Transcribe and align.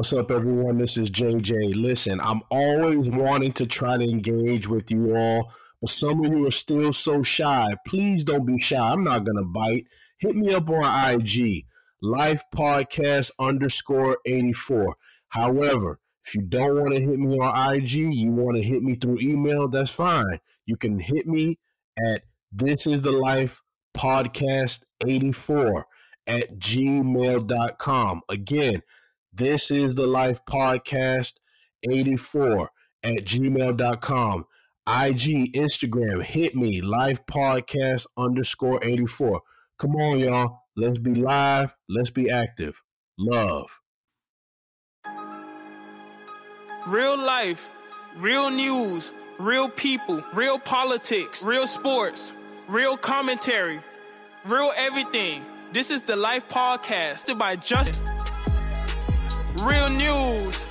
What's 0.00 0.14
up, 0.14 0.30
everyone? 0.30 0.78
This 0.78 0.96
is 0.96 1.10
JJ. 1.10 1.74
Listen, 1.74 2.22
I'm 2.22 2.40
always 2.50 3.10
wanting 3.10 3.52
to 3.52 3.66
try 3.66 3.98
to 3.98 4.02
engage 4.02 4.66
with 4.66 4.90
you 4.90 5.14
all, 5.14 5.52
but 5.78 5.90
some 5.90 6.24
of 6.24 6.32
you 6.32 6.46
are 6.46 6.50
still 6.50 6.90
so 6.90 7.22
shy. 7.22 7.66
Please 7.86 8.24
don't 8.24 8.46
be 8.46 8.58
shy. 8.58 8.78
I'm 8.78 9.04
not 9.04 9.24
going 9.24 9.36
to 9.36 9.44
bite. 9.44 9.88
Hit 10.16 10.36
me 10.36 10.54
up 10.54 10.70
on 10.70 11.20
IG, 11.20 11.66
Life 12.00 12.42
Podcast 12.50 13.32
underscore 13.38 14.16
84. 14.24 14.96
However, 15.28 16.00
if 16.26 16.34
you 16.34 16.40
don't 16.44 16.80
want 16.80 16.94
to 16.94 17.00
hit 17.02 17.18
me 17.18 17.38
on 17.38 17.74
IG, 17.74 17.92
you 17.92 18.32
want 18.32 18.56
to 18.56 18.62
hit 18.62 18.82
me 18.82 18.94
through 18.94 19.18
email, 19.18 19.68
that's 19.68 19.90
fine. 19.90 20.40
You 20.64 20.78
can 20.78 20.98
hit 20.98 21.26
me 21.26 21.58
at 22.06 22.22
This 22.50 22.86
Is 22.86 23.02
the 23.02 23.12
Life 23.12 23.60
Podcast 23.94 24.80
84 25.06 25.86
at 26.26 26.58
gmail.com. 26.58 28.22
Again, 28.30 28.82
this 29.32 29.70
is 29.70 29.94
the 29.94 30.06
Life 30.06 30.44
Podcast 30.44 31.34
84 31.88 32.70
at 33.02 33.24
gmail.com. 33.24 34.44
IG, 34.86 35.52
Instagram, 35.54 36.22
hit 36.22 36.56
me, 36.56 36.80
Life 36.80 37.24
Podcast 37.26 38.06
underscore 38.16 38.84
84. 38.84 39.40
Come 39.78 39.96
on, 39.96 40.18
y'all. 40.18 40.62
Let's 40.76 40.98
be 40.98 41.14
live. 41.14 41.76
Let's 41.88 42.10
be 42.10 42.30
active. 42.30 42.82
Love. 43.18 43.80
Real 46.86 47.16
life, 47.16 47.68
real 48.16 48.50
news, 48.50 49.12
real 49.38 49.68
people, 49.68 50.24
real 50.34 50.58
politics, 50.58 51.44
real 51.44 51.66
sports, 51.66 52.32
real 52.68 52.96
commentary, 52.96 53.80
real 54.44 54.72
everything. 54.76 55.44
This 55.72 55.90
is 55.90 56.02
the 56.02 56.16
Life 56.16 56.48
Podcast 56.48 57.38
by 57.38 57.56
Justin 57.56 58.19
real 59.58 59.90
news, 59.90 60.64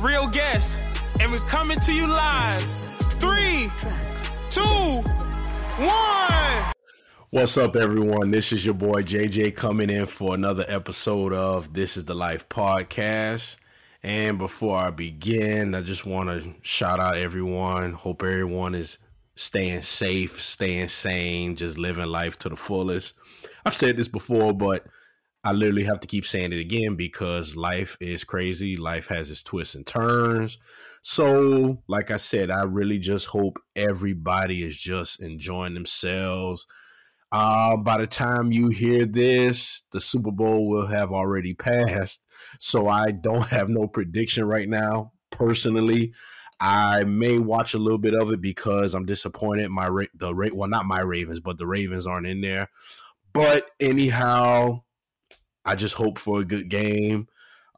real 0.00 0.28
guests, 0.28 0.78
and 1.20 1.32
we're 1.32 1.38
coming 1.40 1.78
to 1.80 1.92
you 1.92 2.06
live. 2.06 2.72
Three, 3.14 3.68
two, 4.50 4.62
one. 5.82 6.72
What's 7.30 7.56
up, 7.58 7.76
everyone? 7.76 8.30
This 8.30 8.52
is 8.52 8.64
your 8.64 8.74
boy 8.74 9.02
JJ 9.02 9.54
coming 9.54 9.90
in 9.90 10.06
for 10.06 10.34
another 10.34 10.64
episode 10.68 11.32
of 11.32 11.72
This 11.72 11.96
is 11.96 12.04
the 12.04 12.14
Life 12.14 12.48
podcast. 12.48 13.56
And 14.02 14.38
before 14.38 14.76
I 14.78 14.90
begin, 14.90 15.74
I 15.74 15.82
just 15.82 16.06
want 16.06 16.28
to 16.28 16.54
shout 16.62 17.00
out 17.00 17.16
everyone. 17.16 17.92
Hope 17.92 18.22
everyone 18.22 18.74
is 18.74 18.98
staying 19.34 19.82
safe, 19.82 20.40
staying 20.40 20.88
sane, 20.88 21.56
just 21.56 21.78
living 21.78 22.06
life 22.06 22.38
to 22.40 22.48
the 22.48 22.56
fullest. 22.56 23.14
I've 23.64 23.74
said 23.74 23.96
this 23.96 24.08
before, 24.08 24.52
but 24.52 24.86
I 25.48 25.52
literally 25.52 25.84
have 25.84 26.00
to 26.00 26.06
keep 26.06 26.26
saying 26.26 26.52
it 26.52 26.60
again 26.60 26.94
because 26.94 27.56
life 27.56 27.96
is 28.00 28.22
crazy. 28.22 28.76
Life 28.76 29.06
has 29.06 29.30
its 29.30 29.42
twists 29.42 29.74
and 29.74 29.86
turns. 29.86 30.58
So, 31.00 31.82
like 31.88 32.10
I 32.10 32.18
said, 32.18 32.50
I 32.50 32.64
really 32.64 32.98
just 32.98 33.28
hope 33.28 33.58
everybody 33.74 34.62
is 34.62 34.76
just 34.76 35.22
enjoying 35.22 35.72
themselves. 35.72 36.66
Uh, 37.32 37.78
by 37.78 37.96
the 37.96 38.06
time 38.06 38.52
you 38.52 38.68
hear 38.68 39.06
this, 39.06 39.84
the 39.90 40.02
Super 40.02 40.30
Bowl 40.30 40.68
will 40.68 40.86
have 40.86 41.12
already 41.12 41.54
passed. 41.54 42.20
So, 42.60 42.86
I 42.86 43.10
don't 43.12 43.48
have 43.48 43.70
no 43.70 43.86
prediction 43.86 44.44
right 44.44 44.68
now. 44.68 45.12
Personally, 45.30 46.12
I 46.60 47.04
may 47.04 47.38
watch 47.38 47.72
a 47.72 47.78
little 47.78 47.96
bit 47.96 48.12
of 48.12 48.30
it 48.32 48.42
because 48.42 48.92
I'm 48.92 49.06
disappointed. 49.06 49.70
My 49.70 49.88
the 50.12 50.34
rate, 50.34 50.54
well, 50.54 50.68
not 50.68 50.84
my 50.84 51.00
Ravens, 51.00 51.40
but 51.40 51.56
the 51.56 51.66
Ravens 51.66 52.06
aren't 52.06 52.26
in 52.26 52.42
there. 52.42 52.68
But 53.32 53.64
anyhow, 53.80 54.82
I 55.68 55.74
just 55.74 55.96
hope 55.96 56.18
for 56.18 56.40
a 56.40 56.46
good 56.46 56.70
game. 56.70 57.28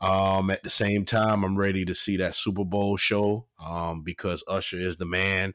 Um, 0.00 0.48
at 0.50 0.62
the 0.62 0.70
same 0.70 1.04
time, 1.04 1.42
I'm 1.42 1.58
ready 1.58 1.84
to 1.86 1.94
see 1.94 2.18
that 2.18 2.36
Super 2.36 2.64
Bowl 2.64 2.96
show 2.96 3.46
um, 3.58 4.02
because 4.02 4.44
Usher 4.46 4.78
is 4.78 4.96
the 4.96 5.06
man. 5.06 5.54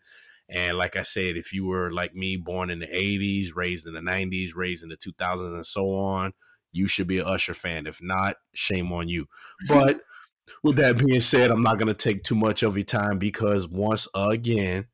And 0.49 0.77
like 0.77 0.97
I 0.97 1.03
said, 1.03 1.37
if 1.37 1.53
you 1.53 1.65
were 1.65 1.93
like 1.93 2.13
me, 2.13 2.35
born 2.35 2.69
in 2.69 2.79
the 2.79 2.87
80s, 2.87 3.55
raised 3.55 3.87
in 3.87 3.93
the 3.93 4.01
90s, 4.01 4.49
raised 4.53 4.83
in 4.83 4.89
the 4.89 4.97
2000s, 4.97 5.53
and 5.53 5.65
so 5.65 5.95
on, 5.95 6.33
you 6.73 6.87
should 6.87 7.07
be 7.07 7.19
an 7.19 7.25
Usher 7.25 7.53
fan. 7.53 7.87
If 7.87 8.03
not, 8.03 8.35
shame 8.53 8.91
on 8.91 9.07
you. 9.07 9.27
But 9.69 10.01
with 10.61 10.75
that 10.75 10.97
being 10.97 11.21
said, 11.21 11.51
I'm 11.51 11.63
not 11.63 11.79
going 11.79 11.87
to 11.87 11.93
take 11.93 12.23
too 12.23 12.35
much 12.35 12.63
of 12.63 12.75
your 12.75 12.83
time 12.83 13.17
because 13.17 13.65
once 13.65 14.09
again, 14.13 14.87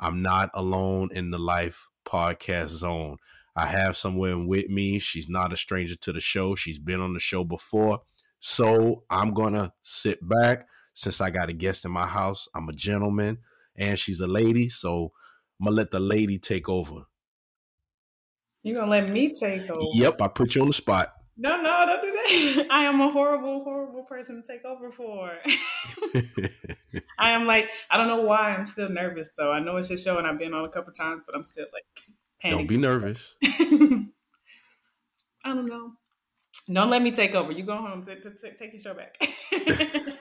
I'm 0.00 0.20
not 0.20 0.50
alone 0.52 1.10
in 1.12 1.30
the 1.30 1.38
life 1.38 1.86
podcast 2.04 2.68
zone. 2.68 3.18
I 3.56 3.66
have 3.66 3.96
someone 3.96 4.46
with 4.46 4.68
me. 4.68 4.98
She's 4.98 5.28
not 5.28 5.52
a 5.52 5.56
stranger 5.56 5.96
to 5.96 6.12
the 6.12 6.20
show. 6.20 6.54
She's 6.54 6.78
been 6.78 7.00
on 7.00 7.14
the 7.14 7.20
show 7.20 7.44
before. 7.44 8.00
So 8.40 9.04
I'm 9.10 9.34
going 9.34 9.54
to 9.54 9.72
sit 9.82 10.26
back 10.26 10.68
since 10.94 11.20
I 11.20 11.30
got 11.30 11.48
a 11.48 11.52
guest 11.52 11.84
in 11.84 11.90
my 11.90 12.06
house. 12.06 12.48
I'm 12.54 12.68
a 12.68 12.72
gentleman 12.72 13.38
and 13.76 13.98
she's 13.98 14.20
a 14.20 14.26
lady. 14.26 14.68
So 14.68 15.12
I'm 15.60 15.66
going 15.66 15.74
to 15.74 15.76
let 15.76 15.90
the 15.90 16.00
lady 16.00 16.38
take 16.38 16.68
over. 16.68 17.06
You're 18.62 18.76
going 18.76 18.86
to 18.86 18.90
let 18.90 19.10
me 19.12 19.34
take 19.34 19.68
over? 19.70 19.84
Yep. 19.94 20.22
I 20.22 20.28
put 20.28 20.54
you 20.54 20.62
on 20.62 20.68
the 20.68 20.72
spot. 20.72 21.14
No, 21.40 21.56
no, 21.56 21.86
don't 21.86 22.02
do 22.02 22.10
that. 22.10 22.66
I 22.70 22.82
am 22.84 23.00
a 23.00 23.10
horrible, 23.10 23.62
horrible 23.62 24.02
person 24.02 24.42
to 24.42 24.52
take 24.52 24.64
over 24.64 24.90
for. 24.90 25.34
I 27.18 27.30
am 27.30 27.46
like, 27.46 27.68
I 27.88 27.96
don't 27.96 28.08
know 28.08 28.22
why 28.22 28.50
I'm 28.50 28.66
still 28.66 28.88
nervous 28.88 29.28
though. 29.38 29.52
I 29.52 29.60
know 29.60 29.76
it's 29.76 29.88
your 29.88 29.98
show 29.98 30.18
and 30.18 30.26
I've 30.26 30.38
been 30.38 30.52
on 30.52 30.64
a 30.64 30.68
couple 30.68 30.92
times, 30.92 31.22
but 31.24 31.36
I'm 31.36 31.44
still 31.44 31.66
like 31.72 31.84
don't 32.42 32.66
be 32.66 32.76
nervous. 32.76 33.34
I 33.44 34.06
don't 35.44 35.66
know. 35.66 35.92
Don't 36.72 36.90
let 36.90 37.02
me 37.02 37.12
take 37.12 37.34
over. 37.34 37.52
You 37.52 37.64
go 37.64 37.76
home. 37.76 38.02
T- 38.02 38.14
t- 38.16 38.30
t- 38.30 38.50
take 38.58 38.72
your 38.72 38.80
show 38.80 38.94
back. 38.94 39.16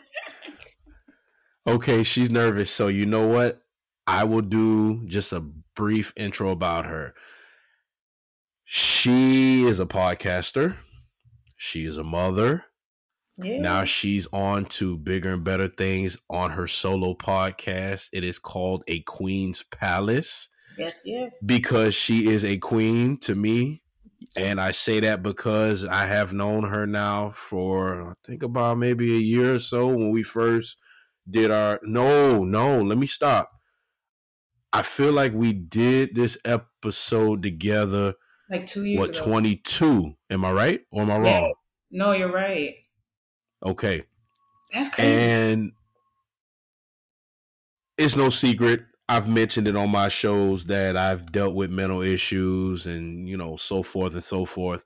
okay, 1.68 2.04
she's 2.04 2.30
nervous. 2.30 2.72
So 2.72 2.88
you 2.88 3.06
know 3.06 3.28
what? 3.28 3.62
I 4.06 4.24
will 4.24 4.42
do 4.42 5.06
just 5.06 5.34
a 5.34 5.42
brief 5.76 6.14
intro 6.16 6.52
about 6.52 6.86
her. 6.86 7.14
She 8.64 9.64
is 9.64 9.80
a 9.80 9.86
podcaster. 9.86 10.78
She 11.58 11.86
is 11.86 11.98
a 11.98 12.04
mother. 12.04 12.66
Yeah. 13.38 13.60
Now 13.60 13.84
she's 13.84 14.28
on 14.34 14.66
to 14.66 14.98
bigger 14.98 15.34
and 15.34 15.44
better 15.44 15.68
things 15.68 16.18
on 16.30 16.52
her 16.52 16.68
solo 16.68 17.14
podcast. 17.14 18.10
It 18.14 18.24
is 18.24 18.40
called 18.40 18.84
A 18.88 19.02
Queen's 19.02 19.64
Palace. 19.64 20.50
Yes, 20.78 21.02
yes. 21.04 21.44
Because 21.46 21.96
she 21.96 22.30
is 22.30 22.46
a 22.46 22.58
queen 22.58 23.18
to 23.20 23.36
me. 23.36 23.82
And 24.36 24.60
I 24.60 24.72
say 24.72 25.00
that 25.00 25.24
because 25.24 25.86
I 25.86 26.06
have 26.06 26.34
known 26.34 26.64
her 26.66 26.86
now 26.86 27.32
for 27.32 28.12
I 28.12 28.14
think 28.26 28.44
about 28.44 28.78
maybe 28.78 29.14
a 29.14 29.20
year 29.20 29.56
or 29.56 29.60
so 29.60 29.88
when 29.88 30.12
we 30.12 30.24
first 30.24 30.78
did 31.30 31.52
our 31.52 31.80
no, 31.84 32.44
no, 32.44 32.82
let 32.82 32.98
me 32.98 33.08
stop. 33.08 33.52
I 34.74 34.82
feel 34.82 35.12
like 35.12 35.34
we 35.34 35.54
did 35.54 36.14
this 36.14 36.38
episode 36.46 37.42
together 37.42 38.16
like 38.50 38.68
two 38.68 38.86
years 38.86 39.00
what 39.00 39.18
ago. 39.18 39.26
22 39.30 40.14
am 40.30 40.46
i 40.46 40.52
right 40.52 40.82
or 40.92 41.02
am 41.02 41.12
i 41.12 41.18
wrong 41.18 41.44
yeah. 41.44 41.52
no 41.92 42.12
you're 42.14 42.32
right 42.32 42.76
okay 43.66 44.04
that's 44.72 44.90
crazy 44.90 45.12
and 45.12 45.72
it's 47.98 48.16
no 48.16 48.30
secret 48.30 48.82
I've 49.10 49.28
mentioned 49.30 49.68
it 49.68 49.76
on 49.76 49.90
my 49.90 50.10
shows 50.10 50.66
that 50.66 50.98
I've 50.98 51.32
dealt 51.32 51.56
with 51.56 51.72
mental 51.72 52.02
issues 52.02 52.88
and 52.88 53.28
you 53.28 53.38
know 53.38 53.58
so 53.58 53.84
forth 53.84 54.14
and 54.14 54.24
so 54.24 54.46
forth. 54.46 54.84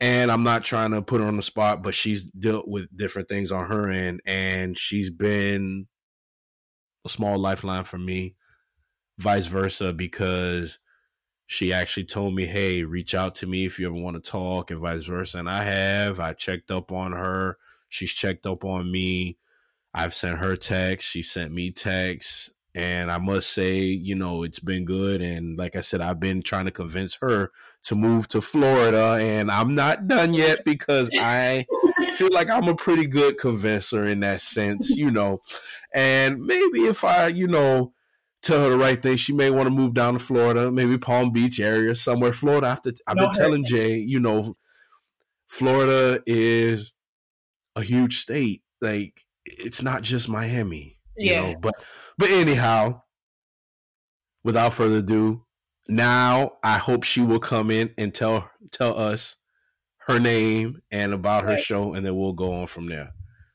And 0.00 0.30
I'm 0.32 0.42
not 0.44 0.64
trying 0.64 0.90
to 0.92 1.02
put 1.02 1.20
her 1.20 1.26
on 1.26 1.36
the 1.36 1.42
spot, 1.42 1.82
but 1.82 1.94
she's 1.94 2.24
dealt 2.24 2.68
with 2.68 2.94
different 2.96 3.28
things 3.28 3.52
on 3.52 3.66
her 3.66 3.88
end, 3.90 4.20
and 4.26 4.78
she's 4.78 5.10
been 5.10 5.86
a 7.04 7.08
small 7.08 7.38
lifeline 7.38 7.84
for 7.84 7.98
me, 7.98 8.36
vice 9.18 9.46
versa, 9.46 9.92
because 9.92 10.78
she 11.46 11.72
actually 11.72 12.06
told 12.06 12.34
me, 12.34 12.46
"Hey, 12.46 12.84
reach 12.84 13.14
out 13.14 13.34
to 13.36 13.46
me 13.48 13.66
if 13.66 13.78
you 13.80 13.86
ever 13.86 13.96
want 13.96 14.22
to 14.22 14.30
talk," 14.30 14.70
and 14.70 14.80
vice 14.80 15.04
versa. 15.06 15.38
And 15.38 15.50
I 15.50 15.64
have. 15.64 16.20
I 16.20 16.34
checked 16.34 16.70
up 16.70 16.92
on 16.92 17.12
her. 17.12 17.58
She's 17.90 18.12
checked 18.12 18.46
up 18.46 18.64
on 18.64 18.92
me. 18.92 19.38
I've 19.94 20.14
sent 20.14 20.38
her 20.40 20.56
texts. 20.56 21.10
She 21.10 21.22
sent 21.24 21.52
me 21.52 21.72
texts. 21.72 22.53
And 22.76 23.10
I 23.10 23.18
must 23.18 23.50
say, 23.50 23.78
you 23.78 24.16
know, 24.16 24.42
it's 24.42 24.58
been 24.58 24.84
good. 24.84 25.20
And 25.20 25.56
like 25.56 25.76
I 25.76 25.80
said, 25.80 26.00
I've 26.00 26.18
been 26.18 26.42
trying 26.42 26.64
to 26.64 26.72
convince 26.72 27.14
her 27.16 27.52
to 27.84 27.94
move 27.94 28.26
to 28.28 28.40
Florida. 28.40 29.18
And 29.20 29.48
I'm 29.48 29.74
not 29.74 30.08
done 30.08 30.34
yet 30.34 30.64
because 30.64 31.08
I 31.20 31.66
feel 32.16 32.32
like 32.32 32.50
I'm 32.50 32.66
a 32.66 32.74
pretty 32.74 33.06
good 33.06 33.38
convincer 33.38 34.06
in 34.06 34.20
that 34.20 34.40
sense, 34.40 34.90
you 34.90 35.10
know. 35.10 35.40
And 35.92 36.40
maybe 36.42 36.80
if 36.86 37.04
I, 37.04 37.28
you 37.28 37.46
know, 37.46 37.92
tell 38.42 38.64
her 38.64 38.70
the 38.70 38.76
right 38.76 39.00
thing, 39.00 39.16
she 39.16 39.32
may 39.32 39.50
want 39.50 39.66
to 39.66 39.70
move 39.70 39.94
down 39.94 40.14
to 40.14 40.18
Florida, 40.18 40.72
maybe 40.72 40.98
Palm 40.98 41.30
Beach 41.30 41.60
area, 41.60 41.94
somewhere. 41.94 42.32
Florida, 42.32 42.66
after 42.66 42.92
I've 43.06 43.16
been 43.16 43.30
telling 43.30 43.64
Jay, 43.64 43.98
you 43.98 44.18
know, 44.18 44.56
Florida 45.46 46.20
is 46.26 46.92
a 47.76 47.82
huge 47.82 48.18
state. 48.18 48.62
Like, 48.80 49.24
it's 49.44 49.80
not 49.80 50.02
just 50.02 50.28
Miami. 50.28 50.98
You 51.16 51.30
yeah. 51.30 51.40
know, 51.42 51.54
but 51.60 51.74
but 52.18 52.30
anyhow, 52.30 53.02
without 54.42 54.74
further 54.74 54.96
ado, 54.96 55.44
now 55.88 56.52
I 56.62 56.78
hope 56.78 57.04
she 57.04 57.20
will 57.20 57.40
come 57.40 57.70
in 57.70 57.92
and 57.98 58.14
tell 58.14 58.50
tell 58.70 58.98
us 58.98 59.36
her 60.06 60.18
name 60.18 60.80
and 60.90 61.12
about 61.14 61.44
her 61.44 61.56
show, 61.56 61.94
and 61.94 62.04
then 62.04 62.16
we'll 62.16 62.32
go 62.32 62.54
on 62.54 62.66
from 62.66 62.88
there. 62.88 63.12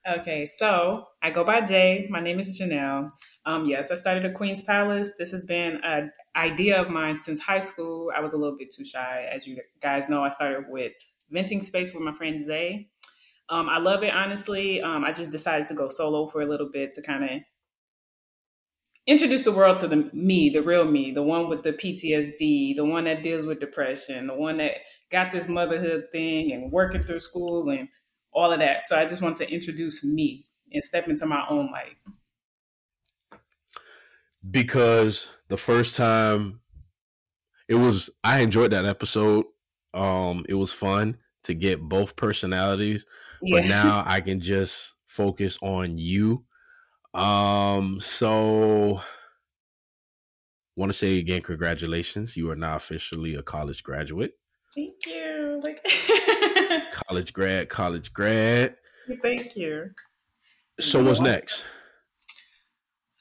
Okay, 0.08 0.48
so 0.48 1.06
I 1.22 1.30
go 1.30 1.44
by 1.44 1.62
Jay. 1.62 2.08
My 2.10 2.20
name 2.20 2.40
is 2.40 2.60
Janelle. 2.60 3.12
Um, 3.46 3.66
yes, 3.66 3.92
I 3.92 3.96
started 3.96 4.26
at 4.26 4.34
Queen's 4.34 4.64
Palace. 4.64 5.14
This 5.18 5.32
has 5.32 5.44
been 5.44 5.80
an 5.84 6.12
idea 6.36 6.82
of 6.82 6.90
mine 6.90 7.20
since 7.20 7.40
high 7.40 7.60
school. 7.60 8.12
I 8.16 8.22
was 8.22 8.34
a 8.34 8.38
little 8.38 8.58
bit 8.58 8.74
too 8.74 8.86
shy. 8.86 9.28
As 9.32 9.46
you 9.46 9.58
guys 9.82 10.10
know, 10.10 10.24
I 10.24 10.30
started 10.30 10.66
with 10.70 10.94
Venting 11.30 11.62
Space 11.62 11.94
with 11.94 12.02
my 12.02 12.14
friend 12.14 12.42
Zay. 12.42 12.90
Um, 13.50 13.70
I 13.70 13.78
love 13.80 14.04
it, 14.04 14.14
honestly. 14.14 14.82
Um, 14.82 15.04
I 15.04 15.12
just 15.12 15.32
decided 15.32 15.68
to 15.68 15.74
go 15.74 15.88
solo 15.88 16.28
for 16.28 16.42
a 16.42 16.46
little 16.46 16.70
bit 16.72 16.94
to 16.94 17.02
kind 17.02 17.24
of 17.24 17.30
introduce 19.10 19.44
the 19.44 19.52
world 19.52 19.80
to 19.80 19.88
the 19.88 20.08
me, 20.14 20.52
the 20.52 20.62
real 20.62 20.86
me, 20.86 21.12
the 21.12 21.24
one 21.24 21.50
with 21.50 21.64
the 21.64 21.74
PTSD, 21.74 22.76
the 22.76 22.86
one 22.86 23.06
that 23.06 23.24
deals 23.24 23.46
with 23.46 23.60
depression, 23.60 24.28
the 24.28 24.36
one 24.36 24.58
that 24.58 24.76
got 25.12 25.32
this 25.32 25.48
motherhood 25.48 26.06
thing 26.12 26.54
and 26.54 26.72
working 26.72 27.04
through 27.04 27.20
school 27.20 27.70
and 27.70 27.90
all 28.32 28.52
of 28.52 28.60
that. 28.60 28.88
So 28.88 28.96
I 28.96 29.08
just 29.08 29.24
want 29.24 29.38
to 29.38 29.52
introduce 29.52 30.04
me 30.04 30.46
and 30.72 30.84
step 30.84 31.08
into 31.08 31.26
my 31.26 31.44
own 31.50 31.72
light. 31.72 31.98
Because 34.50 35.28
the 35.48 35.58
first 35.58 35.96
time 35.96 36.62
it 37.68 37.76
was 37.76 38.12
I 38.24 38.42
enjoyed 38.42 38.72
that 38.72 38.86
episode. 38.86 39.46
Um 39.96 40.46
it 40.48 40.54
was 40.54 40.72
fun 40.72 41.18
to 41.46 41.56
get 41.56 41.82
both 41.82 42.16
personalities, 42.16 43.08
yeah. 43.42 43.60
but 43.62 43.68
now 43.68 44.04
I 44.08 44.22
can 44.22 44.40
just 44.40 44.94
focus 45.08 45.58
on 45.64 45.98
you. 45.98 46.46
Um 47.14 48.00
so 48.02 49.02
want 50.76 50.92
to 50.92 50.98
say 50.98 51.18
again 51.18 51.42
congratulations. 51.42 52.38
You 52.38 52.50
are 52.52 52.56
now 52.56 52.76
officially 52.76 53.36
a 53.36 53.44
college 53.44 53.84
graduate. 53.84 54.34
Thank 54.76 55.06
you. 55.08 55.60
Like 55.64 55.84
college 56.92 57.34
grad, 57.34 57.70
college 57.70 58.14
grad. 58.14 58.76
Thank 59.22 59.56
you. 59.56 59.92
So 60.80 61.04
what's 61.04 61.20
next? 61.20 61.66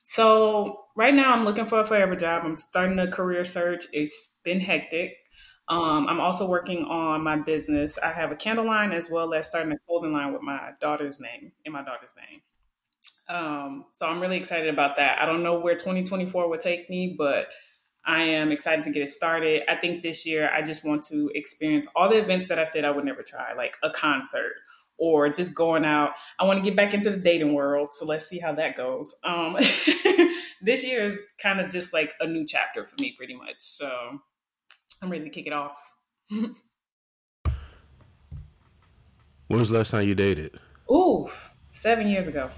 So 0.05 0.85
right 0.97 1.15
now 1.15 1.33
I'm 1.33 1.45
looking 1.45 1.67
for 1.67 1.81
a 1.81 1.87
forever 1.87 2.17
job. 2.17 2.43
I'm 2.45 2.57
starting 2.57 2.99
a 2.99 3.11
career 3.11 3.45
search. 3.45 3.87
It's 3.93 4.39
been 4.45 4.61
hectic. 4.61 5.15
Um, 5.69 6.07
I'm 6.09 6.21
also 6.21 6.49
working 6.49 6.85
on 6.85 7.23
my 7.23 7.37
business. 7.37 7.99
I 7.99 8.13
have 8.13 8.33
a 8.33 8.37
candle 8.37 8.67
line 8.67 8.93
as 8.93 9.11
well 9.11 9.35
as 9.35 9.49
starting 9.49 9.73
a 9.73 9.79
clothing 9.87 10.13
line 10.13 10.33
with 10.33 10.41
my 10.43 10.71
daughter's 10.81 11.21
name 11.21 11.53
in 11.65 11.73
my 11.73 11.85
daughter's 11.85 12.15
name. 12.17 12.41
Um, 13.29 13.85
so 13.93 14.07
I'm 14.07 14.21
really 14.21 14.37
excited 14.37 14.69
about 14.69 14.97
that. 14.97 15.21
I 15.21 15.27
don't 15.27 15.43
know 15.43 15.59
where 15.59 15.75
2024 15.75 16.49
will 16.49 16.59
take 16.59 16.89
me, 16.89 17.15
but 17.17 17.49
I 18.05 18.23
am 18.23 18.51
excited 18.51 18.85
to 18.85 18.91
get 18.91 19.03
it 19.03 19.09
started. 19.09 19.63
I 19.69 19.75
think 19.75 20.03
this 20.03 20.25
year 20.25 20.51
I 20.53 20.63
just 20.63 20.85
want 20.85 21.03
to 21.09 21.31
experience 21.35 21.87
all 21.95 22.09
the 22.09 22.19
events 22.19 22.49
that 22.49 22.59
I 22.59 22.65
said 22.65 22.85
I 22.85 22.91
would 22.91 23.05
never 23.05 23.23
try, 23.23 23.53
like 23.53 23.77
a 23.83 23.91
concert 23.91 24.55
or 24.97 25.29
just 25.29 25.55
going 25.55 25.85
out. 25.85 26.13
I 26.39 26.45
want 26.45 26.59
to 26.59 26.65
get 26.65 26.75
back 26.75 26.95
into 26.95 27.11
the 27.11 27.19
dating 27.19 27.55
world. 27.55 27.91
So 27.93 28.05
let's 28.05 28.27
see 28.27 28.39
how 28.39 28.53
that 28.55 28.77
goes. 28.77 29.15
Um, 29.25 29.55
this 30.63 30.85
year 30.85 31.03
is 31.03 31.21
kind 31.41 31.61
of 31.61 31.71
just 31.71 31.93
like 31.93 32.15
a 32.21 32.27
new 32.27 32.47
chapter 32.47 32.85
for 32.85 32.97
me, 32.99 33.15
pretty 33.17 33.37
much. 33.37 33.57
So 33.59 34.19
I'm 35.03 35.11
ready 35.11 35.25
to 35.25 35.31
kick 35.31 35.47
it 35.47 35.53
off. 35.53 35.79
when 36.31 36.55
was 39.49 39.69
the 39.69 39.79
last 39.79 39.91
time 39.91 40.09
you 40.09 40.15
dated? 40.15 40.59
Ooh, 40.91 41.29
seven 41.73 42.09
years 42.09 42.27
ago. 42.27 42.51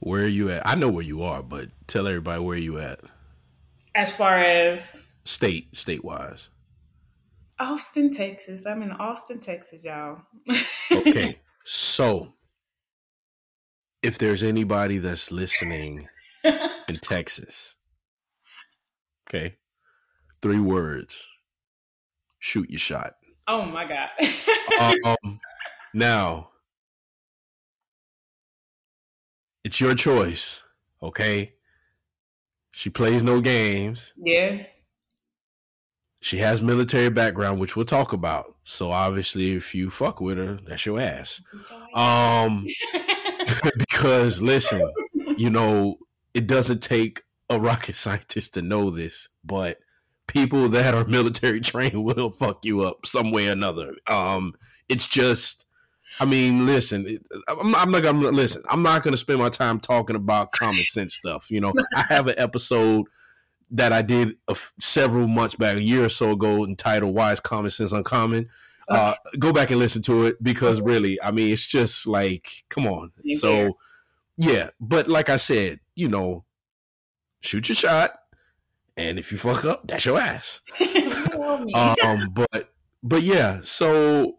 Where 0.00 0.22
are 0.22 0.28
you 0.28 0.50
at? 0.50 0.66
I 0.66 0.74
know 0.74 0.88
where 0.88 1.04
you 1.04 1.22
are, 1.22 1.42
but 1.42 1.68
tell 1.86 2.06
everybody 2.06 2.42
where 2.42 2.58
you 2.58 2.78
at. 2.78 3.00
As 3.94 4.14
far 4.16 4.36
as 4.36 5.02
state, 5.24 5.76
state 5.76 6.04
wise. 6.04 6.50
Austin, 7.58 8.12
Texas. 8.12 8.66
I'm 8.66 8.82
in 8.82 8.92
Austin, 8.92 9.40
Texas, 9.40 9.84
y'all. 9.84 10.20
okay. 10.92 11.40
So 11.64 12.34
if 14.02 14.18
there's 14.18 14.42
anybody 14.42 14.98
that's 14.98 15.32
listening 15.32 16.08
in 16.44 16.98
Texas, 17.02 17.74
okay, 19.28 19.56
three 20.40 20.60
words. 20.60 21.26
Shoot 22.38 22.70
your 22.70 22.78
shot. 22.78 23.14
Oh 23.48 23.64
my 23.64 23.84
God. 23.84 24.08
um, 25.04 25.40
now, 25.92 26.50
it's 29.64 29.80
your 29.80 29.94
choice, 29.94 30.62
okay? 31.02 31.54
She 32.72 32.90
plays 32.90 33.22
no 33.22 33.40
games. 33.40 34.12
Yeah. 34.16 34.64
She 36.20 36.38
has 36.38 36.60
military 36.60 37.10
background, 37.10 37.60
which 37.60 37.76
we'll 37.76 37.84
talk 37.84 38.12
about. 38.12 38.56
So 38.64 38.90
obviously, 38.90 39.52
if 39.52 39.74
you 39.74 39.90
fuck 39.90 40.20
with 40.20 40.38
her, 40.38 40.58
that's 40.66 40.84
your 40.84 41.00
ass. 41.00 41.40
Um, 41.94 42.66
because 43.78 44.42
listen, 44.42 44.90
you 45.36 45.50
know, 45.50 45.98
it 46.34 46.46
doesn't 46.46 46.82
take 46.82 47.22
a 47.48 47.58
rocket 47.58 47.94
scientist 47.96 48.54
to 48.54 48.62
know 48.62 48.90
this, 48.90 49.28
but 49.44 49.78
people 50.26 50.68
that 50.68 50.94
are 50.94 51.04
military 51.06 51.60
trained 51.62 52.04
will 52.04 52.30
fuck 52.30 52.64
you 52.64 52.82
up 52.82 53.06
some 53.06 53.30
way 53.30 53.48
or 53.48 53.52
another. 53.52 53.94
Um, 54.06 54.54
it's 54.88 55.06
just 55.06 55.66
I 56.20 56.24
mean, 56.24 56.66
listen, 56.66 57.18
I'm, 57.48 57.74
I'm 57.74 57.90
not 57.90 58.02
gonna 58.02 58.28
listen. 58.30 58.62
I'm 58.68 58.82
not 58.82 59.02
gonna 59.02 59.16
spend 59.16 59.38
my 59.38 59.48
time 59.48 59.80
talking 59.80 60.16
about 60.16 60.52
common 60.52 60.82
sense 60.82 61.14
stuff. 61.14 61.50
You 61.50 61.60
know, 61.60 61.72
I 61.94 62.04
have 62.08 62.26
an 62.26 62.34
episode 62.36 63.06
that 63.70 63.92
I 63.92 64.02
did 64.02 64.36
a, 64.48 64.56
several 64.80 65.28
months 65.28 65.54
back, 65.54 65.76
a 65.76 65.82
year 65.82 66.04
or 66.04 66.08
so 66.08 66.32
ago, 66.32 66.64
entitled 66.64 67.14
"Why 67.14 67.32
Is 67.32 67.40
Common 67.40 67.70
Sense 67.70 67.92
Uncommon." 67.92 68.48
Uh, 68.88 69.14
go 69.38 69.52
back 69.52 69.70
and 69.70 69.78
listen 69.78 70.00
to 70.00 70.24
it 70.24 70.42
because 70.42 70.80
really, 70.80 71.20
I 71.20 71.30
mean, 71.30 71.52
it's 71.52 71.66
just 71.66 72.06
like, 72.06 72.48
come 72.70 72.86
on. 72.86 73.12
So, 73.36 73.76
yeah, 74.38 74.70
but 74.80 75.08
like 75.08 75.28
I 75.28 75.36
said, 75.36 75.80
you 75.94 76.08
know, 76.08 76.44
shoot 77.40 77.68
your 77.68 77.76
shot, 77.76 78.12
and 78.96 79.18
if 79.18 79.30
you 79.30 79.36
fuck 79.38 79.64
up, 79.66 79.86
that's 79.86 80.06
your 80.06 80.18
ass. 80.18 80.62
um, 82.02 82.30
but 82.32 82.72
but 83.02 83.22
yeah, 83.22 83.60
so 83.62 84.38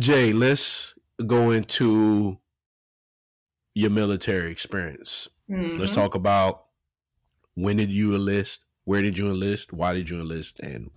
Jay, 0.00 0.32
let's 0.32 0.98
go 1.26 1.50
into 1.50 2.38
your 3.74 3.90
military 3.90 4.50
experience. 4.50 5.28
Mm-hmm. 5.50 5.78
Let's 5.78 5.92
talk 5.92 6.14
about 6.14 6.64
when 7.54 7.76
did 7.76 7.92
you 7.92 8.14
enlist, 8.14 8.64
where 8.84 9.02
did 9.02 9.18
you 9.18 9.26
enlist, 9.26 9.74
why 9.74 9.92
did 9.92 10.08
you 10.08 10.18
enlist, 10.18 10.58
and 10.60 10.90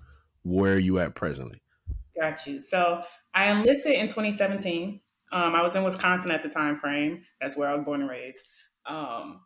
where 0.43 0.75
are 0.75 0.79
you 0.79 0.99
at 0.99 1.15
presently? 1.15 1.61
Got 2.17 2.47
you. 2.47 2.61
So 2.61 3.03
I 3.33 3.51
enlisted 3.51 3.93
in 3.93 4.07
2017. 4.07 5.01
Um, 5.33 5.53
I 5.53 5.61
was 5.63 5.75
in 5.75 5.83
Wisconsin 5.83 6.31
at 6.31 6.41
the 6.41 6.49
time 6.49 6.79
frame. 6.79 7.23
That's 7.41 7.57
where 7.57 7.67
I 7.67 7.75
was 7.75 7.83
born 7.83 8.01
and 8.01 8.09
raised. 8.09 8.47
Um, 8.85 9.41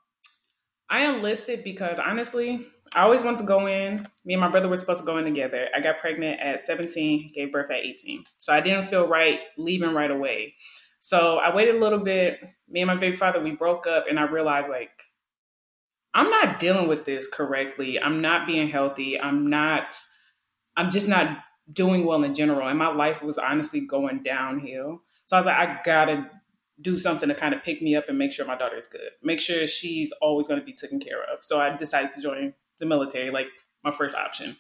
I 0.90 1.06
enlisted 1.06 1.64
because 1.64 2.00
honestly, 2.00 2.66
I 2.94 3.02
always 3.02 3.24
wanted 3.24 3.40
to 3.40 3.46
go 3.46 3.68
in. 3.68 4.08
Me 4.24 4.34
and 4.34 4.42
my 4.42 4.50
brother 4.50 4.70
were 4.70 4.78
supposed 4.78 5.02
to 5.02 5.06
go 5.06 5.18
in 5.18 5.26
together. 5.26 5.68
I 5.76 5.82
got 5.82 6.00
pregnant 6.00 6.40
at 6.40 6.62
17, 6.62 7.32
gave 7.34 7.52
birth 7.52 7.70
at 7.70 7.78
18. 7.78 8.24
So 8.38 8.54
I 8.54 8.62
didn't 8.62 8.86
feel 8.86 9.08
right 9.08 9.40
leaving 9.58 9.94
right 9.94 10.12
away. 10.12 10.56
So 11.00 11.38
I 11.38 11.54
waited 11.54 11.76
a 11.76 11.80
little 11.80 12.00
bit. 12.00 12.40
Me 12.70 12.82
and 12.82 12.88
my 12.88 12.96
baby 12.96 13.16
father, 13.16 13.42
we 13.42 13.52
broke 13.52 13.88
up, 13.88 14.06
and 14.10 14.20
I 14.20 14.24
realized 14.24 14.70
like, 14.70 14.92
I'm 16.14 16.30
not 16.30 16.60
dealing 16.60 16.88
with 16.88 17.06
this 17.06 17.28
correctly. 17.28 18.00
I'm 18.00 18.22
not 18.22 18.48
being 18.48 18.70
healthy. 18.70 19.20
I'm 19.20 19.50
not, 19.50 19.96
I'm 20.76 20.90
just 20.90 21.08
not 21.08 21.40
doing 21.72 22.06
well 22.06 22.24
in 22.24 22.34
general. 22.34 22.68
And 22.68 22.80
my 22.80 22.88
life 22.88 23.22
was 23.22 23.38
honestly 23.38 23.82
going 23.82 24.24
downhill. 24.24 25.02
So 25.28 25.36
I 25.36 25.40
was 25.40 25.46
like, 25.46 25.58
I 25.58 25.80
gotta 25.84 26.30
do 26.82 27.00
something 27.00 27.30
to 27.30 27.36
kind 27.36 27.54
of 27.54 27.64
pick 27.64 27.82
me 27.82 27.96
up 27.96 28.06
and 28.08 28.18
make 28.18 28.32
sure 28.32 28.46
my 28.46 28.58
daughter 28.58 28.78
is 28.78 28.88
good, 28.88 29.10
make 29.24 29.40
sure 29.40 29.66
she's 29.68 30.12
always 30.22 30.48
going 30.48 30.60
to 30.60 30.66
be 30.66 30.74
taken 30.74 31.00
care 31.00 31.22
of. 31.24 31.40
So 31.42 31.60
I 31.60 31.76
decided 31.76 32.12
to 32.12 32.22
join 32.22 32.54
the 32.80 32.86
military, 32.86 33.32
like 33.32 33.48
my 33.84 33.92
first 33.92 34.16
option. 34.16 34.58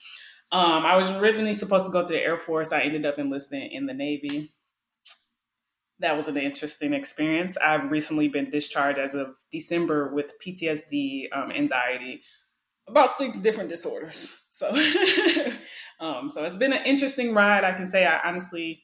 Um, 0.52 0.86
I 0.86 0.96
was 0.96 1.12
originally 1.12 1.54
supposed 1.54 1.86
to 1.86 1.92
go 1.92 2.06
to 2.06 2.14
the 2.14 2.20
Air 2.20 2.38
Force. 2.38 2.72
I 2.72 2.82
ended 2.82 3.06
up 3.06 3.20
enlisting 3.20 3.70
in 3.72 3.86
the 3.86 3.94
Navy. 3.94 4.50
That 6.00 6.16
was 6.16 6.28
an 6.28 6.38
interesting 6.38 6.94
experience. 6.94 7.58
I've 7.58 7.92
recently 7.92 8.30
been 8.30 8.50
discharged 8.50 9.00
as 9.00 9.14
of 9.14 9.36
December 9.52 10.14
with 10.14 10.34
PTSD, 10.46 11.26
um, 11.34 11.52
anxiety, 11.52 12.22
about 12.88 13.12
six 13.12 13.38
different 13.38 13.70
disorders. 13.70 14.42
So, 14.50 14.70
um, 16.00 16.32
so 16.32 16.46
it's 16.46 16.58
been 16.58 16.74
an 16.74 16.86
interesting 16.86 17.34
ride. 17.34 17.64
I 17.64 17.74
can 17.74 17.88
say 17.88 18.06
I 18.06 18.20
honestly 18.24 18.84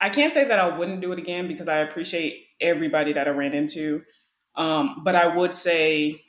I 0.00 0.08
can't 0.08 0.32
say 0.32 0.44
that 0.44 0.58
I 0.58 0.76
wouldn't 0.76 1.00
do 1.00 1.12
it 1.12 1.18
again 1.18 1.46
because 1.46 1.68
I 1.68 1.78
appreciate 1.78 2.46
everybody 2.60 3.12
that 3.12 3.28
I 3.28 3.30
ran 3.30 3.52
into. 3.52 4.02
Um, 4.56 5.02
but 5.04 5.14
I 5.14 5.34
would 5.34 5.54
say 5.54 6.22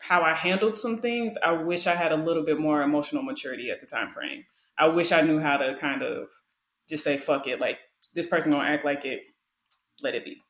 how 0.00 0.22
I 0.22 0.34
handled 0.34 0.78
some 0.78 0.98
things, 0.98 1.36
I 1.42 1.52
wish 1.52 1.86
I 1.86 1.94
had 1.94 2.12
a 2.12 2.16
little 2.16 2.44
bit 2.44 2.58
more 2.58 2.82
emotional 2.82 3.22
maturity 3.22 3.70
at 3.70 3.80
the 3.80 3.86
time 3.86 4.10
frame. 4.10 4.44
I 4.78 4.88
wish 4.88 5.12
I 5.12 5.20
knew 5.22 5.38
how 5.38 5.56
to 5.56 5.76
kind 5.76 6.02
of 6.02 6.28
just 6.88 7.04
say 7.04 7.16
fuck 7.16 7.46
it, 7.46 7.60
like 7.60 7.78
this 8.14 8.26
person 8.26 8.52
gonna 8.52 8.68
act 8.68 8.84
like 8.84 9.04
it, 9.04 9.22
let 10.02 10.14
it 10.14 10.24
be. 10.24 10.42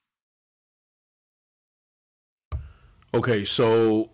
Okay, 3.14 3.44
so 3.44 4.10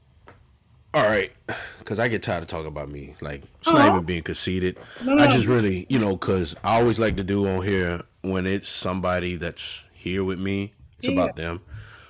All 0.95 1.03
right, 1.03 1.33
because 1.81 1.99
I 1.99 2.07
get 2.07 2.23
tired 2.23 2.45
of 2.45 2.49
talking 2.49 2.69
about 2.69 2.89
me. 2.89 3.17
Like 3.21 3.43
it's 3.59 3.67
uh-huh. 3.67 3.79
not 3.79 3.93
even 3.93 4.05
being 4.05 4.23
conceited. 4.23 4.79
No, 5.03 5.19
I 5.19 5.27
just 5.27 5.47
really, 5.47 5.87
you 5.89 5.99
know, 5.99 6.17
because 6.17 6.55
I 6.63 6.79
always 6.79 7.01
like 7.01 7.17
to 7.17 7.25
do 7.25 7.49
on 7.49 7.65
here 7.65 8.03
when 8.23 8.47
it's 8.47 8.69
somebody 8.69 9.35
that's 9.35 9.85
here 9.93 10.23
with 10.23 10.39
me. 10.39 10.71
It's 10.99 11.09
yeah. 11.09 11.15
about 11.15 11.35
them. 11.35 11.63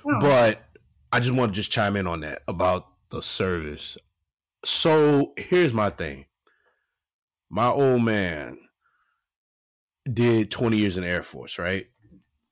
Oh. 0.05 0.19
But 0.19 0.63
I 1.11 1.19
just 1.19 1.31
want 1.31 1.51
to 1.51 1.55
just 1.55 1.71
chime 1.71 1.95
in 1.95 2.05
on 2.05 2.19
that 2.21 2.43
about 2.47 2.87
the 3.09 3.23
service. 3.23 3.97
So 4.63 5.33
here's 5.35 5.73
my 5.73 5.89
thing. 5.89 6.25
My 7.49 7.69
old 7.69 8.03
man 8.03 8.59
did 10.11 10.51
20 10.51 10.77
years 10.77 10.97
in 10.97 11.03
the 11.03 11.09
Air 11.09 11.23
Force, 11.23 11.57
right? 11.57 11.87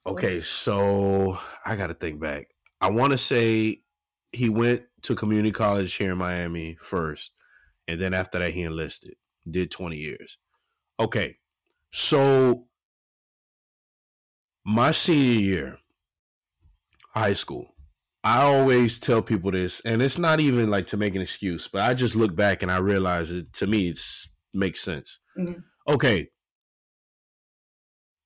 Okay, 0.08 0.42
so 0.42 1.38
I 1.66 1.76
got 1.76 1.88
to 1.88 1.94
think 1.94 2.20
back. 2.20 2.48
I 2.82 2.90
want 2.90 3.12
to 3.12 3.18
say 3.18 3.83
he 4.34 4.50
went 4.50 4.84
to 5.04 5.16
community 5.16 5.52
college 5.52 5.94
here 5.94 6.12
in 6.12 6.18
Miami 6.18 6.78
first, 6.80 7.32
and 7.88 8.00
then 8.02 8.14
after 8.14 8.40
that 8.40 8.54
he 8.54 8.64
enlisted. 8.64 9.16
Did 9.50 9.72
20 9.72 9.98
years. 9.98 10.38
Okay. 11.00 11.38
So 11.92 12.68
my 14.66 14.92
senior 14.92 15.40
year, 15.40 15.78
high 17.14 17.34
school, 17.34 17.76
I 18.24 18.44
always 18.44 19.00
tell 19.00 19.22
people 19.22 19.52
this, 19.52 19.82
and 19.82 20.02
it's 20.02 20.18
not 20.18 20.40
even 20.40 20.70
like 20.70 20.88
to 20.88 20.98
make 20.98 21.14
an 21.14 21.22
excuse, 21.22 21.68
but 21.68 21.82
I 21.82 21.94
just 21.94 22.16
look 22.16 22.36
back 22.36 22.64
and 22.64 22.72
I 22.72 22.78
realize 22.78 23.32
it 23.32 23.52
to 23.56 23.68
me 23.68 23.90
it 23.90 24.00
makes 24.54 24.80
sense. 24.82 25.20
Mm-hmm. 25.38 25.60
Okay. 25.94 26.30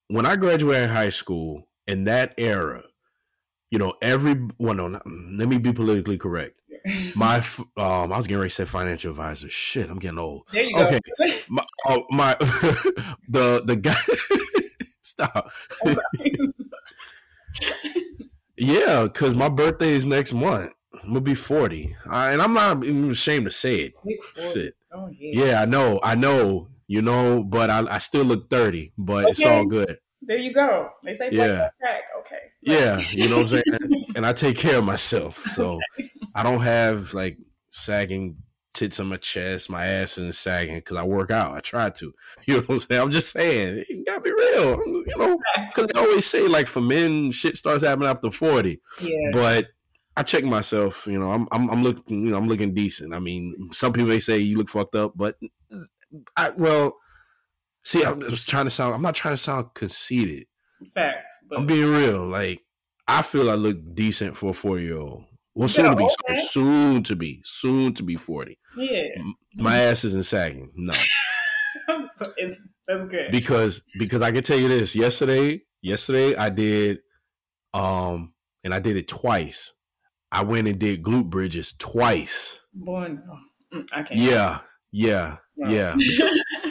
When 0.09 0.25
I 0.27 0.35
graduated 0.35 0.91
high 0.91 1.09
school 1.09 1.67
in 1.87 2.03
that 2.03 2.35
era, 2.37 2.83
you 3.69 3.79
know, 3.79 3.93
every 4.01 4.39
well, 4.57 4.73
no, 4.73 4.87
not, 4.87 5.03
let 5.05 5.47
me 5.47 5.57
be 5.57 5.73
politically 5.73 6.17
correct. 6.17 6.59
My, 7.15 7.37
um, 7.75 8.13
I 8.13 8.17
was 8.17 8.27
getting 8.27 8.39
ready 8.39 8.49
to 8.49 8.55
say 8.55 8.65
financial 8.65 9.11
advisor. 9.11 9.49
Shit, 9.49 9.89
I'm 9.89 9.99
getting 9.99 10.19
old. 10.19 10.43
There 10.51 10.63
you 10.63 10.77
okay. 10.77 10.99
go. 11.19 11.25
my, 11.49 11.65
oh, 11.87 12.03
my, 12.09 12.35
the 13.27 13.61
the 13.65 13.75
guy. 13.75 13.95
stop. 15.01 15.51
yeah, 18.57 19.03
because 19.03 19.33
my 19.35 19.49
birthday 19.49 19.89
is 19.89 20.05
next 20.05 20.33
month. 20.33 20.71
I'm 20.93 21.09
gonna 21.09 21.21
be 21.21 21.35
40, 21.35 21.95
and 22.05 22.41
I'm 22.41 22.53
not 22.53 22.83
even 22.83 23.09
ashamed 23.09 23.45
to 23.45 23.51
say 23.51 23.75
it. 23.75 23.93
Shit. 24.35 24.75
Oh, 24.91 25.09
yeah. 25.09 25.45
yeah, 25.45 25.61
I 25.61 25.65
know, 25.65 25.99
I 26.01 26.15
know, 26.15 26.69
you 26.87 27.01
know, 27.01 27.43
but 27.43 27.69
I, 27.69 27.85
I 27.89 27.97
still 27.97 28.23
look 28.23 28.49
30, 28.49 28.93
but 28.97 29.25
okay. 29.25 29.31
it's 29.31 29.43
all 29.43 29.65
good. 29.65 29.97
There 30.27 30.37
you 30.37 30.53
go. 30.53 30.89
They 31.03 31.13
say 31.13 31.29
yeah. 31.31 31.69
Okay. 32.19 32.37
Yeah, 32.61 32.99
you 33.11 33.29
know 33.29 33.37
what 33.37 33.53
I'm 33.53 33.63
saying? 33.63 34.05
and 34.15 34.25
I 34.25 34.33
take 34.33 34.57
care 34.57 34.79
of 34.79 34.83
myself. 34.83 35.41
So 35.51 35.79
I 36.35 36.43
don't 36.43 36.61
have 36.61 37.13
like 37.13 37.37
sagging 37.69 38.37
tits 38.77 38.99
on 38.99 39.07
my 39.07 39.17
chest, 39.17 39.71
my 39.71 39.85
ass 39.85 40.19
is 40.19 40.37
sagging 40.37 40.75
because 40.75 40.97
I 40.97 41.03
work 41.03 41.31
out. 41.31 41.55
I 41.55 41.61
try 41.61 41.89
to. 41.89 42.13
You 42.45 42.55
know 42.55 42.61
what 42.61 42.75
I'm 42.75 42.79
saying? 42.79 43.01
I'm 43.01 43.11
just 43.11 43.33
saying, 43.33 43.83
you 43.89 44.05
gotta 44.05 44.21
be 44.21 44.31
real. 44.31 44.79
You 44.85 45.17
know, 45.17 45.37
because 45.67 45.91
they 45.91 45.99
always 45.99 46.25
say 46.25 46.47
like 46.47 46.67
for 46.67 46.79
men, 46.79 47.31
shit 47.31 47.57
starts 47.57 47.83
happening 47.83 48.07
after 48.07 48.31
40. 48.31 48.79
Yeah. 49.01 49.11
But 49.33 49.67
I 50.15 50.23
check 50.23 50.45
myself. 50.45 51.05
You 51.07 51.19
know, 51.19 51.31
I'm, 51.31 51.47
I'm 51.51 51.69
I'm 51.69 51.83
looking. 51.83 52.25
You 52.25 52.31
know, 52.31 52.37
I'm 52.37 52.47
looking 52.47 52.73
decent. 52.73 53.13
I 53.13 53.19
mean, 53.19 53.69
some 53.73 53.91
people 53.91 54.09
may 54.09 54.19
say 54.19 54.37
you 54.37 54.57
look 54.57 54.69
fucked 54.69 54.95
up, 54.95 55.13
but 55.15 55.35
mm, 55.71 55.85
I 56.37 56.51
well, 56.51 56.95
see, 57.87 58.03
I 58.03 58.11
was 58.11 58.43
trying 58.43 58.65
to 58.65 58.69
sound. 58.69 58.93
I'm 58.93 59.01
not 59.01 59.15
trying 59.15 59.33
to 59.33 59.37
sound 59.37 59.73
conceited. 59.73 60.47
Facts. 60.93 61.39
But. 61.49 61.59
I'm 61.59 61.65
being 61.65 61.89
real. 61.89 62.27
Like 62.27 62.61
I 63.07 63.21
feel 63.21 63.49
I 63.49 63.55
look 63.55 63.77
decent 63.95 64.35
for 64.35 64.49
a 64.49 64.53
40 64.53 64.83
year 64.83 64.97
old. 64.97 65.23
Well, 65.55 65.67
soon 65.67 65.89
to 65.89 65.95
be, 65.95 66.03
okay. 66.03 66.39
soon 66.51 67.01
to 67.03 67.15
be, 67.15 67.41
soon 67.43 67.93
to 67.95 68.03
be 68.03 68.15
40. 68.15 68.59
Yeah. 68.75 69.07
My 69.55 69.77
ass 69.77 70.03
isn't 70.03 70.25
sagging. 70.25 70.71
No. 70.75 70.93
that's 72.87 73.05
good. 73.05 73.31
Because 73.31 73.81
because 73.97 74.21
I 74.21 74.31
can 74.31 74.43
tell 74.43 74.59
you 74.59 74.67
this. 74.67 74.95
Yesterday, 74.95 75.61
yesterday 75.81 76.35
I 76.35 76.49
did 76.49 76.99
um 77.73 78.33
and 78.63 78.73
I 78.73 78.79
did 78.79 78.97
it 78.97 79.07
twice. 79.07 79.73
I 80.31 80.43
went 80.43 80.67
and 80.67 80.77
did 80.77 81.01
glute 81.01 81.29
bridges 81.29 81.73
twice. 81.79 82.61
Boy, 82.73 83.07
no. 83.07 83.79
Mm, 83.79 83.87
I 83.93 84.03
can't. 84.03 84.19
Yeah, 84.19 84.59
yeah, 84.91 85.37
no. 85.55 85.69
yeah. 85.69 85.95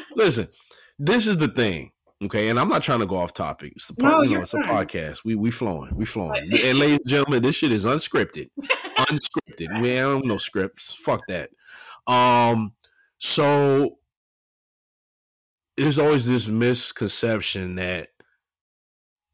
Listen, 0.14 0.48
this 0.98 1.26
is 1.26 1.36
the 1.38 1.48
thing. 1.48 1.92
Okay, 2.24 2.48
and 2.48 2.58
I'm 2.58 2.68
not 2.68 2.82
trying 2.82 3.00
to 3.00 3.06
go 3.06 3.16
off 3.16 3.34
topic. 3.34 3.74
It's, 3.76 3.90
a, 3.90 3.94
no, 3.98 4.22
you 4.22 4.36
know, 4.36 4.42
it's 4.42 4.54
a 4.54 4.58
podcast. 4.58 5.22
We 5.24 5.34
we 5.34 5.50
flowing, 5.50 5.94
we 5.94 6.06
flowing. 6.06 6.44
and 6.44 6.78
ladies 6.78 6.98
and 6.98 7.08
gentlemen, 7.08 7.42
this 7.42 7.56
shit 7.56 7.72
is 7.72 7.84
unscripted, 7.84 8.48
unscripted. 8.98 9.82
We 9.82 9.90
have 9.90 10.24
no 10.24 10.38
scripts. 10.38 10.94
Fuck 10.94 11.20
that. 11.28 11.50
Um, 12.06 12.72
so 13.18 13.98
there's 15.76 15.98
always 15.98 16.24
this 16.24 16.48
misconception 16.48 17.74
that 17.74 18.08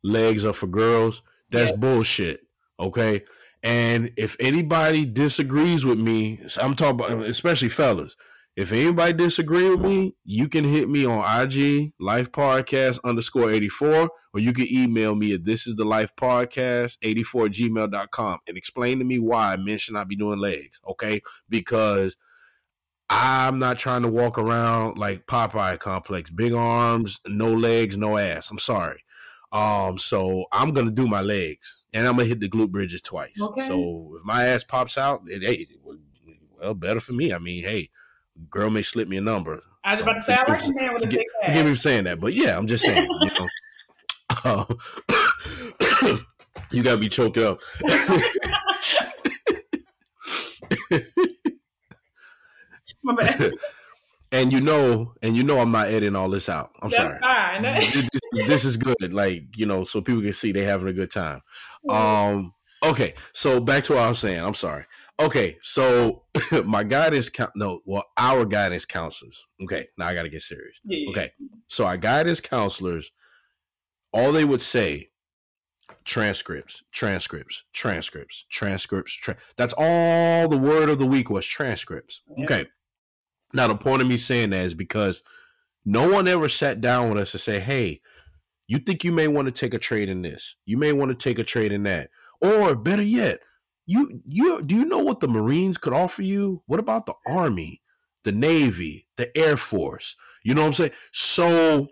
legs 0.02 0.45
are 0.45 0.52
for 0.52 0.66
girls. 0.66 1.23
That's 1.52 1.71
yeah. 1.71 1.76
bullshit. 1.76 2.40
Okay, 2.81 3.23
and 3.62 4.11
if 4.16 4.37
anybody 4.40 5.04
disagrees 5.04 5.85
with 5.85 6.00
me, 6.00 6.40
I'm 6.61 6.75
talking 6.75 7.00
about 7.00 7.28
especially 7.28 7.69
fellas. 7.69 8.16
If 8.55 8.73
anybody 8.73 9.15
disagree 9.15 9.71
with 9.71 9.81
me, 9.81 10.15
you 10.25 10.47
can 10.47 10.65
hit 10.65 10.89
me 10.89 11.07
on 11.07 11.21
IG, 11.43 11.95
Life 11.99 12.31
Podcast 12.33 13.01
underscore 13.03 13.51
84, 13.51 14.11
or 14.35 14.41
you 14.41 14.53
can 14.53 14.67
email 14.71 15.15
me 15.15 15.33
at 15.33 15.45
this 15.45 15.67
is 15.67 15.77
the 15.77 15.87
Life 15.87 16.15
Podcast 16.17 16.99
84 17.01 17.49
gmail.com 17.49 18.39
and 18.47 18.57
explain 18.59 18.99
to 18.99 19.07
me 19.07 19.19
why 19.19 19.57
men 19.57 19.79
should 19.79 19.95
not 19.95 20.07
be 20.07 20.17
doing 20.17 20.39
legs. 20.39 20.81
Okay. 20.87 21.23
Because 21.49 22.19
I'm 23.09 23.59
not 23.59 23.79
trying 23.79 24.03
to 24.03 24.09
walk 24.09 24.39
around 24.39 24.99
like 24.99 25.27
Popeye 25.27 25.79
complex, 25.79 26.29
big 26.29 26.53
arms, 26.53 27.21
no 27.27 27.53
legs, 27.53 27.97
no 27.97 28.19
ass. 28.19 28.51
I'm 28.51 28.59
sorry. 28.59 29.03
Um, 29.51 29.97
so 29.97 30.47
I'm 30.53 30.73
gonna 30.73 30.91
do 30.91 31.07
my 31.07 31.21
legs 31.21 31.83
and 31.93 32.07
I'm 32.07 32.17
gonna 32.17 32.29
hit 32.29 32.41
the 32.41 32.49
glute 32.49 32.71
bridges 32.71 33.03
twice. 33.03 33.41
Okay. 33.41 33.67
So 33.67 34.17
if 34.19 34.25
my 34.25 34.47
ass 34.47 34.65
pops 34.65 34.97
out, 34.97 35.23
it, 35.27 35.43
hey, 35.43 35.69
well, 36.59 36.75
better 36.75 37.01
for 37.01 37.13
me. 37.13 37.35
I 37.35 37.39
mean, 37.39 37.65
hey, 37.65 37.91
girl 38.51 38.71
may 38.71 38.83
slip 38.83 39.09
me 39.09 39.17
a 39.17 39.21
number. 39.21 39.62
I 39.85 39.91
was 39.91 39.99
so, 39.99 40.05
about 40.05 40.15
to 40.15 40.23
say, 40.23 40.35
I 40.35 40.51
like 40.51 40.65
a 40.65 40.73
man 40.73 40.93
with 40.95 41.05
a 41.05 41.07
big 41.07 41.19
ass. 41.43 41.47
Forgive 41.47 41.67
me 41.67 41.73
for 41.73 41.79
saying 41.79 42.05
that, 42.05 42.21
but 42.21 42.35
yeah, 42.35 42.57
I'm 42.57 42.67
just 42.67 42.85
saying. 42.85 43.09
You 43.21 43.31
know, 43.39 43.49
uh, 44.45 46.17
you 46.71 46.83
gotta 46.83 46.99
be 46.99 47.09
choked 47.09 47.39
up. 47.39 47.61
My 53.03 53.15
bad. 53.15 53.53
And 54.35 54.51
you 54.51 54.62
know, 54.62 55.12
and 55.21 55.37
you 55.37 55.43
know, 55.43 55.61
I'm 55.61 55.73
not 55.73 55.89
editing 55.89 56.17
all 56.17 56.31
this 56.31 56.49
out. 56.49 56.71
I'm 56.81 56.89
That's 56.89 57.03
sorry. 57.03 57.19
Fine. 57.21 57.62
this, 57.62 58.09
this, 58.47 58.65
is 58.65 58.79
good, 58.79 59.12
like 59.12 59.59
you 59.59 59.67
know, 59.67 59.85
so 59.85 60.01
people 60.01 60.23
can 60.23 60.33
see 60.33 60.53
they're 60.53 60.67
having 60.67 60.89
a 60.89 60.93
good 60.95 61.11
time. 61.11 61.43
Um, 61.87 62.55
okay, 62.83 63.12
so 63.35 63.61
back 63.61 63.85
to 63.85 63.93
what 63.93 64.03
I 64.03 64.09
was 64.09 64.21
saying. 64.21 64.41
I'm 64.41 64.55
sorry. 64.55 64.87
Okay, 65.21 65.59
so 65.62 66.25
my 66.64 66.83
guidance 66.85 67.28
count 67.28 67.52
no, 67.54 67.81
well, 67.85 68.04
our 68.16 68.45
guidance 68.45 68.85
counselors. 68.85 69.45
Okay, 69.62 69.87
now 69.99 70.07
I 70.09 70.14
got 70.14 70.23
to 70.23 70.28
get 70.28 70.42
serious. 70.42 70.76
Yeah, 70.85 71.11
okay, 71.11 71.33
so 71.69 71.87
our 71.87 71.97
guidance 71.97 72.40
counselors, 72.40 73.12
all 74.12 74.33
they 74.33 74.45
would 74.45 74.62
say, 74.62 75.11
transcripts, 76.04 76.83
transcripts, 76.92 77.64
transcripts, 77.73 78.47
transcripts. 78.50 79.12
Tra- 79.12 79.37
That's 79.57 79.75
all 79.76 80.49
the 80.49 80.59
word 80.59 80.88
of 80.88 80.99
the 80.99 81.07
week 81.07 81.31
was 81.31 81.47
transcripts. 81.47 82.23
Yeah. 82.37 82.45
Okay, 82.45 82.66
now 83.52 83.69
the 83.69 83.76
point 83.76 84.02
of 84.02 84.09
me 84.09 84.16
saying 84.16 84.50
that 84.50 84.64
is 84.64 84.75
because 84.75 85.23
no 85.85 86.09
one 86.11 86.26
ever 86.28 86.49
sat 86.49 86.81
down 86.81 87.09
with 87.11 87.19
us 87.19 87.33
to 87.33 87.38
say, 87.38 87.61
"Hey, 87.61 88.00
you 88.66 88.78
think 88.78 89.04
you 89.04 89.12
may 89.12 89.28
want 89.28 89.47
to 89.47 89.52
take 89.52 89.75
a 89.75 89.78
trade 89.78 90.09
in 90.09 90.23
this? 90.23 90.57
You 90.64 90.78
may 90.78 90.92
want 90.92 91.11
to 91.11 91.14
take 91.14 91.38
a 91.38 91.45
trade 91.45 91.73
in 91.73 91.83
that." 91.85 92.11
Or 92.40 92.75
better 92.75 93.02
yet, 93.02 93.40
you 93.87 94.23
you 94.27 94.62
do 94.62 94.75
you 94.75 94.85
know 94.85 94.99
what 94.99 95.21
the 95.21 95.29
Marines 95.29 95.79
could 95.79 95.93
offer 95.93 96.23
you? 96.23 96.62
What 96.67 96.81
about 96.81 97.07
the 97.07 97.15
Army, 97.27 97.83
the 98.25 98.33
Navy, 98.33 99.09
the 99.17 99.37
Air 99.37 99.57
Force? 99.57 100.17
You 100.45 100.55
know 100.55 100.62
what 100.62 100.69
I'm 100.69 100.75
saying? 100.75 100.93
So 101.12 101.89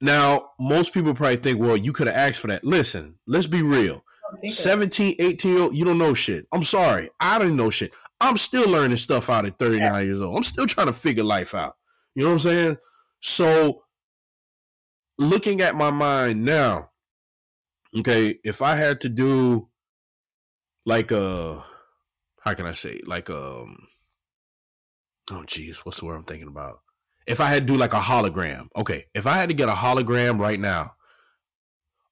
now 0.00 0.50
most 0.58 0.92
people 0.92 1.14
probably 1.14 1.36
think, 1.36 1.58
well, 1.58 1.76
you 1.76 1.92
could 1.92 2.06
have 2.06 2.16
asked 2.16 2.40
for 2.40 2.48
that. 2.48 2.64
Listen, 2.64 3.16
let's 3.26 3.46
be 3.46 3.62
real. 3.62 4.04
17, 4.46 5.16
18 5.18 5.52
year 5.52 5.62
old, 5.62 5.76
you 5.76 5.84
don't 5.84 5.98
know 5.98 6.14
shit. 6.14 6.46
I'm 6.52 6.62
sorry. 6.62 7.10
I 7.20 7.38
didn't 7.38 7.56
know 7.56 7.70
shit. 7.70 7.92
I'm 8.20 8.36
still 8.36 8.68
learning 8.68 8.96
stuff 8.96 9.30
out 9.30 9.46
at 9.46 9.58
39 9.58 9.80
yeah. 9.80 10.00
years 10.00 10.20
old. 10.20 10.36
I'm 10.36 10.42
still 10.42 10.66
trying 10.66 10.88
to 10.88 10.92
figure 10.92 11.24
life 11.24 11.54
out. 11.54 11.76
You 12.14 12.22
know 12.22 12.30
what 12.30 12.34
I'm 12.34 12.38
saying? 12.40 12.76
So 13.20 13.82
looking 15.18 15.60
at 15.60 15.76
my 15.76 15.90
mind 15.90 16.44
now, 16.44 16.90
okay, 17.98 18.38
if 18.44 18.62
I 18.62 18.76
had 18.76 19.00
to 19.02 19.08
do 19.08 19.68
like 20.86 21.10
a 21.10 21.64
how 22.40 22.54
can 22.54 22.66
I 22.66 22.72
say 22.72 23.00
like 23.06 23.30
um 23.30 23.88
oh 25.30 25.44
jeez, 25.46 25.76
what's 25.78 26.00
the 26.00 26.06
word 26.06 26.16
I'm 26.16 26.24
thinking 26.24 26.48
about? 26.48 26.80
If 27.26 27.40
I 27.40 27.46
had 27.46 27.66
to 27.66 27.72
do 27.72 27.78
like 27.78 27.94
a 27.94 28.00
hologram, 28.00 28.68
okay, 28.76 29.06
if 29.14 29.26
I 29.26 29.34
had 29.34 29.48
to 29.48 29.54
get 29.54 29.68
a 29.68 29.72
hologram 29.72 30.38
right 30.38 30.60
now 30.60 30.94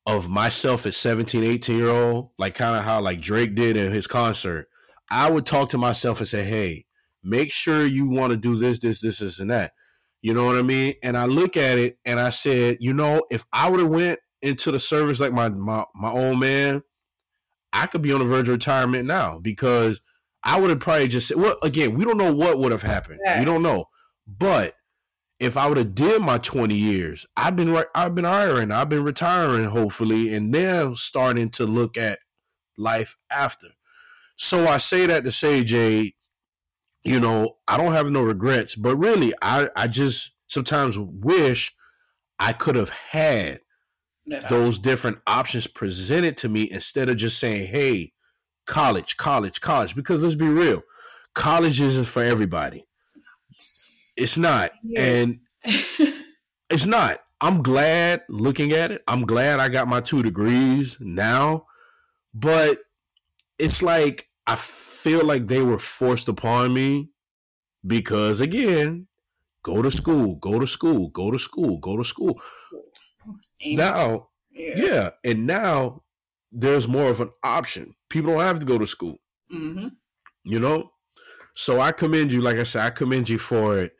of 0.06 0.28
myself 0.28 0.86
at 0.86 0.94
17, 0.94 1.44
18 1.44 1.78
year 1.78 1.90
old, 1.90 2.30
like 2.38 2.54
kind 2.54 2.76
of 2.76 2.84
how 2.84 3.00
like 3.00 3.20
Drake 3.20 3.54
did 3.54 3.76
in 3.76 3.92
his 3.92 4.06
concert, 4.06 4.68
I 5.10 5.30
would 5.30 5.44
talk 5.44 5.68
to 5.70 5.78
myself 5.78 6.18
and 6.18 6.28
say, 6.28 6.44
hey, 6.44 6.86
make 7.22 7.52
sure 7.52 7.84
you 7.84 8.08
want 8.08 8.30
to 8.30 8.36
do 8.36 8.58
this, 8.58 8.78
this, 8.78 9.00
this, 9.00 9.18
this, 9.18 9.38
and 9.38 9.50
that. 9.50 9.72
You 10.22 10.34
know 10.34 10.44
what 10.44 10.56
I 10.56 10.62
mean? 10.62 10.94
And 11.02 11.16
I 11.16 11.26
look 11.26 11.56
at 11.56 11.78
it 11.78 11.98
and 12.04 12.18
I 12.18 12.30
said, 12.30 12.78
you 12.80 12.94
know, 12.94 13.24
if 13.30 13.44
I 13.52 13.68
would 13.68 13.80
have 13.80 13.88
went 13.88 14.20
into 14.40 14.70
the 14.72 14.78
service 14.78 15.20
like 15.20 15.32
my 15.32 15.48
my 15.50 15.84
my 15.94 16.10
old 16.10 16.40
man, 16.40 16.82
I 17.72 17.86
could 17.86 18.02
be 18.02 18.12
on 18.12 18.20
the 18.20 18.26
verge 18.26 18.48
of 18.48 18.54
retirement 18.54 19.06
now 19.06 19.38
because 19.38 20.00
I 20.44 20.60
would 20.60 20.70
have 20.70 20.80
probably 20.80 21.08
just 21.08 21.28
said, 21.28 21.38
well, 21.38 21.56
again, 21.62 21.94
we 21.94 22.04
don't 22.04 22.18
know 22.18 22.32
what 22.32 22.58
would 22.58 22.72
have 22.72 22.82
happened. 22.82 23.20
Yeah. 23.24 23.38
We 23.38 23.44
don't 23.44 23.62
know. 23.62 23.88
But 24.26 24.74
if 25.38 25.56
I 25.56 25.66
would 25.66 25.78
have 25.78 25.94
did 25.94 26.22
my 26.22 26.38
20 26.38 26.74
years, 26.74 27.26
I've 27.36 27.56
been 27.56 27.76
I've 27.94 28.14
been 28.14 28.24
hiring, 28.24 28.70
I've 28.70 28.88
been 28.88 29.04
retiring 29.04 29.64
hopefully, 29.64 30.34
and 30.34 30.54
then 30.54 30.94
starting 30.94 31.50
to 31.50 31.66
look 31.66 31.96
at 31.96 32.20
life 32.78 33.16
after. 33.30 33.68
So 34.36 34.66
I 34.66 34.78
say 34.78 35.06
that 35.06 35.24
to 35.24 35.32
say, 35.32 35.64
Jay, 35.64 36.14
you 37.04 37.18
know, 37.18 37.56
I 37.66 37.76
don't 37.76 37.92
have 37.92 38.10
no 38.10 38.22
regrets, 38.22 38.76
but 38.76 38.96
really, 38.96 39.32
I 39.42 39.68
I 39.74 39.88
just 39.88 40.30
sometimes 40.46 40.98
wish 40.98 41.74
I 42.38 42.52
could 42.52 42.76
have 42.76 42.90
had 42.90 43.60
those 44.48 44.78
different 44.78 45.18
options 45.26 45.66
presented 45.66 46.36
to 46.38 46.48
me 46.48 46.68
instead 46.70 47.08
of 47.08 47.16
just 47.16 47.38
saying, 47.38 47.66
"Hey, 47.66 48.12
college, 48.66 49.16
college, 49.16 49.60
college." 49.60 49.94
Because 49.94 50.22
let's 50.22 50.34
be 50.34 50.48
real, 50.48 50.82
college 51.34 51.80
isn't 51.80 52.04
for 52.04 52.22
everybody. 52.22 52.86
It's 54.16 54.36
not, 54.36 54.72
yeah. 54.82 55.02
and 55.02 55.40
it's 56.70 56.86
not. 56.86 57.20
I'm 57.40 57.62
glad 57.62 58.22
looking 58.28 58.72
at 58.72 58.92
it. 58.92 59.02
I'm 59.08 59.26
glad 59.26 59.58
I 59.58 59.68
got 59.68 59.88
my 59.88 60.00
two 60.00 60.22
degrees 60.22 60.96
now, 61.00 61.66
but 62.32 62.78
it's 63.58 63.82
like 63.82 64.28
I 64.46 64.56
feel 64.56 65.24
like 65.24 65.48
they 65.48 65.62
were 65.62 65.78
forced 65.78 66.28
upon 66.28 66.72
me 66.72 67.10
because 67.84 68.40
again, 68.40 69.08
go 69.62 69.82
to 69.82 69.90
school, 69.90 70.36
go 70.36 70.58
to 70.58 70.66
school, 70.66 71.08
go 71.08 71.30
to 71.30 71.38
school, 71.38 71.78
go 71.78 71.96
to 71.96 72.04
school. 72.04 72.40
Now, 73.64 74.28
yeah. 74.50 74.72
yeah. 74.76 75.10
and 75.24 75.46
now 75.46 76.02
there's 76.50 76.86
more 76.86 77.10
of 77.10 77.20
an 77.20 77.30
option. 77.42 77.94
People 78.10 78.32
don't 78.32 78.40
have 78.40 78.60
to 78.60 78.66
go 78.66 78.78
to 78.78 78.86
school. 78.86 79.18
Mm-hmm. 79.52 79.88
You 80.44 80.58
know, 80.58 80.90
so 81.54 81.80
I 81.80 81.92
commend 81.92 82.32
you. 82.32 82.40
Like 82.40 82.56
I 82.56 82.64
said, 82.64 82.84
I 82.84 82.90
commend 82.90 83.28
you 83.28 83.38
for 83.38 83.78
it. 83.78 83.96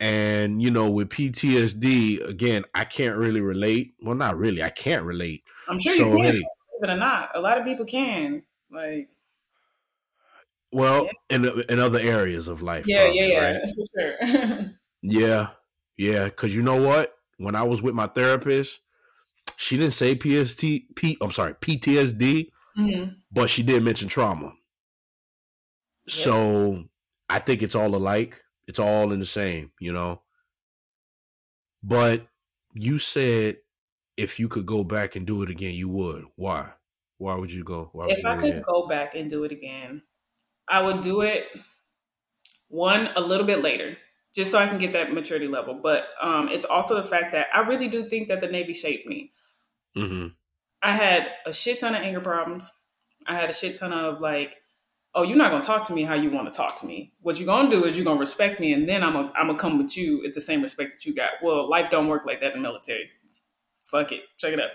And 0.00 0.60
you 0.62 0.70
know, 0.70 0.90
with 0.90 1.10
PTSD, 1.10 2.28
again, 2.28 2.64
I 2.74 2.84
can't 2.84 3.16
really 3.16 3.40
relate. 3.40 3.94
Well, 4.00 4.16
not 4.16 4.36
really. 4.36 4.62
I 4.62 4.70
can't 4.70 5.04
relate. 5.04 5.44
I'm 5.68 5.78
sure 5.78 5.94
so, 5.94 6.08
you 6.08 6.16
can, 6.16 6.22
hey, 6.22 6.30
believe 6.30 6.44
it 6.82 6.90
or 6.90 6.96
not. 6.96 7.30
A 7.34 7.40
lot 7.40 7.58
of 7.58 7.64
people 7.64 7.84
can. 7.84 8.42
Like, 8.70 9.10
well, 10.72 11.04
yeah. 11.04 11.36
in 11.36 11.62
in 11.68 11.78
other 11.78 12.00
areas 12.00 12.48
of 12.48 12.62
life. 12.62 12.84
Yeah, 12.86 13.04
probably, 13.04 13.20
yeah, 13.20 13.26
yeah, 13.26 13.50
right? 13.50 13.70
for 13.74 14.56
sure. 14.56 14.70
yeah, 15.02 15.48
yeah. 15.96 16.24
Because 16.24 16.54
you 16.54 16.62
know 16.62 16.80
what? 16.80 17.14
When 17.38 17.54
I 17.54 17.62
was 17.62 17.82
with 17.82 17.94
my 17.94 18.06
therapist, 18.08 18.80
she 19.62 19.76
didn't 19.76 19.94
say 19.94 20.18
PST. 20.18 20.60
P, 20.96 21.16
I'm 21.20 21.30
sorry, 21.30 21.54
PTSD, 21.54 22.50
mm-hmm. 22.76 23.12
but 23.30 23.48
she 23.48 23.62
did 23.62 23.84
mention 23.84 24.08
trauma. 24.08 24.46
Yeah. 26.06 26.14
So 26.24 26.84
I 27.28 27.38
think 27.38 27.62
it's 27.62 27.76
all 27.76 27.94
alike. 27.94 28.42
It's 28.66 28.80
all 28.80 29.12
in 29.12 29.20
the 29.20 29.24
same, 29.24 29.70
you 29.78 29.92
know. 29.92 30.22
But 31.80 32.26
you 32.74 32.98
said 32.98 33.58
if 34.16 34.40
you 34.40 34.48
could 34.48 34.66
go 34.66 34.82
back 34.82 35.14
and 35.14 35.26
do 35.26 35.42
it 35.44 35.50
again, 35.50 35.74
you 35.74 35.88
would. 35.88 36.24
Why? 36.34 36.70
Why 37.18 37.36
would 37.36 37.52
you 37.52 37.62
go? 37.62 37.90
Would 37.94 38.10
if 38.10 38.24
you 38.24 38.28
I 38.28 38.34
could 38.36 38.50
again? 38.50 38.62
go 38.66 38.88
back 38.88 39.14
and 39.14 39.30
do 39.30 39.44
it 39.44 39.52
again, 39.52 40.02
I 40.68 40.82
would 40.82 41.02
do 41.02 41.20
it 41.20 41.46
one 42.66 43.10
a 43.14 43.20
little 43.20 43.46
bit 43.46 43.62
later, 43.62 43.96
just 44.34 44.50
so 44.50 44.58
I 44.58 44.66
can 44.66 44.78
get 44.78 44.92
that 44.94 45.12
maturity 45.12 45.46
level. 45.46 45.78
But 45.80 46.06
um, 46.20 46.48
it's 46.48 46.66
also 46.66 46.96
the 46.96 47.06
fact 47.06 47.30
that 47.32 47.46
I 47.54 47.60
really 47.60 47.86
do 47.86 48.08
think 48.08 48.26
that 48.26 48.40
the 48.40 48.48
Navy 48.48 48.74
shaped 48.74 49.06
me. 49.06 49.30
Mm-hmm. 49.96 50.28
I 50.82 50.92
had 50.92 51.26
a 51.46 51.52
shit 51.52 51.80
ton 51.80 51.94
of 51.94 52.02
anger 52.02 52.20
problems. 52.20 52.72
I 53.26 53.34
had 53.34 53.50
a 53.50 53.52
shit 53.52 53.76
ton 53.76 53.92
of 53.92 54.20
like, 54.20 54.54
oh, 55.14 55.22
you're 55.22 55.36
not 55.36 55.50
gonna 55.50 55.62
talk 55.62 55.86
to 55.86 55.92
me 55.92 56.02
how 56.02 56.14
you 56.14 56.30
want 56.30 56.52
to 56.52 56.56
talk 56.56 56.80
to 56.80 56.86
me. 56.86 57.12
What 57.20 57.38
you're 57.38 57.46
gonna 57.46 57.70
do 57.70 57.84
is 57.84 57.96
you're 57.96 58.04
gonna 58.04 58.20
respect 58.20 58.58
me, 58.58 58.72
and 58.72 58.88
then 58.88 59.04
I'm 59.04 59.12
gonna 59.12 59.32
I'm 59.36 59.46
gonna 59.46 59.58
come 59.58 59.78
with 59.78 59.96
you 59.96 60.24
at 60.26 60.34
the 60.34 60.40
same 60.40 60.62
respect 60.62 60.92
that 60.92 61.04
you 61.04 61.14
got. 61.14 61.30
Well, 61.42 61.68
life 61.68 61.90
don't 61.90 62.08
work 62.08 62.24
like 62.26 62.40
that 62.40 62.54
in 62.54 62.62
the 62.62 62.68
military. 62.68 63.10
Fuck 63.82 64.12
it, 64.12 64.22
check 64.38 64.54
it 64.54 64.60
out. 64.60 64.70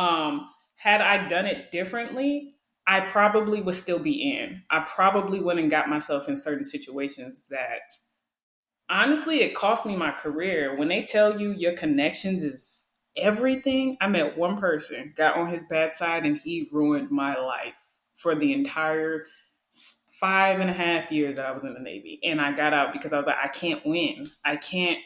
Um, 0.00 0.48
had 0.76 1.00
I 1.00 1.28
done 1.28 1.46
it 1.46 1.70
differently, 1.70 2.54
I 2.86 3.00
probably 3.00 3.60
would 3.60 3.74
still 3.74 3.98
be 3.98 4.32
in. 4.32 4.62
I 4.70 4.80
probably 4.80 5.40
wouldn't 5.40 5.70
got 5.70 5.88
myself 5.88 6.28
in 6.28 6.36
certain 6.36 6.64
situations 6.64 7.42
that 7.50 7.90
honestly 8.90 9.40
it 9.40 9.54
cost 9.54 9.86
me 9.86 9.96
my 9.96 10.10
career. 10.10 10.76
When 10.76 10.88
they 10.88 11.02
tell 11.04 11.40
you 11.40 11.52
your 11.52 11.72
connections 11.72 12.42
is 12.42 12.86
everything, 13.16 13.96
I 14.00 14.08
met 14.08 14.36
one 14.36 14.56
person, 14.56 15.12
got 15.16 15.36
on 15.36 15.48
his 15.48 15.62
bad 15.64 15.94
side, 15.94 16.24
and 16.24 16.40
he 16.42 16.68
ruined 16.72 17.10
my 17.10 17.36
life 17.36 17.74
for 18.16 18.34
the 18.34 18.52
entire 18.52 19.26
five 20.22 20.60
and 20.60 20.70
a 20.70 20.72
half 20.72 21.10
years 21.10 21.36
that 21.36 21.46
I 21.46 21.52
was 21.52 21.64
in 21.64 21.74
the 21.74 21.80
Navy. 21.80 22.20
And 22.22 22.40
I 22.40 22.52
got 22.52 22.72
out 22.72 22.92
because 22.92 23.12
I 23.12 23.18
was 23.18 23.26
like, 23.26 23.38
I 23.42 23.48
can't 23.48 23.84
win. 23.84 24.26
I 24.44 24.56
can't 24.56 24.98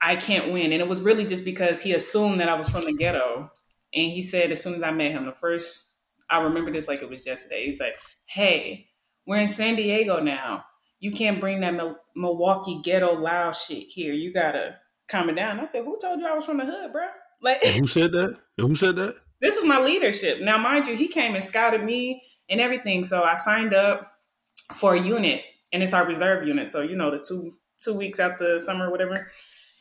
I 0.00 0.14
can't 0.14 0.52
win. 0.52 0.72
And 0.72 0.80
it 0.80 0.86
was 0.86 1.00
really 1.00 1.26
just 1.26 1.44
because 1.44 1.82
he 1.82 1.92
assumed 1.92 2.40
that 2.40 2.48
I 2.48 2.54
was 2.54 2.68
from 2.70 2.84
the 2.84 2.92
ghetto. 2.92 3.50
And 3.92 4.12
he 4.12 4.22
said 4.22 4.52
as 4.52 4.62
soon 4.62 4.74
as 4.74 4.82
I 4.84 4.92
met 4.92 5.10
him, 5.10 5.24
the 5.24 5.32
first 5.32 5.96
I 6.30 6.40
remember 6.42 6.70
this 6.70 6.86
like 6.86 7.02
it 7.02 7.10
was 7.10 7.26
yesterday. 7.26 7.66
He's 7.66 7.80
like, 7.80 7.98
"Hey, 8.26 8.86
we're 9.26 9.40
in 9.40 9.48
San 9.48 9.74
Diego 9.74 10.20
now. 10.20 10.64
You 11.00 11.10
can't 11.10 11.40
bring 11.40 11.60
that 11.60 11.74
Mil- 11.74 11.98
Milwaukee 12.14 12.80
ghetto 12.84 13.14
loud 13.14 13.56
shit 13.56 13.88
here. 13.88 14.12
You 14.12 14.32
gotta 14.32 14.76
calm 15.08 15.30
it 15.30 15.36
down." 15.36 15.60
I 15.60 15.64
said, 15.64 15.84
"Who 15.84 15.98
told 16.00 16.20
you 16.20 16.26
I 16.26 16.34
was 16.34 16.44
from 16.44 16.58
the 16.58 16.66
hood, 16.66 16.92
bro?" 16.92 17.06
Like, 17.42 17.62
who 17.62 17.86
said 17.98 18.12
that? 18.12 18.36
Who 18.56 18.74
said 18.74 18.96
that? 18.96 19.16
This 19.40 19.56
is 19.56 19.64
my 19.64 19.80
leadership. 19.80 20.40
Now, 20.40 20.58
mind 20.58 20.86
you, 20.86 20.96
he 20.96 21.08
came 21.08 21.34
and 21.34 21.44
scouted 21.44 21.84
me 21.84 22.22
and 22.48 22.60
everything. 22.60 23.04
So 23.04 23.22
I 23.22 23.36
signed 23.36 23.74
up 23.74 24.10
for 24.74 24.94
a 24.94 25.00
unit, 25.00 25.42
and 25.72 25.82
it's 25.82 25.94
our 25.94 26.06
reserve 26.06 26.46
unit. 26.46 26.70
So 26.70 26.82
you 26.82 26.96
know, 26.96 27.10
the 27.10 27.18
two 27.18 27.52
two 27.80 27.94
weeks 27.94 28.18
after 28.18 28.58
summer, 28.58 28.90
whatever. 28.90 29.30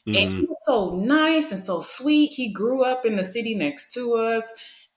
Mm-hmm. 0.08 0.16
And 0.16 0.34
he 0.34 0.42
was 0.42 0.58
so 0.66 0.96
nice 0.96 1.52
and 1.52 1.60
so 1.60 1.82
sweet. 1.82 2.28
He 2.28 2.52
grew 2.52 2.84
up 2.84 3.06
in 3.06 3.18
the 3.18 3.24
city 3.24 3.56
next 3.56 3.94
to 3.94 4.14
us. 4.14 4.54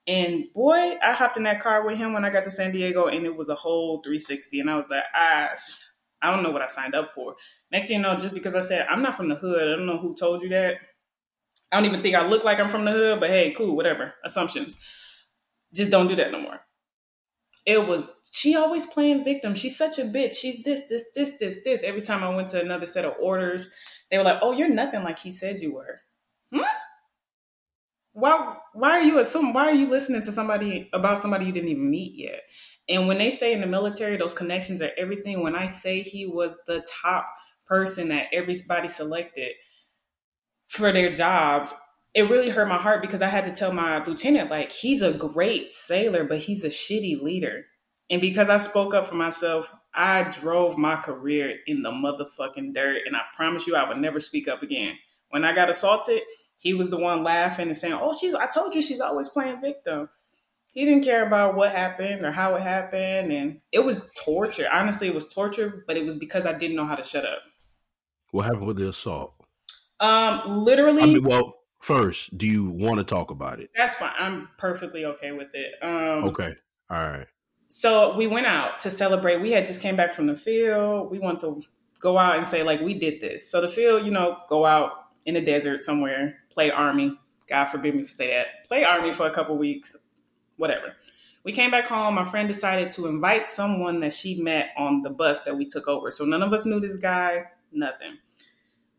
And 0.06 0.44
boy, 0.54 0.94
I 1.02 1.12
hopped 1.12 1.36
in 1.36 1.42
that 1.44 1.60
car 1.60 1.84
with 1.84 1.98
him 1.98 2.12
when 2.12 2.24
I 2.24 2.30
got 2.30 2.44
to 2.44 2.50
San 2.50 2.72
Diego, 2.72 3.06
and 3.06 3.26
it 3.26 3.36
was 3.36 3.48
a 3.48 3.54
whole 3.54 4.02
360. 4.02 4.60
And 4.60 4.70
I 4.70 4.76
was 4.76 4.88
like, 4.88 5.02
ah, 5.14 5.50
I 6.22 6.30
don't 6.30 6.42
know 6.42 6.50
what 6.50 6.62
I 6.62 6.68
signed 6.68 6.94
up 6.94 7.14
for. 7.14 7.37
Next 7.72 7.88
thing 7.88 7.96
you 7.96 8.02
know, 8.02 8.16
just 8.16 8.35
because 8.35 8.54
I 8.54 8.61
said 8.61 8.87
I'm 8.88 9.02
not 9.02 9.16
from 9.16 9.28
the 9.28 9.37
hood, 9.37 9.62
I 9.62 9.76
don't 9.76 9.87
know 9.87 9.98
who 9.98 10.14
told 10.14 10.42
you 10.42 10.48
that. 10.50 10.76
I 11.72 11.76
don't 11.76 11.88
even 11.88 12.02
think 12.02 12.16
I 12.16 12.26
look 12.26 12.44
like 12.44 12.59
I'm 12.59 12.68
from 12.68 12.85
the 12.85 12.90
hood, 12.90 13.20
but 13.20 13.30
hey, 13.30 13.54
cool, 13.56 13.76
whatever. 13.76 14.14
Assumptions. 14.24 14.76
Just 15.74 15.90
don't 15.90 16.09
do 16.09 16.16
that 16.16 16.33
no 16.33 16.40
more. 16.40 16.61
It 17.64 17.87
was 17.87 18.06
she 18.30 18.56
always 18.56 18.87
playing 18.87 19.24
victim. 19.24 19.54
She's 19.54 19.76
such 19.78 19.98
a 19.98 20.02
bitch. 20.02 20.35
She's 20.35 20.64
this, 20.64 20.83
this, 20.88 21.06
this, 21.14 21.37
this, 21.38 21.59
this. 21.62 21.85
Every 21.85 22.02
time 22.02 22.24
I 22.24 22.35
went 22.35 22.48
to 22.48 22.61
another 22.61 22.87
set 22.87 23.04
of 23.04 23.14
orders, 23.20 23.70
they 24.11 24.18
were 24.18 24.24
like, 24.24 24.38
"Oh, 24.42 24.52
you're 24.52 24.68
nothing 24.68 25.04
like 25.04 25.18
he 25.18 25.30
said 25.30 25.61
you 25.61 25.74
were." 25.74 26.00
Hmm? 26.52 26.62
why 28.12 28.56
why 28.72 28.90
are 28.90 29.02
you 29.02 29.18
assuming 29.18 29.52
why 29.52 29.64
are 29.64 29.74
you 29.74 29.88
listening 29.88 30.22
to 30.22 30.33
somebody 30.33 30.88
about 30.92 31.18
somebody 31.18 31.46
you 31.46 31.52
didn't 31.52 31.68
even 31.68 31.90
meet 31.90 32.12
yet? 32.14 32.42
And 32.88 33.06
when 33.06 33.18
they 33.18 33.30
say 33.30 33.52
in 33.52 33.60
the 33.60 33.66
military 33.66 34.16
those 34.16 34.34
connections 34.34 34.82
are 34.82 34.90
everything, 34.96 35.42
when 35.42 35.54
I 35.54 35.66
say 35.66 36.02
he 36.02 36.26
was 36.26 36.54
the 36.66 36.84
top 37.02 37.26
person 37.66 38.08
that 38.08 38.26
everybody 38.32 38.88
selected 38.88 39.52
for 40.68 40.92
their 40.92 41.12
jobs, 41.12 41.74
it 42.14 42.28
really 42.28 42.50
hurt 42.50 42.68
my 42.68 42.78
heart 42.78 43.02
because 43.02 43.22
I 43.22 43.28
had 43.28 43.44
to 43.44 43.52
tell 43.52 43.72
my 43.72 44.02
lieutenant, 44.04 44.50
like, 44.50 44.72
he's 44.72 45.02
a 45.02 45.12
great 45.12 45.70
sailor, 45.70 46.24
but 46.24 46.38
he's 46.38 46.64
a 46.64 46.68
shitty 46.68 47.22
leader. 47.22 47.66
And 48.10 48.20
because 48.20 48.50
I 48.50 48.56
spoke 48.56 48.92
up 48.92 49.06
for 49.06 49.14
myself, 49.14 49.72
I 49.94 50.24
drove 50.24 50.76
my 50.76 50.96
career 50.96 51.58
in 51.68 51.82
the 51.82 51.90
motherfucking 51.90 52.74
dirt. 52.74 53.02
And 53.06 53.14
I 53.16 53.20
promise 53.36 53.66
you, 53.68 53.76
I 53.76 53.88
would 53.88 53.98
never 53.98 54.18
speak 54.18 54.48
up 54.48 54.62
again. 54.62 54.96
When 55.28 55.44
I 55.44 55.54
got 55.54 55.70
assaulted, 55.70 56.22
he 56.58 56.74
was 56.74 56.90
the 56.90 56.98
one 56.98 57.22
laughing 57.22 57.68
and 57.68 57.76
saying, 57.76 57.94
"Oh, 57.94 58.12
she's 58.12 58.34
I 58.34 58.46
told 58.46 58.74
you 58.74 58.82
she's 58.82 59.00
always 59.00 59.28
playing 59.28 59.60
victim." 59.60 60.08
He 60.72 60.85
didn't 60.85 61.04
care 61.04 61.26
about 61.26 61.56
what 61.56 61.72
happened 61.72 62.24
or 62.24 62.30
how 62.30 62.54
it 62.54 62.62
happened 62.62 63.33
and 63.33 63.61
it 63.72 63.80
was 63.80 64.02
torture. 64.24 64.68
Honestly, 64.70 65.09
it 65.09 65.14
was 65.14 65.28
torture, 65.28 65.85
but 65.87 65.96
it 65.96 66.04
was 66.04 66.16
because 66.16 66.46
I 66.46 66.52
didn't 66.52 66.76
know 66.76 66.87
how 66.87 66.94
to 66.94 67.04
shut 67.04 67.24
up. 67.24 67.40
What 68.30 68.44
happened 68.44 68.66
with 68.66 68.76
the 68.76 68.88
assault? 68.88 69.35
Um 69.98 70.42
literally 70.46 71.02
I 71.02 71.06
mean, 71.06 71.24
well, 71.24 71.54
first, 71.80 72.37
do 72.38 72.46
you 72.46 72.70
want 72.70 72.98
to 72.98 73.04
talk 73.04 73.30
about 73.30 73.61
it? 73.61 73.70
That's 73.76 73.96
fine. 73.96 74.12
I'm 74.18 74.48
perfectly 74.59 75.04
okay 75.04 75.33
with 75.33 75.48
it. 75.54 75.74
Um 75.83 76.28
Okay. 76.28 76.54
All 76.88 76.98
right. 76.98 77.26
So 77.68 78.16
we 78.16 78.26
went 78.26 78.46
out 78.46 78.80
to 78.80 78.90
celebrate. 78.90 79.40
We 79.40 79.52
had 79.52 79.64
just 79.64 79.80
came 79.80 79.96
back 79.96 80.12
from 80.12 80.26
the 80.26 80.37
field. 80.37 81.11
We 81.11 81.18
want 81.18 81.40
to 81.40 81.62
go 82.00 82.18
out 82.18 82.37
and 82.37 82.46
say 82.46 82.62
like 82.62 82.80
we 82.80 82.94
did 82.94 83.20
this. 83.20 83.50
So 83.50 83.61
the 83.61 83.68
field, 83.68 84.04
you 84.04 84.11
know, 84.11 84.38
go 84.48 84.66
out 84.66 84.92
in 85.26 85.35
the 85.35 85.40
desert 85.40 85.85
somewhere, 85.85 86.38
play 86.50 86.70
army. 86.70 87.16
God 87.48 87.66
forbid 87.66 87.94
me 87.94 88.02
to 88.02 88.09
say 88.09 88.28
that. 88.30 88.66
Play 88.66 88.85
army 88.85 89.12
for 89.12 89.26
a 89.26 89.30
couple 89.30 89.56
weeks, 89.56 89.96
whatever. 90.61 90.94
We 91.42 91.53
came 91.53 91.70
back 91.70 91.88
home. 91.88 92.14
My 92.14 92.25
friend 92.25 92.46
decided 92.46 92.90
to 92.92 93.07
invite 93.07 93.49
someone 93.49 94.01
that 94.01 94.12
she 94.12 94.40
met 94.40 94.68
on 94.77 95.03
the 95.03 95.09
bus 95.11 95.42
that 95.42 95.57
we 95.57 95.64
took 95.64 95.88
over. 95.88 96.11
So 96.11 96.25
none 96.25 96.42
of 96.42 96.53
us 96.53 96.66
knew 96.66 96.81
this 96.81 96.96
guy, 96.96 97.44
nothing. 97.73 98.18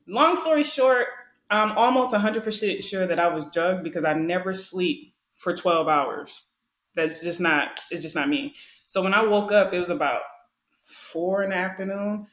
Long 0.07 0.35
story 0.35 0.63
short, 0.63 1.05
I'm 1.51 1.77
almost 1.77 2.13
100% 2.13 2.83
sure 2.83 3.05
that 3.05 3.19
I 3.19 3.27
was 3.27 3.45
drugged 3.45 3.83
because 3.83 4.05
I 4.05 4.13
never 4.13 4.53
sleep 4.53 5.13
for 5.37 5.55
12 5.55 5.87
hours. 5.87 6.41
That's 6.95 7.23
just 7.23 7.39
not, 7.39 7.79
it's 7.91 8.01
just 8.01 8.15
not 8.15 8.27
me. 8.27 8.55
So 8.87 9.03
when 9.03 9.13
I 9.13 9.23
woke 9.23 9.51
up, 9.51 9.71
it 9.71 9.79
was 9.79 9.91
about 9.91 10.21
four 10.87 11.43
in 11.43 11.51
the 11.51 11.55
afternoon. 11.55 12.27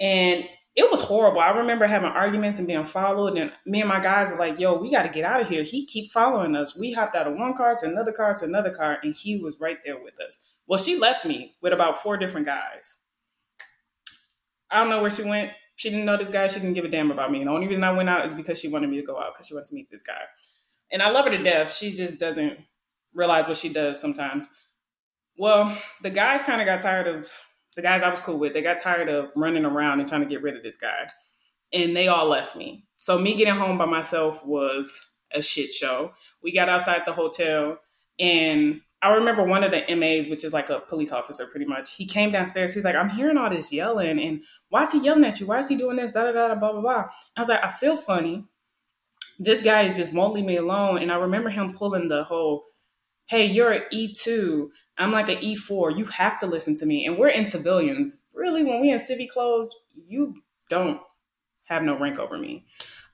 And 0.00 0.44
it 0.80 0.90
was 0.90 1.02
horrible. 1.02 1.40
I 1.40 1.50
remember 1.50 1.86
having 1.86 2.08
arguments 2.08 2.58
and 2.58 2.66
being 2.66 2.84
followed, 2.84 3.36
and 3.36 3.52
me 3.66 3.80
and 3.80 3.88
my 3.88 4.00
guys 4.00 4.32
are 4.32 4.38
like, 4.38 4.58
"Yo, 4.58 4.74
we 4.78 4.90
got 4.90 5.02
to 5.02 5.10
get 5.10 5.26
out 5.26 5.42
of 5.42 5.48
here." 5.48 5.62
He 5.62 5.84
keep 5.84 6.10
following 6.10 6.56
us. 6.56 6.74
We 6.74 6.92
hopped 6.94 7.14
out 7.14 7.26
of 7.26 7.34
one 7.34 7.54
car 7.54 7.76
to 7.76 7.86
another 7.86 8.12
car 8.12 8.34
to 8.36 8.46
another 8.46 8.70
car, 8.70 8.98
and 9.02 9.14
he 9.14 9.36
was 9.36 9.60
right 9.60 9.76
there 9.84 10.02
with 10.02 10.14
us. 10.26 10.38
Well, 10.66 10.78
she 10.78 10.98
left 10.98 11.26
me 11.26 11.52
with 11.60 11.74
about 11.74 12.02
four 12.02 12.16
different 12.16 12.46
guys. 12.46 13.00
I 14.70 14.78
don't 14.78 14.88
know 14.88 15.02
where 15.02 15.10
she 15.10 15.22
went. 15.22 15.50
She 15.76 15.90
didn't 15.90 16.06
know 16.06 16.16
this 16.16 16.30
guy. 16.30 16.48
She 16.48 16.60
didn't 16.60 16.74
give 16.74 16.86
a 16.86 16.88
damn 16.88 17.10
about 17.10 17.30
me. 17.30 17.40
And 17.40 17.48
the 17.48 17.52
only 17.52 17.68
reason 17.68 17.84
I 17.84 17.92
went 17.92 18.08
out 18.08 18.24
is 18.24 18.32
because 18.32 18.58
she 18.58 18.68
wanted 18.68 18.88
me 18.88 19.00
to 19.00 19.06
go 19.06 19.18
out 19.18 19.34
because 19.34 19.48
she 19.48 19.54
wanted 19.54 19.66
to 19.66 19.74
meet 19.74 19.90
this 19.90 20.02
guy. 20.02 20.22
And 20.90 21.02
I 21.02 21.10
love 21.10 21.26
her 21.26 21.30
to 21.30 21.42
death. 21.42 21.74
She 21.74 21.92
just 21.92 22.18
doesn't 22.18 22.58
realize 23.12 23.46
what 23.46 23.58
she 23.58 23.68
does 23.68 24.00
sometimes. 24.00 24.48
Well, 25.36 25.76
the 26.02 26.10
guys 26.10 26.42
kind 26.42 26.62
of 26.62 26.66
got 26.66 26.80
tired 26.80 27.06
of 27.06 27.30
the 27.76 27.82
guys 27.82 28.02
I 28.02 28.10
was 28.10 28.20
cool 28.20 28.38
with, 28.38 28.52
they 28.52 28.62
got 28.62 28.80
tired 28.80 29.08
of 29.08 29.30
running 29.36 29.64
around 29.64 30.00
and 30.00 30.08
trying 30.08 30.22
to 30.22 30.26
get 30.26 30.42
rid 30.42 30.56
of 30.56 30.62
this 30.62 30.76
guy. 30.76 31.06
And 31.72 31.96
they 31.96 32.08
all 32.08 32.26
left 32.26 32.56
me. 32.56 32.84
So 32.96 33.18
me 33.18 33.34
getting 33.34 33.54
home 33.54 33.78
by 33.78 33.86
myself 33.86 34.44
was 34.44 35.06
a 35.32 35.40
shit 35.40 35.72
show. 35.72 36.12
We 36.42 36.52
got 36.52 36.68
outside 36.68 37.02
the 37.06 37.12
hotel 37.12 37.78
and 38.18 38.80
I 39.02 39.08
remember 39.14 39.42
one 39.42 39.64
of 39.64 39.70
the 39.70 39.82
MAs, 39.96 40.28
which 40.28 40.44
is 40.44 40.52
like 40.52 40.68
a 40.68 40.80
police 40.80 41.10
officer 41.10 41.46
pretty 41.46 41.64
much, 41.64 41.94
he 41.94 42.04
came 42.04 42.32
downstairs. 42.32 42.74
He's 42.74 42.84
like, 42.84 42.96
I'm 42.96 43.08
hearing 43.08 43.38
all 43.38 43.48
this 43.48 43.72
yelling 43.72 44.20
and 44.20 44.42
why 44.68 44.82
is 44.82 44.92
he 44.92 45.00
yelling 45.00 45.24
at 45.24 45.40
you? 45.40 45.46
Why 45.46 45.60
is 45.60 45.68
he 45.68 45.76
doing 45.76 45.96
this? 45.96 46.12
Da 46.12 46.24
da 46.24 46.32
da 46.32 46.54
blah 46.54 46.72
blah 46.72 46.80
blah. 46.82 47.08
I 47.36 47.40
was 47.40 47.48
like, 47.48 47.64
I 47.64 47.70
feel 47.70 47.96
funny. 47.96 48.44
This 49.38 49.62
guy 49.62 49.82
is 49.82 49.96
just 49.96 50.12
won't 50.12 50.34
leave 50.34 50.44
me 50.44 50.56
alone. 50.56 50.98
And 50.98 51.10
I 51.10 51.16
remember 51.16 51.48
him 51.48 51.72
pulling 51.72 52.08
the 52.08 52.24
whole, 52.24 52.64
hey, 53.26 53.46
you're 53.46 53.72
an 53.72 53.84
E2. 53.90 54.68
I'm 55.00 55.12
like 55.12 55.30
an 55.30 55.38
E4. 55.38 55.96
You 55.96 56.04
have 56.06 56.38
to 56.40 56.46
listen 56.46 56.76
to 56.76 56.86
me. 56.86 57.06
And 57.06 57.16
we're 57.16 57.28
in 57.28 57.46
civilians. 57.46 58.26
Really, 58.34 58.62
when 58.62 58.80
we 58.80 58.90
in 58.90 58.98
civvy 58.98 59.28
clothes, 59.28 59.74
you 60.06 60.42
don't 60.68 61.00
have 61.64 61.82
no 61.82 61.98
rank 61.98 62.18
over 62.18 62.36
me. 62.36 62.66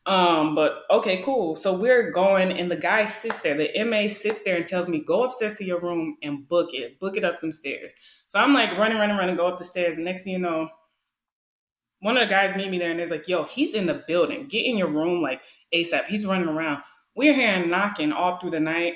Um, 0.05 0.55
but 0.55 0.83
okay, 0.90 1.22
cool. 1.22 1.55
So 1.57 1.72
we're 1.72 2.11
going, 2.11 2.53
and 2.53 2.70
the 2.70 2.77
guy 2.77 3.07
sits 3.07 3.42
there. 3.42 3.57
The 3.57 3.85
MA 3.85 4.09
sits 4.09 4.42
there 4.42 4.57
and 4.57 4.66
tells 4.66 4.88
me, 4.88 5.01
"Go 5.01 5.25
upstairs 5.25 5.59
to 5.59 5.64
your 5.64 5.81
room 5.81 6.16
and 6.22 6.46
book 6.49 6.70
it. 6.72 6.99
Book 7.01 7.16
it 7.16 7.25
up 7.25 7.40
them 7.40 7.53
stairs." 7.53 7.94
So 8.29 8.38
I'm 8.38 8.55
like 8.55 8.77
running, 8.79 8.99
running, 8.99 9.16
running, 9.16 9.37
go 9.37 9.46
up 9.46 9.59
the 9.59 9.64
stairs. 9.64 9.99
Next 9.99 10.25
thing 10.25 10.35
you 10.35 10.38
know, 10.38 10.68
one 12.01 12.16
of 12.16 12.29
the 12.29 12.33
guys 12.33 12.57
meet 12.57 12.70
me 12.70 12.79
there, 12.79 12.90
and 12.90 13.01
they're 13.01 13.09
like, 13.09 13.27
"Yo, 13.27 13.44
he's 13.44 13.75
in 13.75 13.87
the 13.87 14.05
building. 14.07 14.46
Get 14.46 14.64
in 14.64 14.77
your 14.77 14.90
room 14.90 15.22
like 15.22 15.40
ASAP. 15.75 16.07
He's 16.07 16.27
running 16.27 16.49
around." 16.49 16.83
We're 17.16 17.35
hearing 17.35 17.70
knocking 17.70 18.12
all 18.12 18.38
through 18.38 18.51
the 18.51 18.61
night. 18.61 18.94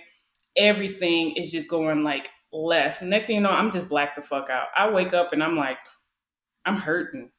Everything 0.57 1.37
is 1.37 1.51
just 1.51 1.69
going 1.69 2.05
like 2.05 2.31
left. 2.53 3.03
Next 3.03 3.27
thing 3.27 3.37
you 3.37 3.43
know, 3.43 3.51
I'm 3.51 3.71
just 3.71 3.89
black 3.89 4.15
the 4.15 4.23
fuck 4.23 4.51
out. 4.51 4.69
I 4.77 4.91
wake 4.91 5.13
up 5.13 5.33
and 5.33 5.43
I'm 5.43 5.57
like, 5.57 5.79
I'm 6.65 6.77
hurting. 6.77 7.31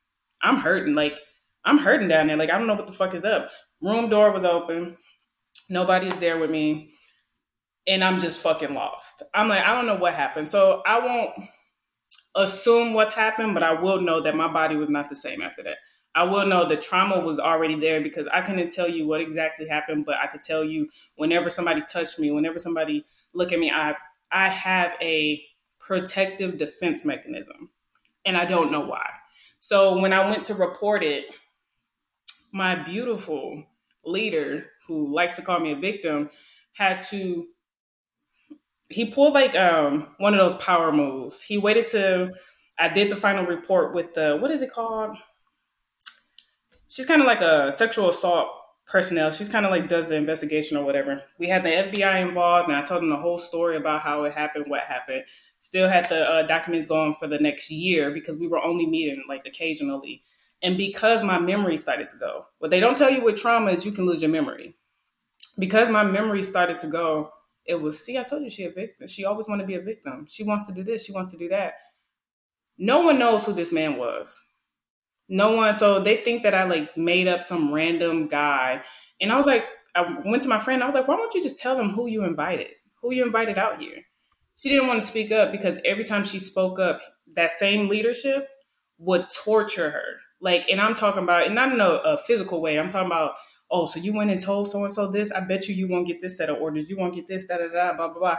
I'm 0.42 0.58
hurting. 0.58 0.96
Like, 0.96 1.20
I'm 1.66 1.78
hurting 1.78 2.08
down 2.08 2.28
there. 2.28 2.38
Like, 2.38 2.50
I 2.50 2.58
don't 2.58 2.68
know 2.68 2.74
what 2.76 2.88
the 2.88 2.94
fuck 2.94 3.14
is 3.14 3.26
up. 3.26 3.50
Room 3.82 4.10
door 4.10 4.32
was 4.32 4.46
open. 4.46 4.98
Nobody's 5.70 6.16
there 6.16 6.40
with 6.40 6.50
me. 6.50 6.94
And 7.88 8.04
I'm 8.04 8.20
just 8.20 8.42
fucking 8.42 8.74
lost. 8.74 9.24
I'm 9.34 9.50
like, 9.50 9.64
I 9.64 9.74
don't 9.74 9.88
know 9.88 9.96
what 9.96 10.14
happened. 10.14 10.48
So 10.48 10.82
I 10.86 11.00
won't 11.00 11.32
assume 12.36 12.94
what 12.94 13.12
happened, 13.12 13.54
but 13.54 13.64
I 13.64 13.74
will 13.74 14.02
know 14.02 14.22
that 14.22 14.36
my 14.36 14.52
body 14.52 14.76
was 14.76 14.90
not 14.90 15.10
the 15.10 15.16
same 15.16 15.42
after 15.42 15.64
that. 15.64 15.78
I 16.14 16.24
will 16.24 16.46
know 16.46 16.68
the 16.68 16.76
trauma 16.76 17.20
was 17.20 17.40
already 17.40 17.76
there 17.76 18.02
because 18.02 18.28
I 18.28 18.42
couldn't 18.42 18.72
tell 18.72 18.90
you 18.90 19.08
what 19.08 19.22
exactly 19.22 19.68
happened, 19.68 20.06
but 20.06 20.16
I 20.22 20.28
could 20.28 20.44
tell 20.44 20.64
you 20.64 20.90
whenever 21.16 21.50
somebody 21.50 21.82
touched 21.82 22.20
me, 22.20 22.32
whenever 22.32 22.60
somebody 22.60 23.06
looked 23.34 23.54
at 23.54 23.60
me, 23.60 23.72
I 23.72 23.96
I 24.32 24.50
have 24.50 24.94
a 25.02 25.44
protective 25.80 26.58
defense 26.58 27.04
mechanism, 27.04 27.70
and 28.26 28.38
I 28.38 28.46
don't 28.46 28.72
know 28.72 28.82
why. 28.82 29.06
So 29.60 29.98
when 30.00 30.14
I 30.14 30.30
went 30.30 30.46
to 30.46 30.56
report 30.56 31.04
it, 31.04 31.26
my 32.54 32.76
beautiful 32.76 33.64
leader, 34.06 34.66
who 34.88 35.14
likes 35.14 35.36
to 35.38 35.42
call 35.42 35.60
me 35.60 35.72
a 35.72 35.76
victim, 35.76 36.30
had 36.74 37.02
to. 37.10 37.48
He 38.90 39.06
pulled 39.12 39.34
like 39.34 39.56
um, 39.56 40.08
one 40.18 40.34
of 40.34 40.40
those 40.40 40.62
power 40.62 40.92
moves. 40.92 41.42
He 41.42 41.58
waited 41.58 41.88
to. 41.90 42.32
I 42.78 42.90
did 42.90 43.12
the 43.12 43.16
final 43.16 43.46
report 43.46 43.94
with 43.94 44.14
the 44.14 44.38
what 44.40 44.52
is 44.52 44.62
it 44.62 44.72
called? 44.72 45.18
She's 46.88 47.06
kind 47.06 47.22
of 47.22 47.28
like 47.28 47.42
a 47.42 47.72
sexual 47.72 48.10
assault 48.10 48.50
personnel. 48.92 49.32
She's 49.32 49.50
kind 49.50 49.66
of 49.66 49.72
like 49.72 49.88
does 49.88 50.08
the 50.08 50.16
investigation 50.16 50.78
or 50.78 50.84
whatever. 50.84 51.24
We 51.38 51.48
had 51.48 51.64
the 51.64 51.70
FBI 51.70 52.28
involved, 52.28 52.68
and 52.68 52.78
I 52.78 52.84
told 52.84 53.02
them 53.02 53.10
the 53.10 53.16
whole 53.16 53.40
story 53.40 53.78
about 53.78 54.02
how 54.02 54.24
it 54.26 54.34
happened, 54.34 54.66
what 54.68 54.84
happened. 54.84 55.24
Still 55.60 55.88
had 55.88 56.10
the 56.10 56.28
uh, 56.28 56.48
documents 56.48 56.88
going 56.88 57.16
for 57.16 57.28
the 57.28 57.40
next 57.40 57.72
year 57.72 58.12
because 58.12 58.36
we 58.36 58.48
were 58.48 58.62
only 58.62 58.86
meeting 58.86 59.24
like 59.30 59.46
occasionally, 59.46 60.24
and 60.62 60.78
because 60.78 61.24
my 61.24 61.40
memory 61.40 61.78
started 61.78 62.10
to 62.10 62.18
go. 62.18 62.46
What 62.60 62.70
they 62.72 62.80
don't 62.80 62.98
tell 62.98 63.10
you 63.10 63.24
with 63.24 63.38
trauma 63.38 63.72
is 63.72 63.86
you 63.86 63.92
can 63.92 64.06
lose 64.06 64.22
your 64.22 64.32
memory. 64.32 64.76
Because 65.58 65.90
my 65.90 66.04
memory 66.04 66.44
started 66.44 66.80
to 66.80 66.88
go, 66.88 67.32
it 67.66 67.76
was 67.76 68.00
see, 68.00 68.18
I 68.18 68.24
told 68.24 68.44
you 68.44 68.50
she 68.50 68.64
a 68.64 68.72
victim. 68.72 69.08
She 69.08 69.26
always 69.26 69.48
want 69.48 69.62
to 69.62 69.68
be 69.68 69.76
a 69.76 69.82
victim. 69.82 70.26
She 70.30 70.44
wants 70.44 70.66
to 70.68 70.74
do 70.74 70.84
this. 70.84 71.06
She 71.06 71.12
wants 71.12 71.32
to 71.32 71.38
do 71.38 71.50
that. 71.50 71.74
No 72.78 73.02
one 73.02 73.20
knows 73.20 73.46
who 73.46 73.54
this 73.54 73.72
man 73.72 73.98
was 73.98 74.40
no 75.32 75.54
one. 75.54 75.74
So 75.74 76.00
they 76.00 76.18
think 76.18 76.44
that 76.44 76.54
I 76.54 76.66
like 76.66 76.96
made 76.96 77.28
up 77.28 77.44
some 77.44 77.74
random 77.74 78.28
guy. 78.28 78.84
And 79.20 79.32
I 79.32 79.38
was 79.38 79.46
like, 79.46 79.64
I 79.96 80.18
went 80.26 80.44
to 80.44 80.50
my 80.50 80.60
friend. 80.60 80.84
I 80.84 80.86
was 80.86 80.94
like, 80.94 81.08
why 81.08 81.16
don't 81.16 81.34
you 81.34 81.42
just 81.42 81.60
tell 81.60 81.76
them 81.76 81.92
who 81.92 82.08
you 82.08 82.24
invited, 82.24 82.68
who 83.02 83.14
you 83.14 83.26
invited 83.26 83.58
out 83.58 83.82
here? 83.82 84.04
She 84.58 84.70
didn't 84.70 84.88
want 84.88 85.02
to 85.02 85.08
speak 85.08 85.32
up 85.32 85.52
because 85.52 85.80
every 85.84 86.04
time 86.04 86.24
she 86.24 86.38
spoke 86.38 86.80
up, 86.80 87.02
that 87.36 87.52
same 87.52 87.88
leadership 87.88 88.48
would 89.00 89.28
torture 89.30 89.90
her. 89.90 90.18
Like, 90.42 90.66
and 90.70 90.82
I'm 90.82 90.96
talking 90.96 91.24
about, 91.24 91.46
and 91.46 91.56
not 91.56 91.72
in 91.72 91.80
a, 91.80 91.90
a 91.90 92.18
physical 92.18 92.62
way. 92.62 92.78
I'm 92.78 92.90
talking 92.90 93.08
about, 93.08 93.32
oh, 93.72 93.86
so 93.86 94.00
you 94.00 94.14
went 94.14 94.32
and 94.32 94.42
told 94.42 94.70
so 94.70 94.84
and 94.84 94.94
so 94.94 95.10
this. 95.10 95.32
I 95.32 95.40
bet 95.40 95.68
you 95.68 95.76
you 95.76 95.88
won't 95.88 96.08
get 96.08 96.22
this 96.22 96.38
set 96.38 96.50
of 96.50 96.58
orders. 96.58 96.90
You 96.90 96.98
won't 96.98 97.16
get 97.16 97.28
this, 97.28 97.46
da 97.46 97.58
da 97.58 97.70
da, 97.70 97.96
blah 97.96 98.10
blah 98.10 98.20
blah. 98.20 98.38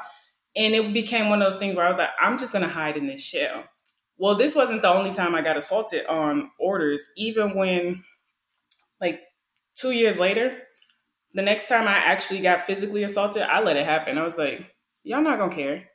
And 0.55 0.75
it 0.75 0.93
became 0.93 1.31
one 1.31 1.41
of 1.41 1.51
those 1.51 1.59
things 1.59 1.75
where 1.75 1.87
I 1.87 1.91
was 1.91 1.99
like, 1.99 2.11
I'm 2.21 2.39
just 2.39 2.53
gonna 2.53 2.69
hide 2.69 2.97
in 2.97 3.07
this 3.07 3.23
shell. 3.23 3.65
Well, 4.23 4.37
this 4.37 4.55
wasn't 4.55 4.83
the 4.83 4.89
only 4.89 5.13
time 5.13 5.35
I 5.35 5.43
got 5.43 5.57
assaulted 5.57 6.07
on 6.07 6.53
orders. 6.61 7.09
Even 7.17 7.57
when, 7.57 8.05
like, 9.01 9.21
two 9.75 9.91
years 9.91 10.21
later, 10.21 10.63
the 11.35 11.43
next 11.43 11.69
time 11.69 11.89
I 11.89 11.97
actually 11.97 12.39
got 12.39 12.61
physically 12.61 13.03
assaulted, 13.03 13.43
I 13.43 13.61
let 13.65 13.77
it 13.77 13.85
happen. 13.85 14.19
I 14.19 14.25
was 14.25 14.39
like, 14.39 14.77
y'all 15.03 15.23
not 15.23 15.41
gonna 15.41 15.53
care. 15.53 15.89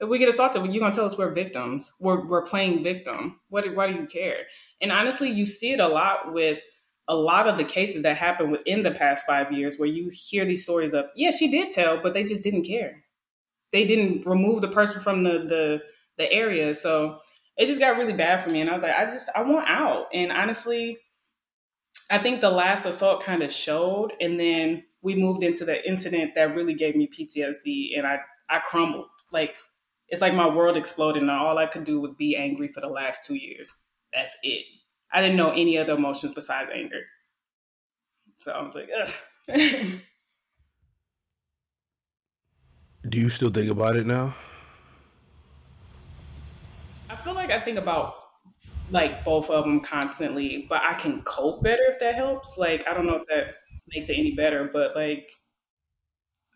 If 0.00 0.08
we 0.08 0.18
get 0.18 0.30
assaulted, 0.30 0.64
you're 0.72 0.80
gonna 0.80 0.94
tell 0.94 1.04
us 1.04 1.18
we're 1.18 1.34
victims. 1.34 1.92
We're, 2.00 2.26
we're 2.26 2.40
playing 2.40 2.82
victim. 2.82 3.38
What, 3.50 3.66
why 3.74 3.92
do 3.92 4.00
you 4.00 4.06
care? 4.06 4.44
And 4.80 4.90
honestly, 4.90 5.28
you 5.30 5.44
see 5.44 5.74
it 5.74 5.80
a 5.80 5.88
lot 5.88 6.32
with 6.32 6.62
a 7.06 7.14
lot 7.14 7.48
of 7.48 7.58
the 7.58 7.64
cases 7.64 8.02
that 8.04 8.16
happened 8.16 8.50
within 8.50 8.82
the 8.82 8.92
past 8.92 9.26
five 9.26 9.52
years 9.52 9.76
where 9.76 9.90
you 9.90 10.10
hear 10.10 10.46
these 10.46 10.64
stories 10.64 10.94
of, 10.94 11.10
yeah, 11.16 11.30
she 11.30 11.50
did 11.50 11.70
tell, 11.70 12.00
but 12.00 12.14
they 12.14 12.24
just 12.24 12.42
didn't 12.42 12.64
care. 12.64 13.04
They 13.72 13.86
didn't 13.86 14.24
remove 14.24 14.62
the 14.62 14.68
person 14.68 15.02
from 15.02 15.22
the, 15.22 15.32
the, 15.40 15.82
the 16.16 16.32
area. 16.32 16.74
So 16.74 17.18
it 17.56 17.66
just 17.66 17.80
got 17.80 17.96
really 17.96 18.12
bad 18.12 18.42
for 18.42 18.50
me. 18.50 18.60
And 18.60 18.70
I 18.70 18.74
was 18.74 18.82
like, 18.82 18.96
I 18.96 19.04
just, 19.04 19.30
I 19.34 19.42
want 19.42 19.68
out. 19.68 20.06
And 20.12 20.32
honestly, 20.32 20.98
I 22.10 22.18
think 22.18 22.40
the 22.40 22.50
last 22.50 22.86
assault 22.86 23.22
kind 23.22 23.42
of 23.42 23.52
showed. 23.52 24.12
And 24.20 24.40
then 24.40 24.84
we 25.02 25.14
moved 25.14 25.42
into 25.42 25.64
the 25.64 25.86
incident 25.86 26.34
that 26.34 26.54
really 26.54 26.74
gave 26.74 26.96
me 26.96 27.08
PTSD 27.08 27.98
and 27.98 28.06
I, 28.06 28.20
I 28.48 28.60
crumbled. 28.60 29.06
Like, 29.32 29.56
it's 30.08 30.20
like 30.20 30.34
my 30.34 30.48
world 30.48 30.76
exploded 30.76 31.22
and 31.22 31.30
all 31.30 31.58
I 31.58 31.66
could 31.66 31.84
do 31.84 32.00
was 32.00 32.14
be 32.14 32.36
angry 32.36 32.68
for 32.68 32.80
the 32.80 32.88
last 32.88 33.24
two 33.24 33.34
years. 33.34 33.74
That's 34.12 34.36
it. 34.42 34.64
I 35.12 35.20
didn't 35.20 35.36
know 35.36 35.50
any 35.50 35.78
other 35.78 35.94
emotions 35.94 36.34
besides 36.34 36.70
anger. 36.72 37.02
So 38.38 38.52
I 38.52 38.62
was 38.62 38.74
like, 38.74 38.88
ugh. 39.00 39.10
do 43.08 43.18
you 43.18 43.28
still 43.28 43.50
think 43.50 43.70
about 43.70 43.96
it 43.96 44.06
now? 44.06 44.34
Feel 47.22 47.34
like 47.34 47.50
I 47.50 47.60
think 47.60 47.78
about 47.78 48.14
like 48.90 49.24
both 49.24 49.50
of 49.50 49.64
them 49.64 49.80
constantly, 49.80 50.66
but 50.68 50.82
I 50.82 50.94
can 50.94 51.22
cope 51.22 51.62
better 51.62 51.82
if 51.88 51.98
that 52.00 52.14
helps. 52.14 52.58
Like 52.58 52.86
I 52.88 52.94
don't 52.94 53.06
know 53.06 53.16
if 53.16 53.26
that 53.28 53.56
makes 53.88 54.08
it 54.08 54.18
any 54.18 54.34
better, 54.34 54.70
but 54.72 54.96
like 54.96 55.32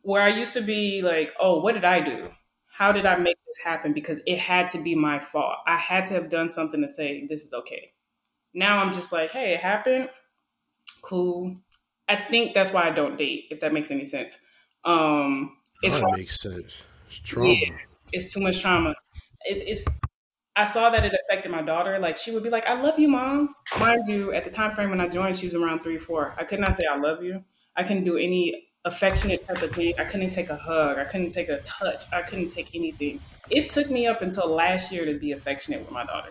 where 0.03 0.23
I 0.23 0.29
used 0.29 0.55
to 0.55 0.61
be 0.61 1.03
like, 1.03 1.35
oh, 1.41 1.61
what 1.61 1.75
did 1.75 1.85
I 1.85 2.01
do? 2.01 2.31
How 2.69 2.93
did 2.93 3.07
I 3.07 3.17
make 3.17 3.37
this 3.47 3.65
happen? 3.65 3.93
Because 3.93 4.21
it 4.27 4.39
had 4.39 4.69
to 4.71 4.83
be 4.83 4.95
my 4.95 5.19
fault. 5.19 5.57
I 5.67 5.77
had 5.77 6.07
to 6.07 6.15
have 6.15 6.29
done 6.29 6.49
something 6.51 6.81
to 6.83 6.89
say 6.89 7.27
this 7.27 7.45
is 7.45 7.53
okay. 7.53 7.93
Now 8.55 8.79
I'm 8.79 8.93
just 8.93 9.13
like, 9.13 9.31
hey, 9.31 9.55
it 9.55 9.61
happened. 9.61 10.11
Cool. 11.03 11.57
I 12.09 12.17
think 12.17 12.55
that's 12.55 12.73
why 12.73 12.85
I 12.85 12.91
don't 12.91 13.17
date, 13.17 13.47
if 13.51 13.61
that 13.61 13.73
makes 13.73 13.91
any 13.91 14.05
sense. 14.05 14.39
Um, 14.85 15.57
it's 15.83 16.01
that 16.01 16.17
makes 16.17 16.41
sense. 16.41 16.85
It's 17.07 17.19
trauma. 17.21 17.55
Yeah 17.55 17.77
It's 18.13 18.33
too 18.33 18.41
much 18.41 18.61
trauma. 18.61 18.95
It, 19.45 19.63
it's 19.69 19.85
I 20.57 20.65
saw 20.65 20.91
that 20.91 21.05
it 21.05 21.13
affected 21.15 21.51
my 21.53 21.63
daughter. 21.63 21.99
Like 21.99 22.17
she 22.17 22.31
would 22.33 22.43
be 22.43 22.51
like, 22.51 22.67
"I 22.67 22.81
love 22.81 22.99
you, 22.99 23.09
mom." 23.09 23.55
Mind 23.79 24.05
you, 24.09 24.33
at 24.33 24.45
the 24.45 24.51
time 24.51 24.75
frame 24.75 24.91
when 24.91 25.01
I 25.01 25.09
joined, 25.09 25.37
she 25.37 25.47
was 25.47 25.55
around 25.55 25.83
three, 25.83 25.99
four. 25.99 26.35
I 26.39 26.45
could 26.45 26.61
not 26.61 26.75
say 26.75 26.85
"I 26.91 26.97
love 26.97 27.23
you." 27.23 27.45
I 27.77 27.83
couldn't 27.85 28.05
do 28.05 28.17
any 28.17 28.69
affectionate 28.85 29.41
type 29.49 29.63
of 29.63 29.75
thing. 29.75 29.93
I 29.99 30.05
couldn't 30.05 30.31
take 30.31 30.49
a 30.49 30.57
hug. 30.57 30.99
I 30.99 31.05
couldn't 31.05 31.31
take 31.31 31.49
a 31.49 31.61
touch. 31.61 32.05
I 32.13 32.23
couldn't 32.23 32.49
take 32.49 32.71
anything. 32.75 33.21
It 33.51 33.71
took 33.71 33.91
me 33.91 34.07
up 34.07 34.23
until 34.23 34.49
last 34.49 34.91
year 34.93 35.05
to 35.05 35.19
be 35.19 35.33
affectionate 35.33 35.81
with 35.81 35.91
my 35.91 36.05
daughter. 36.07 36.31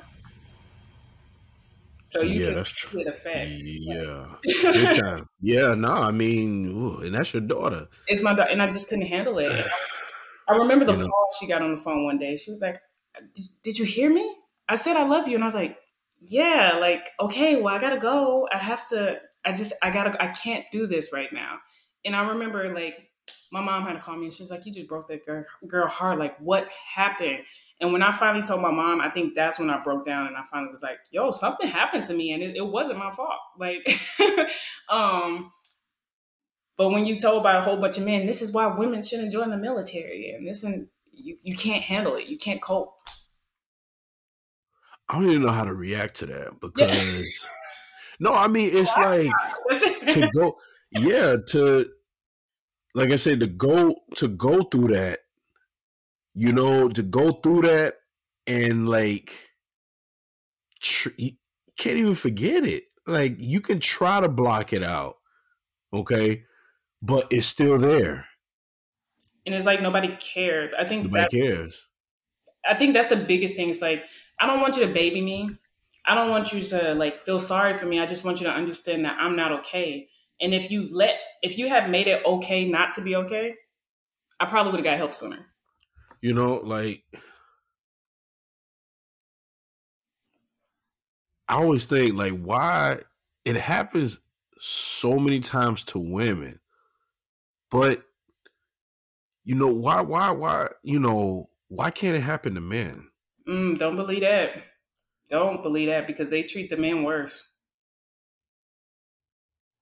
So 2.11 2.21
you 2.21 2.41
Yeah, 2.41 2.45
can 2.45 2.55
that's 2.55 2.69
true. 2.71 3.03
Yeah, 3.33 4.37
big 4.71 4.91
time. 4.93 5.25
Yeah, 5.41 5.75
no, 5.75 5.89
I 5.91 6.11
mean, 6.11 6.67
ooh, 6.67 6.99
and 7.01 7.15
that's 7.15 7.33
your 7.33 7.41
daughter. 7.41 7.87
It's 8.07 8.21
my 8.21 8.33
daughter, 8.35 8.51
and 8.51 8.61
I 8.61 8.71
just 8.71 8.89
couldn't 8.89 9.07
handle 9.07 9.39
it. 9.39 9.51
I 10.47 10.53
remember 10.55 10.85
the 10.85 10.93
You 10.93 10.97
know. 10.97 11.07
call 11.07 11.27
she 11.39 11.47
got 11.47 11.61
on 11.61 11.75
the 11.75 11.81
phone 11.81 12.05
one 12.05 12.17
day. 12.19 12.37
She 12.37 12.51
was 12.51 12.61
like, 12.61 12.81
"Did, 13.63 13.79
you 13.79 13.85
hear 13.85 14.09
me? 14.09 14.35
I 14.67 14.75
said 14.75 14.95
I 14.95 15.05
love 15.07 15.27
you," 15.27 15.35
and 15.35 15.43
I 15.43 15.47
was 15.47 15.55
like, 15.55 15.77
"Yeah, 16.21 16.77
like 16.79 17.09
okay, 17.19 17.61
well 17.61 17.73
I 17.73 17.79
gotta 17.79 17.99
go. 17.99 18.47
I 18.51 18.57
have 18.57 18.87
to. 18.89 19.19
I 19.45 19.53
just 19.53 19.73
I 19.81 19.91
gotta. 19.91 20.21
I 20.21 20.27
can't 20.27 20.65
do 20.71 20.87
this 20.87 21.11
right 21.11 21.31
now." 21.31 21.59
And 22.03 22.15
I 22.15 22.27
remember 22.29 22.73
like 22.73 23.09
my 23.51 23.61
mom 23.61 23.83
had 23.83 23.93
to 23.93 23.99
call 23.99 24.17
me, 24.17 24.25
and 24.25 24.33
she's 24.33 24.51
like, 24.51 24.65
"You 24.65 24.73
just 24.73 24.87
broke 24.87 25.07
that 25.07 25.25
girl, 25.25 25.45
girl 25.67 25.87
heart. 25.87 26.19
Like 26.19 26.37
what 26.39 26.67
happened?" 26.95 27.39
And 27.81 27.91
when 27.91 28.01
I 28.01 28.11
finally 28.11 28.45
told 28.45 28.61
my 28.61 28.71
mom, 28.71 29.01
I 29.01 29.09
think 29.09 29.35
that's 29.35 29.59
when 29.59 29.69
I 29.69 29.81
broke 29.81 30.05
down, 30.05 30.27
and 30.27 30.37
I 30.37 30.43
finally 30.43 30.71
was 30.71 30.83
like, 30.83 30.97
"Yo, 31.11 31.31
something 31.31 31.67
happened 31.67 32.05
to 32.05 32.13
me, 32.13 32.31
and 32.31 32.41
it, 32.41 32.55
it 32.55 32.65
wasn't 32.67 32.99
my 32.99 33.11
fault." 33.11 33.39
Like, 33.59 33.87
um. 34.89 35.51
But 36.77 36.89
when 36.89 37.05
you 37.05 37.17
told 37.17 37.41
by 37.41 37.55
a 37.55 37.61
whole 37.61 37.77
bunch 37.77 37.97
of 37.97 38.03
men, 38.03 38.25
this 38.25 38.41
is 38.41 38.51
why 38.51 38.67
women 38.67 39.01
shouldn't 39.01 39.31
join 39.31 39.49
the 39.49 39.57
military, 39.57 40.31
and 40.31 40.45
this 40.45 40.63
and 40.63 40.87
you, 41.13 41.37
you 41.41 41.55
can't 41.55 41.83
handle 41.83 42.15
it, 42.15 42.27
you 42.27 42.37
can't 42.37 42.61
cope. 42.61 42.94
I 45.09 45.15
don't 45.15 45.29
even 45.29 45.41
know 45.43 45.51
how 45.51 45.63
to 45.65 45.73
react 45.73 46.17
to 46.17 46.25
that 46.27 46.59
because 46.59 47.47
no, 48.19 48.31
I 48.33 48.47
mean 48.47 48.71
it's 48.75 48.95
like 48.97 49.31
to 50.13 50.29
go, 50.33 50.57
yeah, 50.91 51.35
to 51.49 51.89
like 52.93 53.11
I 53.11 53.17
said, 53.17 53.39
to 53.41 53.47
go 53.47 53.95
to 54.15 54.27
go 54.27 54.63
through 54.63 54.89
that, 54.95 55.19
you 56.33 56.51
know, 56.53 56.89
to 56.89 57.03
go 57.03 57.31
through 57.31 57.63
that 57.63 57.95
and 58.47 58.87
like 58.89 59.33
tr- 60.81 61.09
you 61.17 61.31
can't 61.77 61.97
even 61.97 62.15
forget 62.15 62.65
it. 62.65 62.85
Like 63.05 63.35
you 63.37 63.61
can 63.61 63.79
try 63.79 64.19
to 64.21 64.29
block 64.29 64.73
it 64.73 64.83
out, 64.83 65.17
okay, 65.93 66.43
but 67.01 67.27
it's 67.31 67.47
still 67.47 67.77
there. 67.77 68.25
and 69.45 69.53
it's 69.53 69.65
like 69.65 69.81
nobody 69.81 70.15
cares. 70.17 70.73
I 70.73 70.85
think 70.85 71.05
Nobody 71.05 71.23
that 71.23 71.31
cares. 71.31 71.81
I 72.67 72.73
think 72.73 72.93
that's 72.93 73.09
the 73.09 73.17
biggest 73.17 73.55
thing. 73.55 73.69
It's 73.69 73.81
like 73.81 74.03
I 74.39 74.47
don't 74.47 74.61
want 74.61 74.77
you 74.77 74.85
to 74.85 74.93
baby 74.93 75.21
me. 75.21 75.57
I 76.05 76.13
don't 76.13 76.29
want 76.29 76.53
you 76.53 76.61
to 76.61 76.93
like 76.93 77.23
feel 77.23 77.39
sorry 77.39 77.73
for 77.73 77.85
me. 77.85 77.99
I 77.99 78.05
just 78.05 78.23
want 78.23 78.39
you 78.39 78.47
to 78.47 78.53
understand 78.53 79.05
that 79.05 79.17
I'm 79.19 79.35
not 79.35 79.51
okay. 79.59 80.09
And 80.39 80.53
if 80.53 80.69
you 80.69 80.87
let 80.93 81.15
if 81.41 81.57
you 81.57 81.69
had 81.69 81.89
made 81.89 82.07
it 82.07 82.23
okay 82.25 82.65
not 82.65 82.91
to 82.93 83.01
be 83.01 83.15
okay, 83.15 83.55
I 84.39 84.45
probably 84.45 84.71
would 84.71 84.79
have 84.79 84.85
got 84.85 84.97
help 84.97 85.15
sooner. 85.15 85.47
You 86.21 86.33
know, 86.33 86.55
like 86.63 87.03
I 91.47 91.55
always 91.55 91.85
think 91.85 92.15
like 92.15 92.37
why 92.37 92.99
it 93.45 93.55
happens 93.55 94.19
so 94.59 95.19
many 95.19 95.39
times 95.39 95.83
to 95.85 95.99
women, 95.99 96.59
but 97.69 98.03
you 99.43 99.55
know 99.55 99.67
why 99.67 100.01
why 100.01 100.31
why 100.31 100.69
you 100.83 100.99
know 100.99 101.49
why 101.67 101.91
can't 101.91 102.15
it 102.15 102.21
happen 102.21 102.55
to 102.55 102.61
men? 102.61 103.09
Mm, 103.47 103.77
don't 103.77 103.95
believe 103.95 104.21
that. 104.21 104.63
Don't 105.29 105.63
believe 105.63 105.89
that 105.89 106.07
because 106.07 106.29
they 106.29 106.43
treat 106.43 106.69
the 106.69 106.77
men 106.77 107.03
worse. 107.03 107.53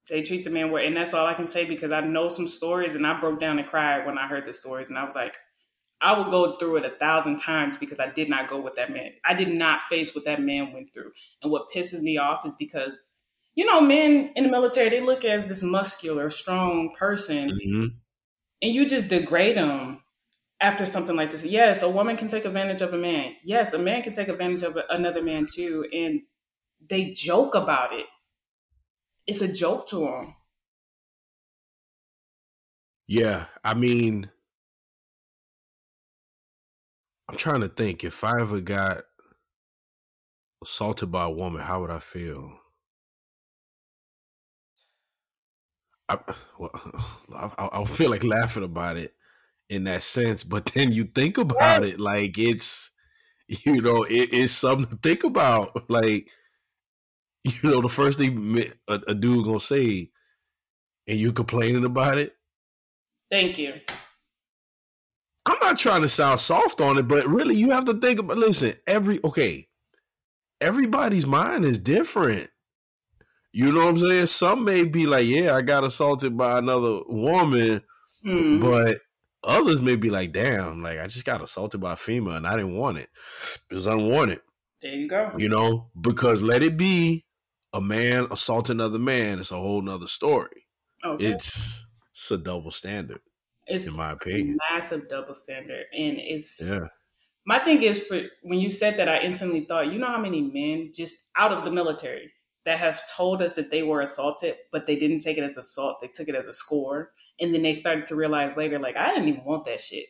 They 0.10 0.22
treat 0.22 0.44
the 0.44 0.50
men 0.50 0.72
worse, 0.72 0.86
and 0.86 0.98
that's 0.98 1.14
all 1.14 1.26
I 1.26 1.34
can 1.34 1.48
say 1.48 1.66
because 1.66 1.92
I 1.92 2.02
know 2.02 2.28
some 2.30 2.48
stories, 2.48 2.96
and 2.96 3.08
I 3.08 3.20
broke 3.20 3.40
down 3.40 3.58
and 3.60 3.68
cried 3.68 4.06
when 4.06 4.18
I 4.18 4.28
heard 4.28 4.46
the 4.46 4.54
stories, 4.54 4.90
and 4.90 5.00
I 5.00 5.04
was 5.06 5.16
like, 5.16 5.36
I 6.02 6.18
would 6.18 6.30
go 6.32 6.56
through 6.58 6.78
it 6.78 6.86
a 6.86 6.92
thousand 6.98 7.38
times 7.38 7.78
because 7.78 8.00
I 8.00 8.10
did 8.12 8.30
not 8.30 8.50
go 8.50 8.60
with 8.62 8.76
that 8.76 8.92
man. 8.92 9.14
I 9.26 9.34
did 9.34 9.50
not 9.54 9.84
face 9.84 10.16
what 10.16 10.26
that 10.26 10.42
man 10.42 10.74
went 10.74 10.94
through, 10.94 11.12
and 11.42 11.52
what 11.52 11.72
pisses 11.72 12.02
me 12.02 12.18
off 12.18 12.46
is 12.46 12.56
because, 12.56 13.08
you 13.56 13.66
know, 13.66 13.82
men 13.82 14.32
in 14.36 14.44
the 14.46 14.52
military 14.52 14.90
they 14.90 15.02
look 15.02 15.26
as 15.26 15.48
this 15.48 15.64
muscular, 15.64 16.30
strong 16.30 16.94
person, 16.96 17.52
Mhm. 17.52 17.96
and 18.62 18.74
you 18.76 18.88
just 18.88 19.10
degrade 19.10 19.58
them 19.58 20.03
after 20.64 20.86
something 20.86 21.18
like 21.18 21.30
this. 21.30 21.44
Yes, 21.44 21.84
a 21.84 21.90
woman 21.90 22.16
can 22.16 22.30
take 22.30 22.46
advantage 22.46 22.82
of 22.82 22.94
a 22.94 22.98
man. 22.98 23.36
Yes, 23.44 23.74
a 23.74 23.78
man 23.78 24.02
can 24.02 24.14
take 24.14 24.30
advantage 24.30 24.64
of 24.64 24.78
another 24.90 25.22
man 25.22 25.46
too, 25.46 25.86
and 25.94 26.22
they 26.90 27.12
joke 27.12 27.54
about 27.54 27.94
it. 27.94 28.06
It's 29.28 29.42
a 29.42 29.52
joke 29.52 29.90
to 29.90 30.00
them. 30.00 30.36
Yeah, 33.08 33.48
I 33.62 33.74
mean, 33.74 34.32
I'm 37.28 37.36
trying 37.36 37.62
to 37.62 37.68
think 37.68 38.06
if 38.06 38.24
I 38.24 38.40
ever 38.40 38.62
got 38.62 39.04
assaulted 40.64 41.12
by 41.12 41.26
a 41.26 41.30
woman, 41.30 41.62
how 41.62 41.82
would 41.82 41.92
I 41.92 42.00
feel? 42.00 42.58
I, 46.08 46.20
well, 46.58 46.72
I, 47.36 47.70
I 47.74 47.84
feel 47.84 48.10
like 48.10 48.24
laughing 48.24 48.64
about 48.64 48.96
it 48.96 49.14
in 49.70 49.86
that 49.86 50.04
sense, 50.04 50.44
but 50.44 50.66
then 50.68 50.92
you 50.92 51.04
think 51.04 51.38
about 51.38 51.84
it, 51.84 52.00
like 52.00 52.38
it's, 52.38 52.92
you 53.48 53.82
know, 53.82 54.04
it 54.04 54.34
is 54.34 54.56
something 54.56 54.88
to 54.90 54.96
think 54.98 55.24
about. 55.24 55.84
Like, 55.90 56.30
you 57.44 57.70
know, 57.70 57.82
the 57.82 57.90
first 57.90 58.18
thing 58.18 58.72
a, 58.88 59.00
a 59.08 59.14
dude 59.14 59.46
gonna 59.46 59.60
say, 59.60 60.12
and 61.08 61.20
you 61.20 61.34
complaining 61.34 61.84
about 61.86 62.18
it. 62.18 62.36
Thank 63.30 63.58
you. 63.58 63.74
I'm 65.46 65.58
not 65.62 65.78
trying 65.78 66.04
to 66.04 66.10
sound 66.10 66.40
soft 66.40 66.80
on 66.80 66.98
it, 66.98 67.08
but 67.08 67.28
really, 67.28 67.56
you 67.56 67.72
have 67.72 67.86
to 67.86 67.96
think 67.96 68.20
about. 68.20 68.38
Listen, 68.38 68.76
every 68.88 69.20
okay, 69.24 69.68
everybody's 70.62 71.26
mind 71.26 71.66
is 71.66 71.80
different. 71.80 72.50
You 73.52 73.72
know 73.72 73.82
what 73.82 73.90
I'm 73.90 73.98
saying? 73.98 74.26
Some 74.28 74.64
may 74.64 74.86
be 74.86 75.06
like, 75.06 75.26
"Yeah, 75.26 75.56
I 75.56 75.62
got 75.62 75.84
assaulted 75.84 76.38
by 76.38 76.58
another 76.58 77.02
woman," 77.08 77.84
Hmm. 78.24 78.62
but 78.62 79.00
others 79.44 79.82
may 79.82 79.96
be 79.96 80.10
like, 80.10 80.32
"Damn, 80.32 80.82
like 80.82 81.00
I 81.00 81.08
just 81.08 81.26
got 81.26 81.42
assaulted 81.42 81.82
by 81.82 81.94
a 81.94 81.98
female 81.98 82.36
and 82.36 82.48
I 82.48 82.56
didn't 82.56 82.76
want 82.78 82.98
it. 82.98 83.10
It 83.70 83.76
was 83.76 83.88
unwanted." 83.88 84.42
There 84.82 84.96
you 84.96 85.08
go. 85.08 85.32
You 85.38 85.50
know, 85.50 85.90
because 86.00 86.42
let 86.44 86.62
it 86.62 86.76
be 86.78 87.26
a 87.74 87.82
man 87.82 88.28
assaulting 88.32 88.76
another 88.78 89.00
man, 89.00 89.40
it's 89.40 89.52
a 89.52 89.56
whole 89.58 89.82
nother 89.82 90.08
story. 90.08 90.68
Oh, 91.04 91.14
okay. 91.14 91.28
It's 91.32 91.86
it's 92.12 92.32
a 92.32 92.38
double 92.38 92.72
standard, 92.72 93.22
It's 93.66 93.88
in 93.88 93.96
my 93.96 94.12
a 94.12 94.14
opinion. 94.14 94.58
massive 94.72 95.10
double 95.10 95.34
standard, 95.36 95.86
and 95.98 96.18
it's 96.20 96.62
Yeah. 96.62 96.88
my 97.46 97.60
thing 97.60 97.82
is 97.82 98.08
for 98.08 98.22
when 98.44 98.60
you 98.60 98.70
said 98.70 98.98
that, 98.98 99.10
I 99.10 99.20
instantly 99.22 99.62
thought, 99.62 99.92
you 99.92 99.98
know 100.00 100.08
how 100.08 100.20
many 100.22 100.42
men 100.42 100.92
just 100.94 101.30
out 101.38 101.52
of 101.52 101.66
the 101.66 101.72
military 101.72 102.32
that 102.66 102.80
have 102.80 103.02
told 103.14 103.42
us 103.42 103.54
that 103.54 103.72
they 103.72 103.84
were 103.84 104.02
assaulted, 104.02 104.56
but 104.72 104.86
they 104.88 104.96
didn't 104.96 105.20
take 105.20 105.38
it 105.38 105.44
as 105.44 105.58
assault; 105.58 106.00
they 106.02 106.08
took 106.08 106.28
it 106.30 106.36
as 106.36 106.46
a 106.48 106.54
score, 106.54 107.12
and 107.40 107.54
then 107.54 107.64
they 107.64 107.74
started 107.74 108.06
to 108.08 108.16
realize 108.16 108.58
later, 108.58 108.80
like 108.80 108.96
I 108.98 109.10
didn't 109.10 109.30
even 109.30 109.44
want 109.46 109.66
that 109.66 109.82
shit. 109.82 110.08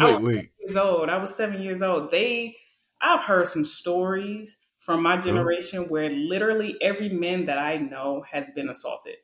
I 0.00 0.06
Wait, 0.06 0.16
was 0.16 0.22
wait. 0.22 0.50
seven 0.58 0.68
years 0.68 0.76
old. 0.76 1.08
I 1.10 1.18
was 1.18 1.34
seven 1.36 1.62
years 1.62 1.82
old. 1.82 2.10
They, 2.10 2.56
I've 3.00 3.24
heard 3.24 3.46
some 3.46 3.64
stories 3.64 4.58
from 4.78 5.02
my 5.02 5.16
generation 5.16 5.88
where 5.88 6.10
literally 6.10 6.76
every 6.82 7.08
man 7.08 7.46
that 7.46 7.58
I 7.58 7.78
know 7.78 8.22
has 8.30 8.50
been 8.50 8.68
assaulted. 8.68 9.16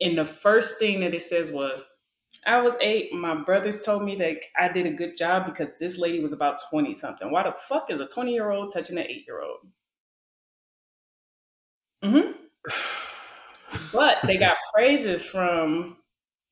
And 0.00 0.18
the 0.18 0.24
first 0.24 0.78
thing 0.78 1.00
that 1.00 1.14
it 1.14 1.22
says 1.22 1.50
was, 1.50 1.84
I 2.46 2.60
was 2.60 2.76
eight. 2.80 3.12
My 3.14 3.34
brothers 3.36 3.82
told 3.82 4.02
me 4.04 4.16
that 4.16 4.38
I 4.58 4.68
did 4.68 4.86
a 4.86 4.92
good 4.92 5.16
job 5.16 5.46
because 5.46 5.68
this 5.78 5.98
lady 5.98 6.20
was 6.20 6.32
about 6.32 6.60
20 6.70 6.94
something. 6.94 7.30
Why 7.30 7.44
the 7.44 7.52
fuck 7.52 7.90
is 7.90 8.00
a 8.00 8.06
20 8.08 8.32
year 8.34 8.50
old 8.50 8.72
touching 8.72 8.98
an 8.98 9.06
eight 9.06 9.26
year 9.26 9.42
old? 9.42 9.68
hmm 12.02 12.44
But 13.92 14.18
they 14.24 14.36
got 14.36 14.56
praises 14.74 15.24
from 15.24 15.98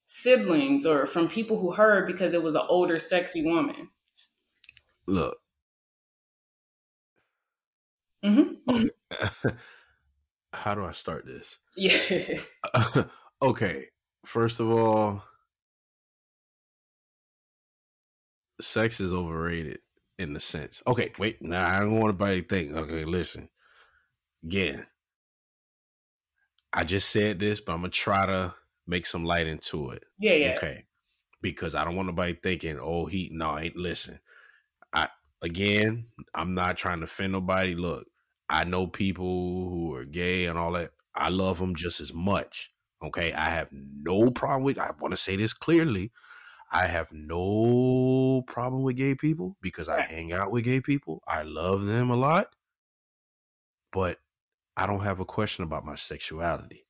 siblings 0.07 0.87
or 0.87 1.07
from 1.07 1.29
people 1.29 1.59
who 1.59 1.73
heard 1.73 2.07
because 2.07 2.35
it 2.35 2.43
was 2.43 2.55
an 2.55 2.63
older, 2.69 2.99
sexy 2.99 3.45
woman. 3.45 3.89
Look, 5.07 5.39
hmm 8.23 8.53
how 10.53 10.75
do 10.75 10.85
I 10.85 10.93
start 10.93 11.27
this? 11.27 11.59
Yeah. 11.77 12.39
okay, 13.43 13.87
first 14.25 14.61
of 14.61 14.71
all, 14.71 15.25
sex 18.61 19.01
is 19.01 19.13
overrated 19.13 19.81
in 20.19 20.33
the 20.35 20.41
sense. 20.41 20.83
Okay, 20.87 21.13
wait, 21.19 21.43
nah, 21.43 21.67
I 21.67 21.81
don't 21.81 21.99
want 21.99 22.11
anybody 22.11 22.43
to 22.43 22.49
think. 22.49 22.73
Okay, 22.73 23.05
listen. 23.05 23.49
Again, 24.45 24.87
I 26.73 26.85
just 26.85 27.11
said 27.11 27.39
this, 27.39 27.61
but 27.61 27.73
I'm 27.73 27.81
gonna 27.81 27.91
try 27.91 28.27
to 28.27 28.55
make 28.87 29.07
some 29.07 29.25
light 29.25 29.47
into 29.47 29.91
it. 29.91 30.05
Yeah, 30.19 30.35
yeah. 30.35 30.53
Okay. 30.55 30.85
because 31.43 31.75
I 31.75 31.85
don't 31.85 31.97
want 31.97 32.09
nobody 32.09 32.35
thinking, 32.35 32.79
oh, 32.81 33.07
he 33.07 33.31
no, 33.33 33.59
ain't 33.59 33.77
listen. 33.77 34.21
I 34.93 35.09
again, 35.43 36.09
I'm 36.35 36.55
not 36.55 36.77
trying 36.79 37.01
to 37.01 37.05
offend 37.05 37.33
nobody. 37.33 37.75
Look, 37.75 38.09
I 38.49 38.65
know 38.65 38.87
people 38.87 39.71
who 39.71 39.95
are 39.95 40.05
gay 40.05 40.47
and 40.47 40.59
all 40.59 40.73
that. 40.73 40.93
I 41.15 41.31
love 41.31 41.59
them 41.59 41.75
just 41.77 42.01
as 42.01 42.15
much. 42.15 42.73
Okay, 43.03 43.33
I 43.33 43.51
have 43.51 43.69
no 43.73 44.31
problem 44.31 44.65
with. 44.65 44.79
I 44.79 44.93
want 45.01 45.13
to 45.13 45.17
say 45.19 45.37
this 45.37 45.55
clearly. 45.55 46.13
I 46.73 46.87
have 46.87 47.13
no 47.13 48.43
problem 48.47 48.83
with 48.83 48.97
gay 48.97 49.15
people 49.15 49.57
because 49.63 49.89
I 49.89 50.01
hang 50.03 50.33
out 50.33 50.53
with 50.53 50.65
gay 50.65 50.81
people. 50.81 51.23
I 51.29 51.43
love 51.43 51.87
them 51.87 52.11
a 52.11 52.17
lot. 52.17 52.55
But 53.93 54.19
I 54.77 54.87
don't 54.87 55.03
have 55.03 55.21
a 55.21 55.25
question 55.25 55.65
about 55.65 55.85
my 55.85 55.95
sexuality. 55.95 56.87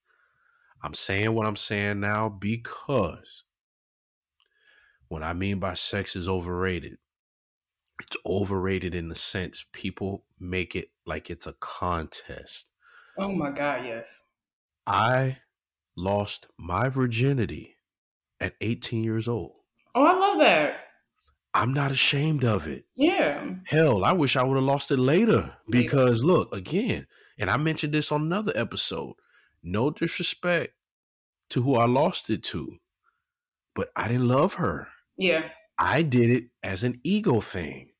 I'm 0.82 0.94
saying 0.94 1.32
what 1.34 1.46
I'm 1.46 1.56
saying 1.56 2.00
now 2.00 2.28
because 2.28 3.44
what 5.08 5.22
I 5.22 5.32
mean 5.32 5.58
by 5.58 5.74
sex 5.74 6.16
is 6.16 6.28
overrated, 6.28 6.98
it's 8.00 8.16
overrated 8.26 8.94
in 8.94 9.08
the 9.08 9.14
sense 9.14 9.64
people 9.72 10.24
make 10.40 10.74
it 10.74 10.88
like 11.06 11.30
it's 11.30 11.46
a 11.46 11.54
contest. 11.54 12.66
Oh 13.18 13.32
my 13.32 13.50
God, 13.50 13.84
yes. 13.84 14.24
I 14.86 15.38
lost 15.96 16.46
my 16.58 16.88
virginity 16.88 17.76
at 18.40 18.54
18 18.60 19.04
years 19.04 19.28
old. 19.28 19.52
Oh, 19.94 20.04
I 20.04 20.18
love 20.18 20.38
that. 20.38 20.76
I'm 21.54 21.74
not 21.74 21.90
ashamed 21.90 22.44
of 22.44 22.66
it. 22.66 22.86
Yeah. 22.96 23.50
Hell, 23.66 24.04
I 24.04 24.12
wish 24.12 24.36
I 24.36 24.42
would 24.42 24.56
have 24.56 24.64
lost 24.64 24.90
it 24.90 24.98
later 24.98 25.54
because 25.68 26.24
look, 26.24 26.54
again, 26.54 27.06
and 27.38 27.50
I 27.50 27.56
mentioned 27.56 27.92
this 27.92 28.12
on 28.12 28.22
another 28.22 28.52
episode. 28.54 29.14
No 29.62 29.90
disrespect 29.90 30.74
to 31.50 31.62
who 31.62 31.76
I 31.76 31.86
lost 31.86 32.30
it 32.30 32.42
to, 32.44 32.78
but 33.74 33.90
I 33.94 34.08
didn't 34.08 34.28
love 34.28 34.54
her. 34.54 34.88
Yeah. 35.16 35.48
I 35.78 36.02
did 36.02 36.30
it 36.30 36.44
as 36.62 36.84
an 36.84 37.00
ego 37.04 37.40
thing. 37.40 37.90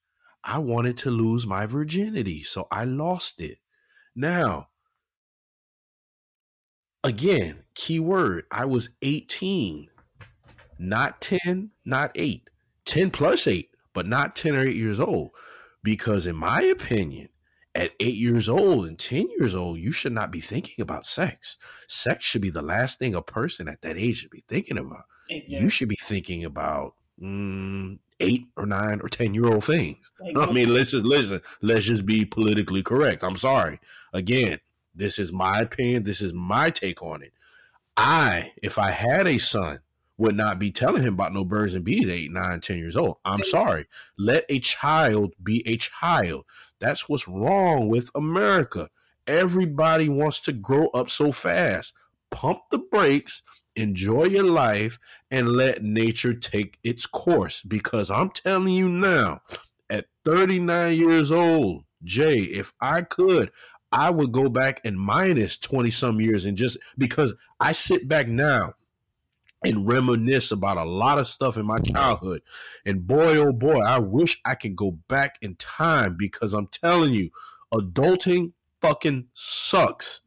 I 0.44 0.58
wanted 0.58 0.98
to 0.98 1.10
lose 1.10 1.46
my 1.46 1.66
virginity, 1.66 2.42
so 2.42 2.66
I 2.70 2.84
lost 2.84 3.40
it. 3.40 3.58
Now, 4.16 4.68
again, 7.04 7.62
key 7.74 8.00
word, 8.00 8.44
I 8.50 8.64
was 8.64 8.90
18, 9.02 9.88
not 10.78 11.20
10, 11.20 11.70
not 11.84 12.12
8. 12.14 12.48
10 12.84 13.10
plus 13.10 13.46
8, 13.46 13.70
but 13.94 14.06
not 14.06 14.34
10 14.34 14.56
or 14.56 14.66
8 14.66 14.74
years 14.74 14.98
old. 14.98 15.30
Because, 15.84 16.26
in 16.26 16.36
my 16.36 16.62
opinion, 16.62 17.28
at 17.74 17.92
8 18.00 18.14
years 18.14 18.48
old 18.48 18.86
and 18.86 18.98
10 18.98 19.28
years 19.38 19.54
old, 19.54 19.78
you 19.78 19.92
should 19.92 20.12
not 20.12 20.30
be 20.30 20.40
thinking 20.40 20.82
about 20.82 21.06
sex. 21.06 21.56
Sex 21.88 22.24
should 22.24 22.42
be 22.42 22.50
the 22.50 22.62
last 22.62 22.98
thing 22.98 23.14
a 23.14 23.22
person 23.22 23.68
at 23.68 23.80
that 23.82 23.96
age 23.96 24.18
should 24.18 24.30
be 24.30 24.44
thinking 24.48 24.78
about. 24.78 25.04
Exactly. 25.30 25.58
You 25.58 25.68
should 25.68 25.88
be 25.88 25.98
thinking 26.00 26.44
about 26.44 26.94
mm, 27.20 27.98
eight 28.20 28.46
or 28.56 28.66
nine 28.66 29.00
or 29.00 29.08
ten 29.08 29.34
year 29.34 29.46
old 29.46 29.64
things. 29.64 30.10
Exactly. 30.20 30.42
I 30.48 30.52
mean, 30.52 30.74
let's 30.74 30.90
just 30.90 31.06
listen. 31.06 31.40
Let's 31.62 31.86
just 31.86 32.04
be 32.04 32.24
politically 32.24 32.82
correct. 32.82 33.24
I'm 33.24 33.36
sorry. 33.36 33.80
Again, 34.12 34.58
this 34.94 35.18
is 35.18 35.32
my 35.32 35.60
opinion. 35.60 36.02
This 36.02 36.20
is 36.20 36.34
my 36.34 36.70
take 36.70 37.02
on 37.02 37.22
it. 37.22 37.32
I, 37.96 38.52
if 38.62 38.78
I 38.78 38.90
had 38.90 39.26
a 39.26 39.38
son, 39.38 39.80
would 40.18 40.36
not 40.36 40.58
be 40.58 40.70
telling 40.70 41.02
him 41.02 41.14
about 41.14 41.32
no 41.32 41.44
birds 41.44 41.74
and 41.74 41.84
bees 41.84 42.08
eight, 42.08 42.30
nine, 42.30 42.60
ten 42.60 42.78
years 42.78 42.96
old. 42.96 43.16
I'm 43.24 43.42
sorry. 43.42 43.86
Let 44.18 44.44
a 44.48 44.60
child 44.60 45.34
be 45.42 45.66
a 45.66 45.76
child. 45.76 46.44
That's 46.82 47.08
what's 47.08 47.28
wrong 47.28 47.88
with 47.88 48.10
America. 48.12 48.90
Everybody 49.28 50.08
wants 50.08 50.40
to 50.40 50.52
grow 50.52 50.88
up 50.88 51.10
so 51.10 51.30
fast. 51.30 51.92
Pump 52.32 52.58
the 52.72 52.78
brakes, 52.78 53.42
enjoy 53.76 54.24
your 54.24 54.44
life, 54.44 54.98
and 55.30 55.50
let 55.50 55.84
nature 55.84 56.34
take 56.34 56.80
its 56.82 57.06
course. 57.06 57.62
Because 57.62 58.10
I'm 58.10 58.30
telling 58.30 58.74
you 58.74 58.88
now, 58.88 59.42
at 59.88 60.06
39 60.24 60.98
years 60.98 61.30
old, 61.30 61.84
Jay, 62.02 62.38
if 62.38 62.72
I 62.80 63.02
could, 63.02 63.52
I 63.92 64.10
would 64.10 64.32
go 64.32 64.48
back 64.48 64.80
and 64.84 64.98
minus 64.98 65.56
20 65.56 65.88
some 65.90 66.20
years 66.20 66.46
and 66.46 66.56
just 66.56 66.78
because 66.98 67.32
I 67.60 67.72
sit 67.72 68.08
back 68.08 68.26
now 68.26 68.74
and 69.64 69.86
reminisce 69.86 70.50
about 70.50 70.76
a 70.76 70.84
lot 70.84 71.18
of 71.18 71.28
stuff 71.28 71.56
in 71.56 71.66
my 71.66 71.78
childhood. 71.78 72.42
And 72.84 73.06
boy, 73.06 73.36
oh 73.36 73.52
boy, 73.52 73.80
I 73.80 73.98
wish 73.98 74.40
I 74.44 74.54
could 74.54 74.76
go 74.76 74.92
back 75.08 75.36
in 75.40 75.54
time 75.56 76.16
because 76.18 76.52
I'm 76.52 76.66
telling 76.66 77.14
you, 77.14 77.30
adulting 77.72 78.52
fucking 78.80 79.28
sucks. 79.34 80.20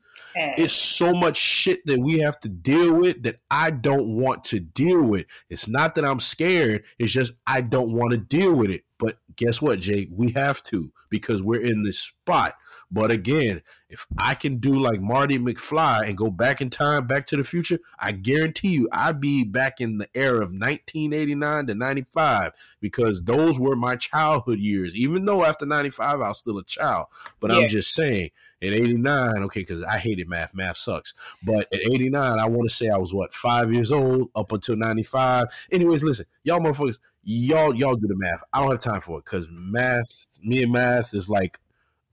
It's 0.58 0.74
so 0.74 1.14
much 1.14 1.38
shit 1.38 1.86
that 1.86 2.00
we 2.00 2.20
have 2.20 2.40
to 2.42 2.50
deal 2.50 2.94
with 2.94 3.24
that 3.24 3.40
I 3.50 3.72
don't 3.72 4.16
want 4.16 4.44
to 4.46 4.60
deal 4.60 5.02
with. 5.02 5.26
It's 5.50 5.68
not 5.68 5.96
that 5.96 6.06
I'm 6.06 6.20
scared, 6.20 6.84
it's 7.00 7.12
just 7.12 7.34
I 7.48 7.62
don't 7.62 7.94
want 7.94 8.12
to 8.12 8.18
deal 8.18 8.54
with 8.54 8.70
it. 8.70 8.84
But 8.98 9.18
guess 9.36 9.62
what, 9.62 9.80
Jay? 9.80 10.08
We 10.12 10.32
have 10.32 10.64
to 10.64 10.92
because 11.10 11.44
we're 11.44 11.62
in 11.62 11.84
this 11.84 12.00
spot 12.00 12.56
but 12.92 13.12
again, 13.12 13.62
if 13.90 14.06
I 14.18 14.36
can 14.36 14.58
do 14.58 14.74
like 14.74 15.02
Marty 15.02 15.40
McFly 15.40 16.08
and 16.08 16.18
go 16.18 16.30
back 16.30 16.62
in 16.62 16.70
time, 16.70 17.08
back 17.08 17.26
to 17.28 17.36
the 17.36 17.44
future, 17.44 17.80
I 18.00 18.12
guarantee 18.12 18.70
you 18.70 18.88
I'd 18.92 19.20
be 19.20 19.44
back 19.44 19.82
in 19.82 19.98
the 19.98 20.08
era 20.14 20.38
of 20.38 20.52
1989 20.52 21.68
to 21.68 21.76
95 21.76 22.52
because 22.80 23.24
those 23.24 23.60
were 23.60 23.76
my 23.76 23.96
childhood 23.96 24.60
years. 24.60 24.96
Even 24.96 25.26
though 25.26 25.44
after 25.44 25.66
95 25.66 26.22
I 26.22 26.28
was 26.28 26.38
still 26.38 26.58
a 26.58 26.64
child, 26.64 27.08
but 27.40 27.52
yeah. 27.52 27.58
I'm 27.58 27.68
just 27.68 27.94
saying 27.94 28.30
at 28.62 28.74
89, 28.74 29.44
okay, 29.44 29.62
because 29.62 29.84
I 29.84 29.98
hated 29.98 30.30
math. 30.30 30.54
Math 30.54 30.78
sucks. 30.78 31.14
But 31.44 31.68
at 31.74 31.82
89, 31.82 32.40
I 32.40 32.48
want 32.48 32.70
to 32.70 32.74
say 32.74 32.90
I 32.90 32.98
was 32.98 33.14
what 33.14 33.34
five 33.34 33.74
years 33.74 33.92
old 33.92 34.30
up 34.36 34.52
until 34.52 34.76
95. 34.76 35.48
Anyways, 35.72 36.04
listen, 36.04 36.26
y'all 36.44 36.60
motherfuckers, 36.60 37.00
y'all 37.26 37.76
y'all 37.76 37.96
do 37.96 38.08
the 38.08 38.16
math. 38.16 38.44
I 38.54 38.62
don't 38.62 38.72
have 38.72 38.80
time 38.80 39.02
for 39.02 39.20
it 39.20 39.26
because 39.26 39.48
math, 39.52 40.40
me 40.44 40.64
and 40.64 40.72
math 40.72 41.14
is 41.14 41.28
like 41.28 41.60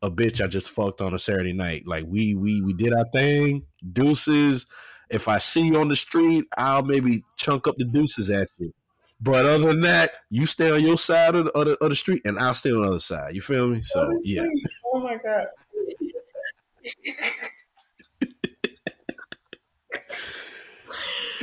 a 0.03 0.11
bitch 0.11 0.43
I 0.43 0.49
just 0.49 0.71
fucked 0.71 1.01
on 1.01 1.15
a 1.15 1.19
Saturday 1.19 1.53
night. 1.53 1.87
Like 1.87 2.05
we 2.09 2.35
we 2.35 2.63
we 2.63 2.73
did 2.73 2.93
our 2.93 3.07
thing. 3.13 3.63
Deuces. 3.93 4.67
If 5.11 5.29
I 5.29 5.39
see 5.39 5.67
you 5.67 5.77
on 5.77 5.89
the 5.89 5.97
street, 5.97 6.47
I'll 6.57 6.83
maybe 6.83 7.23
chunk 7.37 7.69
up 7.69 7.77
the 7.77 7.85
deuces 7.85 8.31
at 8.31 8.49
you. 8.59 8.73
But 9.21 9.45
other 9.45 9.69
than 9.69 9.83
that, 9.83 10.13
you 10.31 10.47
stay 10.47 10.71
on 10.71 10.83
your 10.83 10.97
side 10.97 11.37
of 11.37 11.45
the, 11.45 11.51
of 11.53 11.67
the, 11.67 11.85
of 11.85 11.91
the 11.91 11.95
street, 11.95 12.23
and 12.25 12.39
I'll 12.39 12.55
stay 12.55 12.71
on 12.71 12.83
the 12.83 12.89
other 12.89 12.99
side. 12.99 13.35
You 13.35 13.43
feel 13.43 13.69
me? 13.69 13.83
So 13.83 14.09
oh, 14.11 14.19
yeah. 14.23 14.43
Oh 14.93 15.01
my 15.01 15.19
god. 15.23 15.47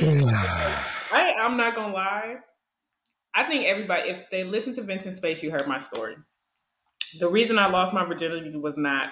I 1.12 1.34
I'm 1.38 1.56
not 1.56 1.74
gonna 1.74 1.94
lie. 1.94 2.38
I 3.34 3.44
think 3.44 3.64
everybody, 3.64 4.10
if 4.10 4.28
they 4.30 4.44
listen 4.44 4.74
to 4.74 4.82
Venting 4.82 5.12
Space, 5.12 5.42
you 5.42 5.50
heard 5.50 5.66
my 5.66 5.78
story 5.78 6.16
the 7.18 7.28
reason 7.28 7.58
I 7.58 7.68
lost 7.68 7.92
my 7.92 8.04
virginity 8.04 8.56
was 8.56 8.76
not 8.76 9.10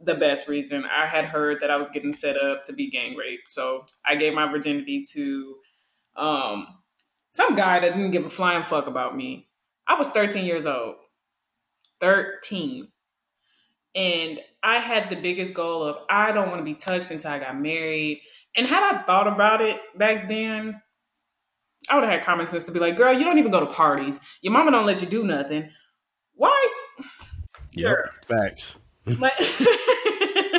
the 0.00 0.14
best 0.14 0.48
reason. 0.48 0.84
I 0.84 1.06
had 1.06 1.24
heard 1.24 1.60
that 1.60 1.70
I 1.70 1.76
was 1.76 1.90
getting 1.90 2.12
set 2.12 2.36
up 2.36 2.64
to 2.64 2.72
be 2.72 2.90
gang 2.90 3.16
raped. 3.16 3.50
So 3.50 3.86
I 4.04 4.16
gave 4.16 4.34
my 4.34 4.50
virginity 4.50 5.04
to 5.12 5.56
um, 6.16 6.66
some 7.32 7.54
guy 7.54 7.80
that 7.80 7.94
didn't 7.94 8.10
give 8.10 8.26
a 8.26 8.30
flying 8.30 8.64
fuck 8.64 8.86
about 8.86 9.16
me. 9.16 9.48
I 9.86 9.94
was 9.94 10.08
13 10.08 10.44
years 10.44 10.66
old. 10.66 10.96
13. 12.00 12.88
And 13.94 14.40
I 14.62 14.78
had 14.78 15.08
the 15.08 15.16
biggest 15.16 15.54
goal 15.54 15.84
of 15.84 15.96
I 16.10 16.32
don't 16.32 16.48
want 16.48 16.58
to 16.58 16.64
be 16.64 16.74
touched 16.74 17.10
until 17.10 17.30
I 17.30 17.38
got 17.38 17.58
married. 17.58 18.20
And 18.56 18.66
had 18.66 18.82
I 18.82 19.02
thought 19.02 19.28
about 19.28 19.60
it 19.60 19.78
back 19.96 20.28
then, 20.28 20.80
I 21.90 21.94
would 21.96 22.04
have 22.04 22.12
had 22.12 22.24
common 22.24 22.46
sense 22.46 22.64
to 22.64 22.72
be 22.72 22.80
like, 22.80 22.96
girl, 22.96 23.12
you 23.12 23.24
don't 23.24 23.38
even 23.38 23.50
go 23.50 23.60
to 23.60 23.66
parties. 23.66 24.18
Your 24.40 24.52
mama 24.52 24.70
don't 24.70 24.86
let 24.86 25.00
you 25.00 25.06
do 25.06 25.24
nothing. 25.24 25.70
Why. 26.34 26.68
Sure. 27.76 28.10
Facts. 28.24 28.78
My, 29.04 29.28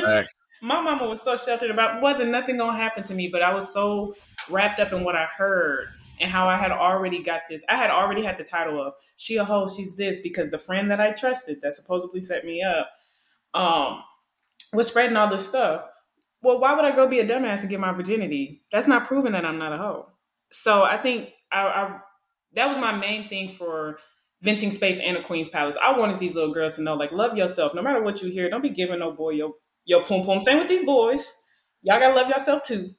Facts. 0.04 0.28
my 0.62 0.80
mama 0.80 1.08
was 1.08 1.22
so 1.22 1.36
sheltered 1.36 1.70
about 1.70 2.00
wasn't 2.00 2.30
nothing 2.30 2.58
gonna 2.58 2.76
happen 2.76 3.02
to 3.04 3.14
me, 3.14 3.28
but 3.28 3.42
I 3.42 3.52
was 3.52 3.72
so 3.72 4.14
wrapped 4.48 4.78
up 4.80 4.92
in 4.92 5.02
what 5.02 5.16
I 5.16 5.24
heard 5.24 5.88
and 6.20 6.30
how 6.30 6.48
I 6.48 6.56
had 6.56 6.70
already 6.70 7.22
got 7.22 7.42
this. 7.50 7.64
I 7.68 7.76
had 7.76 7.90
already 7.90 8.22
had 8.22 8.38
the 8.38 8.44
title 8.44 8.80
of 8.80 8.94
she 9.16 9.36
a 9.36 9.44
hoe, 9.44 9.66
she's 9.66 9.96
this 9.96 10.20
because 10.20 10.50
the 10.50 10.58
friend 10.58 10.90
that 10.90 11.00
I 11.00 11.10
trusted 11.10 11.60
that 11.62 11.74
supposedly 11.74 12.20
set 12.20 12.44
me 12.44 12.62
up 12.62 12.88
um 13.54 14.02
was 14.72 14.88
spreading 14.88 15.16
all 15.16 15.28
this 15.28 15.46
stuff. 15.46 15.86
Well, 16.42 16.60
why 16.60 16.74
would 16.74 16.84
I 16.84 16.94
go 16.94 17.08
be 17.08 17.18
a 17.18 17.26
dumbass 17.26 17.62
and 17.62 17.70
get 17.70 17.80
my 17.80 17.92
virginity? 17.92 18.62
That's 18.70 18.86
not 18.86 19.06
proving 19.06 19.32
that 19.32 19.44
I'm 19.44 19.58
not 19.58 19.72
a 19.72 19.78
hoe. 19.78 20.12
So 20.62 20.82
I 20.82 20.96
think 20.96 21.30
I, 21.52 21.66
I 21.66 21.98
that 22.54 22.68
was 22.68 22.78
my 22.78 22.92
main 22.96 23.28
thing 23.28 23.48
for 23.48 23.98
venting 24.42 24.70
space 24.70 24.98
and 24.98 25.16
a 25.16 25.22
queen's 25.22 25.48
palace. 25.48 25.76
I 25.82 25.98
wanted 25.98 26.18
these 26.18 26.34
little 26.34 26.52
girls 26.52 26.74
to 26.76 26.82
know, 26.82 26.94
like, 26.94 27.12
love 27.12 27.36
yourself. 27.36 27.74
No 27.74 27.82
matter 27.82 28.02
what 28.02 28.22
you 28.22 28.30
hear, 28.30 28.48
don't 28.48 28.62
be 28.62 28.70
giving 28.70 28.98
no 28.98 29.12
boy 29.12 29.30
your 29.30 29.54
your 29.84 30.02
poom 30.04 30.24
pum. 30.24 30.40
Same 30.40 30.58
with 30.58 30.68
these 30.68 30.84
boys. 30.84 31.32
Y'all 31.82 32.00
gotta 32.00 32.14
love 32.14 32.28
yourself 32.28 32.62
too. 32.62 32.90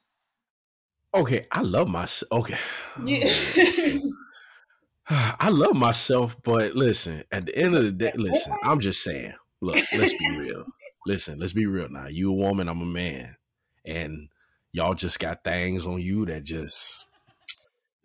Okay, 1.14 1.48
I 1.52 1.62
love 1.62 1.88
myself. 1.88 2.32
Okay. 2.32 2.58
Yeah. 3.04 3.28
I 5.40 5.50
love 5.50 5.76
myself, 5.76 6.36
but 6.44 6.76
listen, 6.76 7.24
at 7.32 7.46
the 7.46 7.58
end 7.58 7.76
of 7.76 7.84
the 7.84 7.92
day, 7.92 8.12
listen, 8.16 8.54
I'm 8.64 8.80
just 8.80 9.04
saying, 9.04 9.34
look, 9.62 9.84
let's 9.94 10.14
be 10.14 10.30
real. 10.30 10.66
Listen, 11.06 11.40
let's 11.40 11.54
be 11.54 11.66
real 11.66 11.90
now. 11.90 12.08
You 12.08 12.30
a 12.30 12.36
woman, 12.36 12.68
I'm 12.68 12.82
a 12.82 12.86
man. 12.86 13.38
And 13.86 14.28
y'all 14.74 14.94
just 14.94 15.20
got 15.20 15.46
things 15.46 15.86
on 15.86 16.02
you 16.02 16.26
that 16.26 16.44
just 16.44 17.07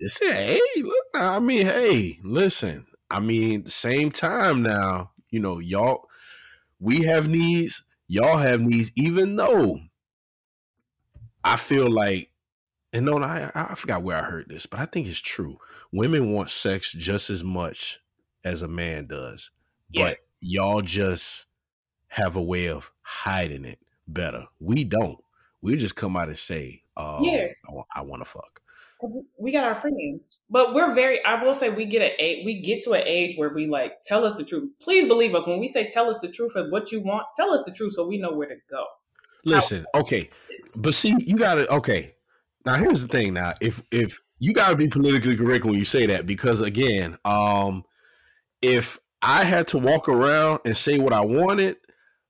Say, 0.07 0.33
hey, 0.33 0.83
look, 0.83 1.07
now. 1.15 1.37
I 1.37 1.41
mean, 1.41 1.67
hey, 1.67 2.19
listen. 2.25 2.87
I 3.11 3.21
mean, 3.21 3.63
the 3.65 3.71
same 3.71 4.11
time 4.11 4.63
now, 4.63 5.11
you 5.31 5.39
know, 5.41 5.59
y'all, 5.59 6.09
we 6.81 7.03
have 7.03 7.29
needs, 7.29 7.85
y'all 8.09 8.39
have 8.39 8.61
needs, 8.61 8.91
even 8.97 9.37
though 9.37 9.79
I 11.45 11.57
feel 11.57 11.91
like, 11.91 12.31
and 12.93 13.07
no, 13.07 13.19
I, 13.19 13.51
I 13.55 13.75
forgot 13.75 14.03
where 14.03 14.19
I 14.19 14.23
heard 14.23 14.49
this, 14.49 14.67
but 14.67 14.81
I 14.81 14.85
think 14.87 15.07
it's 15.07 15.21
true. 15.21 15.59
Women 15.93 16.31
want 16.33 16.51
sex 16.51 16.93
just 16.93 17.31
as 17.31 17.43
much 17.45 17.99
as 18.45 18.63
a 18.63 18.69
man 18.69 19.07
does, 19.07 19.51
Yeah. 19.91 20.09
but 20.09 20.19
y'all 20.41 20.83
just 20.83 21.47
have 22.09 22.37
a 22.37 22.43
way 22.43 22.69
of 22.69 22.91
hiding 23.03 23.65
it 23.65 23.79
better. 24.09 24.47
We 24.59 24.85
don't. 24.85 25.19
We 25.63 25.77
just 25.77 25.97
come 25.97 26.17
out 26.17 26.29
and 26.29 26.39
say, 26.39 26.83
uh, 26.97 27.21
Yeah. 27.23 27.47
I, 27.95 28.01
want 28.03 28.23
to 28.23 28.29
fuck. 28.29 28.61
We 29.39 29.53
got 29.53 29.65
our 29.65 29.75
friends, 29.75 30.39
but 30.51 30.75
we're 30.75 30.95
very. 30.95 31.25
I 31.25 31.43
will 31.43 31.55
say 31.55 31.71
we 31.71 31.85
get 31.85 32.03
a 32.03 32.23
age. 32.23 32.45
We 32.45 32.61
get 32.61 32.83
to 32.85 32.93
an 32.93 33.03
age 33.07 33.37
where 33.37 33.51
we 33.51 33.67
like 33.67 34.03
tell 34.05 34.25
us 34.25 34.37
the 34.37 34.45
truth. 34.45 34.71
Please 34.81 35.07
believe 35.07 35.35
us 35.35 35.47
when 35.47 35.59
we 35.59 35.69
say 35.69 35.89
tell 35.89 36.09
us 36.09 36.19
the 36.21 36.29
truth 36.29 36.57
of 36.57 36.71
what 36.71 36.93
you 36.93 37.01
want. 37.01 37.27
Tell 37.37 37.53
us 37.53 37.63
the 37.65 37.73
truth 37.73 37.95
so 37.95 38.07
we 38.07 38.19
know 38.19 38.33
where 38.33 38.49
to 38.49 38.57
go. 38.71 38.85
Listen, 39.45 39.85
okay, 39.95 40.31
but 40.83 40.95
see, 40.95 41.15
you 41.19 41.37
got 41.37 41.57
to 41.57 41.73
okay. 41.75 42.15
Now 42.65 42.75
here's 42.75 43.03
the 43.03 43.09
thing. 43.09 43.35
Now, 43.35 43.55
if 43.61 43.83
if 43.91 44.21
you 44.39 44.53
got 44.53 44.71
to 44.71 44.77
be 44.77 44.89
politically 44.89 45.37
correct 45.37 45.65
when 45.65 45.75
you 45.75 45.85
say 45.85 46.07
that, 46.07 46.27
because 46.27 46.61
again, 46.61 47.19
um, 47.25 47.85
if 48.61 48.99
I 49.23 49.45
had 49.45 49.69
to 49.69 49.79
walk 49.79 50.09
around 50.09 50.61
and 50.65 50.77
say 50.77 50.99
what 50.99 51.13
I 51.13 51.21
wanted, 51.21 51.77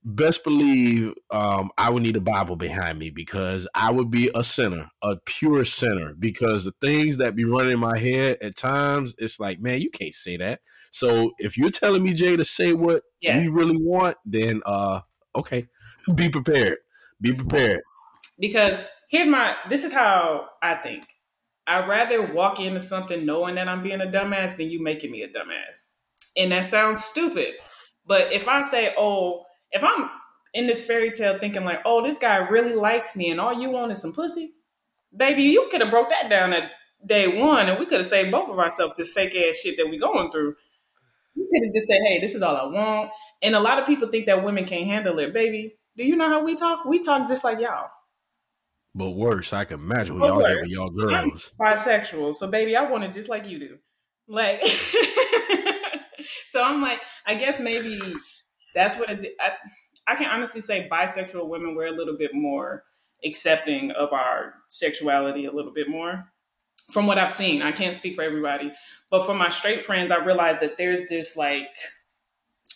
best 0.05 0.45
believe 0.45 1.15
um, 1.31 1.71
I 1.79 1.91
would 1.91 2.03
need 2.03 2.17
a 2.17 2.21
Bible 2.21 2.57
behind 2.57 2.99
me 2.99 3.11
because 3.11 3.69
I 3.75 3.91
would 3.91 4.11
be 4.11 4.31
a 4.35 4.43
sinner, 4.43 4.91
a 5.03 5.17
pure 5.25 5.65
sinner. 5.65 6.15
Because 6.19 6.65
the 6.65 6.75
things 6.81 7.19
that 7.19 7.37
be 7.37 7.45
running 7.45 7.73
in 7.73 7.79
my 7.81 7.99
head 7.99 8.39
at 8.41 8.57
times, 8.57 9.15
it's 9.19 9.39
like, 9.39 9.61
man, 9.61 9.81
you 9.81 9.91
can't 9.91 10.15
say 10.15 10.37
that. 10.39 10.61
So 10.91 11.33
if 11.39 11.57
you're 11.57 11.71
telling 11.71 12.03
me, 12.03 12.13
Jay, 12.15 12.37
to 12.37 12.45
say 12.45 12.73
what 12.73 13.03
Yeah. 13.21 13.39
we 13.39 13.49
really 13.49 13.77
want, 13.79 14.17
then 14.25 14.61
uh, 14.67 15.01
okay, 15.37 15.69
be 16.15 16.29
prepared. 16.29 16.79
Be 17.21 17.33
prepared. 17.33 17.83
because 18.39 18.83
here's 19.09 19.29
my 19.29 19.55
this 19.71 19.85
is 19.85 19.93
how 19.93 20.49
I 20.63 20.75
think. 20.77 21.05
I'd 21.67 21.89
rather 21.89 22.21
walk 22.33 22.59
into 22.59 22.81
something 22.81 23.25
knowing 23.25 23.55
that 23.55 23.69
I'm 23.69 23.85
being 23.85 24.01
a 24.01 24.07
dumbass 24.07 24.57
than 24.57 24.69
you 24.69 24.83
making 24.83 25.13
me 25.13 25.23
a 25.23 25.29
dumbass. 25.29 25.85
And 26.37 26.51
that 26.51 26.67
sounds 26.67 27.05
stupid. 27.05 27.55
But 28.05 28.33
if 28.33 28.49
I 28.49 28.63
say, 28.63 28.93
oh, 28.99 29.45
if 29.73 29.83
I'm 29.83 30.09
in 30.55 30.67
this 30.67 30.87
fairy 30.87 31.11
tale 31.11 31.39
thinking 31.39 31.65
like, 31.65 31.81
oh, 31.85 32.03
this 32.03 32.19
guy 32.19 32.37
really 32.37 32.75
likes 32.75 33.17
me 33.17 33.31
and 33.31 33.41
all 33.41 33.59
you 33.59 33.71
want 33.71 33.93
is 33.93 34.01
some 34.01 34.13
pussy, 34.13 34.53
baby, 35.17 35.45
you 35.45 35.69
could 35.71 35.81
have 35.81 35.91
broke 35.91 36.11
that 36.11 36.29
down 36.29 36.53
at 36.53 36.71
day 37.05 37.27
one 37.41 37.69
and 37.69 37.79
we 37.79 37.87
could 37.87 37.99
have 37.99 38.07
saved 38.07 38.31
both 38.31 38.49
of 38.49 38.59
ourselves 38.59 38.95
this 38.97 39.13
fake 39.13 39.35
ass 39.35 39.57
shit 39.57 39.77
that 39.77 39.89
we 39.89 39.99
going 39.99 40.31
through. 40.31 40.55
You 41.35 41.49
could 41.51 41.67
have 41.67 41.73
just 41.73 41.87
said, 41.87 42.01
hey, 42.07 42.21
this 42.21 42.35
is 42.35 42.43
all 42.43 42.57
I 42.57 42.65
want. 42.67 43.11
And 43.41 43.55
a 43.55 43.61
lot 43.61 43.79
of 43.79 43.87
people 43.87 44.09
think 44.09 44.27
that 44.27 44.45
women 44.45 44.65
can't 44.65 44.87
handle 44.87 45.19
it. 45.19 45.33
Baby, 45.33 45.75
do 45.97 46.05
you 46.05 46.17
know 46.17 46.29
how 46.29 46.45
we 46.45 46.55
talk? 46.55 46.85
We 46.85 47.01
talk 47.01 47.27
just 47.27 47.45
like 47.45 47.59
y'all. 47.59 47.89
But 48.95 49.11
worse, 49.11 49.55
I 49.55 49.65
can 49.65 49.81
imagine 49.81 50.19
But 50.19 50.27
y'all 50.27 50.43
get 50.43 50.61
with 50.61 50.71
y'all 50.71 50.89
I'm 51.11 51.31
girls. 51.31 51.51
bisexual, 51.59 52.35
so 52.35 52.47
baby, 52.49 52.77
I 52.77 52.83
want 52.91 53.05
it 53.05 53.13
just 53.15 53.31
like 53.31 53.49
you 53.49 53.59
do. 53.59 53.79
Like, 54.29 54.61
so 56.49 56.63
I'm 56.63 56.83
like, 56.83 57.01
I 57.27 57.35
guess 57.35 57.59
maybe 57.59 58.01
that's 58.75 58.97
what 58.97 59.11
it. 59.11 59.35
I, 59.41 59.53
I 60.07 60.17
can 60.17 60.27
honestly 60.27 60.61
say 60.61 60.89
bisexual 60.91 61.49
women 61.49 61.75
we're 61.75 61.87
a 61.87 61.97
little 61.97 62.17
bit 62.17 62.33
more 62.35 62.85
accepting 63.25 63.93
of 63.93 64.13
our 64.13 64.55
sexuality 64.69 65.47
a 65.47 65.53
little 65.53 65.73
bit 65.73 65.89
more. 65.89 66.25
From 66.91 67.07
what 67.07 67.19
I've 67.19 67.33
seen, 67.33 67.63
I 67.63 67.73
can't 67.73 67.95
speak 67.95 68.17
for 68.17 68.23
everybody, 68.23 68.73
but 69.11 69.25
for 69.25 69.35
my 69.35 69.49
straight 69.49 69.83
friends, 69.83 70.11
I 70.11 70.23
realized 70.25 70.61
that 70.61 70.77
there's 70.77 71.09
this 71.09 71.37
like, 71.37 71.69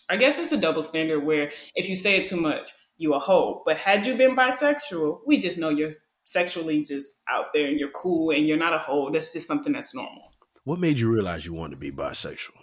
I 0.09 0.17
guess 0.17 0.39
it's 0.39 0.53
a 0.53 0.61
double 0.61 0.83
standard 0.83 1.21
where 1.21 1.51
if 1.75 1.89
you 1.89 1.97
say 1.97 2.17
it 2.17 2.27
too 2.27 2.41
much, 2.41 2.71
you 2.97 3.15
a 3.15 3.19
hoe. 3.19 3.63
But 3.67 3.79
had 3.79 4.07
you 4.07 4.17
been 4.17 4.37
bisexual, 4.37 5.21
we 5.27 5.39
just 5.39 5.59
know 5.59 5.69
you're 5.69 5.93
sexually 6.25 6.83
just 6.83 7.17
out 7.29 7.47
there 7.53 7.67
and 7.67 7.79
you're 7.79 7.91
cool 7.91 8.31
and 8.31 8.47
you're 8.47 8.57
not 8.57 8.75
a 8.75 8.79
hoe. 8.79 9.11
That's 9.11 9.33
just 9.33 9.49
something 9.49 9.73
that's 9.73 9.95
normal. 9.95 10.33
What 10.65 10.79
made 10.79 10.99
you 10.99 11.11
realize 11.11 11.45
you 11.45 11.53
wanted 11.53 11.73
to 11.73 11.77
be 11.77 11.93
bisexual? 11.93 12.57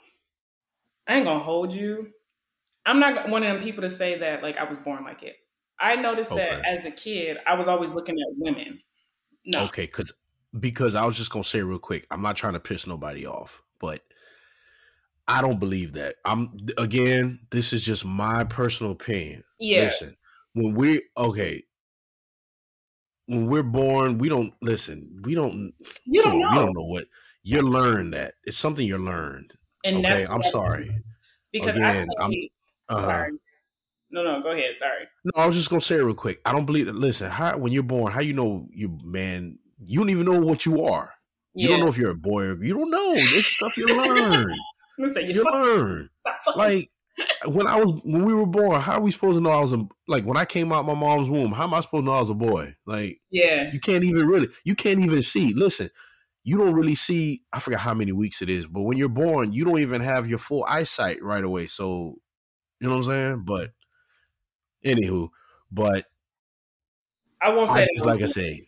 I 1.08 1.16
ain't 1.16 1.26
gonna 1.26 1.44
hold 1.44 1.74
you. 1.74 2.10
I'm 2.86 3.00
not 3.00 3.30
one 3.30 3.44
of 3.44 3.54
them 3.54 3.64
people 3.64 3.82
to 3.84 3.90
say 3.90 4.18
that 4.20 4.44
like 4.44 4.58
I 4.58 4.64
was 4.66 4.78
born 4.84 5.04
like 5.04 5.24
it. 5.24 5.36
I 5.80 5.96
noticed 5.96 6.32
that 6.36 6.66
as 6.66 6.86
a 6.86 6.92
kid, 6.92 7.38
I 7.48 7.56
was 7.56 7.68
always 7.68 7.94
looking 7.94 8.16
at 8.16 8.28
women. 8.38 8.80
No, 9.46 9.66
Okay, 9.66 9.84
because 9.86 10.14
because 10.60 10.96
I 10.96 11.06
was 11.06 11.18
just 11.18 11.32
gonna 11.32 11.44
say 11.44 11.62
real 11.62 11.80
quick, 11.80 12.06
I'm 12.12 12.22
not 12.22 12.36
trying 12.38 12.54
to 12.54 12.60
piss 12.60 12.88
nobody 12.88 13.26
off, 13.26 13.62
but 13.80 14.02
I 15.28 15.42
don't 15.42 15.60
believe 15.60 15.94
that. 15.94 16.16
I'm 16.26 16.58
again, 16.78 17.40
this 17.52 17.74
is 17.74 17.82
just 17.82 18.06
my 18.06 18.44
personal 18.44 18.92
opinion. 18.94 19.44
yeah, 19.60 19.84
Listen, 19.84 20.16
when 20.54 20.76
we 20.76 21.02
okay, 21.18 21.64
when 23.28 23.48
we're 23.48 23.64
born, 23.64 24.18
we 24.18 24.30
don't 24.30 24.54
listen. 24.62 25.22
We 25.24 25.34
don't. 25.36 25.74
you 26.06 26.22
don't 26.22 26.40
know, 26.40 26.50
You 26.50 26.56
don't 26.60 26.74
know 26.74 26.84
what 26.86 27.06
you 27.44 27.62
learn. 27.62 28.12
That 28.12 28.36
it's 28.44 28.58
something 28.58 28.86
you 28.86 28.98
learned. 28.98 29.54
and 29.84 29.98
okay, 30.06 30.26
I'm 30.30 30.44
sorry. 30.44 30.94
because 31.52 31.76
Again, 31.76 32.10
I 32.18 32.22
I'm- 32.22 32.34
say, 32.90 32.96
Uh, 32.96 33.02
sorry. 33.02 33.32
No, 34.12 34.24
no, 34.24 34.42
go 34.42 34.52
ahead. 34.52 34.78
Sorry. 34.78 35.06
No, 35.26 35.32
I 35.36 35.48
was 35.48 35.56
just 35.56 35.70
gonna 35.70 35.82
say 35.82 35.96
it 35.96 36.04
real 36.04 36.14
quick. 36.14 36.40
I 36.46 36.52
don't 36.52 36.66
believe 36.66 36.86
that. 36.86 36.96
Listen, 36.96 37.30
how 37.32 37.58
when 37.58 37.72
you're 37.74 37.84
born, 37.84 38.12
how 38.12 38.22
you 38.22 38.34
know 38.34 38.68
you 38.72 38.98
man? 39.04 39.58
You 39.86 40.00
don't 40.00 40.10
even 40.12 40.26
know 40.26 40.40
what 40.40 40.66
you 40.66 40.84
are. 40.84 41.12
You 41.56 41.68
don't 41.68 41.80
know 41.82 41.88
if 41.88 41.98
you're 41.98 42.12
a 42.12 42.16
boy 42.16 42.44
or 42.46 42.64
you 42.64 42.74
don't 42.74 42.90
know. 42.90 43.14
This 43.14 43.48
stuff 43.48 43.78
you 43.78 43.86
learn. 43.88 44.56
Say 45.08 45.28
you 45.28 45.34
You 45.34 45.44
learn. 45.44 46.10
stop. 46.16 46.40
Like 46.56 46.90
when 47.46 47.68
I 47.68 47.80
was 47.80 47.92
when 48.04 48.26
we 48.26 48.34
were 48.34 48.46
born, 48.46 48.80
how 48.82 48.94
are 48.94 49.02
we 49.02 49.12
supposed 49.12 49.36
to 49.38 49.42
know 49.42 49.50
I 49.50 49.62
was 49.62 49.74
a 49.74 49.86
like 50.08 50.24
when 50.24 50.38
I 50.38 50.46
came 50.46 50.72
out 50.72 50.86
my 50.86 50.94
mom's 50.94 51.30
womb? 51.30 51.52
How 51.52 51.64
am 51.64 51.74
I 51.74 51.82
supposed 51.82 52.04
to 52.04 52.06
know 52.06 52.14
I 52.14 52.20
was 52.20 52.30
a 52.30 52.36
boy? 52.36 52.76
Like 52.86 53.20
yeah, 53.32 53.72
you 53.74 53.80
can't 53.80 54.04
even 54.04 54.28
really 54.28 54.50
you 54.64 54.76
can't 54.76 55.00
even 55.00 55.22
see. 55.24 55.54
Listen, 55.54 55.90
you 56.44 56.58
don't 56.58 56.74
really 56.74 56.96
see. 56.96 57.44
I 57.52 57.60
forgot 57.60 57.80
how 57.82 57.94
many 57.94 58.12
weeks 58.12 58.42
it 58.42 58.50
is, 58.50 58.66
but 58.68 58.82
when 58.82 58.98
you're 58.98 59.10
born, 59.10 59.54
you 59.54 59.64
don't 59.66 59.80
even 59.82 60.02
have 60.02 60.28
your 60.30 60.40
full 60.40 60.64
eyesight 60.66 61.22
right 61.24 61.44
away. 61.44 61.68
So 61.68 62.16
you 62.84 62.90
know 62.90 62.98
what 62.98 63.06
I'm 63.08 63.12
saying? 63.12 63.44
But 63.46 63.74
anywho, 64.84 65.30
but 65.72 66.06
I 67.42 67.50
won't 67.54 67.70
say 67.70 67.84
I 67.84 67.88
just 67.94 68.06
like 68.06 68.22
I 68.22 68.26
say, 68.26 68.68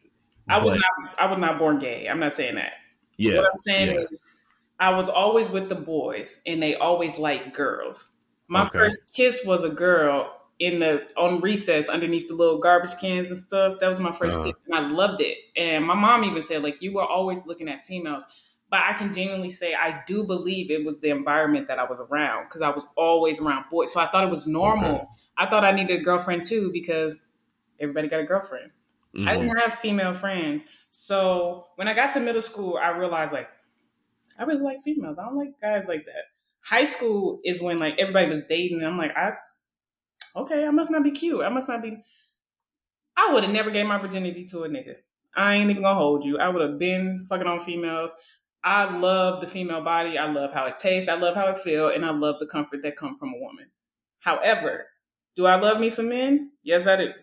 I 0.50 0.64
was 0.64 0.74
but, 0.74 0.78
not. 0.78 1.20
I 1.20 1.26
was 1.30 1.40
not 1.40 1.58
born 1.60 1.80
gay. 1.80 2.08
I'm 2.08 2.20
not 2.20 2.34
saying 2.34 2.56
that. 2.56 2.74
yeah, 3.18 3.42
what 3.42 3.46
I'm 3.52 3.58
saying 3.58 3.90
yeah. 3.90 4.06
is, 4.12 4.22
I 4.80 4.92
was 4.92 5.10
always 5.10 5.50
with 5.50 5.70
the 5.70 5.76
boys, 5.76 6.42
and 6.46 6.62
they 6.62 6.76
always 6.76 7.20
liked 7.20 7.56
girls. 7.56 8.12
My 8.48 8.66
Okay. 8.66 8.80
first 8.80 9.14
kiss 9.16 9.44
was 9.46 9.64
a 9.64 9.70
girl 9.70 10.32
in 10.60 10.80
the 10.80 11.08
on 11.18 11.42
recess 11.42 11.90
underneath 11.90 12.28
the 12.28 12.36
little 12.36 12.60
garbage 12.60 12.98
cans 13.02 13.30
and 13.30 13.40
stuff. 13.40 13.80
That 13.80 13.90
was 13.90 14.00
my 14.00 14.12
1st 14.14 14.40
Uh-huh. 14.40 14.44
kiss, 14.44 14.56
and 14.68 14.76
I 14.76 14.90
loved 14.90 15.22
it. 15.22 15.38
And 15.58 15.86
my 15.86 15.96
mom 15.96 16.24
even 16.26 16.44
said, 16.44 16.64
like, 16.64 16.82
you 16.82 16.94
were 16.94 17.06
always 17.06 17.46
looking 17.46 17.70
at 17.70 17.86
females. 17.86 18.24
But 18.70 18.82
I 18.84 18.94
can 18.94 19.14
genuinely 19.14 19.52
say 19.52 19.74
I 19.76 20.02
do 20.08 20.24
believe 20.26 20.72
it 20.72 20.84
was 20.86 21.00
the 21.00 21.10
environment 21.10 21.68
that 21.68 21.80
I 21.80 21.84
was 21.84 22.00
around 22.00 22.46
because 22.46 22.62
I 22.62 22.70
was 22.70 22.86
always 22.98 23.40
around 23.40 23.66
boys. 23.70 23.94
So 23.94 24.00
I 24.00 24.08
thought 24.08 24.24
it 24.24 24.32
was 24.32 24.48
normal. 24.48 24.96
Okay. 24.96 25.06
I 25.38 25.46
thought 25.50 25.64
I 25.64 25.72
needed 25.72 26.00
a 26.00 26.04
girlfriend 26.04 26.46
too 26.46 26.72
because 26.72 27.20
everybody 27.80 28.08
got 28.08 28.22
a 28.22 28.26
girlfriend. 28.26 28.72
I 29.16 29.18
Mhm. 29.36 29.42
didn't 29.42 29.58
have 29.60 29.76
female 29.80 30.14
friends. 30.14 30.64
So 30.90 31.68
when 31.76 31.88
I 31.88 31.94
got 31.94 32.14
to 32.14 32.20
middle 32.20 32.42
school, 32.42 32.78
I 32.82 32.90
realized 32.90 33.32
like 33.34 33.50
I 34.38 34.44
really 34.44 34.62
like 34.62 34.82
females. 34.84 35.18
I 35.20 35.26
don't 35.26 35.36
like 35.36 35.60
guys 35.62 35.88
like 35.88 36.06
that. 36.06 36.26
High 36.62 36.86
school 36.86 37.40
is 37.46 37.62
when 37.62 37.80
like 37.80 37.96
everybody 38.00 38.28
was 38.28 38.42
dating, 38.50 38.80
and 38.80 38.88
I'm 38.88 38.98
like, 38.98 39.16
I 39.16 39.34
okay, 40.36 40.66
I 40.66 40.72
must 40.72 40.92
not 40.92 41.04
be 41.04 41.12
cute. 41.12 41.42
I 41.44 41.50
must 41.50 41.68
not 41.70 41.82
be. 41.82 41.98
I 43.18 43.32
would 43.34 43.44
have 43.44 43.54
never 43.54 43.72
gave 43.72 43.86
my 43.86 43.98
virginity 43.98 44.46
to 44.48 44.64
a 44.64 44.70
nigga. 44.70 44.96
I 45.36 45.56
ain't 45.56 45.70
even 45.70 45.84
gonna 45.84 45.96
hold 45.96 46.24
you. 46.26 46.38
I 46.38 46.50
would 46.50 46.62
have 46.62 46.80
been 46.80 47.26
fucking 47.30 47.48
on 47.48 47.60
females. 47.60 48.12
I 48.66 48.98
love 48.98 49.42
the 49.42 49.48
female 49.48 49.84
body. 49.84 50.18
I 50.18 50.28
love 50.32 50.54
how 50.54 50.66
it 50.68 50.80
tastes. 50.80 51.10
I 51.10 51.16
love 51.16 51.36
how 51.36 51.48
it 51.50 51.60
feels, 51.60 51.94
and 51.96 52.06
I 52.06 52.12
love 52.12 52.40
the 52.40 52.48
comfort 52.48 52.82
that 52.84 52.98
comes 52.98 53.20
from 53.20 53.34
a 53.34 53.40
woman. 53.40 53.72
However, 54.22 54.88
do 55.38 55.48
I 55.48 55.56
love 55.58 55.80
me 55.80 55.90
some 55.92 56.10
men? 56.10 56.54
Yes, 56.64 56.88
I 56.88 56.98
do. 56.98 57.14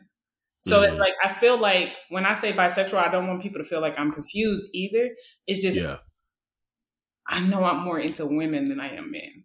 So 0.61 0.83
it's 0.83 0.97
Mhm. 0.97 1.01
like 1.01 1.15
I 1.25 1.33
feel 1.33 1.59
like 1.61 1.91
when 2.11 2.27
I 2.27 2.35
say 2.35 2.53
bisexual, 2.53 2.99
I 2.99 3.11
don't 3.11 3.29
want 3.29 3.43
people 3.43 3.61
to 3.61 3.69
feel 3.69 3.81
like 3.81 3.99
I'm 3.99 4.13
confused 4.13 4.69
either. 4.75 5.11
It's 5.47 5.63
just 5.63 5.79
yeah. 5.79 5.99
I 7.27 7.41
know 7.41 7.65
I'm 7.65 7.83
more 7.85 7.99
into 7.99 8.27
women 8.27 8.69
than 8.69 8.81
I 8.81 8.95
am 8.97 9.11
men. 9.11 9.45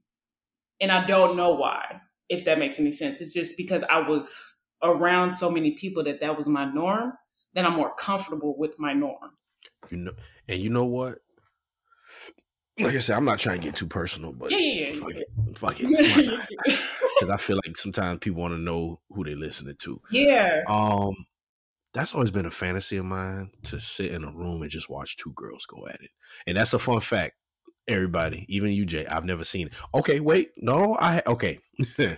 And 0.82 0.92
I 0.92 1.06
don't 1.08 1.38
know 1.38 1.54
why, 1.56 2.02
if 2.30 2.46
that 2.46 2.60
makes 2.60 2.80
any 2.80 2.92
sense. 2.92 3.22
It's 3.22 3.34
just 3.34 3.58
because 3.58 3.84
I 3.90 4.00
was 4.08 4.66
around 4.84 5.36
so 5.36 5.52
many 5.52 5.74
people 5.74 6.04
that 6.06 6.22
that 6.22 6.38
was 6.38 6.48
my 6.48 6.66
norm, 6.66 7.14
that 7.54 7.66
I'm 7.66 7.76
more 7.76 7.96
comfortable 7.96 8.58
with 8.58 8.80
my 8.80 8.94
norm. 8.94 9.36
You 9.90 9.98
know, 9.98 10.14
and 10.48 10.62
you 10.62 10.70
know 10.70 10.86
what? 10.86 11.20
Like 12.80 12.96
I 12.96 13.00
said, 13.00 13.16
I'm 13.18 13.26
not 13.26 13.40
trying 13.40 13.60
to 13.60 13.68
get 13.68 13.76
too 13.76 13.88
personal, 13.88 14.34
but 14.34 14.52
Yeah, 14.52 14.58
yeah, 14.58 14.88
yeah. 14.94 15.00
fuck 15.00 15.16
it, 15.16 15.28
fuck 15.58 15.76
it, 15.80 15.88
because 16.66 17.30
I 17.30 17.38
feel 17.38 17.56
like 17.66 17.78
sometimes 17.78 18.20
people 18.20 18.42
want 18.42 18.54
to 18.54 18.60
know 18.60 19.00
who 19.10 19.24
they're 19.24 19.36
listening 19.36 19.76
to. 19.80 20.02
yeah. 20.12 20.62
Um, 20.68 21.14
that's 21.94 22.14
always 22.14 22.30
been 22.30 22.46
a 22.46 22.52
fantasy 22.52 22.98
of 22.98 23.06
mine 23.06 23.50
to 23.64 23.80
sit 23.80 24.12
in 24.12 24.24
a 24.24 24.32
room 24.32 24.62
and 24.62 24.70
just 24.70 24.90
watch 24.90 25.18
two 25.18 25.32
girls 25.36 25.66
go 25.66 25.88
at 25.88 26.00
it. 26.02 26.12
And 26.46 26.58
that's 26.58 26.74
a 26.74 26.80
fun 26.80 27.00
fact. 27.00 27.34
Everybody, 27.88 28.46
even 28.50 28.72
you, 28.74 28.86
Jay, 28.86 29.06
I've 29.08 29.26
never 29.26 29.44
seen 29.44 29.68
it. 29.68 29.74
Okay, 29.96 30.20
wait, 30.20 30.52
no, 30.58 30.96
I 31.00 31.24
okay. 31.26 31.60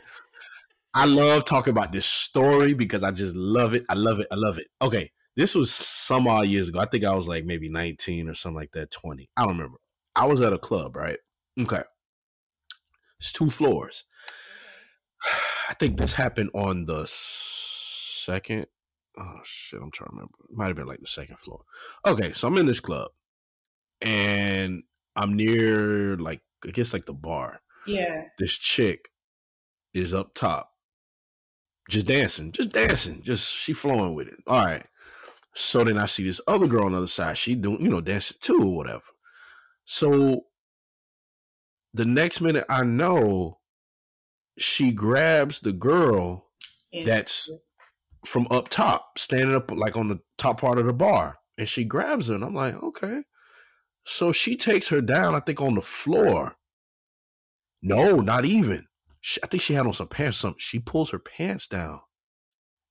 I 0.93 1.05
love 1.05 1.45
talking 1.45 1.71
about 1.71 1.91
this 1.91 2.05
story 2.07 2.73
because 2.73 3.03
I 3.03 3.11
just 3.11 3.35
love 3.35 3.75
it. 3.75 3.85
I 3.87 3.93
love 3.93 4.19
it. 4.19 4.27
I 4.31 4.35
love 4.35 4.57
it. 4.57 4.67
Okay, 4.81 5.11
this 5.35 5.53
was 5.55 5.71
some 5.71 6.27
odd 6.27 6.47
years 6.47 6.69
ago. 6.69 6.79
I 6.79 6.85
think 6.87 7.03
I 7.05 7.13
was 7.15 7.27
like 7.27 7.45
maybe 7.45 7.69
19 7.69 8.27
or 8.27 8.33
something 8.33 8.55
like 8.57 8.71
that, 8.71 8.89
20. 8.91 9.29
I 9.37 9.41
don't 9.43 9.51
remember. 9.55 9.77
I 10.15 10.25
was 10.25 10.41
at 10.41 10.53
a 10.53 10.57
club, 10.57 10.95
right? 10.95 11.19
Okay. 11.59 11.83
It's 13.19 13.31
two 13.31 13.49
floors. 13.49 14.05
I 15.69 15.73
think 15.73 15.97
this 15.97 16.13
happened 16.13 16.51
on 16.53 16.85
the 16.85 17.05
second. 17.07 18.67
Oh 19.17 19.39
shit, 19.43 19.81
I'm 19.81 19.91
trying 19.91 20.09
to 20.09 20.15
remember. 20.15 20.33
It 20.49 20.55
might 20.55 20.67
have 20.67 20.75
been 20.75 20.87
like 20.87 21.01
the 21.01 21.07
second 21.07 21.39
floor. 21.39 21.61
Okay, 22.05 22.31
so 22.31 22.47
I'm 22.47 22.57
in 22.57 22.65
this 22.65 22.79
club, 22.79 23.11
and 24.01 24.83
I'm 25.15 25.35
near 25.35 26.15
like 26.17 26.41
I 26.65 26.71
guess 26.71 26.93
like 26.93 27.05
the 27.05 27.13
bar. 27.13 27.61
Yeah. 27.85 28.25
This 28.37 28.53
chick 28.53 29.09
is 29.93 30.13
up 30.13 30.33
top, 30.33 30.71
just 31.89 32.07
dancing, 32.07 32.51
just 32.51 32.71
dancing, 32.71 33.21
just 33.23 33.53
she 33.53 33.73
flowing 33.73 34.15
with 34.15 34.27
it. 34.27 34.37
All 34.47 34.63
right. 34.63 34.85
So 35.55 35.83
then 35.83 35.97
I 35.97 36.05
see 36.05 36.23
this 36.23 36.39
other 36.47 36.67
girl 36.67 36.85
on 36.85 36.91
the 36.93 36.99
other 36.99 37.07
side. 37.07 37.37
She 37.37 37.55
doing, 37.55 37.81
you 37.81 37.89
know, 37.89 38.01
dancing 38.01 38.37
too 38.39 38.61
or 38.61 38.75
whatever. 38.75 39.01
So 39.91 40.45
the 41.95 42.05
next 42.05 42.41
minute 42.41 42.63
I 42.69 42.83
know 42.83 43.57
she 44.59 44.91
grabs 44.91 45.61
the 45.61 45.71
girl 45.71 46.45
that's 47.05 47.49
from 48.23 48.45
up 48.51 48.69
top, 48.69 49.17
standing 49.17 49.55
up 49.55 49.71
like 49.71 49.97
on 49.97 50.07
the 50.07 50.19
top 50.37 50.61
part 50.61 50.77
of 50.77 50.85
the 50.85 50.93
bar. 50.93 51.39
And 51.57 51.67
she 51.67 51.85
grabs 51.85 52.27
her, 52.27 52.35
and 52.35 52.43
I'm 52.43 52.53
like, 52.53 52.75
okay. 52.83 53.23
So 54.05 54.31
she 54.31 54.55
takes 54.55 54.89
her 54.89 55.01
down, 55.01 55.33
I 55.33 55.39
think, 55.39 55.59
on 55.59 55.73
the 55.73 55.81
floor. 55.81 56.55
No, 57.81 58.17
not 58.17 58.45
even. 58.45 58.85
She, 59.21 59.41
I 59.41 59.47
think 59.47 59.63
she 59.63 59.73
had 59.73 59.87
on 59.87 59.93
some 59.93 60.07
pants 60.07 60.37
or 60.37 60.41
something. 60.41 60.59
She 60.59 60.77
pulls 60.77 61.09
her 61.09 61.19
pants 61.19 61.65
down 61.65 62.01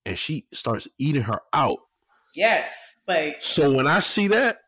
and 0.04 0.18
she 0.18 0.48
starts 0.52 0.88
eating 0.98 1.22
her 1.22 1.38
out. 1.52 1.78
Yes. 2.34 2.96
Like 3.06 3.36
So 3.38 3.70
when 3.70 3.86
I 3.86 4.00
see 4.00 4.26
that, 4.28 4.58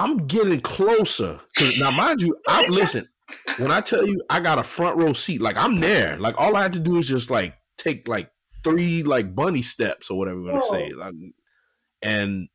I'm 0.00 0.26
getting 0.26 0.60
closer. 0.60 1.38
Now 1.78 1.90
mind 1.90 2.22
you, 2.22 2.36
I'm 2.48 2.70
listen, 2.70 3.06
when 3.58 3.70
I 3.70 3.80
tell 3.80 4.06
you 4.06 4.22
I 4.30 4.40
got 4.40 4.58
a 4.58 4.62
front 4.62 4.96
row 4.96 5.12
seat, 5.12 5.40
like 5.40 5.56
I'm 5.56 5.80
there. 5.80 6.16
Like 6.18 6.34
all 6.38 6.56
I 6.56 6.62
had 6.62 6.72
to 6.74 6.80
do 6.80 6.96
is 6.96 7.06
just 7.06 7.30
like 7.30 7.54
take 7.76 8.08
like 8.08 8.30
three 8.64 9.02
like 9.02 9.34
bunny 9.34 9.62
steps 9.62 10.10
or 10.10 10.18
whatever 10.18 10.40
we're 10.40 10.52
gonna 10.52 10.62
Oh. 10.64 10.70
say. 10.72 10.92
Like, 10.92 11.14
and 12.02 12.48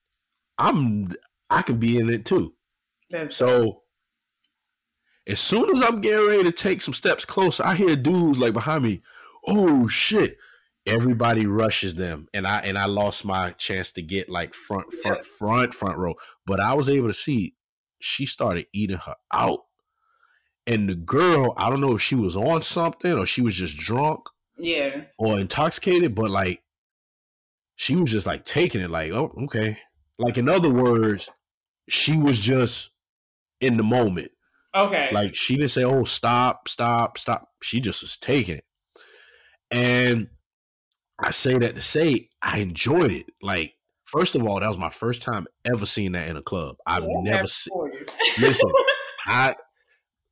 I'm 0.57 1.09
I 1.49 1.61
can 1.61 1.77
be 1.77 1.97
in 1.97 2.09
it 2.09 2.25
too. 2.25 2.53
that's 3.11 3.35
So 3.35 3.83
as 5.27 5.39
soon 5.39 5.75
as 5.77 5.83
I'm 5.83 6.01
getting 6.01 6.27
ready 6.27 6.43
to 6.43 6.51
take 6.51 6.81
some 6.81 6.93
steps 6.93 7.25
closer, 7.25 7.63
I 7.63 7.75
hear 7.75 7.95
dudes 7.95 8.39
like 8.39 8.53
behind 8.53 8.83
me, 8.83 9.01
oh 9.47 9.87
shit. 9.87 10.37
Everybody 10.87 11.45
rushes 11.45 11.95
them. 11.95 12.27
And 12.33 12.45
I 12.45 12.59
and 12.59 12.77
I 12.77 12.85
lost 12.85 13.25
my 13.25 13.51
chance 13.51 13.91
to 13.93 14.01
get 14.01 14.29
like 14.29 14.53
front, 14.53 14.91
front, 14.93 15.19
Yes. 15.23 15.37
front, 15.37 15.73
front 15.73 15.97
row. 15.97 16.15
But 16.45 16.59
I 16.59 16.73
was 16.73 16.89
able 16.89 17.07
to 17.07 17.13
see 17.13 17.55
she 17.99 18.25
started 18.25 18.67
eating 18.73 18.97
her 18.97 19.15
out. 19.33 19.61
And 20.67 20.89
the 20.89 20.95
girl, 20.95 21.53
I 21.57 21.69
don't 21.69 21.81
know 21.81 21.95
if 21.95 22.01
she 22.01 22.15
was 22.15 22.35
on 22.35 22.61
something 22.61 23.13
or 23.13 23.25
she 23.25 23.41
was 23.41 23.55
just 23.55 23.77
drunk 23.77 24.21
yeah. 24.57 25.03
or 25.17 25.39
intoxicated, 25.39 26.15
but 26.15 26.29
like 26.29 26.63
she 27.75 27.95
was 27.95 28.11
just 28.11 28.25
like 28.25 28.45
taking 28.45 28.81
it 28.81 28.89
like, 28.89 29.11
oh, 29.11 29.33
okay. 29.43 29.77
Like 30.17 30.37
in 30.37 30.49
other 30.49 30.69
words, 30.69 31.29
she 31.89 32.15
was 32.17 32.39
just 32.39 32.91
in 33.61 33.77
the 33.77 33.83
moment. 33.83 34.31
Okay. 34.75 35.09
Like 35.11 35.35
she 35.35 35.55
didn't 35.55 35.69
say, 35.71 35.83
"Oh, 35.83 36.03
stop, 36.03 36.67
stop, 36.67 37.17
stop." 37.17 37.49
She 37.61 37.79
just 37.79 38.01
was 38.01 38.17
taking 38.17 38.57
it, 38.57 38.65
and 39.71 40.27
I 41.19 41.31
say 41.31 41.57
that 41.57 41.75
to 41.75 41.81
say 41.81 42.29
I 42.41 42.59
enjoyed 42.59 43.11
it. 43.11 43.25
Like, 43.41 43.73
first 44.05 44.35
of 44.35 44.45
all, 44.45 44.59
that 44.59 44.67
was 44.67 44.77
my 44.77 44.89
first 44.89 45.21
time 45.21 45.47
ever 45.65 45.85
seeing 45.85 46.11
that 46.13 46.27
in 46.29 46.37
a 46.37 46.41
club. 46.41 46.75
I've 46.85 47.03
Yeah, 47.03 47.21
never 47.21 47.47
seen. 47.47 47.73
Listen, 48.39 48.71
I 49.25 49.55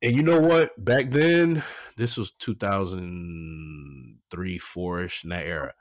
and 0.02 0.14
you 0.14 0.22
know 0.22 0.40
what? 0.40 0.72
Back 0.84 1.10
then, 1.10 1.62
this 1.96 2.16
was 2.16 2.32
two 2.32 2.54
thousand 2.54 4.18
three, 4.30 4.58
four 4.58 5.02
ish 5.02 5.24
in 5.24 5.30
that 5.30 5.46
era. 5.46 5.72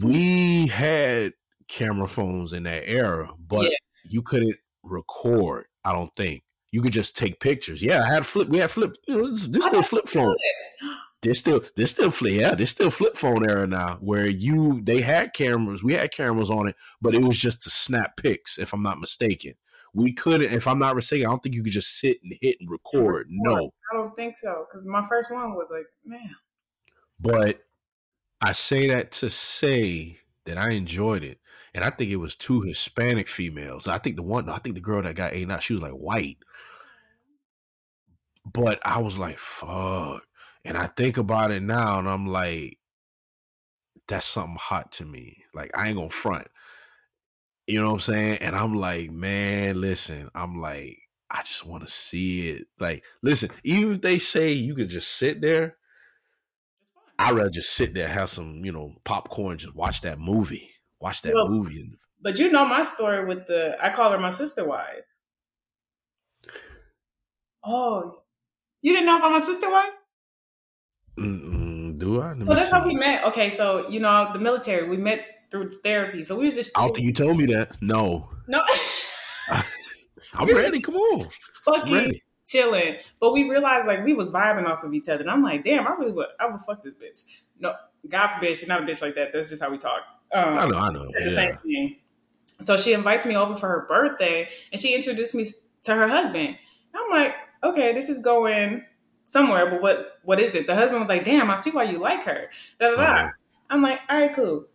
We 0.00 0.66
had 0.68 1.32
camera 1.68 2.08
phones 2.08 2.52
in 2.52 2.64
that 2.64 2.88
era, 2.88 3.30
but 3.38 3.64
Yeah. 3.64 3.76
you 4.04 4.22
couldn't 4.22 4.56
record. 4.82 5.66
I 5.84 5.92
don't 5.92 6.14
think 6.16 6.42
you 6.72 6.80
could 6.82 6.92
just 6.92 7.16
take 7.16 7.40
pictures. 7.40 7.82
Yeah, 7.82 8.02
I 8.02 8.08
had 8.14 8.26
flip. 8.26 8.48
We 8.48 8.58
had 8.58 8.70
flip. 8.70 8.96
You 9.06 9.18
know, 9.18 9.28
this, 9.30 9.46
this 9.46 9.64
I 9.64 9.68
still 9.68 9.82
flip 9.82 10.08
phone. 10.08 10.36
This 11.20 11.40
still 11.40 11.62
this 11.76 11.90
still 11.90 12.12
flip. 12.12 12.34
Yeah, 12.34 12.54
this 12.54 12.70
still 12.70 12.90
flip 12.90 13.16
phone 13.16 13.48
era 13.48 13.66
now, 13.66 13.98
where 14.00 14.28
you 14.28 14.80
they 14.82 15.00
had 15.00 15.32
cameras. 15.32 15.82
We 15.82 15.94
had 15.94 16.12
cameras 16.12 16.48
on 16.48 16.68
it, 16.68 16.76
but 17.02 17.14
it 17.14 17.22
was 17.22 17.36
just 17.36 17.62
to 17.64 17.70
snap 17.70 18.16
pics. 18.16 18.56
If 18.56 18.72
I'm 18.72 18.82
not 18.82 19.00
mistaken, 19.00 19.54
we 19.92 20.12
couldn't. 20.12 20.52
If 20.52 20.68
I'm 20.68 20.78
not 20.78 20.94
mistaken, 20.94 21.26
I 21.26 21.30
don't 21.30 21.42
think 21.42 21.56
you 21.56 21.64
could 21.64 21.72
just 21.72 21.98
sit 21.98 22.18
and 22.22 22.32
hit 22.40 22.58
and 22.60 22.70
record. 22.70 23.26
No, 23.30 23.72
I 23.92 23.96
don't 23.96 24.14
think 24.14 24.36
so. 24.38 24.66
Because 24.70 24.86
my 24.86 25.04
first 25.04 25.32
one 25.32 25.54
was 25.54 25.66
like, 25.72 25.86
man. 26.04 26.36
but 27.18 27.62
I 28.40 28.52
say 28.52 28.86
that 28.88 29.10
to 29.12 29.28
say 29.28 30.18
that 30.44 30.56
I 30.56 30.70
enjoyed 30.70 31.24
it, 31.24 31.40
and 31.74 31.82
I 31.82 31.90
think 31.90 32.10
it 32.10 32.16
was 32.16 32.36
two 32.36 32.60
Hispanic 32.60 33.26
females. 33.26 33.88
I 33.88 33.98
think 33.98 34.14
the 34.14 34.22
one, 34.22 34.48
I 34.48 34.58
think 34.58 34.76
the 34.76 34.80
girl 34.80 35.02
that 35.02 35.16
got 35.16 35.34
eaten 35.34 35.50
out, 35.50 35.64
she 35.64 35.72
was 35.72 35.82
like 35.82 35.92
white, 35.92 36.38
mm-hmm. 38.46 38.50
but 38.52 38.78
I 38.84 39.02
was 39.02 39.18
like, 39.18 39.38
fuck. 39.38 40.22
And 40.64 40.76
I 40.76 40.86
think 40.86 41.16
about 41.16 41.50
it 41.50 41.62
now, 41.62 41.98
and 41.98 42.08
I'm 42.08 42.26
like, 42.26 42.78
that's 44.06 44.26
something 44.26 44.56
hot 44.58 44.92
to 44.92 45.04
me. 45.04 45.44
Like 45.54 45.70
I 45.76 45.88
ain't 45.88 45.96
gonna 45.96 46.10
front. 46.10 46.48
You 47.66 47.80
know 47.80 47.88
what 47.88 47.92
I'm 47.94 48.00
saying? 48.00 48.38
And 48.38 48.56
I'm 48.56 48.74
like, 48.74 49.10
man, 49.10 49.78
listen, 49.80 50.30
I'm 50.34 50.60
like, 50.60 50.98
I 51.30 51.42
just 51.42 51.66
want 51.66 51.86
to 51.86 51.92
see 51.92 52.48
it. 52.48 52.66
Like, 52.80 53.04
listen, 53.22 53.50
even 53.62 53.92
if 53.92 54.00
they 54.00 54.18
say 54.18 54.52
you 54.52 54.74
could 54.74 54.88
just 54.88 55.10
sit 55.16 55.42
there, 55.42 55.76
I'd 57.18 57.34
rather 57.36 57.50
just 57.50 57.74
sit 57.74 57.92
there, 57.92 58.08
have 58.08 58.30
some, 58.30 58.64
you 58.64 58.72
know, 58.72 58.94
popcorn, 59.04 59.58
just 59.58 59.74
watch 59.74 60.00
that 60.00 60.18
movie. 60.18 60.70
Watch 60.98 61.20
that 61.22 61.34
Well- 61.34 61.48
movie. 61.48 61.80
And 61.80 61.96
But 62.22 62.38
you 62.38 62.50
know 62.50 62.64
my 62.64 62.82
story 62.82 63.26
with 63.26 63.46
the, 63.46 63.76
I 63.82 63.90
call 63.90 64.12
her 64.12 64.18
my 64.18 64.30
sister 64.30 64.64
wife. 64.66 65.04
Oh, 67.64 68.14
you 68.80 68.92
didn't 68.92 69.06
know 69.06 69.18
about 69.18 69.32
my 69.32 69.38
sister 69.40 69.70
wife? 69.70 69.92
Mm-mm, 71.18 71.98
do 71.98 72.20
I? 72.22 72.32
Let 72.34 72.46
So 72.46 72.54
that's 72.54 72.70
how 72.70 72.86
we 72.86 72.94
met. 72.94 73.24
Okay, 73.24 73.50
so 73.50 73.88
you 73.88 74.00
know 74.00 74.30
the 74.32 74.38
military, 74.38 74.88
we 74.88 74.96
met 74.96 75.24
through 75.50 75.72
therapy. 75.82 76.22
So 76.24 76.36
we 76.36 76.44
was 76.44 76.54
just 76.54 76.76
I 76.76 76.82
don't 76.82 76.94
think 76.94 77.06
you 77.06 77.12
told 77.12 77.36
me 77.38 77.46
that. 77.46 77.80
No. 77.82 78.28
no 78.46 78.62
I'm 79.48 80.46
Really? 80.46 80.54
ready. 80.62 80.80
Come 80.80 80.96
on. 80.96 81.28
Fucking 81.64 81.92
ready. 81.92 82.22
chilling. 82.46 82.96
But 83.20 83.32
we 83.32 83.48
realized 83.48 83.86
like 83.86 84.04
we 84.04 84.14
was 84.14 84.28
vibing 84.28 84.66
off 84.68 84.84
of 84.84 84.92
each 84.94 85.08
other. 85.08 85.22
And 85.22 85.30
I'm 85.30 85.42
like, 85.42 85.64
damn, 85.64 85.86
I 85.86 85.90
really 85.92 86.12
would 86.12 86.26
I 86.38 86.46
would 86.46 86.60
fuck 86.60 86.82
this 86.84 86.94
bitch. 86.94 87.24
No, 87.58 87.74
God 88.08 88.28
forbid, 88.34 88.56
she's 88.56 88.68
not 88.68 88.82
a 88.82 88.86
bitch 88.86 89.02
like 89.02 89.14
that. 89.16 89.32
That's 89.32 89.48
just 89.48 89.62
how 89.62 89.70
we 89.70 89.78
talk. 89.78 90.02
Um, 90.32 90.58
I 90.58 90.66
know, 90.66 90.78
I 90.78 90.92
know. 90.92 91.06
the 91.12 91.24
Yeah. 91.24 91.34
same 91.34 91.58
thing. 91.64 91.96
So 92.60 92.76
she 92.76 92.92
invites 92.92 93.24
me 93.24 93.36
over 93.36 93.56
for 93.56 93.68
her 93.68 93.86
birthday 93.88 94.48
and 94.72 94.80
she 94.80 94.94
introduced 94.94 95.34
me 95.34 95.46
to 95.84 95.94
her 95.94 96.08
husband. 96.08 96.56
I'm 96.94 97.10
like, 97.10 97.34
okay, 97.64 97.92
this 97.94 98.08
is 98.08 98.18
going 98.18 98.84
somewhere, 99.28 99.70
but 99.70 99.82
what 99.82 100.18
what 100.24 100.40
is 100.40 100.54
it? 100.54 100.66
The 100.66 100.74
husband 100.74 101.00
was 101.00 101.08
like, 101.08 101.24
damn, 101.24 101.50
I 101.50 101.54
see 101.56 101.70
why 101.70 101.84
you 101.84 101.98
like 101.98 102.24
her. 102.24 102.50
Da 102.80 102.90
da 102.90 102.96
da. 102.96 103.28
I'm 103.70 103.82
like, 103.82 104.00
all 104.08 104.16
right, 104.18 104.34
cool. 104.34 104.66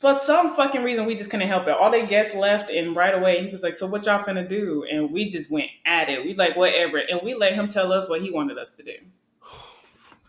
For 0.00 0.14
some 0.14 0.54
fucking 0.56 0.82
reason, 0.82 1.06
we 1.06 1.14
just 1.14 1.30
couldn't 1.30 1.46
help 1.48 1.66
it. 1.68 1.70
All 1.74 1.90
the 1.90 2.02
guests 2.02 2.34
left, 2.34 2.70
and 2.70 2.96
right 2.96 3.14
away, 3.14 3.44
he 3.44 3.50
was 3.50 3.62
like, 3.62 3.76
"So 3.76 3.86
what 3.86 4.04
y'all 4.06 4.22
finna 4.24 4.48
do?" 4.48 4.84
And 4.90 5.12
we 5.12 5.28
just 5.28 5.48
went 5.50 5.68
at 5.84 6.08
it. 6.08 6.24
We 6.24 6.34
like 6.34 6.56
whatever, 6.56 6.98
and 6.98 7.20
we 7.22 7.34
let 7.34 7.54
him 7.54 7.68
tell 7.68 7.92
us 7.92 8.08
what 8.08 8.20
he 8.20 8.30
wanted 8.30 8.58
us 8.58 8.72
to 8.72 8.82
do. 8.82 8.94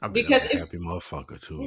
I 0.01 0.09
Because 0.09 0.41
I'm 0.41 0.47
a 0.47 0.51
it's- 0.51 0.59
happy 0.67 0.77
motherfucker 0.77 1.41
too. 1.41 1.65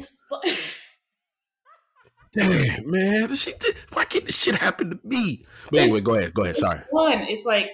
Damn, 2.33 2.91
man. 2.91 3.29
This 3.29 3.43
shit, 3.45 3.65
why 3.93 4.05
can't 4.05 4.27
this 4.27 4.37
shit 4.37 4.55
happen 4.57 4.91
to 4.91 5.01
me? 5.03 5.47
But 5.71 5.81
anyway, 5.81 6.01
go 6.01 6.15
ahead. 6.15 6.35
Go 6.35 6.43
ahead. 6.43 6.59
Sorry. 6.59 6.81
One, 6.91 7.23
it's 7.23 7.47
like 7.47 7.71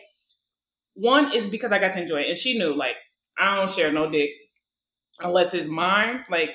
one 0.94 1.34
is 1.34 1.46
because 1.46 1.72
I 1.72 1.78
got 1.78 1.92
to 1.94 2.00
enjoy 2.00 2.20
it, 2.20 2.28
and 2.28 2.38
she 2.38 2.56
knew 2.58 2.74
like 2.74 2.94
I 3.38 3.56
don't 3.56 3.70
share 3.70 3.92
no 3.92 4.10
dick 4.10 4.30
unless 5.20 5.54
it's 5.54 5.68
mine. 5.68 6.24
Like 6.30 6.50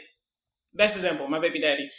best 0.74 0.96
example, 0.96 1.28
my 1.28 1.40
baby 1.40 1.60
daddy. 1.60 1.90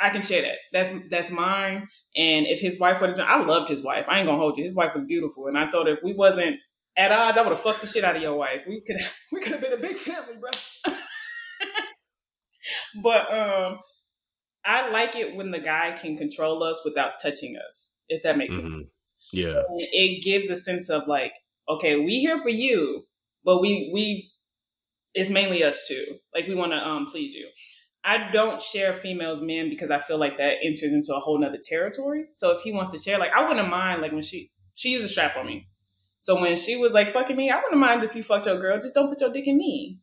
I 0.00 0.10
can 0.10 0.22
share 0.22 0.42
that. 0.42 0.58
That's 0.72 0.92
that's 1.10 1.30
mine. 1.30 1.88
And 2.16 2.46
if 2.46 2.60
his 2.60 2.78
wife 2.78 3.00
would 3.00 3.16
have, 3.16 3.20
I 3.20 3.42
loved 3.44 3.68
his 3.68 3.82
wife. 3.82 4.06
I 4.08 4.18
ain't 4.18 4.26
gonna 4.26 4.38
hold 4.38 4.58
you. 4.58 4.64
His 4.64 4.74
wife 4.74 4.92
was 4.94 5.04
beautiful, 5.04 5.46
and 5.46 5.56
I 5.56 5.66
told 5.66 5.86
her 5.86 5.94
if 5.94 6.00
we 6.02 6.12
wasn't 6.12 6.56
at 6.96 7.12
odds, 7.12 7.38
I 7.38 7.42
would 7.42 7.50
have 7.50 7.60
fucked 7.60 7.82
the 7.82 7.86
shit 7.86 8.04
out 8.04 8.16
of 8.16 8.22
your 8.22 8.36
wife. 8.36 8.62
We 8.66 8.82
could 8.86 8.96
we 9.32 9.40
could 9.40 9.52
have 9.52 9.60
been 9.60 9.72
a 9.72 9.78
big 9.78 9.96
family, 9.96 10.36
bro. 10.40 10.50
but 13.02 13.32
um, 13.32 13.78
I 14.64 14.90
like 14.90 15.16
it 15.16 15.36
when 15.36 15.50
the 15.50 15.60
guy 15.60 15.96
can 16.00 16.16
control 16.16 16.62
us 16.62 16.82
without 16.84 17.12
touching 17.20 17.56
us. 17.68 17.96
If 18.08 18.22
that 18.24 18.36
makes 18.36 18.54
mm-hmm. 18.54 18.80
sense. 18.80 18.88
Yeah. 19.32 19.62
And 19.68 19.80
it 19.92 20.22
gives 20.22 20.50
a 20.50 20.56
sense 20.56 20.90
of 20.90 21.08
like, 21.08 21.32
okay, 21.68 21.96
we 21.96 22.20
here 22.20 22.38
for 22.38 22.50
you, 22.50 23.06
but 23.44 23.60
we 23.60 23.90
we 23.92 24.30
it's 25.14 25.30
mainly 25.30 25.62
us 25.62 25.86
too. 25.86 26.18
Like 26.34 26.46
we 26.46 26.54
want 26.54 26.72
to 26.72 26.78
um 26.78 27.06
please 27.06 27.34
you. 27.34 27.48
I 28.04 28.30
don't 28.32 28.60
share 28.60 28.94
females 28.94 29.40
men 29.40 29.70
because 29.70 29.90
I 29.90 29.98
feel 29.98 30.18
like 30.18 30.36
that 30.38 30.56
enters 30.62 30.92
into 30.92 31.14
a 31.14 31.20
whole 31.20 31.38
nother 31.38 31.60
territory. 31.62 32.26
So 32.32 32.50
if 32.50 32.62
he 32.62 32.72
wants 32.72 32.90
to 32.92 32.98
share, 32.98 33.18
like 33.18 33.32
I 33.32 33.46
wouldn't 33.46 33.68
mind 33.68 34.02
like 34.02 34.12
when 34.12 34.22
she 34.22 34.50
she 34.74 34.90
used 34.90 35.04
a 35.04 35.08
strap 35.08 35.36
on 35.36 35.46
me. 35.46 35.68
So 36.18 36.40
when 36.40 36.56
she 36.56 36.76
was 36.76 36.92
like 36.92 37.10
fucking 37.10 37.36
me, 37.36 37.50
I 37.50 37.56
wouldn't 37.56 37.80
mind 37.80 38.02
if 38.02 38.16
you 38.16 38.22
fucked 38.22 38.46
your 38.46 38.58
girl. 38.58 38.78
Just 38.78 38.94
don't 38.94 39.08
put 39.08 39.20
your 39.20 39.30
dick 39.30 39.46
in 39.46 39.56
me. 39.56 39.98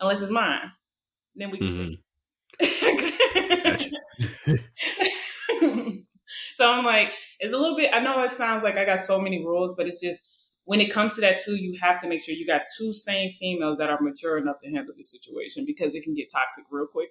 Unless 0.00 0.22
it's 0.22 0.30
mine. 0.30 0.72
Then 1.34 1.50
we 1.50 1.58
can 1.58 1.68
mm-hmm. 1.68 1.94
so 6.54 6.72
I'm 6.72 6.84
like, 6.84 7.12
it's 7.38 7.52
a 7.52 7.56
little 7.56 7.76
bit 7.76 7.90
I 7.92 8.00
know 8.00 8.22
it 8.22 8.30
sounds 8.30 8.62
like 8.62 8.76
I 8.76 8.84
got 8.84 9.00
so 9.00 9.20
many 9.20 9.44
rules, 9.44 9.74
but 9.76 9.88
it's 9.88 10.00
just 10.00 10.28
when 10.68 10.82
it 10.82 10.92
comes 10.92 11.14
to 11.14 11.22
that 11.22 11.40
too, 11.42 11.56
you 11.56 11.78
have 11.80 11.98
to 11.98 12.06
make 12.06 12.20
sure 12.20 12.34
you 12.34 12.46
got 12.46 12.60
two 12.76 12.92
sane 12.92 13.32
females 13.32 13.78
that 13.78 13.88
are 13.88 14.02
mature 14.02 14.36
enough 14.36 14.58
to 14.58 14.68
handle 14.70 14.92
the 14.94 15.02
situation 15.02 15.64
because 15.66 15.94
it 15.94 16.04
can 16.04 16.12
get 16.12 16.30
toxic 16.30 16.66
real 16.70 16.86
quick. 16.86 17.08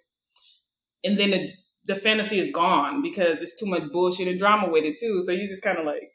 And 1.03 1.20
then 1.20 1.32
the, 1.32 1.49
the 1.86 1.95
fantasy 1.95 2.38
is 2.38 2.51
gone 2.51 3.01
because 3.01 3.41
it's 3.41 3.60
too 3.60 3.66
much 3.66 3.91
bullshit 3.91 4.28
and 4.28 4.38
drama 4.38 4.70
with 4.70 4.86
it 4.86 4.99
too. 4.99 5.24
So 5.24 5.32
you 5.32 5.47
just 5.47 5.64
kind 5.64 5.80
of 5.80 5.88
like, 5.88 6.12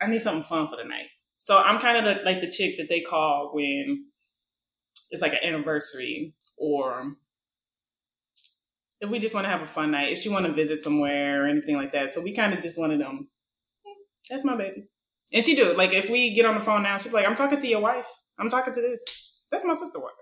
I 0.00 0.06
need 0.06 0.22
something 0.22 0.42
fun 0.42 0.68
for 0.68 0.76
the 0.76 0.88
night. 0.88 1.08
So 1.36 1.58
I'm 1.58 1.78
kind 1.78 2.08
of 2.08 2.16
like 2.24 2.40
the 2.40 2.50
chick 2.50 2.78
that 2.78 2.88
they 2.88 3.02
call 3.02 3.50
when 3.52 4.06
it's 5.10 5.20
like 5.20 5.32
an 5.32 5.40
anniversary 5.44 6.34
or 6.56 7.12
if 9.02 9.10
we 9.10 9.18
just 9.18 9.34
want 9.34 9.44
to 9.44 9.50
have 9.50 9.60
a 9.60 9.66
fun 9.66 9.90
night, 9.90 10.12
if 10.12 10.20
she 10.20 10.30
want 10.30 10.46
to 10.46 10.54
visit 10.54 10.78
somewhere 10.78 11.44
or 11.44 11.46
anything 11.46 11.76
like 11.76 11.92
that. 11.92 12.10
So 12.10 12.22
we 12.22 12.32
kind 12.32 12.54
of 12.54 12.62
just 12.62 12.78
wanted 12.78 13.02
them. 13.02 13.28
That's 14.30 14.46
my 14.46 14.56
baby. 14.56 14.88
And 15.32 15.44
she 15.44 15.54
do. 15.54 15.74
Like 15.76 15.92
if 15.92 16.08
we 16.08 16.34
get 16.34 16.46
on 16.46 16.54
the 16.54 16.60
phone 16.60 16.82
now, 16.82 16.96
she's 16.96 17.12
like, 17.12 17.26
I'm 17.26 17.34
talking 17.34 17.60
to 17.60 17.66
your 17.66 17.80
wife. 17.80 18.08
I'm 18.38 18.48
talking 18.48 18.74
to 18.74 18.80
this. 18.80 19.40
That's 19.50 19.64
my 19.64 19.74
sister 19.74 19.98
wife. 19.98 20.12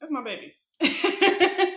That's 0.00 0.12
my 0.12 0.22
baby. 0.22 0.54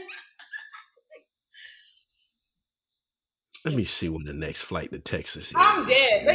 Let 3.66 3.76
me 3.76 3.86
see 3.86 4.08
when 4.08 4.24
the 4.24 4.34
next 4.34 4.62
flight 4.62 4.92
to 4.92 5.00
Texas 5.00 5.50
is. 5.50 5.54
I'm 5.56 5.86
dead. 5.86 6.26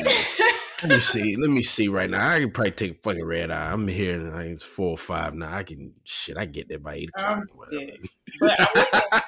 Let 0.82 0.90
me 0.90 1.00
see. 1.00 1.36
Let 1.36 1.50
me 1.50 1.62
see 1.62 1.88
right 1.88 2.10
now. 2.10 2.30
I 2.30 2.40
can 2.40 2.50
probably 2.50 2.72
take 2.72 2.92
a 2.92 3.02
fucking 3.02 3.24
red 3.24 3.50
eye. 3.50 3.72
I'm 3.72 3.86
here. 3.88 4.18
Like, 4.18 4.46
it's 4.46 4.64
four 4.64 4.90
or 4.90 4.98
five 4.98 5.34
now. 5.34 5.54
I 5.54 5.62
can 5.62 5.94
shit. 6.04 6.36
I 6.36 6.44
get 6.44 6.68
there 6.68 6.78
by 6.78 6.94
eight 6.96 7.10
o'clock. 7.16 7.44
But 8.40 8.56
I, 8.60 9.22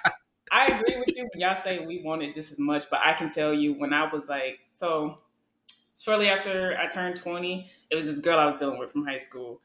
I 0.51 0.67
agree 0.67 0.99
with 0.99 1.17
you 1.17 1.29
when 1.33 1.41
y'all 1.41 1.57
say 1.57 1.85
we 1.87 2.03
want 2.05 2.23
it 2.23 2.35
just 2.35 2.53
as 2.53 2.59
much. 2.59 2.85
But 2.91 3.01
I 3.01 3.15
can 3.15 3.31
tell 3.31 3.55
you 3.55 3.75
when 3.75 3.93
I 3.93 4.11
was 4.13 4.29
like, 4.29 4.59
so 4.75 5.19
shortly 6.05 6.29
after 6.29 6.77
I 6.79 6.87
turned 6.87 7.17
20, 7.17 7.71
it 7.91 7.95
was 7.95 8.05
this 8.05 8.19
girl 8.19 8.39
I 8.39 8.45
was 8.47 8.61
dealing 8.61 8.79
with 8.79 8.93
from 8.93 9.07
high 9.07 9.19
school. 9.19 9.63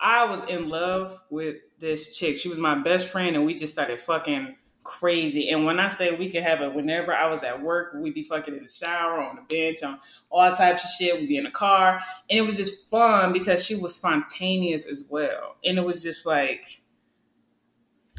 I 0.00 0.24
was 0.24 0.42
in 0.48 0.70
love 0.70 1.20
with 1.28 1.56
this 1.78 2.16
chick. 2.16 2.38
She 2.38 2.48
was 2.48 2.58
my 2.58 2.74
best 2.76 3.08
friend, 3.08 3.36
and 3.36 3.44
we 3.44 3.54
just 3.54 3.74
started 3.74 4.00
fucking 4.00 4.56
crazy. 4.84 5.50
And 5.50 5.66
when 5.66 5.78
I 5.78 5.88
say 5.88 6.14
we 6.14 6.30
could 6.30 6.42
have 6.42 6.62
it 6.62 6.74
whenever 6.74 7.14
I 7.14 7.28
was 7.28 7.42
at 7.42 7.62
work, 7.62 7.94
we'd 7.94 8.14
be 8.14 8.24
fucking 8.24 8.56
in 8.56 8.62
the 8.62 8.68
shower, 8.70 9.20
on 9.20 9.36
the 9.36 9.42
bench, 9.42 9.82
on 9.82 10.00
all 10.30 10.54
types 10.54 10.84
of 10.84 10.90
shit. 10.90 11.18
We'd 11.18 11.28
be 11.28 11.36
in 11.36 11.44
the 11.44 11.50
car. 11.50 12.00
And 12.30 12.38
it 12.38 12.42
was 12.42 12.56
just 12.56 12.88
fun 12.88 13.32
because 13.32 13.64
she 13.64 13.76
was 13.76 13.94
spontaneous 13.94 14.86
as 14.86 15.04
well. 15.08 15.56
And 15.62 15.78
it 15.78 15.84
was 15.84 16.02
just 16.02 16.26
like, 16.26 16.82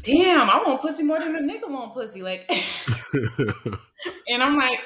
damn, 0.02 0.48
I 0.48 0.62
want 0.64 0.80
pussy 0.80 1.02
more 1.02 1.18
than 1.18 1.34
a 1.34 1.40
nigga 1.40 1.68
want 1.68 1.92
pussy. 1.92 2.22
Like, 2.22 2.50
and 4.28 4.42
I'm 4.42 4.56
like, 4.56 4.80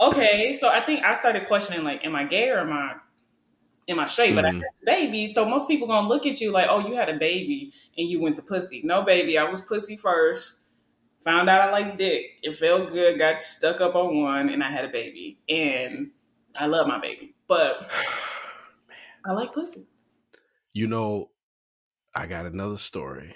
okay, 0.00 0.52
so 0.52 0.68
I 0.68 0.80
think 0.80 1.04
I 1.04 1.14
started 1.14 1.46
questioning 1.46 1.84
like, 1.84 2.04
am 2.04 2.14
I 2.14 2.24
gay 2.24 2.50
or 2.50 2.58
am 2.58 2.72
I 2.72 2.94
am 3.88 3.98
I 4.00 4.06
straight? 4.06 4.32
Mm. 4.32 4.36
But 4.36 4.44
I 4.44 4.48
mm-hmm. 4.50 4.58
had 4.58 4.66
a 4.82 4.86
baby, 4.86 5.28
so 5.28 5.48
most 5.48 5.68
people 5.68 5.86
gonna 5.86 6.08
look 6.08 6.26
at 6.26 6.40
you 6.40 6.52
like, 6.52 6.68
oh, 6.68 6.86
you 6.86 6.94
had 6.94 7.08
a 7.08 7.18
baby 7.18 7.72
and 7.96 8.08
you 8.08 8.20
went 8.20 8.36
to 8.36 8.42
pussy. 8.42 8.82
No, 8.84 9.02
baby, 9.02 9.38
I 9.38 9.44
was 9.44 9.60
pussy 9.60 9.96
first. 9.96 10.60
Found 11.24 11.50
out 11.50 11.60
I 11.60 11.72
like 11.72 11.98
dick. 11.98 12.24
It 12.42 12.54
felt 12.54 12.90
good. 12.92 13.18
Got 13.18 13.42
stuck 13.42 13.80
up 13.80 13.96
on 13.96 14.22
one, 14.22 14.48
and 14.48 14.62
I 14.62 14.70
had 14.70 14.84
a 14.84 14.88
baby. 14.88 15.40
And 15.48 16.12
I 16.58 16.66
love 16.66 16.86
my 16.86 17.00
baby, 17.00 17.34
but 17.48 17.90
I 19.26 19.32
like 19.32 19.52
pussy. 19.52 19.86
You 20.72 20.86
know, 20.86 21.30
I 22.14 22.26
got 22.26 22.46
another 22.46 22.76
story. 22.76 23.34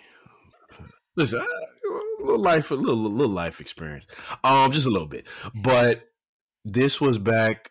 Listen, 1.16 1.40
a 1.40 2.22
little 2.22 2.38
life, 2.38 2.70
a 2.70 2.74
little, 2.74 2.96
little 2.96 3.32
life 3.32 3.60
experience, 3.60 4.06
um, 4.44 4.70
just 4.70 4.86
a 4.86 4.90
little 4.90 5.08
bit, 5.08 5.26
but 5.54 6.09
this 6.64 7.00
was 7.00 7.18
back 7.18 7.70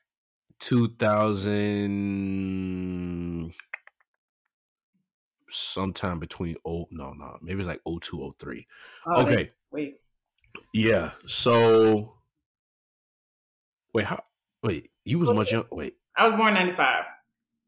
2000 0.59 3.53
sometime 5.49 6.19
between 6.19 6.55
oh 6.65 6.85
no 6.91 7.13
no 7.13 7.37
maybe 7.41 7.59
it's 7.59 7.67
like 7.67 7.81
0203 7.85 8.67
oh, 9.05 9.11
oh, 9.11 9.15
oh 9.15 9.21
okay 9.23 9.35
wait, 9.35 9.51
wait. 9.71 9.95
Yeah 10.73 11.11
so 11.25 12.13
wait 13.93 14.05
how 14.05 14.21
wait 14.63 14.91
you 15.05 15.19
was 15.19 15.29
much 15.31 15.51
young 15.51 15.65
wait. 15.71 15.95
I 16.15 16.27
was 16.27 16.37
born 16.37 16.53
95 16.53 17.03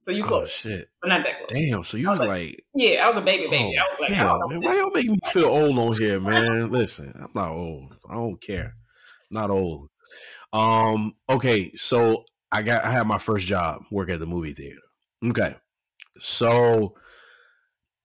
so 0.02 0.12
you 0.12 0.24
oh, 0.24 0.28
close 0.28 0.64
oh 0.66 0.70
shit. 0.70 0.90
but 1.02 1.08
not 1.10 1.24
that 1.24 1.48
close. 1.48 1.62
Damn 1.62 1.84
so 1.84 1.98
you 1.98 2.10
was, 2.10 2.20
was 2.20 2.28
like, 2.28 2.46
like, 2.46 2.64
yeah 2.76 3.04
i 3.06 3.10
was 3.10 3.18
a 3.18 3.22
baby 3.22 3.48
baby. 3.50 3.76
Oh, 3.80 3.82
i 3.82 3.86
was 3.90 4.00
like 4.02 4.12
hell, 4.12 4.42
oh. 4.44 4.48
man, 4.48 4.62
why 4.62 4.78
y'all 4.78 4.92
making 4.92 5.14
me 5.14 5.20
feel 5.32 5.46
old 5.46 5.76
on 5.78 5.98
here 5.98 6.20
man? 6.20 6.72
Listen 6.72 7.14
i'm 7.16 7.32
not 7.34 7.52
old. 7.52 7.98
I 8.10 8.16
don't 8.16 8.42
care. 8.42 8.76
I'm 9.32 9.36
not 9.36 9.50
old 9.50 9.90
um. 10.54 11.16
Okay. 11.30 11.72
So 11.76 12.26
I 12.52 12.62
got 12.62 12.84
I 12.86 12.92
had 12.92 13.08
my 13.08 13.18
first 13.18 13.46
job 13.46 13.84
working 13.92 14.14
at 14.16 14.20
the 14.20 14.26
movie 14.26 14.54
theater. 14.54 14.82
Okay. 15.26 15.56
So 16.20 16.96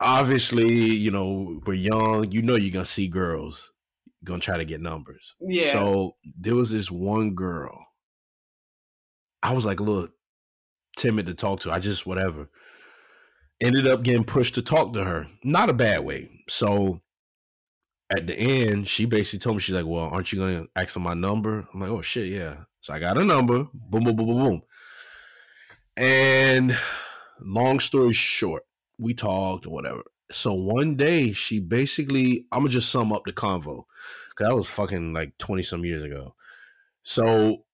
obviously, 0.01 0.73
you 0.73 1.11
know, 1.11 1.61
we're 1.67 1.75
young. 1.75 2.31
You 2.31 2.43
know, 2.43 2.57
you're 2.57 2.73
gonna 2.73 2.85
see 2.85 3.09
girls 3.09 3.73
gonna 4.25 4.41
try 4.41 4.59
to 4.59 4.65
get 4.65 4.81
numbers. 4.81 5.35
Yeah. 5.41 5.73
So 5.73 6.17
there 6.39 6.55
was 6.55 6.71
this 6.71 6.91
one 6.91 7.35
girl. 7.35 7.87
I 9.43 9.55
was 9.55 9.65
like 9.65 9.81
a 9.81 9.85
little 9.85 10.09
timid 10.97 11.27
to 11.27 11.35
talk 11.35 11.61
to. 11.61 11.71
I 11.71 11.79
just 11.79 12.07
whatever. 12.07 12.51
Ended 13.61 13.87
up 13.87 14.03
getting 14.03 14.25
pushed 14.25 14.57
to 14.57 14.63
talk 14.63 14.93
to 14.93 15.05
her. 15.05 15.27
Not 15.43 15.71
a 15.71 15.75
bad 15.75 16.05
way. 16.05 16.29
So 16.49 17.01
at 18.11 18.27
the 18.27 18.39
end, 18.39 18.89
she 18.89 19.05
basically 19.05 19.41
told 19.41 19.57
me, 19.57 19.61
she's 19.61 19.75
like, 19.75 19.87
Well, 19.87 20.09
aren't 20.09 20.33
you 20.33 20.39
going 20.39 20.65
to 20.65 20.69
ask 20.77 20.91
for 20.91 21.01
my 21.01 21.15
number? 21.15 21.67
I'm 21.73 21.81
like, 21.81 21.91
Oh, 21.91 22.03
shit, 22.03 22.29
yeah. 22.29 22.57
So 22.81 22.93
I 22.93 22.99
got 22.99 23.19
a 23.19 23.25
number. 23.25 23.67
Boom, 23.75 24.05
boom, 24.05 24.17
boom, 24.17 24.27
boom, 24.27 24.45
boom. 24.45 24.63
And 25.97 26.79
long 27.41 27.81
story 27.81 28.13
short, 28.13 28.65
we 28.99 29.15
talked 29.15 29.67
or 29.67 29.71
whatever. 29.71 30.03
So 30.31 30.53
one 30.53 30.97
day, 30.97 31.33
she 31.33 31.59
basically, 31.61 32.47
I'm 32.53 32.65
to 32.65 32.69
just 32.69 32.91
sum 32.91 33.13
up 33.13 33.25
the 33.25 33.33
convo 33.33 33.85
because 34.31 34.49
that 34.49 34.57
was 34.57 34.69
fucking 34.69 35.13
like 35.13 35.37
20 35.39 35.63
some 35.63 35.85
years 35.85 36.03
ago. 36.03 36.35
So 37.03 37.65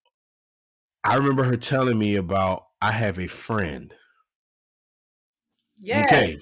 I 1.03 1.15
remember 1.15 1.43
her 1.43 1.57
telling 1.57 1.97
me 1.97 2.15
about, 2.15 2.65
I 2.81 2.91
have 2.91 3.19
a 3.19 3.27
friend. 3.27 3.93
Yeah. 5.77 6.01
Okay. 6.05 6.37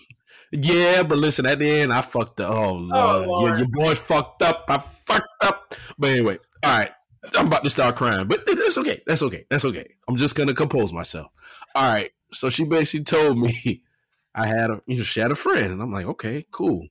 Yeah, 0.51 1.03
but 1.03 1.17
listen, 1.17 1.45
at 1.45 1.59
the 1.59 1.69
end, 1.69 1.93
I 1.93 2.01
fucked 2.01 2.41
up. 2.41 2.53
Oh, 2.53 2.73
Lord. 2.73 2.91
Oh, 2.91 3.25
Lord. 3.27 3.51
Yeah, 3.51 3.57
your 3.59 3.67
boy 3.67 3.95
fucked 3.95 4.41
up. 4.41 4.65
I 4.67 4.83
fucked 5.05 5.27
up. 5.41 5.75
But 5.97 6.11
anyway, 6.11 6.37
all 6.63 6.77
right. 6.77 6.91
I'm 7.35 7.47
about 7.47 7.63
to 7.63 7.69
start 7.69 7.95
crying, 7.95 8.27
but 8.27 8.45
that's 8.45 8.77
okay. 8.79 9.01
That's 9.05 9.21
okay. 9.21 9.45
That's 9.49 9.63
okay. 9.63 9.95
I'm 10.07 10.17
just 10.17 10.35
gonna 10.35 10.53
compose 10.55 10.91
myself. 10.91 11.31
All 11.75 11.93
right. 11.93 12.11
So 12.33 12.49
she 12.49 12.65
basically 12.65 13.03
told 13.03 13.37
me 13.37 13.83
I 14.35 14.47
had 14.47 14.71
a 14.71 14.81
you 14.87 14.97
know, 14.97 15.03
she 15.03 15.19
had 15.19 15.31
a 15.31 15.35
friend, 15.35 15.71
and 15.71 15.81
I'm 15.81 15.91
like, 15.91 16.07
okay, 16.07 16.45
cool. 16.51 16.87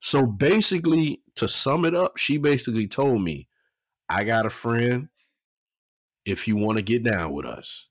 So 0.00 0.24
basically, 0.24 1.20
to 1.34 1.48
sum 1.48 1.84
it 1.84 1.94
up, 1.94 2.16
she 2.16 2.38
basically 2.38 2.86
told 2.86 3.22
me, 3.22 3.48
I 4.08 4.24
got 4.24 4.46
a 4.46 4.50
friend. 4.50 5.08
If 6.24 6.46
you 6.46 6.56
want 6.56 6.76
to 6.76 6.82
get 6.82 7.04
down 7.04 7.32
with 7.32 7.46
us, 7.46 7.88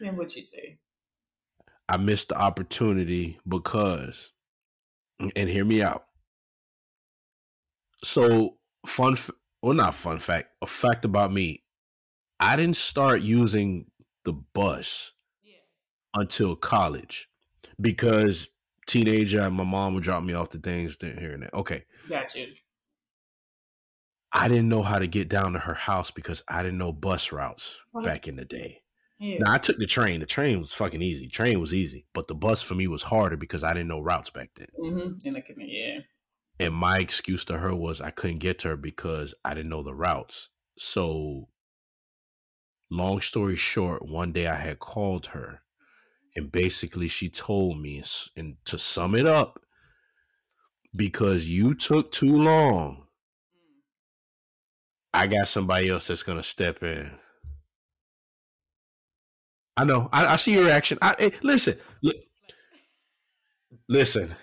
and 0.00 0.16
what 0.16 0.34
you 0.34 0.44
say? 0.46 0.78
I 1.90 1.96
missed 1.96 2.28
the 2.28 2.38
opportunity 2.38 3.40
because, 3.48 4.30
and 5.34 5.48
hear 5.48 5.64
me 5.64 5.82
out. 5.82 6.04
So, 8.04 8.58
fun, 8.86 9.18
well, 9.60 9.74
not 9.74 9.96
fun 9.96 10.20
fact, 10.20 10.50
a 10.62 10.66
fact 10.66 11.04
about 11.04 11.32
me, 11.32 11.64
I 12.38 12.54
didn't 12.54 12.76
start 12.76 13.22
using 13.22 13.90
the 14.24 14.32
bus 14.32 15.12
yeah. 15.42 15.56
until 16.14 16.54
college 16.54 17.28
because 17.80 18.46
teenager, 18.86 19.50
my 19.50 19.64
mom 19.64 19.94
would 19.94 20.04
drop 20.04 20.22
me 20.22 20.32
off 20.32 20.50
the 20.50 20.58
things 20.58 20.96
here 21.00 21.32
and 21.32 21.42
there. 21.42 21.50
Okay. 21.52 21.84
Got 22.08 22.36
you. 22.36 22.46
I 24.32 24.46
didn't 24.46 24.68
know 24.68 24.82
how 24.82 25.00
to 25.00 25.08
get 25.08 25.28
down 25.28 25.54
to 25.54 25.58
her 25.58 25.74
house 25.74 26.12
because 26.12 26.44
I 26.46 26.62
didn't 26.62 26.78
know 26.78 26.92
bus 26.92 27.32
routes 27.32 27.78
well, 27.92 28.04
back 28.04 28.28
in 28.28 28.36
the 28.36 28.44
day. 28.44 28.82
Yeah. 29.20 29.38
Now 29.40 29.52
I 29.52 29.58
took 29.58 29.78
the 29.78 29.86
train. 29.86 30.20
The 30.20 30.26
train 30.26 30.60
was 30.60 30.72
fucking 30.72 31.02
easy. 31.02 31.28
Train 31.28 31.60
was 31.60 31.74
easy, 31.74 32.06
but 32.14 32.26
the 32.26 32.34
bus 32.34 32.62
for 32.62 32.74
me 32.74 32.88
was 32.88 33.02
harder 33.02 33.36
because 33.36 33.62
I 33.62 33.74
didn't 33.74 33.88
know 33.88 34.00
routes 34.00 34.30
back 34.30 34.50
then. 34.56 34.68
Mm-hmm. 34.82 35.28
And 35.28 35.36
I 35.36 35.44
yeah. 35.58 35.98
And 36.58 36.74
my 36.74 36.98
excuse 36.98 37.44
to 37.46 37.58
her 37.58 37.74
was 37.74 38.00
I 38.00 38.10
couldn't 38.10 38.38
get 38.38 38.58
to 38.60 38.68
her 38.68 38.76
because 38.76 39.34
I 39.44 39.54
didn't 39.54 39.70
know 39.70 39.82
the 39.82 39.94
routes. 39.94 40.48
So, 40.78 41.48
long 42.90 43.20
story 43.20 43.56
short, 43.56 44.06
one 44.06 44.32
day 44.32 44.46
I 44.46 44.56
had 44.56 44.78
called 44.78 45.26
her 45.28 45.60
and 46.36 46.52
basically 46.52 47.08
she 47.08 47.28
told 47.28 47.80
me, 47.80 48.02
and 48.36 48.56
to 48.64 48.78
sum 48.78 49.14
it 49.14 49.26
up, 49.26 49.60
because 50.94 51.48
you 51.48 51.74
took 51.74 52.10
too 52.10 52.36
long, 52.36 53.04
I 55.12 55.26
got 55.26 55.48
somebody 55.48 55.88
else 55.88 56.06
that's 56.06 56.22
going 56.22 56.38
to 56.38 56.42
step 56.42 56.82
in. 56.82 57.12
I 59.76 59.84
know. 59.84 60.08
I, 60.12 60.26
I 60.26 60.36
see 60.36 60.52
your 60.52 60.64
reaction. 60.64 60.98
I, 61.00 61.14
hey, 61.18 61.32
listen, 61.42 61.78
listen. 63.88 64.34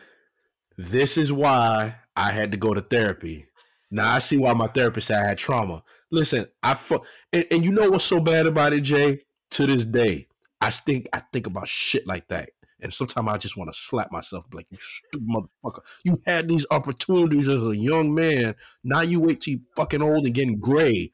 This 0.78 1.18
is 1.18 1.34
why 1.34 1.96
I 2.16 2.32
had 2.32 2.52
to 2.52 2.58
go 2.58 2.74
to 2.74 2.82
therapy. 2.82 3.48
Now 3.90 4.14
I 4.14 4.20
see 4.20 4.38
why 4.38 4.54
my 4.54 4.68
therapist 4.68 5.08
said 5.08 5.20
I 5.20 5.28
had 5.28 5.38
trauma. 5.38 5.84
Listen, 6.12 6.48
I 6.62 6.74
fu- 6.74 7.04
and, 7.34 7.46
and 7.52 7.66
you 7.66 7.72
know 7.72 7.90
what's 7.90 8.04
so 8.04 8.20
bad 8.20 8.46
about 8.46 8.74
it, 8.74 8.82
Jay? 8.82 9.22
To 9.52 9.66
this 9.66 9.86
day, 9.86 10.28
I 10.60 10.72
think 10.72 11.08
I 11.14 11.22
think 11.32 11.48
about 11.48 11.68
shit 11.68 12.06
like 12.06 12.28
that. 12.28 12.50
And 12.80 12.94
sometimes 12.94 13.28
I 13.30 13.38
just 13.38 13.58
want 13.58 13.72
to 13.72 13.80
slap 13.80 14.12
myself, 14.12 14.46
like, 14.54 14.68
you 14.70 14.78
stupid 14.78 15.28
motherfucker. 15.28 15.82
You 16.04 16.22
had 16.28 16.48
these 16.48 16.66
opportunities 16.70 17.50
as 17.50 17.62
a 17.62 17.76
young 17.76 18.14
man. 18.14 18.56
Now 18.84 19.02
you 19.02 19.20
wait 19.20 19.42
till 19.42 19.54
you 19.54 19.62
fucking 19.76 20.02
old 20.02 20.26
and 20.26 20.36
getting 20.36 20.60
gray. 20.60 21.12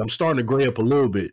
I'm 0.00 0.08
starting 0.08 0.38
to 0.38 0.44
gray 0.44 0.66
up 0.66 0.78
a 0.78 0.82
little 0.82 1.10
bit. 1.10 1.32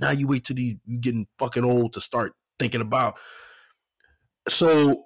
Now 0.00 0.10
you 0.10 0.26
wait 0.26 0.44
till 0.44 0.58
you 0.58 0.78
getting 1.00 1.26
fucking 1.38 1.64
old 1.64 1.92
to 1.94 2.00
start 2.00 2.34
thinking 2.58 2.80
about. 2.80 3.16
So 4.48 5.04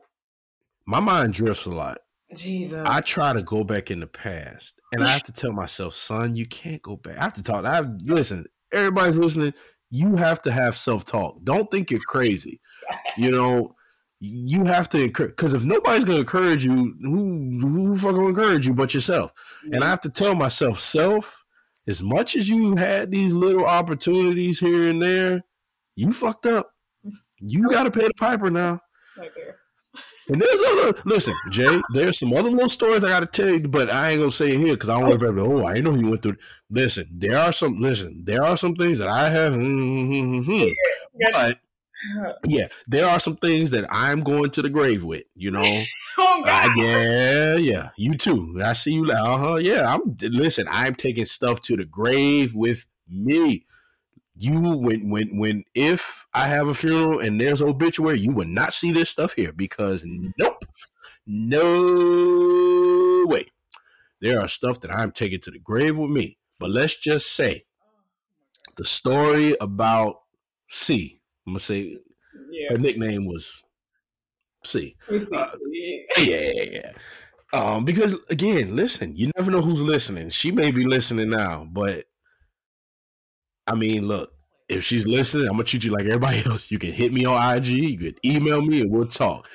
my 0.87 1.01
mind 1.01 1.35
drifts 1.35 1.67
a 1.67 1.71
lot. 1.71 1.99
Jesus. 2.35 2.83
I 2.87 3.01
try 3.01 3.33
to 3.33 3.43
go 3.43 3.65
back 3.65 3.91
in 3.91 4.01
the 4.01 4.07
past, 4.07 4.81
and 4.93 5.03
I 5.03 5.09
have 5.09 5.23
to 5.25 5.33
tell 5.33 5.53
myself, 5.53 5.95
son, 5.95 6.37
you 6.37 6.47
can't 6.47 6.83
go 6.83 6.97
back. 6.97 7.17
I 7.19 7.23
have 7.23 7.33
to 7.35 7.43
talk. 7.43 7.65
I 7.65 7.75
have 7.75 7.91
listen. 8.05 8.47
Everybody's 8.73 9.17
listening. 9.17 9.55
You 9.91 10.17
have 10.17 10.43
to 10.43 10.53
have 10.53 10.77
self 10.77 11.05
talk. 11.05 11.39
Don't 11.45 11.71
think 11.71 11.91
you're 11.91 12.01
crazy. 12.01 12.61
You 13.17 13.31
know, 13.31 13.75
you 14.21 14.65
have 14.65 14.89
to 14.91 15.05
encourage 15.05 15.31
because 15.31 15.55
if 15.55 15.65
nobody's 15.65 16.05
gonna 16.05 16.21
encourage 16.21 16.65
you, 16.65 16.95
who 17.01 17.59
who 17.61 17.97
fucking 17.97 18.25
encourage 18.25 18.67
you 18.67 18.75
but 18.75 18.93
yourself? 18.93 19.33
And 19.73 19.83
I 19.83 19.89
have 19.89 20.01
to 20.03 20.11
tell 20.11 20.35
myself, 20.35 20.81
self, 20.81 21.45
as 21.89 22.03
much 22.03 22.37
as 22.37 22.49
you 22.49 22.77
had 22.77 23.11
these 23.11 23.33
little 23.33 23.65
opportunities 23.65 24.61
here 24.61 24.89
and 24.89 25.03
there, 25.03 25.43
you 25.97 26.13
fucked 26.13 26.47
up. 26.47 26.71
You 27.41 27.69
got 27.69 27.85
to 27.85 27.91
pay 27.91 28.07
the 28.07 28.15
piper 28.15 28.51
now. 28.51 28.81
Right 29.17 29.31
there. 29.35 29.57
And 30.29 30.43
there's 30.43 30.61
other 30.61 31.01
listen, 31.07 31.35
Jay. 31.51 31.81
There's 31.95 32.19
some 32.19 32.35
other 32.35 32.51
little 32.51 32.69
stories 32.69 33.03
I 33.03 33.09
got 33.09 33.21
to 33.21 33.27
tell 33.27 33.49
you, 33.49 33.67
but 33.67 33.91
I 33.91 34.11
ain't 34.11 34.21
gonna 34.21 34.31
say 34.31 34.53
it 34.53 34.59
here 34.59 34.75
because 34.75 34.91
I 34.91 35.01
don't 35.01 35.09
want 35.09 35.21
to 35.21 35.33
be 35.33 35.41
oh, 35.41 35.67
I 35.67 35.81
know 35.81 35.95
you 35.95 36.11
went 36.11 36.23
through. 36.23 36.37
Listen, 36.69 37.09
there 37.11 37.39
are 37.39 37.51
some. 37.51 37.81
Listen, 37.81 38.23
there 38.25 38.45
are 38.45 38.59
some 38.59 38.75
things 38.75 38.99
that 38.99 39.09
I 39.09 39.31
have. 39.31 39.55
Mm-hmm, 39.55 40.65
but 41.33 41.59
yeah, 42.45 42.69
there 42.87 43.07
are 43.07 43.21
some 43.21 43.37
things 43.37 43.71
that 43.71 43.87
I'm 43.91 44.23
going 44.23 44.51
to 44.53 44.63
the 44.63 44.71
grave 44.71 45.05
with. 45.05 45.25
You 45.35 45.51
know. 45.51 45.65
oh 46.19 46.43
God. 46.45 46.71
Uh, 46.71 46.83
yeah, 46.83 47.55
yeah. 47.57 47.91
You 47.97 48.17
too. 48.17 48.61
I 48.63 48.73
see 48.73 48.95
you. 48.95 49.11
Uh 49.11 49.39
huh. 49.39 49.55
Yeah. 49.57 49.95
I'm. 49.95 50.15
Listen, 50.21 50.67
I'm 50.71 50.95
taking 50.95 51.27
stuff 51.27 51.61
to 51.63 51.77
the 51.77 51.85
grave 51.85 52.55
with 52.55 52.87
me 53.09 53.65
you 54.41 54.61
when 54.61 55.11
when 55.11 55.37
when 55.37 55.65
if 55.75 56.27
I 56.33 56.47
have 56.47 56.69
a 56.69 56.75
funeral 56.75 57.19
and 57.19 57.41
there's 57.41 57.61
obituary, 57.61 58.21
you 58.21 58.33
will 58.33 58.47
not 58.47 58.73
see 58.73 58.93
this 58.93 59.11
stuff 59.11 59.33
here 59.33 59.53
because 59.53 60.05
nope, 60.07 60.65
no 61.27 63.25
way. 63.27 63.47
There 64.21 64.41
are 64.41 64.49
stuff 64.49 64.81
that 64.81 64.93
I'm 64.93 65.13
taking 65.13 65.41
to 65.41 65.51
the 65.51 65.59
grave 65.59 65.99
with 65.99 66.11
me. 66.11 66.39
But 66.59 66.71
let's 66.71 66.97
just 66.97 67.35
say 67.35 67.65
the 68.77 68.85
story 68.85 69.57
about 69.61 70.21
C. 70.69 71.18
I'm 71.49 71.55
gonna 71.55 71.61
say 71.61 71.97
yeah. 72.51 72.69
her 72.71 72.79
nickname 72.79 73.27
was 73.27 73.63
C. 74.65 74.97
Uh, 75.11 75.49
yeah, 75.71 76.01
yeah, 76.19 76.63
yeah. 76.71 76.93
Um, 77.55 77.87
because 77.87 78.15
again, 78.29 78.77
listen, 78.77 79.17
you 79.17 79.33
never 79.37 79.51
know 79.51 79.63
who's 79.63 79.81
listening. 79.81 80.29
She 80.29 80.51
may 80.51 80.71
be 80.71 80.85
listening 80.85 81.31
now, 81.31 81.67
but 81.71 82.05
I 83.67 83.75
mean, 83.75 84.07
look, 84.07 84.33
if 84.69 84.85
she's 84.85 85.07
listening, 85.07 85.47
I'm 85.47 85.55
gonna 85.55 85.65
treat 85.65 85.85
you 85.85 85.91
like 85.91 86.05
everybody 86.05 86.43
else. 86.47 86.71
You 86.71 86.79
can 86.79 86.93
hit 86.93 87.13
me 87.13 87.25
on 87.25 87.57
IG, 87.57 87.69
you 87.69 87.99
can 87.99 88.15
email 88.25 88.61
me, 88.61 88.83
and 88.83 88.91
we'll 88.91 89.07
talk. 89.07 89.49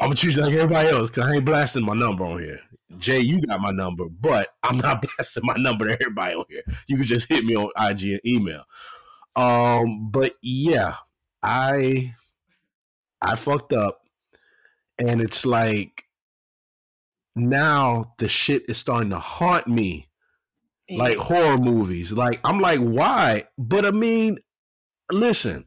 I'm 0.00 0.08
gonna 0.08 0.16
treat 0.16 0.34
you 0.34 0.42
like 0.42 0.54
everybody 0.54 0.88
else 0.88 1.10
because 1.10 1.26
I 1.26 1.36
ain't 1.36 1.44
blasting 1.44 1.84
my 1.84 1.94
number 1.94 2.24
on 2.24 2.40
here. 2.40 2.60
Jay, 2.98 3.20
you 3.20 3.40
got 3.42 3.60
my 3.60 3.70
number, 3.70 4.06
but 4.08 4.48
I'm 4.64 4.78
not 4.78 5.02
blasting 5.16 5.44
my 5.46 5.54
number 5.56 5.86
to 5.86 5.92
everybody 5.92 6.34
on 6.34 6.44
here. 6.48 6.62
You 6.88 6.96
can 6.96 7.06
just 7.06 7.28
hit 7.28 7.44
me 7.44 7.54
on 7.54 7.70
IG 7.78 8.02
and 8.02 8.20
email. 8.26 8.64
Um, 9.36 10.10
but 10.10 10.34
yeah, 10.42 10.96
I 11.42 12.14
I 13.22 13.36
fucked 13.36 13.72
up, 13.72 14.00
and 14.98 15.20
it's 15.20 15.44
like 15.46 16.04
now 17.36 18.14
the 18.18 18.28
shit 18.28 18.64
is 18.68 18.78
starting 18.78 19.10
to 19.10 19.18
haunt 19.18 19.66
me 19.66 20.08
like 20.90 21.16
horror 21.18 21.58
movies. 21.58 22.12
Like 22.12 22.40
I'm 22.44 22.60
like, 22.60 22.80
why? 22.80 23.44
But 23.58 23.86
I 23.86 23.90
mean, 23.90 24.38
listen, 25.12 25.66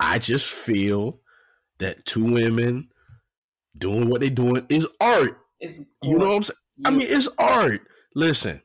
I 0.00 0.18
just 0.18 0.50
feel 0.50 1.20
that 1.78 2.04
two 2.04 2.24
women 2.24 2.88
doing 3.78 4.08
what 4.08 4.20
they're 4.20 4.30
doing 4.30 4.66
is 4.68 4.86
art. 5.00 5.38
It's 5.60 5.80
you 6.02 6.18
know 6.18 6.28
what 6.28 6.36
I'm 6.36 6.42
saying? 6.42 6.56
I 6.84 6.90
mean, 6.90 7.06
it's 7.08 7.28
art. 7.38 7.82
Listen. 8.14 8.62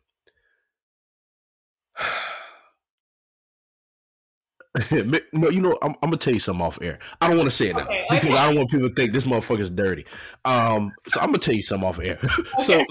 no, 5.33 5.49
you 5.49 5.61
know, 5.61 5.77
I'm, 5.81 5.91
I'm, 6.01 6.09
gonna 6.09 6.17
tell 6.17 6.33
you 6.33 6.39
something 6.39 6.65
off 6.65 6.79
air. 6.81 6.99
I 7.21 7.27
don't 7.27 7.37
want 7.37 7.49
to 7.49 7.55
say 7.55 7.69
it 7.69 7.75
now 7.75 7.83
okay, 7.83 8.05
because 8.09 8.35
I 8.35 8.47
don't 8.47 8.57
want 8.57 8.69
people 8.69 8.89
to 8.89 8.95
think 8.95 9.13
this 9.13 9.25
motherfucker's 9.25 9.69
dirty. 9.69 10.05
Um, 10.45 10.91
so 11.07 11.19
I'm 11.19 11.27
gonna 11.27 11.39
tell 11.39 11.55
you 11.55 11.61
something 11.61 11.87
off 11.87 11.99
air. 11.99 12.19
Okay. 12.59 12.63
so 12.63 12.83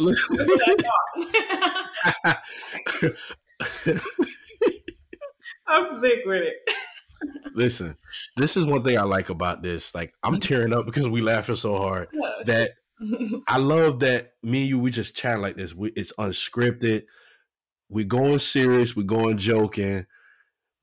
I'm 5.66 6.00
sick 6.00 6.20
with 6.24 6.42
it. 6.42 6.54
Listen, 7.54 7.96
this 8.36 8.56
is 8.56 8.66
one 8.66 8.84
thing 8.84 8.98
I 8.98 9.02
like 9.02 9.30
about 9.30 9.62
this. 9.62 9.94
Like, 9.94 10.12
I'm 10.22 10.38
tearing 10.40 10.72
up 10.72 10.86
because 10.86 11.08
we 11.08 11.20
laughing 11.20 11.56
so 11.56 11.76
hard 11.76 12.08
that 12.44 12.72
I 13.48 13.58
love 13.58 14.00
that 14.00 14.32
me 14.42 14.60
and 14.62 14.68
you 14.68 14.78
we 14.78 14.90
just 14.90 15.16
chat 15.16 15.40
like 15.40 15.56
this. 15.56 15.74
We, 15.74 15.90
it's 15.96 16.12
unscripted. 16.18 17.04
We 17.88 18.04
going 18.04 18.38
serious. 18.38 18.94
We 18.94 19.04
going 19.04 19.38
joking, 19.38 20.06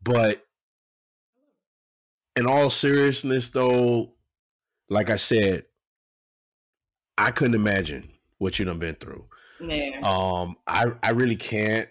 but 0.01 0.43
in 2.36 2.48
all 2.48 2.70
seriousness, 2.70 3.50
though, 3.50 4.14
like 4.90 5.10
I 5.10 5.16
said, 5.16 5.66
I 7.18 7.32
couldn't 7.32 7.56
imagine 7.56 8.10
what 8.38 8.58
you 8.58 8.66
done 8.66 8.80
been 8.80 8.96
through. 8.96 9.26
Yeah. 9.62 10.00
Um, 10.04 10.58
I 10.68 10.92
I 11.02 11.12
really 11.12 11.36
can't, 11.36 11.88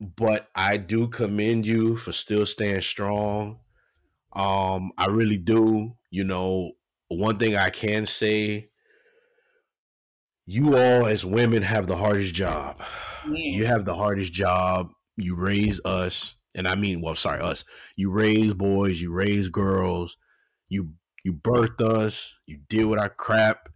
but 0.00 0.48
I 0.54 0.76
do 0.76 1.08
commend 1.08 1.66
you 1.66 1.96
for 1.96 2.12
still 2.12 2.46
staying 2.46 2.80
strong. 2.82 3.58
Um, 4.32 4.92
I 4.96 5.06
really 5.06 5.38
do. 5.38 5.96
You 6.10 6.24
know, 6.24 6.72
one 7.08 7.38
thing 7.38 7.54
I 7.56 7.70
can 7.70 8.06
say, 8.06 8.70
you 10.46 10.76
all 10.76 11.06
as 11.06 11.24
women 11.24 11.62
have 11.62 11.86
the 11.86 11.96
hardest 11.96 12.34
job. 12.34 12.80
Yeah. 13.28 13.56
You 13.56 13.66
have 13.66 13.84
the 13.84 13.94
hardest 13.94 14.32
job. 14.32 14.90
You 15.16 15.36
raise 15.36 15.80
us, 15.84 16.34
and 16.54 16.66
I 16.66 16.74
mean, 16.74 17.00
well, 17.00 17.14
sorry, 17.14 17.40
us. 17.40 17.64
You 17.96 18.10
raise 18.10 18.54
boys, 18.54 19.00
you 19.00 19.12
raise 19.12 19.48
girls, 19.48 20.16
you 20.68 20.94
you 21.24 21.32
birth 21.32 21.80
us, 21.80 22.34
you 22.46 22.58
deal 22.68 22.88
with 22.88 22.98
our 22.98 23.10
crap 23.10 23.68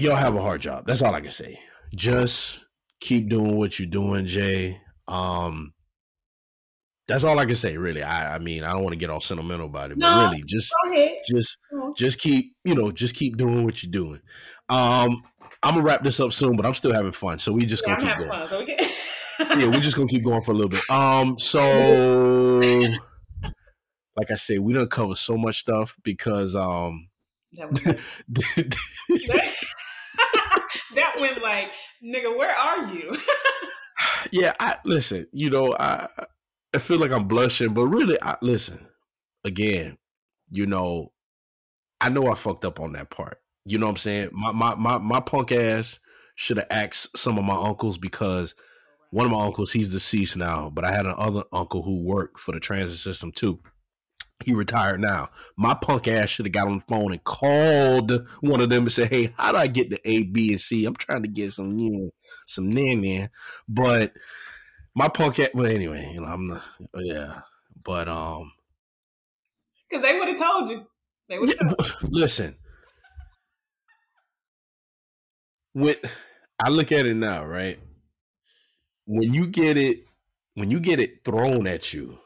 y'all 0.00 0.16
have 0.16 0.34
a 0.34 0.42
hard 0.42 0.60
job. 0.60 0.86
That's 0.86 1.02
all 1.02 1.14
I 1.14 1.20
can 1.20 1.30
say. 1.30 1.58
Just 1.94 2.64
keep 3.00 3.28
doing 3.28 3.56
what 3.56 3.78
you're 3.78 3.88
doing, 3.88 4.26
Jay. 4.26 4.80
Um, 5.08 5.72
that's 7.08 7.24
all 7.24 7.38
I 7.38 7.44
can 7.44 7.56
say, 7.56 7.76
really. 7.76 8.02
I, 8.02 8.36
I 8.36 8.38
mean, 8.38 8.62
I 8.62 8.72
don't 8.72 8.82
want 8.82 8.92
to 8.92 8.98
get 8.98 9.10
all 9.10 9.20
sentimental 9.20 9.66
about 9.66 9.90
it, 9.90 9.98
no, 9.98 10.08
but 10.10 10.30
really, 10.30 10.44
just, 10.46 10.72
just, 11.28 11.56
just 11.96 12.18
keep, 12.20 12.54
you 12.64 12.74
know, 12.74 12.92
just 12.92 13.16
keep 13.16 13.36
doing 13.36 13.64
what 13.64 13.82
you're 13.82 13.90
doing. 13.90 14.20
Um, 14.68 15.22
I'm 15.62 15.74
gonna 15.74 15.82
wrap 15.82 16.04
this 16.04 16.20
up 16.20 16.32
soon, 16.32 16.56
but 16.56 16.64
I'm 16.64 16.74
still 16.74 16.92
having 16.92 17.12
fun, 17.12 17.38
so 17.38 17.52
we 17.52 17.66
just 17.66 17.84
yeah, 17.86 17.96
gonna 17.96 18.10
I'm 18.12 18.18
keep 18.18 18.28
going. 18.28 18.46
Fun, 18.46 18.48
so 18.48 18.86
yeah, 19.40 19.66
we're 19.66 19.80
just 19.80 19.96
gonna 19.96 20.08
keep 20.08 20.24
going 20.24 20.40
for 20.40 20.52
a 20.52 20.54
little 20.54 20.68
bit. 20.68 20.88
Um, 20.90 21.38
so, 21.38 21.60
like 24.16 24.30
I 24.30 24.36
said, 24.36 24.60
we 24.60 24.72
don't 24.72 24.90
cover 24.90 25.14
so 25.14 25.36
much 25.36 25.58
stuff 25.58 25.96
because 26.02 26.54
um. 26.54 27.08
that 30.94 31.18
went 31.18 31.42
like, 31.42 31.72
nigga, 32.04 32.36
where 32.36 32.54
are 32.54 32.94
you? 32.94 33.16
yeah, 34.30 34.52
I 34.60 34.76
listen. 34.84 35.26
You 35.32 35.50
know, 35.50 35.76
I 35.78 36.08
I 36.74 36.78
feel 36.78 36.98
like 36.98 37.10
I'm 37.10 37.28
blushing, 37.28 37.74
but 37.74 37.86
really, 37.86 38.18
I 38.22 38.36
listen 38.40 38.86
again. 39.44 39.98
You 40.50 40.66
know, 40.66 41.12
I 42.00 42.08
know 42.08 42.30
I 42.30 42.34
fucked 42.34 42.64
up 42.64 42.80
on 42.80 42.92
that 42.92 43.10
part. 43.10 43.38
You 43.64 43.78
know 43.78 43.86
what 43.86 43.92
I'm 43.92 43.96
saying? 43.96 44.30
My 44.32 44.52
my 44.52 44.74
my, 44.74 44.98
my 44.98 45.20
punk 45.20 45.52
ass 45.52 45.98
should 46.36 46.56
have 46.56 46.68
asked 46.70 47.18
some 47.18 47.38
of 47.38 47.44
my 47.44 47.56
uncles 47.56 47.98
because 47.98 48.54
one 49.10 49.26
of 49.26 49.32
my 49.32 49.44
uncles, 49.44 49.72
he's 49.72 49.90
deceased 49.90 50.36
now, 50.36 50.70
but 50.70 50.84
I 50.84 50.92
had 50.92 51.06
another 51.06 51.44
uncle 51.52 51.82
who 51.82 52.02
worked 52.02 52.38
for 52.38 52.52
the 52.52 52.60
transit 52.60 52.98
system 52.98 53.32
too. 53.32 53.60
He 54.44 54.54
retired 54.54 55.00
now. 55.00 55.28
My 55.56 55.74
punk 55.74 56.08
ass 56.08 56.30
should 56.30 56.46
have 56.46 56.52
got 56.52 56.66
on 56.66 56.78
the 56.78 56.84
phone 56.88 57.12
and 57.12 57.22
called 57.22 58.26
one 58.40 58.60
of 58.62 58.70
them 58.70 58.84
and 58.84 58.92
said, 58.92 59.08
"Hey, 59.08 59.34
how 59.36 59.52
do 59.52 59.58
I 59.58 59.66
get 59.66 59.90
to 59.90 60.00
A, 60.08 60.22
B, 60.22 60.52
and 60.52 60.60
C? 60.60 60.86
I'm 60.86 60.96
trying 60.96 61.22
to 61.22 61.28
get 61.28 61.52
some, 61.52 61.78
you 61.78 61.90
know, 61.90 62.10
some 62.46 62.70
nan 62.70 63.28
But 63.68 64.12
my 64.94 65.08
punk 65.08 65.40
ass. 65.40 65.50
Well, 65.52 65.66
anyway, 65.66 66.10
you 66.14 66.22
know, 66.22 66.26
I'm 66.26 66.46
the 66.46 66.62
yeah. 66.94 67.40
But 67.84 68.08
um, 68.08 68.52
because 69.90 70.02
they 70.02 70.18
would 70.18 70.28
have 70.28 70.38
told 70.38 70.70
you. 70.70 70.86
They 71.28 71.38
would. 71.38 71.50
Yeah, 71.50 71.74
listen, 72.02 72.56
when 75.74 75.96
I 76.58 76.70
look 76.70 76.92
at 76.92 77.04
it 77.04 77.14
now, 77.14 77.44
right? 77.44 77.78
When 79.10 79.34
you 79.34 79.48
get 79.48 79.76
it, 79.76 80.06
when 80.54 80.70
you 80.70 80.78
get 80.78 81.00
it 81.00 81.24
thrown 81.24 81.66
at 81.66 81.92
you, 81.92 82.16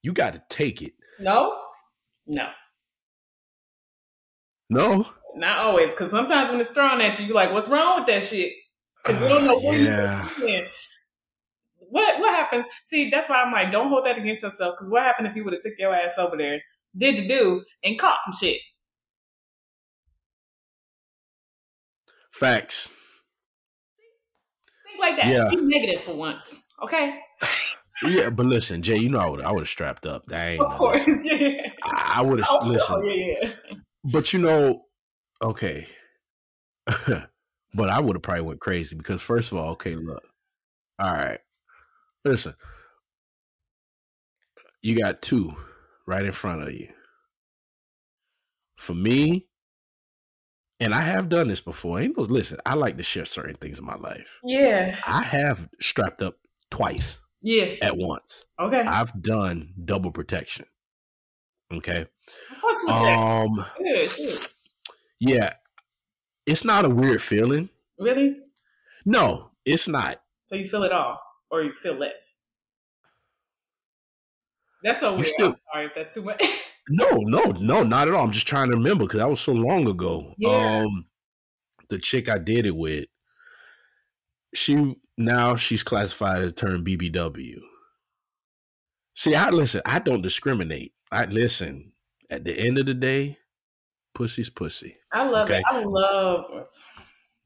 you 0.00 0.14
got 0.14 0.32
to 0.32 0.42
take 0.48 0.80
it. 0.80 0.94
No, 1.18 1.58
no, 2.26 2.48
no. 4.70 5.06
Not 5.34 5.58
always, 5.58 5.92
because 5.92 6.10
sometimes 6.10 6.50
when 6.50 6.58
it's 6.58 6.70
thrown 6.70 7.02
at 7.02 7.18
you, 7.18 7.26
you're 7.26 7.34
like, 7.34 7.52
"What's 7.52 7.68
wrong 7.68 7.98
with 7.98 8.06
that 8.06 8.24
shit?" 8.24 8.54
Because 9.04 9.20
you 9.20 9.28
don't 9.28 9.44
know 9.44 9.60
where 9.60 9.78
yeah. 9.78 10.26
you're 10.38 10.66
What 11.90 12.18
what 12.18 12.30
happened? 12.30 12.64
See, 12.86 13.10
that's 13.10 13.28
why 13.28 13.42
I'm 13.42 13.52
like, 13.52 13.70
don't 13.70 13.90
hold 13.90 14.06
that 14.06 14.16
against 14.16 14.42
yourself. 14.42 14.76
Because 14.78 14.90
what 14.90 15.02
happened 15.02 15.28
if 15.28 15.36
you 15.36 15.44
would 15.44 15.52
have 15.52 15.62
took 15.62 15.74
your 15.78 15.94
ass 15.94 16.14
over 16.16 16.38
there, 16.38 16.62
did 16.96 17.18
the 17.18 17.28
do, 17.28 17.62
and 17.84 17.98
caught 17.98 18.20
some 18.24 18.32
shit? 18.32 18.62
Facts. 22.32 22.90
Like 25.00 25.16
that. 25.16 25.26
Yeah. 25.26 25.48
Be 25.48 25.56
negative 25.56 26.02
for 26.02 26.14
once, 26.14 26.62
okay? 26.82 27.18
yeah, 28.04 28.30
but 28.30 28.46
listen, 28.46 28.82
Jay, 28.82 28.98
you 28.98 29.08
know 29.08 29.18
I 29.18 29.30
would 29.30 29.40
I 29.40 29.50
would 29.50 29.60
have 29.60 29.68
strapped 29.68 30.06
up. 30.06 30.26
Dang, 30.26 30.60
of 30.60 30.76
course, 30.76 31.06
yeah. 31.24 31.70
I, 31.84 32.22
would 32.22 32.38
have 32.38 32.48
oh, 32.50 32.66
listen. 32.66 32.96
Oh, 32.98 33.08
yeah, 33.08 33.34
yeah. 33.42 33.50
But 34.04 34.32
you 34.32 34.40
know, 34.40 34.82
okay. 35.42 35.86
but 36.86 37.90
I 37.90 38.00
would 38.00 38.16
have 38.16 38.22
probably 38.22 38.42
went 38.42 38.60
crazy 38.60 38.96
because 38.96 39.22
first 39.22 39.52
of 39.52 39.58
all, 39.58 39.70
okay, 39.72 39.94
look. 39.94 40.22
All 40.98 41.12
right. 41.12 41.38
Listen. 42.24 42.54
You 44.82 44.98
got 44.98 45.22
two 45.22 45.54
right 46.06 46.24
in 46.24 46.32
front 46.32 46.62
of 46.62 46.72
you. 46.72 46.88
For 48.76 48.94
me, 48.94 49.46
and 50.80 50.94
I 50.94 51.02
have 51.02 51.28
done 51.28 51.48
this 51.48 51.60
before. 51.60 52.00
Ain't 52.00 52.16
no 52.16 52.24
listen, 52.24 52.58
I 52.64 52.74
like 52.74 52.96
to 52.96 53.02
share 53.02 53.24
certain 53.24 53.56
things 53.56 53.78
in 53.78 53.84
my 53.84 53.96
life. 53.96 54.38
Yeah. 54.42 54.96
I 55.06 55.22
have 55.22 55.68
strapped 55.80 56.22
up 56.22 56.36
twice. 56.70 57.18
Yeah. 57.42 57.74
At 57.82 57.96
once. 57.96 58.46
Okay. 58.58 58.80
I've 58.80 59.22
done 59.22 59.74
double 59.84 60.10
protection. 60.10 60.66
Okay. 61.72 62.06
Um 62.88 63.64
yeah, 63.80 64.08
yeah. 65.20 65.52
It's 66.46 66.64
not 66.64 66.84
a 66.84 66.88
weird 66.88 67.22
feeling. 67.22 67.68
Really? 67.98 68.36
No, 69.04 69.50
it's 69.64 69.86
not. 69.86 70.20
So 70.44 70.56
you 70.56 70.66
feel 70.66 70.82
it 70.82 70.92
all 70.92 71.20
or 71.50 71.62
you 71.62 71.72
feel 71.72 71.94
less? 71.94 72.40
That's 74.82 75.00
so 75.00 75.14
weird. 75.14 75.26
Still, 75.26 75.46
I'm 75.48 75.56
sorry 75.72 75.86
if 75.86 75.92
that's 75.94 76.14
too 76.14 76.22
much. 76.22 76.42
no, 76.90 77.08
no, 77.18 77.44
no, 77.60 77.82
not 77.84 78.08
at 78.08 78.14
all. 78.14 78.24
I'm 78.24 78.32
just 78.32 78.48
trying 78.48 78.70
to 78.70 78.76
remember 78.76 79.04
because 79.04 79.20
that 79.20 79.30
was 79.30 79.40
so 79.40 79.52
long 79.52 79.86
ago. 79.86 80.34
Yeah. 80.38 80.82
Um, 80.82 81.06
the 81.88 81.98
chick 81.98 82.28
I 82.28 82.38
did 82.38 82.66
it 82.66 82.74
with, 82.74 83.06
she 84.54 84.96
now 85.16 85.54
she's 85.54 85.82
classified 85.82 86.42
as 86.42 86.52
term 86.54 86.84
BBW. 86.84 87.58
See, 89.14 89.34
I 89.34 89.50
listen. 89.50 89.82
I 89.86 90.00
don't 90.00 90.22
discriminate. 90.22 90.92
I 91.12 91.26
listen. 91.26 91.92
At 92.28 92.44
the 92.44 92.58
end 92.58 92.78
of 92.78 92.86
the 92.86 92.94
day, 92.94 93.38
pussy's 94.14 94.50
pussy. 94.50 94.96
I 95.12 95.28
love 95.28 95.48
okay? 95.48 95.58
it. 95.58 95.64
I 95.68 95.82
love. 95.84 96.66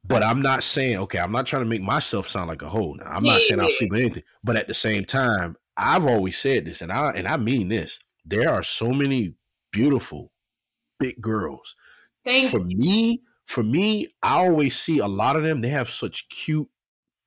But 0.07 0.23
I'm 0.23 0.43
not 0.43 0.63
saying 0.63 0.99
okay. 0.99 1.19
I'm 1.19 1.33
not 1.33 1.47
trying 1.47 1.63
to 1.63 1.69
make 1.69 1.83
myself 1.83 2.29
sound 2.29 2.49
like 2.49 2.63
a 2.63 2.69
hoe. 2.69 2.95
Now 2.95 3.11
I'm 3.11 3.25
not 3.25 3.43
saying 3.43 3.61
I'll 3.61 3.71
sleep 3.71 3.91
with 3.91 4.01
anything. 4.01 4.23
But 4.43 4.57
at 4.57 4.69
the 4.69 4.75
same 4.75 5.05
time, 5.05 5.57
I've 5.77 6.07
always 6.07 6.39
said 6.39 6.65
this, 6.65 6.83
and 6.83 6.93
I 6.93 7.11
and 7.11 7.27
I 7.27 7.37
mean 7.37 7.69
this. 7.69 8.01
There 8.25 8.51
are 8.51 8.63
so 8.63 8.93
many 8.93 9.35
beautiful 9.73 10.33
big 10.99 11.21
girls. 11.21 11.77
Thank 12.25 12.51
for 12.51 12.61
me, 12.61 13.23
for 13.47 13.63
me, 13.63 14.15
I 14.23 14.47
always 14.47 14.79
see 14.79 14.99
a 14.99 15.07
lot 15.07 15.37
of 15.37 15.43
them. 15.43 15.61
They 15.61 15.69
have 15.69 15.91
such 15.91 16.29
cute 16.29 16.69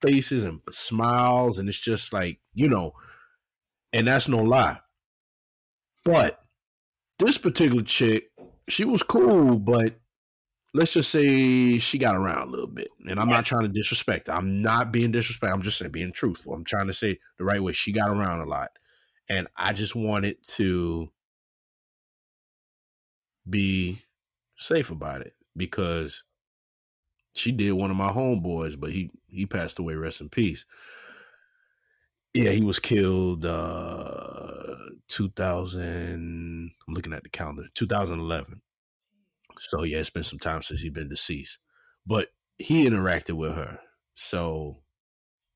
faces 0.01 0.43
and 0.43 0.61
smiles, 0.71 1.59
and 1.59 1.69
it's 1.69 1.79
just 1.79 2.13
like 2.13 2.39
you 2.53 2.67
know, 2.67 2.93
and 3.93 4.07
that's 4.07 4.27
no 4.27 4.37
lie. 4.37 4.79
But 6.03 6.39
this 7.19 7.37
particular 7.37 7.83
chick, 7.83 8.31
she 8.67 8.85
was 8.85 9.03
cool, 9.03 9.59
but 9.59 9.99
let's 10.73 10.93
just 10.93 11.09
say 11.09 11.77
she 11.79 11.97
got 11.97 12.15
around 12.15 12.47
a 12.47 12.51
little 12.51 12.67
bit. 12.67 12.89
And 13.09 13.19
I'm 13.19 13.29
not 13.29 13.45
trying 13.45 13.63
to 13.63 13.67
disrespect. 13.67 14.29
I'm 14.29 14.61
not 14.61 14.91
being 14.91 15.11
disrespectful. 15.11 15.55
I'm 15.55 15.63
just 15.63 15.77
saying 15.77 15.91
being 15.91 16.13
truthful. 16.13 16.53
I'm 16.53 16.63
trying 16.63 16.87
to 16.87 16.93
say 16.93 17.19
the 17.37 17.43
right 17.43 17.61
way. 17.61 17.73
She 17.73 17.91
got 17.91 18.09
around 18.09 18.41
a 18.41 18.45
lot. 18.45 18.69
And 19.29 19.47
I 19.57 19.73
just 19.73 19.95
wanted 19.95 20.37
to 20.55 21.09
be 23.49 24.01
safe 24.55 24.91
about 24.91 25.21
it 25.21 25.33
because 25.55 26.23
she 27.33 27.51
did 27.51 27.73
one 27.73 27.91
of 27.91 27.97
my 27.97 28.11
homeboys, 28.11 28.79
but 28.79 28.91
he 28.91 29.11
he 29.27 29.45
passed 29.45 29.79
away. 29.79 29.95
Rest 29.95 30.21
in 30.21 30.29
peace. 30.29 30.65
Yeah, 32.33 32.51
he 32.51 32.61
was 32.61 32.79
killed 32.79 33.45
uh 33.45 34.75
2000. 35.07 36.71
I'm 36.87 36.93
looking 36.93 37.13
at 37.13 37.23
the 37.23 37.29
calendar. 37.29 37.65
2011. 37.73 38.61
So 39.59 39.83
yeah, 39.83 39.99
it's 39.99 40.09
been 40.09 40.23
some 40.23 40.39
time 40.39 40.61
since 40.61 40.81
he's 40.81 40.91
been 40.91 41.09
deceased. 41.09 41.59
But 42.05 42.29
he 42.57 42.87
interacted 42.87 43.33
with 43.33 43.55
her. 43.55 43.79
So 44.15 44.79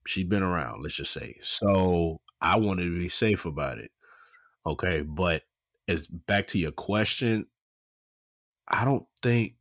she's 0.08 0.28
been 0.28 0.44
around, 0.44 0.84
let's 0.84 0.96
just 0.96 1.14
say. 1.14 1.38
So 1.42 2.22
I 2.42 2.58
wanted 2.58 2.86
to 2.86 2.98
be 2.98 3.10
safe 3.10 3.46
about 3.46 3.78
it. 3.78 3.92
Okay. 4.66 5.02
But 5.02 5.44
as 5.88 6.08
back 6.08 6.48
to 6.48 6.60
your 6.60 6.72
question, 6.72 7.48
I 8.68 8.86
don't 8.86 9.06
think 9.22 9.56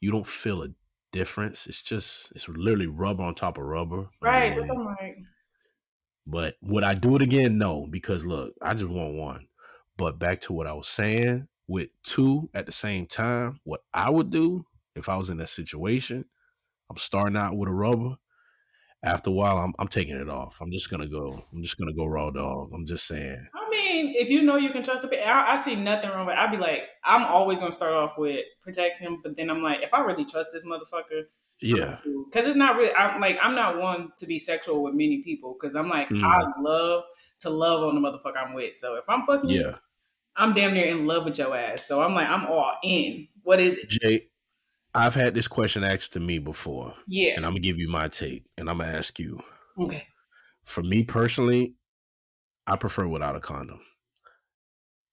you 0.00 0.10
don't 0.10 0.26
feel 0.26 0.62
a 0.62 0.68
difference. 1.12 1.66
It's 1.66 1.82
just 1.82 2.32
it's 2.34 2.48
literally 2.48 2.86
rubber 2.86 3.22
on 3.22 3.34
top 3.34 3.58
of 3.58 3.64
rubber. 3.64 4.08
Right. 4.20 4.54
that's 4.54 4.68
what 4.68 4.96
But 6.26 6.56
would 6.62 6.84
I 6.84 6.94
do 6.94 7.16
it 7.16 7.22
again? 7.22 7.58
No, 7.58 7.86
because 7.88 8.24
look, 8.24 8.54
I 8.60 8.74
just 8.74 8.90
want 8.90 9.14
one. 9.14 9.46
But 9.96 10.18
back 10.18 10.40
to 10.42 10.52
what 10.52 10.66
I 10.66 10.72
was 10.72 10.88
saying, 10.88 11.48
with 11.68 11.90
two 12.02 12.50
at 12.54 12.66
the 12.66 12.72
same 12.72 13.06
time, 13.06 13.60
what 13.64 13.82
I 13.94 14.10
would 14.10 14.30
do 14.30 14.66
if 14.94 15.08
I 15.08 15.16
was 15.16 15.30
in 15.30 15.38
that 15.38 15.48
situation, 15.48 16.24
I'm 16.90 16.96
starting 16.96 17.36
out 17.36 17.56
with 17.56 17.68
a 17.68 17.72
rubber. 17.72 18.16
After 19.04 19.30
a 19.30 19.32
while, 19.32 19.58
I'm 19.58 19.74
I'm 19.78 19.88
taking 19.88 20.16
it 20.16 20.28
off. 20.28 20.58
I'm 20.60 20.70
just 20.70 20.90
gonna 20.90 21.08
go. 21.08 21.44
I'm 21.52 21.62
just 21.62 21.76
gonna 21.76 21.92
go 21.92 22.06
raw 22.06 22.30
dog. 22.30 22.70
I'm 22.72 22.86
just 22.86 23.06
saying. 23.06 23.48
I 23.52 23.68
mean, 23.70 24.14
if 24.16 24.30
you 24.30 24.42
know 24.42 24.56
you 24.56 24.70
can 24.70 24.84
trust 24.84 25.04
it, 25.04 25.26
I, 25.26 25.54
I 25.54 25.56
see 25.56 25.74
nothing 25.74 26.10
wrong 26.10 26.26
with. 26.26 26.34
it. 26.34 26.38
I'd 26.38 26.52
be 26.52 26.56
like, 26.56 26.82
I'm 27.04 27.24
always 27.24 27.58
gonna 27.58 27.72
start 27.72 27.92
off 27.92 28.12
with 28.16 28.44
protection, 28.62 29.18
but 29.22 29.36
then 29.36 29.50
I'm 29.50 29.60
like, 29.60 29.82
if 29.82 29.92
I 29.92 30.00
really 30.00 30.24
trust 30.24 30.50
this 30.52 30.64
motherfucker, 30.64 31.24
yeah, 31.60 31.96
because 32.04 32.46
it's 32.46 32.56
not 32.56 32.76
really. 32.76 32.94
I'm 32.94 33.20
like, 33.20 33.38
I'm 33.42 33.56
not 33.56 33.78
one 33.78 34.12
to 34.18 34.26
be 34.26 34.38
sexual 34.38 34.84
with 34.84 34.94
many 34.94 35.22
people 35.22 35.56
because 35.60 35.74
I'm 35.74 35.88
like, 35.88 36.08
mm. 36.08 36.22
I 36.22 36.60
love 36.60 37.02
to 37.40 37.50
love 37.50 37.82
on 37.82 38.00
the 38.00 38.00
motherfucker 38.00 38.36
I'm 38.36 38.54
with. 38.54 38.76
So 38.76 38.94
if 38.94 39.08
I'm 39.08 39.26
fucking, 39.26 39.50
yeah. 39.50 39.76
I'm 40.36 40.54
damn 40.54 40.74
near 40.74 40.86
in 40.86 41.06
love 41.06 41.24
with 41.24 41.38
your 41.38 41.56
ass. 41.56 41.86
So 41.86 42.02
I'm 42.02 42.14
like, 42.14 42.28
I'm 42.28 42.46
all 42.46 42.72
in. 42.84 43.28
What 43.42 43.60
is 43.60 43.78
it? 43.78 43.88
Jay, 43.88 44.28
I've 44.94 45.14
had 45.14 45.34
this 45.34 45.48
question 45.48 45.84
asked 45.84 46.12
to 46.14 46.20
me 46.20 46.38
before. 46.38 46.94
Yeah. 47.06 47.32
And 47.36 47.46
I'm 47.46 47.52
gonna 47.52 47.60
give 47.60 47.78
you 47.78 47.88
my 47.88 48.08
take 48.08 48.44
and 48.58 48.68
I'm 48.68 48.78
gonna 48.78 48.92
ask 48.92 49.18
you. 49.18 49.40
Okay. 49.78 50.06
For 50.64 50.82
me 50.82 51.02
personally, 51.02 51.74
I 52.66 52.76
prefer 52.76 53.06
without 53.06 53.36
a 53.36 53.40
condom. 53.40 53.80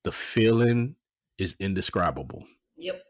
The 0.03 0.11
feeling 0.11 0.95
is 1.37 1.55
indescribable. 1.59 2.43
Yep. 2.77 3.01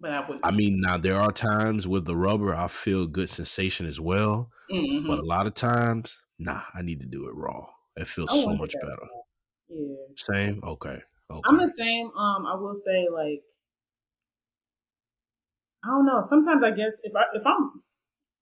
But 0.00 0.10
I 0.12 0.28
would 0.28 0.40
I 0.42 0.50
mean, 0.50 0.80
now 0.80 0.96
there 0.98 1.20
are 1.20 1.32
times 1.32 1.86
with 1.86 2.04
the 2.04 2.16
rubber 2.16 2.54
I 2.54 2.68
feel 2.68 3.06
good 3.06 3.28
sensation 3.28 3.86
as 3.86 4.00
well. 4.00 4.50
Mm-hmm. 4.72 5.06
But 5.06 5.18
a 5.18 5.26
lot 5.26 5.46
of 5.46 5.54
times, 5.54 6.22
nah, 6.38 6.62
I 6.74 6.82
need 6.82 7.00
to 7.00 7.06
do 7.06 7.26
it 7.28 7.34
raw. 7.34 7.66
It 7.96 8.08
feels 8.08 8.30
so 8.30 8.54
much 8.56 8.74
better. 8.80 9.06
Yeah. 9.68 9.94
Same? 10.16 10.60
Okay. 10.64 11.00
Okay. 11.30 11.40
I'm 11.46 11.58
the 11.58 11.72
same. 11.72 12.06
Um, 12.06 12.46
I 12.46 12.54
will 12.56 12.74
say 12.74 13.06
like 13.12 13.42
I 15.84 15.88
don't 15.88 16.06
know. 16.06 16.20
Sometimes 16.22 16.62
I 16.64 16.70
guess 16.70 16.96
if 17.02 17.14
I 17.14 17.24
if 17.34 17.46
I'm 17.46 17.84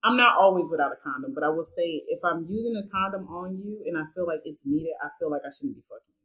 I'm 0.04 0.16
not 0.16 0.38
always 0.38 0.66
without 0.70 0.92
a 0.92 0.98
condom, 1.02 1.34
but 1.34 1.44
I 1.44 1.48
will 1.50 1.66
say 1.66 2.02
if 2.08 2.22
I'm 2.24 2.46
using 2.48 2.74
a 2.78 2.86
condom 2.90 3.26
on 3.28 3.58
you 3.58 3.82
and 3.86 3.98
I 3.98 4.06
feel 4.14 4.26
like 4.26 4.40
it's 4.44 4.62
needed, 4.64 4.94
I 5.02 5.08
feel 5.18 5.30
like 5.30 5.42
I 5.46 5.50
shouldn't 5.50 5.76
be 5.76 5.82
fucking 5.90 6.16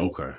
you. 0.00 0.10
okay. 0.10 0.36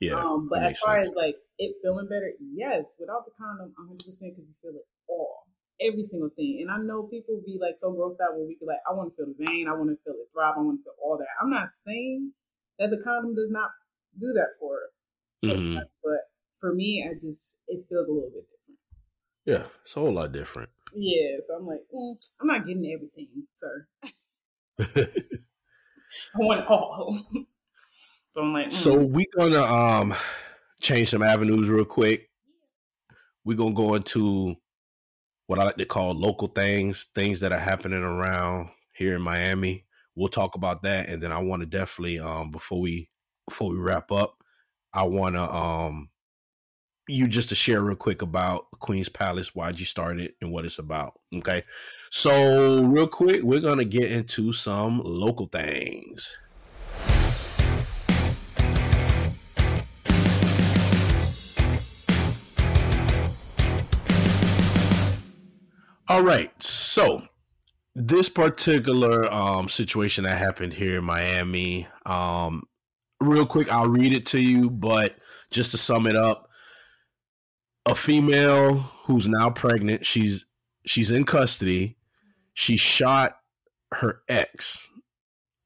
Yeah. 0.00 0.20
Um, 0.20 0.48
but 0.48 0.62
as 0.62 0.78
far 0.78 1.00
sense. 1.00 1.08
as 1.08 1.14
like 1.16 1.36
it 1.58 1.76
feeling 1.82 2.08
better, 2.08 2.32
yes, 2.40 2.96
without 3.00 3.24
the 3.24 3.32
condom, 3.36 3.72
100 3.76 3.96
percent 4.04 4.36
because 4.36 4.44
you 4.44 4.56
feel 4.60 4.76
it 4.76 4.84
all, 5.08 5.48
every 5.80 6.02
single 6.02 6.28
thing. 6.36 6.60
And 6.60 6.70
I 6.70 6.76
know 6.76 7.04
people 7.04 7.40
be 7.44 7.56
like 7.60 7.76
so 7.76 7.92
grossed 7.92 8.20
out 8.20 8.36
when 8.36 8.48
we 8.48 8.56
be 8.60 8.66
like, 8.66 8.84
I 8.88 8.92
want 8.92 9.12
to 9.12 9.16
feel 9.16 9.32
the 9.32 9.40
vein, 9.44 9.68
I 9.68 9.72
want 9.72 9.88
to 9.88 9.96
feel 10.04 10.20
it 10.20 10.28
throb, 10.32 10.56
I 10.56 10.60
want 10.60 10.80
to 10.80 10.84
feel 10.84 11.00
all 11.00 11.16
that. 11.16 11.32
I'm 11.40 11.48
not 11.48 11.68
saying 11.84 12.32
that 12.78 12.90
the 12.90 13.00
condom 13.00 13.34
does 13.34 13.50
not 13.50 13.72
do 14.20 14.32
that 14.36 14.56
for 14.60 14.92
mm-hmm. 15.44 15.78
but 16.02 16.20
for 16.60 16.74
me, 16.74 17.04
I 17.08 17.14
just 17.14 17.58
it 17.68 17.84
feels 17.88 18.08
a 18.08 18.12
little 18.12 18.30
bit 18.30 18.44
different. 18.44 18.55
Yeah, 19.46 19.62
it's 19.84 19.96
a 19.96 20.00
whole 20.00 20.12
lot 20.12 20.32
different. 20.32 20.68
Yeah, 20.92 21.36
so 21.46 21.54
I'm 21.54 21.66
like, 21.66 21.82
mm, 21.94 22.16
I'm 22.40 22.48
not 22.48 22.66
getting 22.66 22.90
everything, 22.92 23.28
sir. 23.52 23.86
I 24.78 26.38
want 26.38 26.66
all. 26.66 27.18
so 28.34 28.42
I'm 28.42 28.52
like, 28.52 28.68
mm. 28.68 28.72
so 28.72 28.96
we 28.96 29.26
gonna 29.38 29.62
um 29.62 30.14
change 30.80 31.10
some 31.10 31.22
avenues 31.22 31.68
real 31.68 31.84
quick. 31.84 32.28
We're 33.44 33.56
gonna 33.56 33.74
go 33.74 33.94
into 33.94 34.56
what 35.46 35.60
I 35.60 35.64
like 35.64 35.76
to 35.76 35.84
call 35.84 36.12
local 36.14 36.48
things, 36.48 37.06
things 37.14 37.40
that 37.40 37.52
are 37.52 37.58
happening 37.58 38.02
around 38.02 38.70
here 38.94 39.14
in 39.14 39.22
Miami. 39.22 39.84
We'll 40.16 40.28
talk 40.28 40.56
about 40.56 40.82
that, 40.82 41.08
and 41.08 41.22
then 41.22 41.30
I 41.30 41.38
want 41.38 41.60
to 41.60 41.66
definitely 41.66 42.18
um 42.18 42.50
before 42.50 42.80
we 42.80 43.10
before 43.46 43.70
we 43.70 43.78
wrap 43.78 44.10
up, 44.10 44.42
I 44.92 45.04
want 45.04 45.36
to 45.36 45.54
um 45.54 46.08
you 47.08 47.28
just 47.28 47.48
to 47.50 47.54
share 47.54 47.82
real 47.82 47.96
quick 47.96 48.22
about 48.22 48.66
Queen's 48.80 49.08
Palace, 49.08 49.54
why'd 49.54 49.78
you 49.78 49.86
start 49.86 50.18
it, 50.18 50.34
and 50.40 50.50
what 50.50 50.64
it's 50.64 50.78
about. 50.78 51.18
Okay, 51.34 51.62
so 52.10 52.82
real 52.82 53.06
quick, 53.06 53.42
we're 53.42 53.60
gonna 53.60 53.84
get 53.84 54.10
into 54.10 54.52
some 54.52 55.00
local 55.04 55.46
things. 55.46 56.36
All 66.08 66.22
right, 66.22 66.50
so 66.62 67.22
this 67.94 68.28
particular 68.28 69.32
um, 69.32 69.68
situation 69.68 70.24
that 70.24 70.38
happened 70.38 70.72
here 70.72 70.98
in 70.98 71.04
Miami, 71.04 71.88
um, 72.04 72.62
real 73.20 73.46
quick, 73.46 73.72
I'll 73.72 73.88
read 73.88 74.12
it 74.14 74.26
to 74.26 74.40
you, 74.40 74.70
but 74.70 75.16
just 75.50 75.72
to 75.72 75.78
sum 75.78 76.06
it 76.06 76.16
up, 76.16 76.45
a 77.86 77.94
female 77.94 78.74
who's 79.04 79.28
now 79.28 79.50
pregnant, 79.50 80.04
she's 80.04 80.44
she's 80.84 81.10
in 81.10 81.24
custody. 81.24 81.96
She 82.54 82.76
shot 82.76 83.38
her 83.92 84.22
ex, 84.28 84.90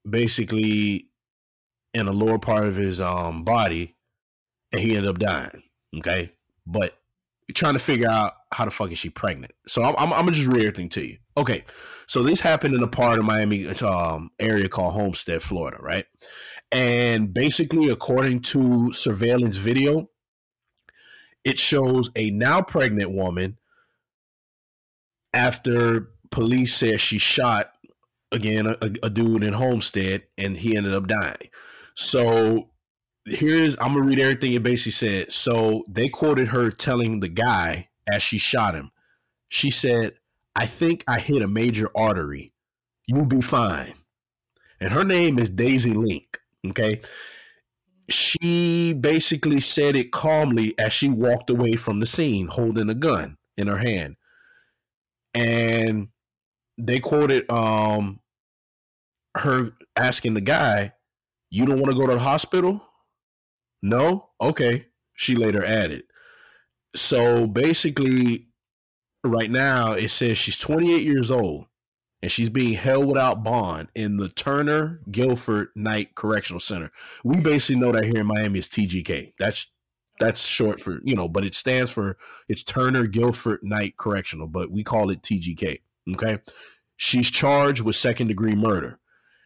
basically 0.09 1.09
in 1.95 2.07
the 2.07 2.13
lower 2.13 2.39
part 2.39 2.67
of 2.67 2.77
his 2.77 3.01
um, 3.01 3.45
body, 3.45 3.97
and 4.73 4.81
he 4.81 4.97
ended 4.97 5.11
up 5.11 5.19
dying. 5.19 5.63
Okay, 5.97 6.33
but 6.67 6.95
trying 7.55 7.73
to 7.73 7.81
figure 7.81 8.09
out 8.09 8.35
how 8.53 8.65
the 8.65 8.71
fuck 8.71 8.93
is 8.93 8.99
she 8.99 9.11
pregnant. 9.11 9.53
So 9.67 9.83
I'm, 9.83 9.95
I'm, 9.99 10.13
I'm 10.13 10.25
gonna 10.25 10.33
just 10.33 10.47
read 10.47 10.65
everything 10.65 10.89
to 10.91 11.07
you. 11.07 11.17
Okay, 11.37 11.65
so 12.07 12.23
this 12.23 12.41
happened 12.41 12.75
in 12.75 12.83
a 12.83 12.89
part 12.89 13.19
of 13.19 13.25
Miami 13.25 13.67
um, 13.83 14.31
area 14.39 14.69
called 14.69 14.95
Homestead, 14.95 15.43
Florida, 15.43 15.79
right? 15.81 16.07
And 16.73 17.33
basically, 17.33 17.89
according 17.89 18.43
to 18.43 18.93
surveillance 18.93 19.57
video, 19.57 20.09
it 21.45 21.59
shows 21.59 22.11
a 22.17 22.31
now 22.31 22.63
pregnant 22.63 23.11
woman 23.13 23.59
after 25.33 26.11
police 26.31 26.75
said 26.75 27.01
she 27.01 27.19
shot 27.19 27.73
again 28.33 28.67
a, 28.67 28.93
a 29.03 29.11
dude 29.11 29.43
in 29.43 29.53
Homestead 29.53 30.23
and 30.39 30.57
he 30.57 30.77
ended 30.77 30.95
up 30.95 31.07
dying. 31.07 31.51
So 31.95 32.71
here's 33.25 33.77
I'm 33.81 33.95
gonna 33.95 34.03
read 34.03 34.21
everything 34.21 34.53
it 34.53 34.63
basically 34.63 34.93
said. 34.93 35.33
So 35.33 35.85
they 35.89 36.09
quoted 36.09 36.49
her 36.49 36.71
telling 36.71 37.21
the 37.21 37.29
guy 37.29 37.89
as 38.11 38.23
she 38.23 38.39
shot 38.39 38.75
him. 38.75 38.91
She 39.49 39.71
said, 39.71 40.15
I 40.55 40.67
think 40.67 41.05
I 41.09 41.19
hit 41.19 41.43
a 41.43 41.49
major 41.49 41.89
artery. 41.97 42.53
You'll 43.07 43.27
be 43.27 43.41
fine. 43.41 43.95
And 44.81 44.93
her 44.93 45.05
name 45.05 45.39
is 45.39 45.51
Daisy 45.51 45.93
Link. 45.93 46.39
Okay. 46.67 47.01
She 48.11 48.93
basically 48.93 49.61
said 49.61 49.97
it 49.97 50.11
calmly 50.11 50.75
as 50.79 50.93
she 50.93 51.09
walked 51.09 51.51
away 51.51 51.75
from 51.75 52.01
the 52.01 52.07
scene, 52.07 52.49
holding 52.49 52.91
a 52.91 52.95
gun 52.95 53.37
in 53.57 53.69
her 53.69 53.79
hand. 53.79 54.17
And 55.35 56.09
they 56.77 56.99
quoted 56.99 57.51
um 57.51 58.21
her 59.37 59.73
asking 59.97 60.35
the 60.35 60.41
guy, 60.41 60.93
You 61.51 61.67
don't 61.67 61.81
want 61.81 61.93
to 61.93 61.99
go 61.99 62.07
to 62.07 62.15
the 62.15 62.21
hospital? 62.21 62.83
No? 63.83 64.31
Okay. 64.41 64.87
She 65.15 65.37
later 65.37 65.65
added. 65.65 66.05
So 66.97 67.47
basically, 67.47 68.49
right 69.23 69.51
now, 69.51 69.93
it 69.93 70.09
says 70.09 70.39
she's 70.39 70.57
28 70.59 71.03
years 71.03 71.31
old 71.31 71.67
and 72.23 72.31
she's 72.31 72.51
being 72.51 72.75
held 72.75 73.07
without 73.07 73.43
bond 73.43 73.89
in 73.95 74.17
the 74.17 74.29
Turner 74.29 75.01
Guilford 75.11 75.69
Knight 75.75 76.15
Correctional 76.15 76.61
Center. 76.61 76.91
We 77.25 77.41
basically 77.41 77.81
know 77.81 77.93
that 77.93 78.05
here 78.05 78.21
in 78.21 78.27
Miami 78.27 78.59
is 78.59 78.69
TGK. 78.69 79.35
That's 79.39 79.71
that's 80.19 80.47
short 80.47 80.81
for 80.81 81.01
you 81.03 81.17
know, 81.17 81.29
but 81.29 81.45
it 81.45 81.55
stands 81.55 81.91
for 81.91 82.19
it's 82.49 82.63
Turner 82.63 83.07
Guilford 83.07 83.61
Knight 83.63 83.97
Correctional, 83.97 84.47
but 84.47 84.71
we 84.71 84.85
call 84.85 85.11
it 85.11 85.23
TGK. 85.23 85.81
Okay, 86.15 86.39
she's 86.97 87.31
charged 87.31 87.83
with 87.83 87.97
second 87.97 88.29
degree 88.29 88.55
murder. 88.55 88.99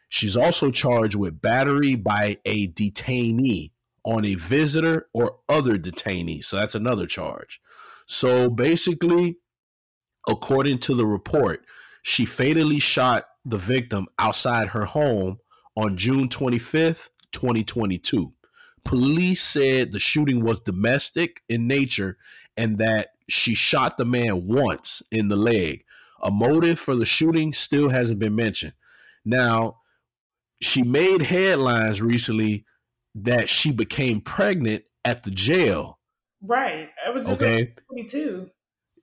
She's 0.08 0.36
also 0.36 0.70
charged 0.70 1.16
with 1.16 1.40
battery 1.40 1.94
by 1.96 2.38
a 2.44 2.68
detainee 2.68 3.72
on 4.04 4.24
a 4.24 4.34
visitor 4.34 5.08
or 5.12 5.38
other 5.48 5.78
detainee. 5.78 6.44
So 6.44 6.56
that's 6.56 6.74
another 6.74 7.06
charge. 7.06 7.60
So 8.06 8.50
basically, 8.50 9.38
according 10.28 10.78
to 10.80 10.94
the 10.94 11.06
report, 11.06 11.64
she 12.04 12.26
fatally 12.26 12.78
shot 12.78 13.24
the 13.46 13.56
victim 13.56 14.06
outside 14.18 14.68
her 14.68 14.84
home 14.84 15.38
on 15.74 15.96
June 15.96 16.28
25th, 16.28 17.08
2022. 17.32 18.30
Police 18.84 19.42
said 19.42 19.90
the 19.90 19.98
shooting 19.98 20.44
was 20.44 20.60
domestic 20.60 21.42
in 21.48 21.66
nature 21.66 22.18
and 22.58 22.76
that 22.76 23.12
she 23.26 23.54
shot 23.54 23.96
the 23.96 24.04
man 24.04 24.46
once 24.46 25.02
in 25.10 25.28
the 25.28 25.36
leg. 25.36 25.82
A 26.22 26.30
motive 26.30 26.78
for 26.78 26.94
the 26.94 27.06
shooting 27.06 27.54
still 27.54 27.88
hasn't 27.88 28.18
been 28.18 28.36
mentioned. 28.36 28.74
Now, 29.24 29.78
she 30.60 30.82
made 30.82 31.22
headlines 31.22 32.02
recently 32.02 32.66
that 33.14 33.48
she 33.48 33.72
became 33.72 34.20
pregnant 34.20 34.84
at 35.06 35.22
the 35.22 35.30
jail. 35.30 35.98
Right. 36.42 36.90
I 37.06 37.10
was 37.10 37.26
just 37.26 37.40
okay. 37.40 37.72
22. 37.88 38.50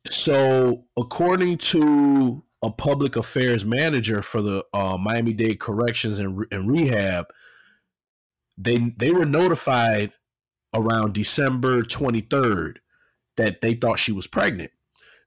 So, 0.05 0.85
according 0.95 1.57
to 1.57 2.43
a 2.63 2.69
public 2.69 3.15
affairs 3.15 3.65
manager 3.65 4.21
for 4.21 4.41
the 4.41 4.63
uh, 4.73 4.97
Miami 4.97 5.33
Dade 5.33 5.59
Corrections 5.59 6.19
and, 6.19 6.45
and 6.51 6.69
Rehab, 6.69 7.27
they 8.57 8.77
they 8.97 9.11
were 9.11 9.25
notified 9.25 10.11
around 10.73 11.13
December 11.13 11.81
23rd 11.81 12.77
that 13.37 13.61
they 13.61 13.73
thought 13.73 13.99
she 13.99 14.11
was 14.11 14.27
pregnant. 14.27 14.71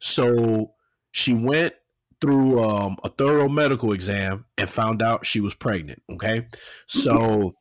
So 0.00 0.72
she 1.10 1.34
went 1.34 1.74
through 2.20 2.62
um, 2.62 2.96
a 3.04 3.08
thorough 3.08 3.48
medical 3.48 3.92
exam 3.92 4.46
and 4.56 4.70
found 4.70 5.02
out 5.02 5.26
she 5.26 5.40
was 5.40 5.54
pregnant. 5.54 6.02
Okay. 6.10 6.46
So 6.86 7.54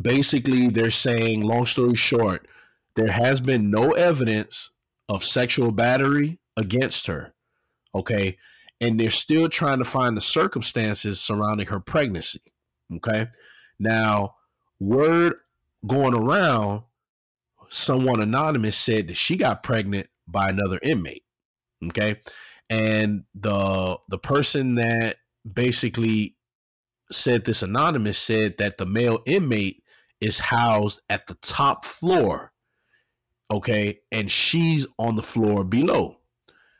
basically 0.00 0.68
they're 0.68 0.90
saying 0.90 1.42
long 1.42 1.66
story 1.66 1.94
short 1.94 2.46
there 2.94 3.10
has 3.10 3.40
been 3.40 3.70
no 3.70 3.92
evidence 3.92 4.70
of 5.08 5.24
sexual 5.24 5.70
battery 5.70 6.38
against 6.56 7.06
her 7.06 7.34
okay 7.94 8.36
and 8.80 9.00
they're 9.00 9.10
still 9.10 9.48
trying 9.48 9.78
to 9.78 9.84
find 9.84 10.16
the 10.16 10.20
circumstances 10.20 11.20
surrounding 11.20 11.66
her 11.66 11.80
pregnancy 11.80 12.40
okay 12.94 13.26
now 13.78 14.34
word 14.80 15.34
going 15.86 16.14
around 16.14 16.82
someone 17.68 18.20
anonymous 18.20 18.76
said 18.76 19.08
that 19.08 19.16
she 19.16 19.36
got 19.36 19.62
pregnant 19.62 20.08
by 20.26 20.48
another 20.48 20.78
inmate 20.82 21.24
okay 21.84 22.16
and 22.70 23.24
the 23.34 23.96
the 24.08 24.18
person 24.18 24.76
that 24.76 25.16
basically 25.50 26.36
said 27.10 27.44
this 27.44 27.62
anonymous 27.62 28.18
said 28.18 28.56
that 28.58 28.78
the 28.78 28.86
male 28.86 29.20
inmate 29.26 29.82
is 30.20 30.38
housed 30.38 31.00
at 31.08 31.26
the 31.26 31.34
top 31.36 31.84
floor. 31.84 32.52
Okay. 33.50 34.00
And 34.10 34.30
she's 34.30 34.86
on 34.98 35.14
the 35.14 35.22
floor 35.22 35.64
below. 35.64 36.15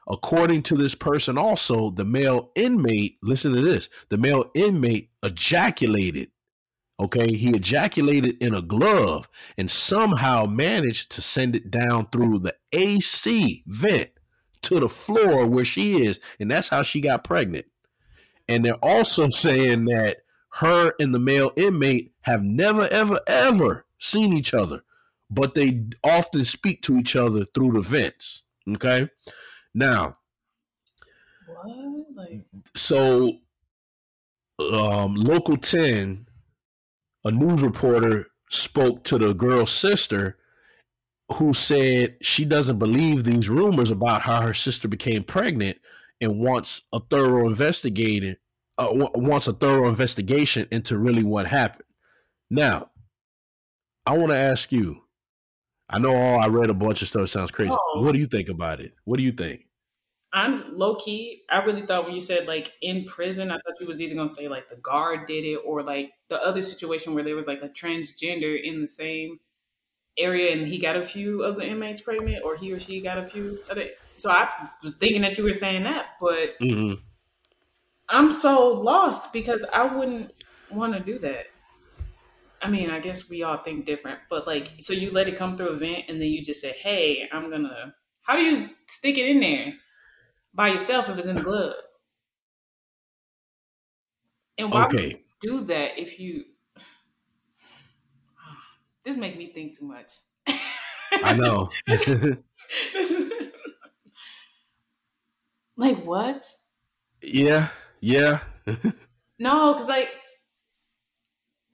According 0.09 0.63
to 0.65 0.77
this 0.77 0.95
person, 0.95 1.37
also, 1.37 1.91
the 1.91 2.05
male 2.05 2.51
inmate, 2.55 3.19
listen 3.23 3.53
to 3.53 3.61
this 3.61 3.89
the 4.09 4.19
male 4.19 4.51
inmate 4.55 5.11
ejaculated. 5.23 6.31
Okay. 6.99 7.35
He 7.35 7.51
ejaculated 7.51 8.37
in 8.43 8.55
a 8.55 8.63
glove 8.63 9.29
and 9.59 9.71
somehow 9.71 10.47
managed 10.47 11.11
to 11.13 11.23
send 11.23 11.55
it 11.55 11.71
down 11.71 12.07
through 12.07 12.39
the 12.39 12.55
AC 12.73 13.65
vent 13.67 14.11
to 14.63 14.81
the 14.81 14.89
floor 14.89 15.47
where 15.47 15.65
she 15.65 16.05
is. 16.05 16.21
And 16.41 16.51
that's 16.51 16.71
how 16.71 16.83
she 16.83 17.01
got 17.01 17.25
pregnant. 17.25 17.67
And 18.49 18.65
they're 18.65 18.75
also 18.83 19.29
saying 19.31 19.87
that 19.87 20.19
her 20.53 20.95
and 20.99 21.13
the 21.13 21.19
male 21.19 21.53
inmate 21.57 22.13
have 22.23 22.43
never, 22.43 22.89
ever, 22.89 23.21
ever 23.27 23.85
seen 23.99 24.33
each 24.33 24.55
other 24.55 24.83
but 25.31 25.55
they 25.55 25.85
often 26.05 26.45
speak 26.45 26.83
to 26.83 26.97
each 26.97 27.17
other 27.17 27.45
through 27.45 27.73
the 27.73 27.81
vents. 27.81 28.43
Okay. 28.69 29.09
Now, 29.77 30.17
what? 31.47 32.07
Like, 32.17 32.45
so 32.75 33.33
um, 34.59 35.15
local 35.15 35.57
10 35.57 36.27
a 37.25 37.31
news 37.31 37.63
reporter 37.63 38.29
spoke 38.51 39.05
to 39.05 39.19
the 39.19 39.35
girl's 39.35 39.71
sister 39.71 40.39
who 41.35 41.53
said 41.53 42.17
she 42.23 42.45
doesn't 42.45 42.79
believe 42.79 43.25
these 43.25 43.49
rumors 43.51 43.91
about 43.91 44.23
how 44.23 44.41
her 44.41 44.55
sister 44.55 44.89
became 44.89 45.23
pregnant 45.25 45.77
and 46.21 46.39
wants 46.39 46.83
a 46.93 47.01
thorough 47.01 47.47
investigating 47.47 48.37
uh, 48.79 48.89
wants 48.93 49.47
a 49.49 49.53
thorough 49.53 49.89
investigation 49.89 50.67
into 50.71 50.97
really 50.97 51.25
what 51.25 51.47
happened 51.47 51.89
now 52.51 52.89
i 54.07 54.17
want 54.17 54.31
to 54.31 54.39
ask 54.39 54.71
you 54.71 55.03
i 55.91 55.99
know 55.99 56.15
all 56.15 56.41
i 56.41 56.47
read 56.47 56.71
a 56.71 56.75
bunch 56.75 57.03
of 57.03 57.09
stuff 57.09 57.29
sounds 57.29 57.51
crazy 57.51 57.75
Oh. 57.77 58.03
what 58.03 58.13
do 58.13 58.19
you 58.21 58.27
think 58.27 58.49
about 58.49 58.81
it 58.81 58.95
what 59.05 59.17
do 59.19 59.25
you 59.25 59.33
think 59.33 59.66
I'm 60.33 60.77
low 60.77 60.97
key. 60.97 61.45
I 61.51 61.59
really 61.65 61.83
thought 61.83 62.05
when 62.05 62.15
you 62.15 62.21
said 62.21 62.47
like 62.47 62.73
in 62.83 63.05
prison, 63.07 63.51
I 63.51 63.55
thought 63.55 63.81
you 63.81 63.87
was 63.87 64.01
either 64.01 64.15
gonna 64.15 64.29
say 64.29 64.49
like 64.49 64.69
the 64.69 64.77
guard 64.77 65.27
did 65.27 65.45
it 65.45 65.57
or 65.65 65.83
like 65.83 66.13
the 66.29 66.41
other 66.43 66.63
situation 66.63 67.15
where 67.15 67.25
there 67.25 67.37
was 67.37 67.47
like 67.47 67.63
a 67.63 67.69
transgender 67.71 68.61
in 68.61 68.83
the 68.83 68.89
same 68.89 69.41
area 70.19 70.53
and 70.53 70.69
he 70.69 70.79
got 70.79 70.97
a 70.97 71.05
few 71.05 71.43
of 71.45 71.57
the 71.57 71.67
inmates 71.69 72.01
pregnant 72.03 72.45
or 72.45 72.57
he 72.57 72.73
or 72.73 72.81
she 72.81 73.03
got 73.03 73.19
a 73.19 73.27
few 73.27 73.63
of 73.71 73.79
it. 73.79 73.95
So 74.17 74.31
I 74.31 74.71
was 74.83 74.97
thinking 74.97 75.23
that 75.23 75.39
you 75.39 75.45
were 75.45 75.53
saying 75.53 75.85
that, 75.85 76.11
but 76.21 76.57
hmm 76.61 77.07
I'm 78.09 78.31
so 78.31 78.69
lost 78.69 79.33
because 79.33 79.65
I 79.73 79.85
wouldn't 79.95 80.33
want 80.69 80.95
to 80.95 81.01
do 81.01 81.19
that. 81.21 81.47
I 82.61 82.71
mean, 82.71 82.91
I 82.91 83.01
guess 83.01 83.29
we 83.29 83.43
all 83.43 83.59
think 83.59 83.85
different, 83.85 84.21
but 84.31 84.47
like, 84.47 84.73
so 84.81 84.93
you 84.93 85.11
let 85.11 85.29
it 85.29 85.37
come 85.37 85.57
through 85.57 85.69
a 85.71 85.77
vent 85.77 86.07
and 86.09 86.21
then 86.21 86.29
you 86.29 86.43
just 86.43 86.61
say, 86.61 86.73
hey, 86.73 87.29
I'm 87.31 87.51
gonna, 87.51 87.95
how 88.23 88.37
do 88.37 88.43
you 88.43 88.71
stick 88.89 89.19
it 89.19 89.29
in 89.29 89.41
there 89.41 89.75
by 90.57 90.69
yourself 90.71 91.09
if 91.11 91.19
it's 91.19 91.29
in 91.29 91.37
the 91.37 91.43
glove? 91.43 91.75
And 94.59 94.71
why 94.73 94.87
would 94.89 95.01
you 95.09 95.15
okay 95.15 95.23
do 95.41 95.65
that 95.65 95.99
if 95.99 96.19
you, 96.21 96.45
this 99.05 99.17
make 99.17 99.37
me 99.37 99.53
think 99.53 99.77
too 99.79 99.87
much. 99.87 100.13
i 101.23 101.33
know 101.35 101.71
like 105.77 106.05
what? 106.05 106.45
yeah 107.23 107.69
yeah 108.01 108.41
No, 109.39 109.75
because 109.75 109.89
like, 109.89 110.09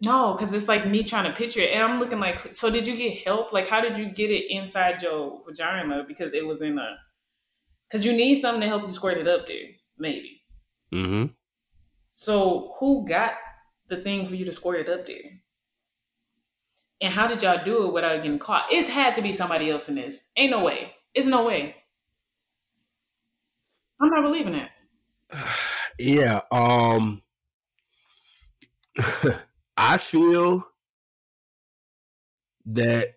no, 0.01 0.35
because 0.35 0.53
it's 0.53 0.67
like 0.67 0.87
me 0.87 1.05
trying 1.05 1.31
to 1.31 1.37
picture 1.37 1.61
it, 1.61 1.71
and 1.71 1.83
I'm 1.83 2.01
looking 2.01 2.19
like, 2.19 2.57
so 2.57 2.71
did 2.71 2.87
you 2.87 2.97
get 2.97 3.23
help? 3.25 3.53
Like, 3.53 3.69
how 3.69 3.81
did 3.81 3.97
you 3.97 4.11
get 4.11 4.31
it 4.31 4.51
inside 4.51 5.01
your 5.03 5.43
vagina? 5.45 6.05
Because 6.07 6.33
it 6.35 6.45
was 6.45 6.61
in 6.61 6.79
a, 6.79 6.97
because 7.93 8.07
you 8.07 8.13
need 8.15 8.37
something 8.37 8.63
to 8.63 8.67
help 8.67 8.87
you 8.87 8.93
squirt 8.93 9.19
it 9.19 9.29
up 9.29 9.47
there, 9.47 9.67
maybe. 9.99 10.41
Mm-hmm. 10.95 11.27
So 12.11 12.73
who 12.79 13.07
got 13.07 13.33
the 13.89 13.99
thing 13.99 14.27
for 14.27 14.35
you 14.35 14.47
to 14.47 14.53
squirt 14.53 14.89
it 14.89 14.89
up 14.89 15.07
there? 15.07 15.41
And 17.03 17.13
how 17.13 17.27
did 17.27 17.43
y'all 17.43 17.63
do 17.63 17.87
it 17.87 17.93
without 17.93 18.23
getting 18.23 18.39
caught? 18.39 18.73
It's 18.73 18.89
had 18.89 19.15
to 19.17 19.23
be 19.23 19.33
somebody 19.33 19.71
else 19.71 19.91
in 19.91 19.97
this. 19.97 20.25
Ain't 20.37 20.53
no 20.53 20.65
way. 20.65 20.95
It's 21.13 21.27
no 21.27 21.47
way. 21.47 21.77
I'm 24.01 24.09
not 24.09 24.23
believing 24.23 24.55
it. 24.55 24.69
Yeah, 25.99 26.41
um 26.51 27.21
I 29.77 29.99
feel 29.99 30.67
that 32.65 33.17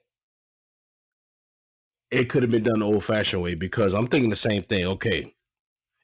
it 2.15 2.29
could 2.29 2.43
have 2.43 2.51
been 2.51 2.63
done 2.63 2.79
the 2.79 2.85
old 2.85 3.03
fashioned 3.03 3.41
way 3.43 3.55
because 3.55 3.93
I'm 3.93 4.07
thinking 4.07 4.29
the 4.29 4.35
same 4.35 4.63
thing. 4.63 4.85
Okay. 4.85 5.33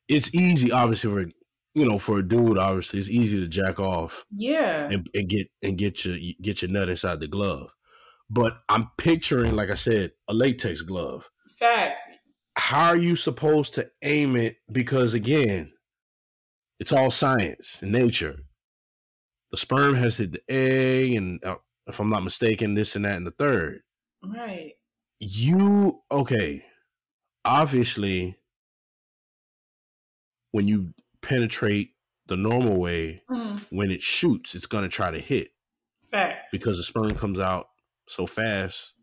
It's 0.08 0.34
easy, 0.34 0.72
obviously, 0.72 1.10
for 1.12 1.32
you 1.74 1.86
know, 1.88 1.98
for 1.98 2.20
a 2.20 2.28
dude, 2.28 2.58
obviously, 2.58 3.00
it's 3.00 3.10
easy 3.10 3.40
to 3.40 3.48
jack 3.48 3.80
off 3.80 4.26
Yeah. 4.30 4.90
and, 4.92 5.10
and 5.14 5.30
get 5.30 5.48
and 5.62 5.78
get 5.78 6.04
your 6.06 6.18
get 6.42 6.62
your 6.62 6.72
nut 6.72 6.90
inside 6.90 7.20
the 7.22 7.28
glove. 7.28 7.70
But 8.30 8.54
I'm 8.70 8.90
picturing, 8.98 9.56
like 9.56 9.70
I 9.70 9.76
said, 9.76 10.12
a 10.28 10.34
latex 10.34 10.82
glove. 10.82 11.30
Facts. 11.60 12.02
how 12.58 12.88
are 12.90 12.98
you 12.98 13.16
supposed 13.16 13.74
to 13.76 13.90
aim 14.02 14.36
it? 14.36 14.58
Because 14.72 15.14
again, 15.14 15.72
it's 16.80 16.92
all 16.92 17.12
science 17.12 17.80
and 17.82 17.92
nature. 17.92 18.40
The 19.52 19.58
sperm 19.58 19.96
has 19.96 20.18
hit 20.18 20.32
the 20.32 20.42
egg, 20.50 21.14
and 21.14 21.44
uh, 21.46 21.56
if 21.88 22.00
I'm 22.00 22.10
not 22.10 22.24
mistaken, 22.24 22.74
this 22.74 22.96
and 22.96 23.06
that 23.06 23.16
and 23.16 23.28
the 23.28 23.32
third. 23.32 23.82
Right. 24.24 24.74
You 25.24 26.02
okay? 26.10 26.66
Obviously, 27.46 28.36
when 30.52 30.68
you 30.68 30.94
penetrate 31.22 31.92
the 32.26 32.36
normal 32.36 32.78
way, 32.80 33.24
Mhm. 33.30 33.60
when 33.70 33.92
it 33.92 34.02
shoots, 34.02 34.56
it's 34.56 34.66
gonna 34.66 34.90
try 34.90 35.12
to 35.12 35.20
hit 35.20 35.54
Facts. 36.04 36.50
because 36.52 36.78
the 36.78 36.84
sperm 36.84 37.12
comes 37.12 37.40
out 37.40 37.70
so 38.08 38.26
fast 38.26 38.94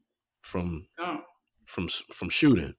from 0.42 0.88
Oh. 0.98 1.24
from 1.66 1.88
from 1.88 2.30
shooting. 2.30 2.74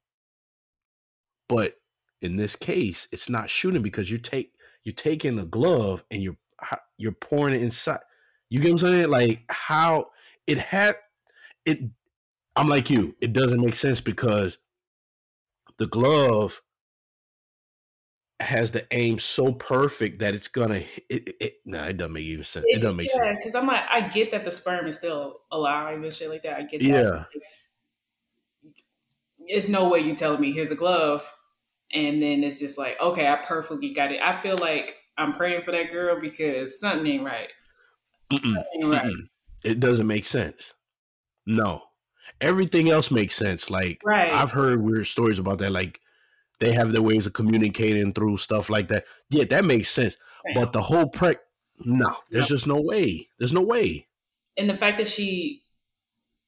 But 1.47 1.79
in 2.21 2.35
this 2.35 2.57
case, 2.57 3.07
it's 3.13 3.29
not 3.29 3.49
shooting 3.49 3.81
because 3.81 4.11
you 4.11 4.17
take 4.17 4.53
you're 4.83 4.93
taking 4.95 5.39
a 5.39 5.45
glove 5.45 6.03
and 6.11 6.21
you're 6.21 6.37
you're 6.97 7.13
pouring 7.13 7.55
it 7.55 7.63
inside. 7.63 8.01
You 8.49 8.59
get 8.59 8.73
what 8.73 8.83
I'm 8.83 8.93
saying? 8.95 9.09
Like 9.09 9.45
how 9.49 10.11
it 10.45 10.57
had 10.57 10.97
it. 11.65 11.79
I'm 12.59 12.67
like 12.67 12.89
you. 12.89 13.15
It 13.21 13.31
doesn't 13.31 13.61
make 13.61 13.75
sense 13.75 14.01
because 14.01 14.57
the 15.77 15.87
glove 15.87 16.61
has 18.41 18.71
the 18.71 18.85
aim 18.91 19.17
so 19.17 19.53
perfect 19.53 20.19
that 20.19 20.33
it's 20.33 20.49
gonna. 20.49 20.83
It, 21.07 21.27
it, 21.27 21.35
it, 21.39 21.53
nah, 21.65 21.85
it 21.85 21.95
doesn't 21.95 22.11
make 22.11 22.25
even 22.25 22.43
sense. 22.43 22.65
It 22.67 22.79
doesn't 22.79 22.97
make 22.97 23.09
yeah, 23.15 23.23
sense. 23.23 23.39
because 23.39 23.55
I'm 23.55 23.65
like, 23.65 23.85
I 23.89 24.09
get 24.09 24.31
that 24.31 24.43
the 24.43 24.51
sperm 24.51 24.87
is 24.87 24.97
still 24.97 25.39
alive 25.51 26.03
and 26.03 26.13
shit 26.13 26.29
like 26.29 26.43
that. 26.43 26.57
I 26.57 26.63
get 26.63 26.81
that. 26.81 26.87
Yeah. 26.87 27.23
It's 29.47 29.69
no 29.69 29.87
way 29.87 29.99
you 29.99 30.13
telling 30.13 30.41
me 30.41 30.51
here's 30.51 30.69
a 30.69 30.75
glove, 30.75 31.31
and 31.93 32.21
then 32.21 32.43
it's 32.43 32.59
just 32.59 32.77
like, 32.77 32.99
okay, 32.99 33.29
I 33.29 33.37
perfectly 33.37 33.93
got 33.93 34.11
it. 34.11 34.21
I 34.21 34.39
feel 34.41 34.57
like 34.57 34.97
I'm 35.17 35.31
praying 35.31 35.61
for 35.61 35.71
that 35.71 35.93
girl 35.93 36.19
because 36.19 36.77
something 36.77 37.07
ain't 37.07 37.23
right. 37.23 37.49
Mm-mm. 38.33 38.41
Something 38.41 38.63
ain't 38.83 38.93
right. 38.93 39.13
It 39.63 39.79
doesn't 39.79 40.07
make 40.07 40.25
sense. 40.25 40.73
No. 41.45 41.83
Everything 42.41 42.89
else 42.89 43.11
makes 43.11 43.35
sense. 43.35 43.69
Like 43.69 44.01
Right. 44.05 44.31
I've 44.31 44.51
heard 44.51 44.81
weird 44.81 45.07
stories 45.07 45.39
about 45.39 45.57
that. 45.59 45.71
Like 45.71 45.99
they 46.59 46.73
have 46.73 46.91
their 46.91 47.01
ways 47.01 47.25
of 47.27 47.33
communicating 47.33 48.13
through 48.13 48.37
stuff 48.37 48.69
like 48.69 48.87
that. 48.89 49.05
Yeah, 49.29 49.45
that 49.45 49.65
makes 49.65 49.89
sense. 49.89 50.17
But 50.55 50.73
the 50.73 50.81
whole 50.81 51.09
preg 51.09 51.37
no, 51.85 52.15
there's 52.31 52.49
No. 52.49 52.55
just 52.55 52.67
no 52.67 52.81
way. 52.81 53.27
There's 53.37 53.53
no 53.53 53.61
way. 53.61 54.07
and 54.57 54.69
the 54.69 54.75
fact 54.75 54.97
that 54.97 55.07
she 55.07 55.63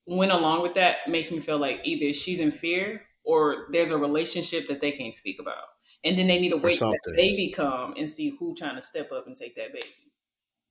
went 0.06 0.32
along 0.32 0.62
with 0.64 0.74
that 0.74 1.08
makes 1.08 1.32
me 1.32 1.40
feel 1.40 1.58
like 1.58 1.80
either 1.86 2.12
she's 2.14 2.40
in 2.42 2.52
fear 2.52 3.04
or 3.24 3.68
there's 3.72 3.92
a 3.92 3.98
relationship 3.98 4.68
that 4.68 4.82
they 4.82 4.92
can't 4.92 5.14
speak 5.14 5.40
about. 5.40 5.64
And 6.04 6.18
then 6.20 6.28
they 6.28 6.40
need 6.40 6.50
to 6.50 6.58
wait 6.58 6.80
till 6.80 6.90
that 6.92 7.14
baby 7.16 7.52
come 7.56 7.94
and 7.98 8.12
see 8.12 8.36
who 8.38 8.56
trying 8.56 8.76
to 8.76 8.82
step 8.82 9.12
up 9.14 9.28
and 9.28 9.36
take 9.38 9.56
that 9.56 9.72
baby. 9.72 9.86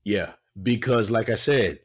Yeah, 0.04 0.32
because 0.62 1.10
like 1.10 1.28
I 1.30 1.36
said, 1.36 1.78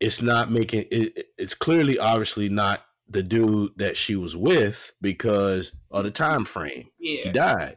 it's 0.00 0.20
not 0.22 0.50
making 0.50 0.82
it. 0.90 1.16
it- 1.16 1.26
It's 1.38 1.54
clearly, 1.54 1.98
obviously, 1.98 2.48
not 2.48 2.84
the 3.08 3.22
dude 3.22 3.72
that 3.76 3.96
she 3.96 4.16
was 4.16 4.36
with 4.36 4.92
because 5.00 5.72
of 5.90 6.04
the 6.04 6.10
time 6.10 6.44
frame. 6.44 6.88
He 6.98 7.22
Yeah. 7.24 7.32
died, 7.32 7.76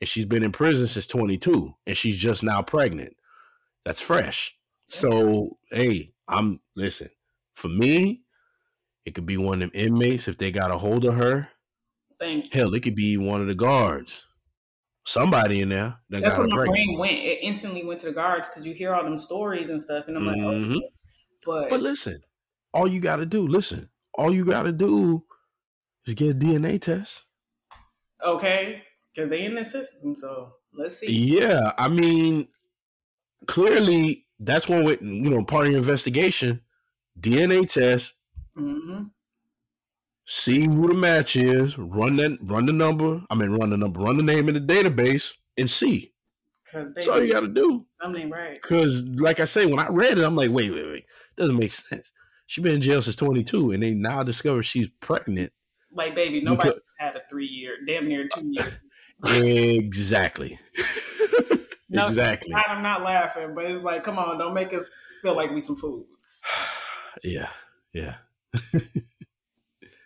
and 0.00 0.08
she's 0.08 0.24
been 0.24 0.44
in 0.44 0.52
prison 0.52 0.86
since 0.86 1.06
22, 1.06 1.74
and 1.86 1.96
she's 1.96 2.16
just 2.16 2.42
now 2.42 2.62
pregnant. 2.62 3.16
That's 3.84 4.00
fresh. 4.00 4.56
So, 4.86 5.58
hey, 5.70 6.12
I'm 6.28 6.60
listen. 6.76 7.10
For 7.54 7.68
me, 7.68 8.22
it 9.04 9.14
could 9.14 9.26
be 9.26 9.36
one 9.36 9.62
of 9.62 9.72
them 9.72 9.80
inmates 9.82 10.28
if 10.28 10.38
they 10.38 10.52
got 10.52 10.70
a 10.70 10.78
hold 10.78 11.04
of 11.04 11.14
her. 11.14 11.48
Thank 12.20 12.44
you. 12.54 12.60
Hell, 12.60 12.74
it 12.74 12.82
could 12.82 12.94
be 12.94 13.16
one 13.16 13.40
of 13.40 13.48
the 13.48 13.54
guards. 13.54 14.26
Somebody 15.04 15.60
in 15.60 15.70
there 15.70 15.96
that 16.10 16.20
That's 16.22 16.36
got 16.36 16.38
where 16.38 16.46
my 16.48 16.56
pregnant. 16.58 16.74
brain 16.86 16.98
went. 16.98 17.18
It 17.18 17.38
instantly 17.42 17.84
went 17.84 17.98
to 18.00 18.06
the 18.06 18.12
guards 18.12 18.48
because 18.48 18.64
you 18.64 18.72
hear 18.74 18.94
all 18.94 19.02
them 19.02 19.18
stories 19.18 19.70
and 19.70 19.82
stuff, 19.82 20.06
and 20.06 20.16
I'm 20.16 20.26
like, 20.26 20.36
Mhm. 20.36 20.76
okay. 20.76 20.88
But, 21.44 21.70
But 21.70 21.80
listen, 21.80 22.22
all 22.72 22.86
you 22.88 23.00
got 23.00 23.16
to 23.16 23.26
do, 23.26 23.46
listen, 23.46 23.90
all 24.14 24.34
you 24.34 24.44
got 24.44 24.62
to 24.64 24.72
do 24.72 25.24
is 26.06 26.14
get 26.14 26.36
a 26.36 26.38
DNA 26.38 26.80
test. 26.80 27.24
okay, 28.24 28.82
because 29.14 29.30
they 29.30 29.44
in 29.44 29.54
the 29.54 29.64
system. 29.64 30.16
So 30.16 30.54
let's 30.72 30.96
see. 30.98 31.12
Yeah, 31.12 31.72
I 31.78 31.88
mean, 31.88 32.48
clearly 33.46 34.26
that's 34.38 34.68
one 34.68 34.84
way, 34.84 34.98
you 35.00 35.30
know, 35.30 35.44
part 35.44 35.66
of 35.66 35.72
your 35.72 35.80
investigation. 35.80 36.62
DNA 37.20 37.68
test, 37.68 38.14
hmm 38.54 39.04
see 40.24 40.64
who 40.64 40.88
the 40.88 40.94
match 40.94 41.36
is, 41.36 41.76
run 41.76 42.16
that, 42.16 42.38
run 42.42 42.66
the 42.66 42.72
number. 42.72 43.22
I 43.30 43.34
mean, 43.34 43.50
run 43.50 43.70
the 43.70 43.76
number, 43.76 44.00
run 44.00 44.16
the 44.16 44.22
name 44.22 44.48
in 44.48 44.54
the 44.54 44.60
database, 44.60 45.34
and 45.58 45.68
see. 45.68 46.14
Because 46.64 46.94
That's 46.94 47.08
all 47.08 47.22
you 47.22 47.32
got 47.32 47.40
to 47.40 47.48
do. 47.48 47.86
something 47.92 48.30
right. 48.30 48.60
Because, 48.62 49.04
like 49.06 49.40
I 49.40 49.44
say, 49.44 49.66
when 49.66 49.78
I 49.80 49.88
read 49.88 50.18
it, 50.18 50.24
I'm 50.24 50.36
like, 50.36 50.50
wait, 50.50 50.70
wait, 50.70 50.86
wait, 50.86 51.04
doesn't 51.36 51.58
make 51.58 51.72
sense. 51.72 52.12
She 52.46 52.60
been 52.60 52.74
in 52.74 52.80
jail 52.80 53.00
since 53.00 53.16
22, 53.16 53.72
and 53.72 53.82
they 53.82 53.92
now 53.92 54.22
discover 54.22 54.62
she's 54.62 54.88
pregnant. 55.00 55.52
Like, 55.90 56.14
baby, 56.14 56.42
nobody 56.42 56.70
because, 56.70 56.82
had 56.98 57.16
a 57.16 57.22
three 57.30 57.46
year, 57.46 57.76
damn 57.86 58.08
near 58.08 58.28
two 58.28 58.52
years. 58.52 58.72
Exactly. 59.24 60.58
no, 61.88 62.06
exactly. 62.06 62.52
I'm 62.54 62.82
not 62.82 63.02
laughing, 63.02 63.54
but 63.54 63.66
it's 63.66 63.82
like, 63.82 64.04
come 64.04 64.18
on, 64.18 64.38
don't 64.38 64.54
make 64.54 64.72
us 64.74 64.88
feel 65.22 65.36
like 65.36 65.50
we 65.50 65.60
some 65.60 65.76
fools. 65.76 66.06
yeah, 67.22 67.48
yeah. 67.92 68.16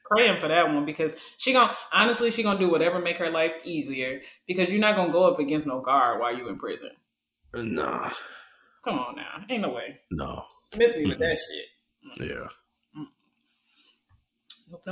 Praying 0.08 0.38
for 0.38 0.48
that 0.48 0.72
one 0.72 0.84
because 0.84 1.12
she 1.36 1.52
gonna 1.52 1.74
honestly 1.92 2.30
she 2.30 2.44
gonna 2.44 2.60
do 2.60 2.70
whatever 2.70 3.00
make 3.00 3.16
her 3.16 3.30
life 3.30 3.50
easier 3.64 4.20
because 4.46 4.70
you're 4.70 4.78
not 4.78 4.94
gonna 4.94 5.12
go 5.12 5.24
up 5.24 5.40
against 5.40 5.66
no 5.66 5.80
guard 5.80 6.20
while 6.20 6.36
you 6.36 6.48
in 6.48 6.58
prison. 6.58 6.90
Nah. 7.54 8.10
Come 8.84 9.00
on 9.00 9.16
now, 9.16 9.44
ain't 9.50 9.62
no 9.62 9.70
way. 9.70 9.98
No. 10.12 10.44
Miss 10.76 10.96
me 10.96 11.06
with 11.06 11.18
that 11.18 11.38
shit. 11.38 12.28
Yeah. 12.28 12.48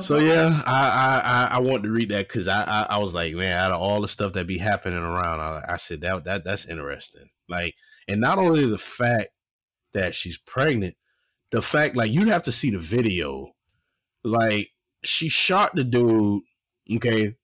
So 0.01 0.19
yeah, 0.19 0.63
I 0.67 1.49
I 1.51 1.57
I 1.57 1.61
want 1.61 1.83
to 1.83 1.91
read 1.91 2.11
that 2.11 2.29
because 2.29 2.47
I, 2.47 2.63
I, 2.63 2.83
I 2.91 2.99
was 2.99 3.13
like, 3.13 3.35
man, 3.35 3.59
out 3.59 3.73
of 3.73 3.81
all 3.81 4.01
the 4.01 4.09
stuff 4.09 4.33
that 4.35 4.47
be 4.47 4.59
happening 4.59 4.99
around, 4.99 5.41
I, 5.41 5.65
I 5.69 5.77
said 5.77 6.01
that 6.03 6.25
that 6.25 6.45
that's 6.45 6.67
interesting. 6.67 7.29
Like, 7.49 7.75
and 8.09 8.21
not 8.21 8.39
only 8.39 8.67
the 8.67 8.79
fact 8.79 9.31
that 9.93 10.15
she's 10.15 10.39
pregnant, 10.39 10.97
the 11.51 11.61
fact 11.61 11.97
like 11.97 12.13
you'd 12.13 12.29
have 12.29 12.45
to 12.45 12.53
see 12.53 12.71
the 12.71 12.79
video. 12.79 13.51
Like, 14.27 14.71
she 15.03 15.29
shot 15.29 15.75
the 15.75 15.85
dude, 15.85 16.43
okay, 16.97 17.35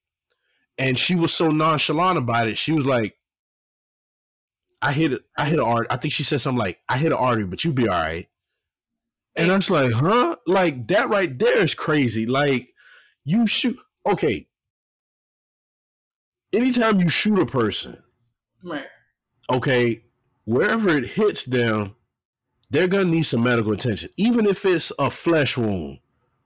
and 0.79 0.97
she 0.97 1.15
was 1.15 1.35
so 1.35 1.49
nonchalant 1.49 2.17
about 2.17 2.49
it. 2.49 2.57
She 2.57 2.73
was 2.73 2.87
like, 2.87 3.17
I 4.83 4.93
hit 4.93 5.13
it, 5.13 5.23
I 5.37 5.45
hit 5.45 5.59
an 5.59 5.65
artery. 5.65 5.87
I 5.91 5.97
think 5.97 6.15
she 6.15 6.23
said 6.23 6.41
something 6.41 6.59
like, 6.59 6.81
I 6.89 6.97
hit 6.97 7.13
an 7.13 7.19
artery, 7.19 7.45
but 7.45 7.65
you 7.65 7.73
be 7.73 7.89
all 7.89 8.01
right. 8.01 8.29
And 9.37 9.51
I 9.53 9.57
was 9.57 9.71
like, 9.71 9.93
huh? 9.93 10.37
Like 10.47 10.89
that 10.89 11.09
right 11.09 11.39
there 11.39 11.63
is 11.63 11.75
crazy. 11.75 12.27
Like 12.27 12.75
you 13.25 13.47
shoot 13.47 13.79
okay. 14.07 14.47
Anytime 16.53 17.01
you 17.01 17.09
shoot 17.09 17.39
a 17.39 17.47
person, 17.47 18.03
right? 18.65 18.87
Okay, 19.53 20.03
wherever 20.45 20.97
it 20.97 21.07
hits 21.07 21.45
them, 21.45 21.95
they're 22.71 22.89
gonna 22.89 23.05
need 23.05 23.23
some 23.23 23.43
medical 23.43 23.73
attention. 23.73 24.11
Even 24.17 24.47
if 24.47 24.65
it's 24.65 24.93
a 24.99 25.11
flesh 25.11 25.57
wound, 25.57 26.01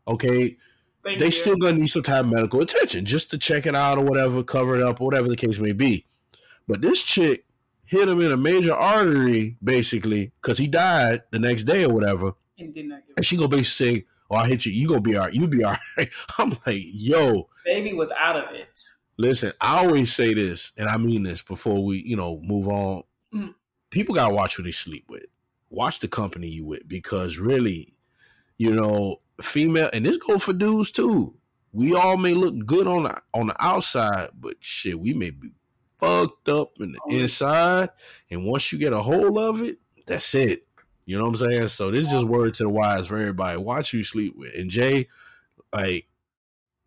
okay, 0.06 0.58
Thank 1.02 1.18
they 1.18 1.26
you. 1.26 1.32
still 1.32 1.56
gonna 1.56 1.78
need 1.78 1.86
some 1.86 2.02
type 2.02 2.20
of 2.20 2.30
medical 2.30 2.60
attention 2.60 3.06
just 3.06 3.30
to 3.30 3.38
check 3.38 3.66
it 3.66 3.74
out 3.74 3.96
or 3.96 4.04
whatever, 4.04 4.42
cover 4.42 4.76
it 4.76 4.82
up, 4.82 5.00
or 5.00 5.06
whatever 5.06 5.28
the 5.28 5.36
case 5.36 5.58
may 5.58 5.72
be. 5.72 6.04
But 6.68 6.82
this 6.82 7.02
chick 7.02 7.46
hit 7.94 8.08
him 8.08 8.20
in 8.20 8.32
a 8.32 8.36
major 8.36 8.74
artery, 8.74 9.56
basically, 9.62 10.32
because 10.40 10.58
he 10.58 10.66
died 10.66 11.22
the 11.30 11.38
next 11.38 11.64
day 11.64 11.84
or 11.84 11.92
whatever 11.92 12.34
and 12.58 12.74
did 12.74 12.86
not 12.86 13.06
give. 13.06 13.16
And 13.16 13.26
she 13.26 13.36
gonna 13.36 13.48
basically 13.48 13.98
say, 13.98 14.06
"Oh, 14.30 14.36
I 14.36 14.48
hit 14.48 14.66
you. 14.66 14.72
You 14.72 14.88
gonna 14.88 15.00
be 15.00 15.16
all 15.16 15.24
right. 15.24 15.34
You 15.34 15.46
be 15.46 15.64
all 15.64 15.76
right." 15.96 16.10
I'm 16.38 16.56
like, 16.66 16.82
"Yo, 16.82 17.48
baby 17.64 17.94
was 17.94 18.10
out 18.18 18.36
of 18.36 18.54
it." 18.54 18.80
Listen, 19.16 19.52
I 19.60 19.84
always 19.84 20.12
say 20.12 20.34
this, 20.34 20.72
and 20.76 20.88
I 20.88 20.96
mean 20.96 21.22
this 21.22 21.42
before 21.42 21.84
we, 21.84 22.02
you 22.02 22.16
know, 22.16 22.40
move 22.42 22.68
on. 22.68 23.04
Mm. 23.32 23.54
People 23.90 24.14
gotta 24.14 24.34
watch 24.34 24.56
who 24.56 24.62
they 24.62 24.72
sleep 24.72 25.04
with. 25.08 25.26
Watch 25.70 26.00
the 26.00 26.08
company 26.08 26.48
you 26.48 26.64
with, 26.64 26.86
because 26.88 27.38
really, 27.38 27.94
you 28.58 28.72
know, 28.72 29.20
female, 29.40 29.90
and 29.92 30.04
this 30.04 30.16
go 30.16 30.38
for 30.38 30.52
dudes 30.52 30.90
too. 30.90 31.34
We 31.72 31.92
all 31.94 32.16
may 32.16 32.34
look 32.34 32.66
good 32.66 32.86
on 32.86 33.04
the 33.04 33.20
on 33.32 33.48
the 33.48 33.64
outside, 33.64 34.30
but 34.34 34.56
shit, 34.60 34.98
we 34.98 35.14
may 35.14 35.30
be 35.30 35.50
fucked 35.98 36.48
up 36.48 36.72
in 36.80 36.92
the 36.92 36.98
oh. 37.06 37.10
inside. 37.10 37.90
And 38.30 38.44
once 38.44 38.72
you 38.72 38.78
get 38.78 38.92
a 38.92 39.00
hold 39.00 39.38
of 39.38 39.62
it, 39.62 39.78
that's 40.06 40.34
it. 40.34 40.66
You 41.06 41.18
know 41.18 41.24
what 41.24 41.40
I'm 41.40 41.50
saying? 41.50 41.68
So 41.68 41.90
this 41.90 42.06
is 42.06 42.12
just 42.12 42.26
word 42.26 42.54
to 42.54 42.62
the 42.62 42.68
wise 42.68 43.08
for 43.08 43.18
everybody. 43.18 43.58
Watch 43.58 43.90
who 43.90 43.98
you 43.98 44.04
sleep 44.04 44.34
with. 44.36 44.54
And 44.54 44.70
Jay, 44.70 45.08
like, 45.72 46.06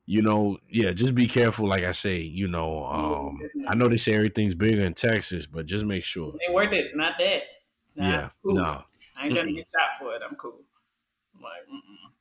you 0.05 0.21
know, 0.21 0.57
yeah, 0.69 0.91
just 0.91 1.13
be 1.13 1.27
careful. 1.27 1.67
Like 1.67 1.83
I 1.83 1.91
say, 1.91 2.21
you 2.21 2.47
know, 2.47 2.85
um, 2.85 3.39
I 3.67 3.75
know 3.75 3.87
they 3.87 3.97
say 3.97 4.13
everything's 4.13 4.55
bigger 4.55 4.81
in 4.81 4.93
Texas, 4.93 5.45
but 5.45 5.65
just 5.65 5.85
make 5.85 6.03
sure. 6.03 6.33
Ain't 6.43 6.53
worth 6.53 6.73
it. 6.73 6.95
Not 6.95 7.13
that. 7.19 7.41
Nah, 7.95 8.09
yeah. 8.09 8.29
Cool. 8.41 8.55
No. 8.55 8.83
I 9.17 9.25
ain't 9.25 9.33
trying 9.33 9.47
to 9.47 9.53
get 9.53 9.65
shot 9.65 9.97
for 9.99 10.13
it. 10.15 10.21
I'm 10.27 10.35
cool. 10.35 10.61
I'm 11.35 11.41
like, 11.41 11.61
mm-mm. 11.69 12.11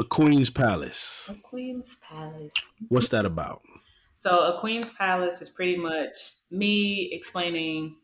A 0.00 0.04
Queen's 0.04 0.50
Palace. 0.50 1.30
A 1.30 1.34
Queen's 1.34 1.96
Palace. 1.96 2.54
What's 2.88 3.08
that 3.10 3.26
about? 3.26 3.62
So, 4.22 4.54
a 4.54 4.60
Queen's 4.60 4.90
Palace 4.90 5.42
is 5.42 5.50
pretty 5.50 5.76
much 5.76 6.16
me 6.48 7.10
explaining 7.10 7.96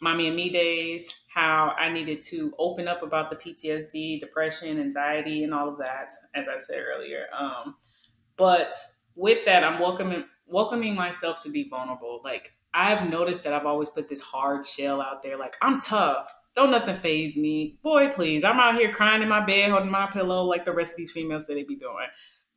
mommy 0.00 0.28
and 0.28 0.36
me 0.36 0.48
days, 0.48 1.12
how 1.34 1.74
I 1.76 1.88
needed 1.88 2.20
to 2.26 2.54
open 2.56 2.86
up 2.86 3.02
about 3.02 3.30
the 3.30 3.36
PTSD, 3.36 4.20
depression, 4.20 4.78
anxiety, 4.78 5.42
and 5.42 5.52
all 5.52 5.68
of 5.68 5.76
that, 5.78 6.12
as 6.36 6.46
I 6.46 6.54
said 6.56 6.78
earlier. 6.78 7.26
Um, 7.36 7.74
but 8.36 8.76
with 9.16 9.44
that, 9.46 9.64
I'm 9.64 9.80
welcoming 9.80 10.26
welcoming 10.46 10.94
myself 10.94 11.40
to 11.40 11.50
be 11.50 11.68
vulnerable. 11.68 12.20
Like 12.24 12.52
I've 12.72 13.10
noticed 13.10 13.42
that 13.42 13.52
I've 13.52 13.66
always 13.66 13.90
put 13.90 14.08
this 14.08 14.20
hard 14.20 14.64
shell 14.64 15.00
out 15.00 15.24
there. 15.24 15.36
Like 15.36 15.56
I'm 15.62 15.80
tough. 15.80 16.32
Don't 16.54 16.70
nothing 16.70 16.94
phase 16.94 17.36
me. 17.36 17.76
Boy, 17.82 18.10
please. 18.10 18.44
I'm 18.44 18.60
out 18.60 18.76
here 18.76 18.92
crying 18.92 19.20
in 19.20 19.28
my 19.28 19.44
bed, 19.44 19.72
holding 19.72 19.90
my 19.90 20.06
pillow 20.06 20.44
like 20.44 20.64
the 20.64 20.72
rest 20.72 20.92
of 20.92 20.96
these 20.96 21.10
females 21.10 21.48
that 21.48 21.54
they 21.54 21.64
be 21.64 21.74
doing. 21.74 22.06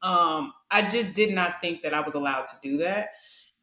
Um, 0.02 0.54
I 0.72 0.84
just 0.84 1.14
did 1.14 1.34
not 1.34 1.62
think 1.62 1.82
that 1.84 1.94
I 1.94 2.02
was 2.02 2.16
allowed 2.16 2.48
to 2.48 2.56
do 2.62 2.78
that. 2.78 3.10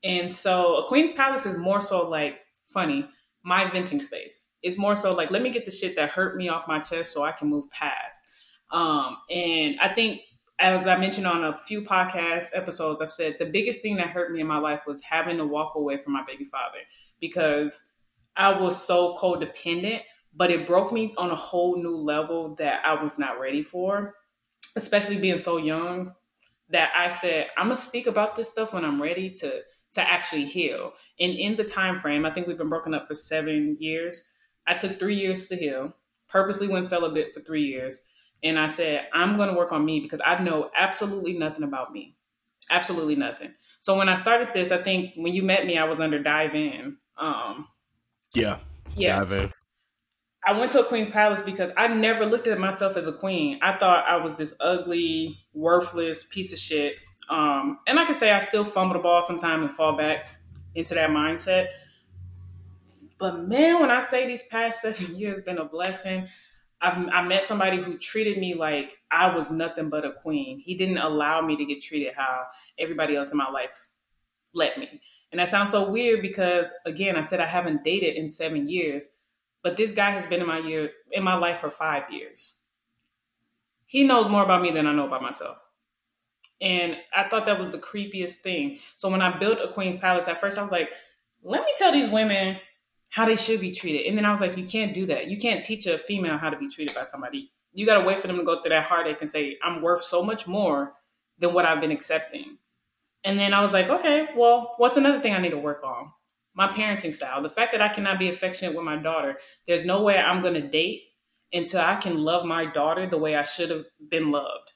And 0.05 0.33
so 0.33 0.77
a 0.77 0.87
Queen's 0.87 1.13
Palace 1.13 1.47
is 1.47 1.57
more 1.57 1.81
so 1.81 2.09
like 2.09 2.41
funny 2.69 3.09
my 3.43 3.65
venting 3.71 4.01
space. 4.01 4.47
It's 4.63 4.77
more 4.77 4.97
so 4.97 5.15
like, 5.15 5.31
let 5.31 5.41
me 5.41 5.51
get 5.51 5.65
the 5.65 5.71
shit 5.71 5.95
that 5.97 6.11
hurt 6.11 6.37
me 6.37 6.49
off 6.49 6.67
my 6.67 6.81
chest 6.81 7.13
so 7.13 7.23
I 7.23 7.31
can 7.31 7.49
move 7.49 7.71
past. 7.71 8.23
Um, 8.73 9.19
and 9.31 9.79
I 9.81 9.95
think, 9.95 10.23
as 10.59 10.89
I 10.89 10.99
mentioned 10.99 11.29
on 11.29 11.45
a 11.45 11.57
few 11.57 11.83
podcast 11.83 12.47
episodes, 12.55 13.01
I've 13.01 13.13
said 13.13 13.37
the 13.39 13.47
biggest 13.47 13.83
thing 13.83 13.97
that 13.97 14.09
hurt 14.09 14.33
me 14.33 14.41
in 14.41 14.47
my 14.49 14.59
life 14.59 14.81
was 14.87 15.01
having 15.03 15.37
to 15.37 15.47
walk 15.47 15.75
away 15.77 15.99
from 15.99 16.15
my 16.15 16.25
baby 16.27 16.45
father 16.45 16.79
because 17.21 17.85
I 18.37 18.59
was 18.59 18.83
so 18.83 19.15
codependent, 19.15 20.01
but 20.35 20.51
it 20.51 20.67
broke 20.67 20.91
me 20.93 21.15
on 21.17 21.31
a 21.31 21.37
whole 21.37 21.81
new 21.81 21.97
level 21.97 22.57
that 22.57 22.85
I 22.85 23.01
was 23.01 23.19
not 23.19 23.39
ready 23.39 23.63
for, 23.63 24.15
especially 24.75 25.19
being 25.19 25.39
so 25.39 25.57
young. 25.57 26.13
That 26.71 26.91
I 26.97 27.09
said, 27.09 27.49
I'm 27.57 27.67
gonna 27.67 27.77
speak 27.77 28.07
about 28.07 28.37
this 28.37 28.51
stuff 28.51 28.73
when 28.73 28.85
I'm 28.85 29.01
ready 29.01 29.31
to 29.31 29.63
to 29.97 30.03
actually 30.03 30.45
heal. 30.45 30.93
And 31.19 31.33
in 31.33 31.57
the 31.57 31.65
time 31.65 32.01
frame, 32.01 32.25
I 32.27 32.31
think 32.31 32.47
we've 32.47 32.59
been 32.59 32.69
broken 32.69 32.95
up 32.95 33.07
for 33.09 33.15
seven 33.15 33.77
years. 33.81 34.23
I 34.67 34.75
took 34.75 34.99
three 34.99 35.15
years 35.15 35.49
to 35.49 35.57
heal, 35.57 35.95
purposely 36.29 36.69
went 36.69 36.87
celibate 36.87 37.33
for 37.33 37.41
three 37.41 37.65
years. 37.65 38.03
And 38.43 38.59
I 38.59 38.67
said, 38.67 39.07
I'm 39.13 39.37
going 39.37 39.49
to 39.49 39.55
work 39.55 39.73
on 39.73 39.85
me 39.85 40.01
because 40.01 40.21
I 40.25 40.41
know 40.43 40.71
absolutely 40.77 41.39
nothing 41.39 41.65
about 41.65 41.93
me. 41.93 42.17
Absolutely 42.71 43.17
nothing. 43.17 43.55
So 43.81 43.97
when 43.97 44.09
I 44.09 44.15
started 44.15 44.53
this, 44.53 44.71
I 44.71 44.83
think 44.83 45.15
when 45.17 45.35
you 45.35 45.43
met 45.43 45.67
me, 45.67 45.79
I 45.79 45.85
was 45.85 46.01
under 46.01 46.23
Dive 46.23 46.55
In. 46.55 46.99
Um, 47.17 47.69
yeah. 48.35 48.59
Yeah. 48.95 49.21
Dive 49.21 49.33
In. 49.33 49.53
I 50.47 50.59
went 50.59 50.73
to 50.73 50.81
a 50.81 50.85
queen's 50.85 51.11
palace 51.11 51.43
because 51.43 51.73
I 51.77 51.89
never 51.89 52.25
looked 52.25 52.47
at 52.47 52.59
myself 52.61 52.97
as 52.97 53.07
a 53.07 53.13
queen. 53.13 53.59
I 53.63 53.73
thought 53.73 54.07
I 54.07 54.17
was 54.17 54.39
this 54.39 54.55
ugly, 54.61 55.41
worthless 55.53 56.25
piece 56.25 56.53
of 56.53 56.59
shit 56.59 56.97
um, 57.29 57.79
and 57.87 57.99
I 57.99 58.05
can 58.05 58.15
say 58.15 58.31
I 58.31 58.39
still 58.41 58.65
fumble 58.65 58.95
the 58.95 59.01
ball 59.01 59.23
sometimes 59.23 59.63
and 59.63 59.75
fall 59.75 59.97
back 59.97 60.29
into 60.75 60.95
that 60.95 61.11
mindset. 61.11 61.69
But 63.19 63.41
man, 63.41 63.81
when 63.81 63.91
I 63.91 64.01
say 64.01 64.27
these 64.27 64.43
past 64.45 64.83
seven 64.83 65.17
years 65.17 65.41
been 65.41 65.59
a 65.59 65.65
blessing, 65.65 66.29
I've, 66.81 67.09
I 67.09 67.23
met 67.23 67.43
somebody 67.43 67.79
who 67.79 67.97
treated 67.99 68.39
me 68.39 68.55
like 68.55 68.99
I 69.11 69.35
was 69.35 69.51
nothing 69.51 69.89
but 69.89 70.05
a 70.05 70.13
queen. 70.13 70.61
He 70.61 70.75
didn't 70.75 70.99
allow 70.99 71.41
me 71.41 71.57
to 71.57 71.65
get 71.65 71.83
treated 71.83 72.13
how 72.15 72.45
everybody 72.79 73.17
else 73.17 73.33
in 73.33 73.39
my 73.39 73.51
life 73.51 73.89
let 74.53 74.79
me. 74.79 75.01
And 75.33 75.41
that 75.41 75.49
sounds 75.49 75.71
so 75.71 75.91
weird 75.91 76.23
because 76.23 76.73
again, 76.85 77.17
I 77.17 77.23
said 77.23 77.41
I 77.41 77.47
haven't 77.47 77.83
dated 77.83 78.15
in 78.15 78.29
seven 78.29 78.69
years, 78.69 79.07
but 79.67 79.77
this 79.77 79.91
guy 79.91 80.11
has 80.11 80.25
been 80.29 80.41
in 80.41 80.47
my 80.47 80.61
year 80.61 80.93
in 81.11 81.25
my 81.25 81.35
life 81.35 81.59
for 81.59 81.71
five 81.71 82.05
years. 82.09 82.55
He 83.85 84.05
knows 84.05 84.31
more 84.31 84.45
about 84.45 84.63
me 84.63 84.71
than 84.71 84.87
I 84.87 84.93
know 84.93 85.09
about 85.09 85.23
myself. 85.23 85.57
And 86.61 86.97
I 87.13 87.25
thought 87.25 87.47
that 87.47 87.59
was 87.59 87.71
the 87.71 87.79
creepiest 87.79 88.37
thing. 88.45 88.79
So 88.97 89.09
when 89.09 89.23
I 89.23 89.37
built 89.37 89.59
a 89.59 89.67
Queen's 89.67 89.97
Palace, 89.97 90.29
at 90.29 90.41
first 90.41 90.57
I 90.57 90.63
was 90.63 90.71
like, 90.71 90.91
let 91.43 91.63
me 91.63 91.73
tell 91.79 91.91
these 91.91 92.09
women 92.09 92.61
how 93.09 93.27
they 93.27 93.35
should 93.35 93.61
be 93.61 93.73
treated. 93.73 94.07
And 94.07 94.17
then 94.17 94.25
I 94.25 94.31
was 94.31 94.41
like, 94.41 94.57
you 94.57 94.63
can't 94.63 94.95
do 94.95 95.05
that. 95.07 95.27
You 95.27 95.37
can't 95.37 95.65
teach 95.65 95.85
a 95.89 95.99
female 95.99 96.39
how 96.39 96.51
to 96.51 96.57
be 96.57 96.69
treated 96.69 96.95
by 96.95 97.03
somebody. 97.03 97.51
You 97.73 97.87
got 97.87 97.99
to 97.99 98.07
wait 98.07 98.21
for 98.21 98.29
them 98.29 98.37
to 98.37 98.45
go 98.45 98.63
through 98.63 98.71
that 98.71 98.85
heartache 98.85 99.21
and 99.21 99.29
say, 99.29 99.59
I'm 99.65 99.83
worth 99.83 100.05
so 100.05 100.23
much 100.23 100.47
more 100.47 100.93
than 101.41 101.53
what 101.55 101.67
I've 101.67 101.81
been 101.81 101.91
accepting. 101.91 102.59
And 103.25 103.37
then 103.37 103.53
I 103.53 103.63
was 103.63 103.73
like, 103.73 103.89
okay, 103.89 104.29
well, 104.37 104.75
what's 104.77 104.97
another 104.97 105.21
thing 105.21 105.35
I 105.35 105.39
need 105.39 105.51
to 105.51 105.59
work 105.59 105.83
on? 105.83 106.13
My 106.57 106.67
parenting 106.67 107.15
style. 107.15 107.43
The 107.43 107.51
fact 107.51 107.73
that 107.73 107.83
I 107.83 107.89
cannot 107.89 108.19
be 108.19 108.29
affectionate 108.29 108.75
with 108.75 108.85
my 108.85 108.97
daughter. 108.97 109.39
There's 109.69 109.85
no 109.85 110.03
way 110.03 110.19
I'm 110.19 110.43
going 110.43 110.55
to 110.55 110.67
date 110.67 111.03
until 111.53 111.81
I 111.81 111.97
can 111.97 112.19
love 112.19 112.45
my 112.45 112.67
daughter 112.67 113.07
the 113.07 113.19
way 113.19 113.37
I 113.37 113.43
should 113.43 113.71
have 113.71 113.85
been 114.11 114.33
loved. 114.33 114.73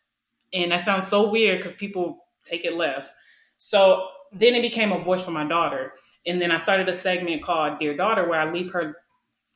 And 0.52 0.72
that 0.72 0.82
sounds 0.82 1.06
so 1.06 1.30
weird 1.30 1.58
because 1.58 1.74
people 1.74 2.26
take 2.44 2.64
it 2.64 2.76
left. 2.76 3.12
So 3.58 4.06
then 4.32 4.54
it 4.54 4.62
became 4.62 4.92
a 4.92 5.02
voice 5.02 5.24
for 5.24 5.30
my 5.32 5.44
daughter. 5.44 5.92
And 6.26 6.40
then 6.40 6.52
I 6.52 6.58
started 6.58 6.88
a 6.88 6.94
segment 6.94 7.42
called 7.42 7.78
Dear 7.78 7.96
Daughter 7.96 8.28
where 8.28 8.40
I 8.40 8.50
leave 8.50 8.72
her 8.72 8.94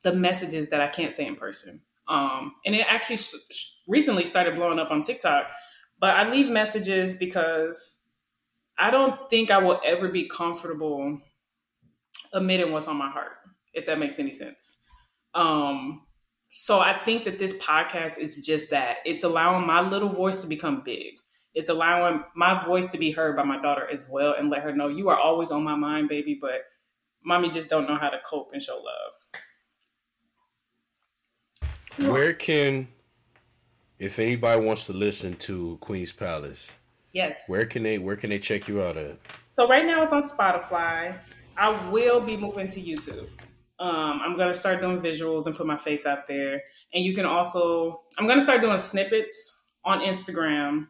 the 0.03 0.15
messages 0.15 0.69
that 0.69 0.81
I 0.81 0.89
can't 0.89 1.13
say 1.13 1.27
in 1.27 1.37
person. 1.37 1.81
Um, 2.09 2.55
and 2.67 2.75
it 2.75 2.87
actually 2.89 3.19
recently 3.89 4.25
started 4.25 4.57
blowing 4.57 4.79
up 4.79 4.91
on 4.91 5.03
TikTok. 5.03 5.47
But 5.99 6.17
I 6.17 6.31
leave 6.31 6.49
messages 6.49 7.15
because 7.15 7.99
I 8.79 8.91
don't 8.91 9.31
think 9.31 9.51
I 9.51 9.59
will 9.59 9.81
ever 9.85 10.09
be 10.09 10.29
comfortable 10.29 11.21
admitting 12.35 12.73
what's 12.73 12.89
on 12.89 12.97
my 12.97 13.11
heart, 13.11 13.33
if 13.73 13.87
that 13.87 13.99
makes 13.99 14.19
any 14.19 14.33
sense. 14.33 14.77
Um, 15.35 16.03
so 16.51 16.79
I 16.79 17.03
think 17.05 17.25
that 17.25 17.39
this 17.39 17.55
podcast 17.55 18.19
is 18.19 18.45
just 18.45 18.71
that. 18.71 18.99
It's 19.05 19.25
allowing 19.25 19.67
my 19.67 19.81
little 19.81 20.09
voice 20.11 20.41
to 20.43 20.47
become 20.47 20.83
big. 20.85 21.15
It's 21.55 21.69
allowing 21.69 22.23
my 22.35 22.65
voice 22.65 22.91
to 22.93 22.99
be 22.99 23.13
heard 23.13 23.37
by 23.37 23.45
my 23.45 23.61
daughter 23.61 23.89
as 23.91 24.07
well 24.09 24.35
and 24.39 24.51
let 24.51 24.63
her 24.63 24.75
know 24.75 24.89
you 24.89 25.09
are 25.09 25.19
always 25.19 25.51
on 25.51 25.63
my 25.63 25.77
mind, 25.77 26.09
baby, 26.09 26.39
but 26.41 26.63
mommy 27.25 27.49
just 27.49 27.69
don't 27.69 27.89
know 27.89 27.97
how 27.97 28.11
to 28.11 28.19
cope 28.25 28.51
and 28.53 28.63
show 28.63 28.83
love. 28.83 29.13
Where 32.11 32.33
can 32.33 32.89
if 33.99 34.19
anybody 34.19 34.61
wants 34.61 34.87
to 34.87 34.93
listen 34.93 35.37
to 35.37 35.79
Queen's 35.81 36.13
Palace, 36.13 36.73
yes. 37.13 37.45
Where 37.49 37.67
can 37.67 37.83
they 37.85 37.99
where 37.99 38.17
can 38.17 38.31
they 38.31 38.39
check 38.39 38.69
you 38.69 38.83
out 38.83 38.97
at? 38.97 39.19
So 39.51 39.69
right 39.69 39.87
now 39.87 40.03
it's 40.03 40.13
on 40.13 40.23
Spotify. 40.23 41.17
I 41.57 41.91
will 41.91 42.21
be 42.21 42.37
moving 42.37 42.69
to 42.69 42.81
YouTube. 42.81 43.29
Um, 43.79 44.21
I'm 44.23 44.37
gonna 44.37 44.55
start 44.55 44.81
doing 44.81 45.01
visuals 45.01 45.47
and 45.47 45.55
put 45.55 45.67
my 45.67 45.77
face 45.77 46.07
out 46.07 46.27
there. 46.29 46.63
And 46.93 47.05
you 47.05 47.15
can 47.15 47.27
also 47.27 48.01
I'm 48.19 48.27
gonna 48.27 48.41
start 48.41 48.61
doing 48.61 48.79
snippets 48.79 49.63
on 49.85 50.01
Instagram. 50.01 50.89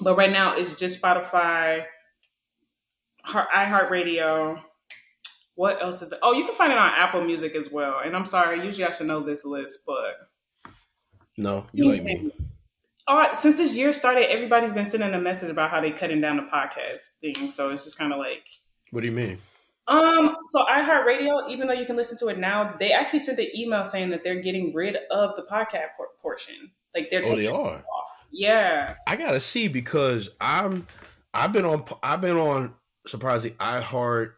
But 0.00 0.16
right 0.16 0.30
now 0.30 0.54
it's 0.54 0.74
just 0.74 1.00
Spotify, 1.00 1.84
iHeartRadio. 3.26 4.62
What 5.56 5.82
else 5.82 6.02
is 6.02 6.10
there? 6.10 6.20
Oh, 6.22 6.32
you 6.32 6.44
can 6.44 6.54
find 6.54 6.72
it 6.72 6.78
on 6.78 6.92
Apple 6.94 7.22
Music 7.24 7.54
as 7.54 7.70
well. 7.70 8.00
And 8.04 8.14
I'm 8.14 8.26
sorry, 8.26 8.64
usually 8.64 8.86
I 8.86 8.90
should 8.90 9.08
know 9.08 9.20
this 9.20 9.44
list, 9.44 9.80
but 9.86 10.72
no, 11.36 11.66
you 11.72 11.90
like 11.90 12.04
me. 12.04 12.30
All 13.06 13.16
right, 13.16 13.34
since 13.36 13.56
this 13.56 13.72
year 13.72 13.92
started, 13.92 14.30
everybody's 14.30 14.72
been 14.72 14.84
sending 14.86 15.14
a 15.14 15.20
message 15.20 15.50
about 15.50 15.70
how 15.70 15.80
they 15.80 15.90
cutting 15.90 16.20
down 16.20 16.36
the 16.36 16.42
podcast 16.42 17.18
thing. 17.20 17.50
So 17.50 17.70
it's 17.70 17.84
just 17.84 17.98
kind 17.98 18.12
of 18.12 18.18
like. 18.18 18.46
What 18.90 19.00
do 19.00 19.06
you 19.06 19.12
mean? 19.12 19.38
Um, 19.86 20.36
so 20.46 20.64
iHeartRadio, 20.66 21.48
even 21.50 21.66
though 21.66 21.74
you 21.74 21.86
can 21.86 21.96
listen 21.96 22.18
to 22.18 22.28
it 22.28 22.38
now, 22.38 22.74
they 22.78 22.92
actually 22.92 23.20
sent 23.20 23.38
an 23.38 23.48
email 23.54 23.84
saying 23.84 24.10
that 24.10 24.22
they're 24.22 24.42
getting 24.42 24.74
rid 24.74 24.96
of 25.10 25.34
the 25.36 25.42
podcast 25.42 25.88
portion. 26.20 26.72
Like 26.94 27.10
they're 27.10 27.22
oh, 27.24 27.36
they 27.36 27.46
are. 27.46 27.54
off. 27.54 28.26
Yeah, 28.30 28.94
I 29.06 29.16
gotta 29.16 29.40
see 29.40 29.68
because 29.68 30.30
I'm 30.40 30.86
I've 31.32 31.52
been 31.52 31.64
on 31.64 31.84
I've 32.02 32.20
been 32.20 32.36
on 32.36 32.74
surprisingly 33.06 33.56
iHeart. 33.56 34.32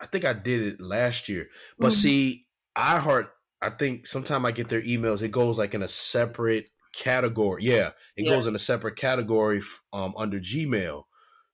I 0.00 0.06
think 0.06 0.24
I 0.24 0.32
did 0.32 0.62
it 0.62 0.80
last 0.80 1.28
year, 1.28 1.48
but 1.78 1.88
mm-hmm. 1.88 1.94
see, 1.94 2.46
iHeart 2.76 3.28
I 3.62 3.70
think 3.70 4.06
sometimes 4.06 4.44
I 4.44 4.50
get 4.50 4.68
their 4.68 4.82
emails. 4.82 5.22
It 5.22 5.30
goes 5.30 5.56
like 5.56 5.74
in 5.74 5.82
a 5.82 5.88
separate 5.88 6.68
category. 6.92 7.62
Yeah, 7.62 7.90
it 8.16 8.24
yeah. 8.24 8.30
goes 8.30 8.46
in 8.46 8.54
a 8.54 8.58
separate 8.58 8.96
category 8.96 9.62
um, 9.92 10.14
under 10.16 10.40
Gmail. 10.40 11.04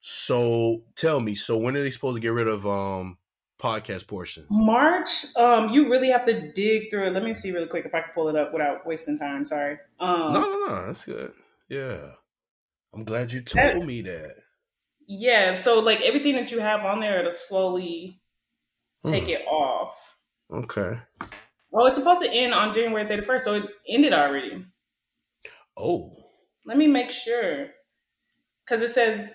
So 0.01 0.85
tell 0.97 1.21
me, 1.21 1.35
so 1.35 1.57
when 1.59 1.77
are 1.77 1.83
they 1.83 1.91
supposed 1.91 2.17
to 2.17 2.21
get 2.21 2.33
rid 2.33 2.49
of 2.49 2.67
um 2.67 3.19
podcast 3.61 4.07
portions? 4.07 4.47
March. 4.51 5.11
Um, 5.37 5.69
you 5.71 5.91
really 5.91 6.11
have 6.11 6.25
to 6.27 6.53
dig 6.53 6.91
through 6.91 7.07
it. 7.07 7.13
Let 7.13 7.23
me 7.23 7.35
see 7.35 7.51
really 7.51 7.67
quick 7.67 7.85
if 7.85 7.95
I 7.95 8.01
can 8.01 8.11
pull 8.15 8.29
it 8.29 8.37
up 8.37 8.53
without 8.53 8.87
wasting 8.87 9.19
time. 9.19 9.45
Sorry. 9.45 9.79
Um, 10.01 10.33
no, 10.33 10.41
no, 10.41 10.67
no. 10.67 10.87
That's 10.87 11.05
good. 11.05 11.33
Yeah, 11.69 12.13
I'm 12.95 13.05
glad 13.05 13.33
you 13.33 13.41
told 13.41 13.65
that, 13.65 13.87
me 13.87 14.03
that. 14.03 14.37
Yeah. 15.07 15.55
So 15.55 15.81
like 15.81 16.01
everything 16.01 16.37
that 16.37 16.53
you 16.53 16.61
have 16.61 16.85
on 16.85 17.01
there, 17.01 17.23
to 17.23 17.33
slowly 17.33 18.21
take 19.05 19.25
mm. 19.25 19.31
it 19.31 19.47
off. 19.47 19.97
Okay. 20.53 20.99
Well, 21.71 21.87
it's 21.87 21.97
supposed 21.97 22.23
to 22.23 22.33
end 22.33 22.55
on 22.55 22.73
January 22.73 23.05
31st, 23.05 23.41
so 23.41 23.55
it 23.55 23.65
ended 23.87 24.13
already. 24.13 24.65
Oh. 25.77 26.11
Let 26.65 26.77
me 26.77 26.87
make 26.87 27.11
sure. 27.11 27.69
Because 28.65 28.83
it 28.83 28.91
says 28.91 29.35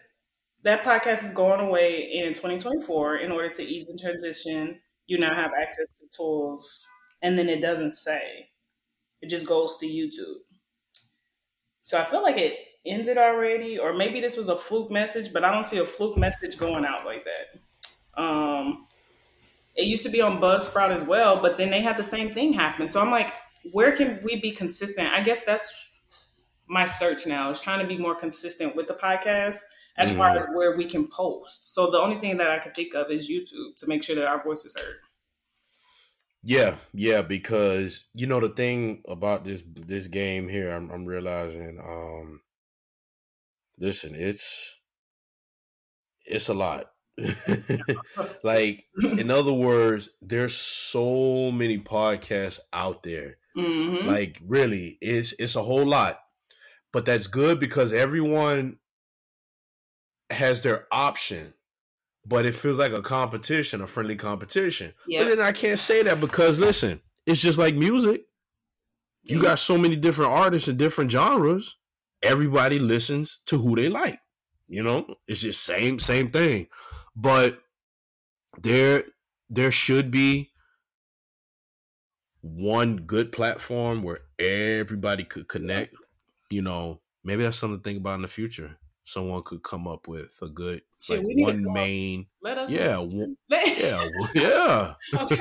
that 0.63 0.83
podcast 0.83 1.23
is 1.23 1.31
going 1.31 1.59
away 1.59 2.09
in 2.11 2.33
2024 2.33 3.17
in 3.17 3.31
order 3.31 3.49
to 3.49 3.63
ease 3.63 3.87
the 3.87 3.97
transition. 3.97 4.79
You 5.07 5.19
now 5.19 5.35
have 5.35 5.51
access 5.59 5.87
to 5.99 6.05
tools. 6.15 6.85
And 7.21 7.37
then 7.37 7.49
it 7.49 7.61
doesn't 7.61 7.93
say, 7.93 8.49
it 9.21 9.29
just 9.29 9.45
goes 9.45 9.77
to 9.77 9.85
YouTube. 9.85 10.41
So 11.83 11.99
I 11.99 12.03
feel 12.05 12.23
like 12.23 12.37
it 12.37 12.55
ended 12.85 13.17
already, 13.17 13.77
or 13.77 13.93
maybe 13.93 14.21
this 14.21 14.37
was 14.37 14.49
a 14.49 14.57
fluke 14.57 14.91
message, 14.91 15.31
but 15.31 15.43
I 15.43 15.51
don't 15.51 15.65
see 15.65 15.79
a 15.79 15.85
fluke 15.85 16.17
message 16.17 16.57
going 16.57 16.85
out 16.85 17.05
like 17.05 17.25
that. 17.25 18.21
Um, 18.21 18.87
it 19.75 19.85
used 19.85 20.03
to 20.03 20.09
be 20.09 20.21
on 20.21 20.39
Buzzsprout 20.39 20.91
as 20.91 21.03
well, 21.03 21.41
but 21.41 21.57
then 21.57 21.71
they 21.71 21.81
had 21.81 21.97
the 21.97 22.03
same 22.03 22.31
thing 22.31 22.53
happen. 22.53 22.89
So 22.89 23.01
I'm 23.01 23.11
like, 23.11 23.33
where 23.71 23.95
can 23.95 24.19
we 24.23 24.39
be 24.39 24.51
consistent? 24.51 25.09
I 25.09 25.21
guess 25.21 25.43
that's 25.43 25.73
my 26.67 26.85
search 26.85 27.25
now 27.27 27.49
is 27.49 27.59
trying 27.59 27.79
to 27.79 27.87
be 27.87 27.97
more 27.97 28.15
consistent 28.15 28.75
with 28.75 28.87
the 28.87 28.93
podcast 28.93 29.59
as 29.97 30.13
mm. 30.13 30.17
far 30.17 30.37
as 30.37 30.47
where 30.53 30.75
we 30.75 30.85
can 30.85 31.07
post. 31.07 31.73
So 31.73 31.89
the 31.89 31.99
only 31.99 32.17
thing 32.17 32.37
that 32.37 32.49
I 32.49 32.59
can 32.59 32.71
think 32.71 32.93
of 32.95 33.11
is 33.11 33.29
YouTube 33.29 33.75
to 33.77 33.87
make 33.87 34.03
sure 34.03 34.15
that 34.15 34.25
our 34.25 34.43
voice 34.43 34.65
is 34.65 34.75
heard. 34.77 34.97
Yeah, 36.43 36.75
yeah, 36.93 37.21
because 37.21 38.05
you 38.13 38.27
know 38.27 38.41
the 38.41 38.49
thing 38.49 39.01
about 39.07 39.45
this 39.45 39.63
this 39.65 40.07
game 40.07 40.49
here, 40.49 40.71
I'm, 40.71 40.91
I'm 40.91 41.05
realizing. 41.05 41.79
Um, 41.79 42.41
listen, 43.79 44.13
it's 44.13 44.79
it's 46.25 46.49
a 46.49 46.53
lot 46.53 46.93
like, 48.43 48.85
in 49.03 49.29
other 49.31 49.53
words, 49.53 50.09
there's 50.21 50.55
so 50.55 51.51
many 51.51 51.77
podcasts 51.77 52.59
out 52.71 53.03
there. 53.03 53.37
Mm-hmm. 53.57 54.07
Like, 54.07 54.41
really, 54.45 54.97
it's 55.01 55.33
it's 55.37 55.55
a 55.55 55.63
whole 55.63 55.85
lot. 55.85 56.19
But 56.91 57.05
that's 57.05 57.27
good 57.27 57.59
because 57.59 57.91
everyone 57.91 58.77
has 60.29 60.61
their 60.61 60.87
option. 60.91 61.53
But 62.25 62.45
it 62.45 62.55
feels 62.55 62.79
like 62.79 62.93
a 62.93 63.01
competition, 63.01 63.81
a 63.81 63.87
friendly 63.87 64.15
competition. 64.15 64.93
Yeah. 65.05 65.23
But 65.23 65.29
then 65.29 65.41
I 65.41 65.51
can't 65.51 65.79
say 65.79 66.03
that 66.03 66.21
because 66.21 66.57
listen, 66.57 67.01
it's 67.25 67.41
just 67.41 67.57
like 67.57 67.75
music. 67.75 68.23
You 69.23 69.41
got 69.41 69.59
so 69.59 69.77
many 69.77 69.95
different 69.95 70.31
artists 70.31 70.67
and 70.67 70.77
different 70.77 71.11
genres. 71.11 71.77
Everybody 72.21 72.79
listens 72.79 73.39
to 73.45 73.57
who 73.57 73.75
they 73.75 73.89
like. 73.89 74.19
You 74.67 74.83
know, 74.83 75.15
it's 75.27 75.41
just 75.41 75.63
same 75.63 75.99
same 75.99 76.31
thing 76.31 76.67
but 77.15 77.59
there 78.61 79.05
there 79.49 79.71
should 79.71 80.11
be 80.11 80.51
one 82.41 82.97
good 82.97 83.31
platform 83.31 84.03
where 84.03 84.19
everybody 84.39 85.23
could 85.23 85.47
connect. 85.47 85.95
You 86.49 86.61
know, 86.61 87.01
maybe 87.23 87.43
that's 87.43 87.57
something 87.57 87.79
to 87.79 87.83
think 87.83 87.99
about 87.99 88.15
in 88.15 88.21
the 88.23 88.27
future. 88.27 88.77
Someone 89.05 89.43
could 89.43 89.63
come 89.63 89.87
up 89.87 90.07
with 90.07 90.31
a 90.41 90.47
good 90.47 90.81
like 91.09 91.21
one 91.23 91.71
main. 91.71 92.27
Let 92.41 92.57
us. 92.57 92.71
Yeah, 92.71 93.05
yeah, 93.49 94.07
yeah, 94.33 94.93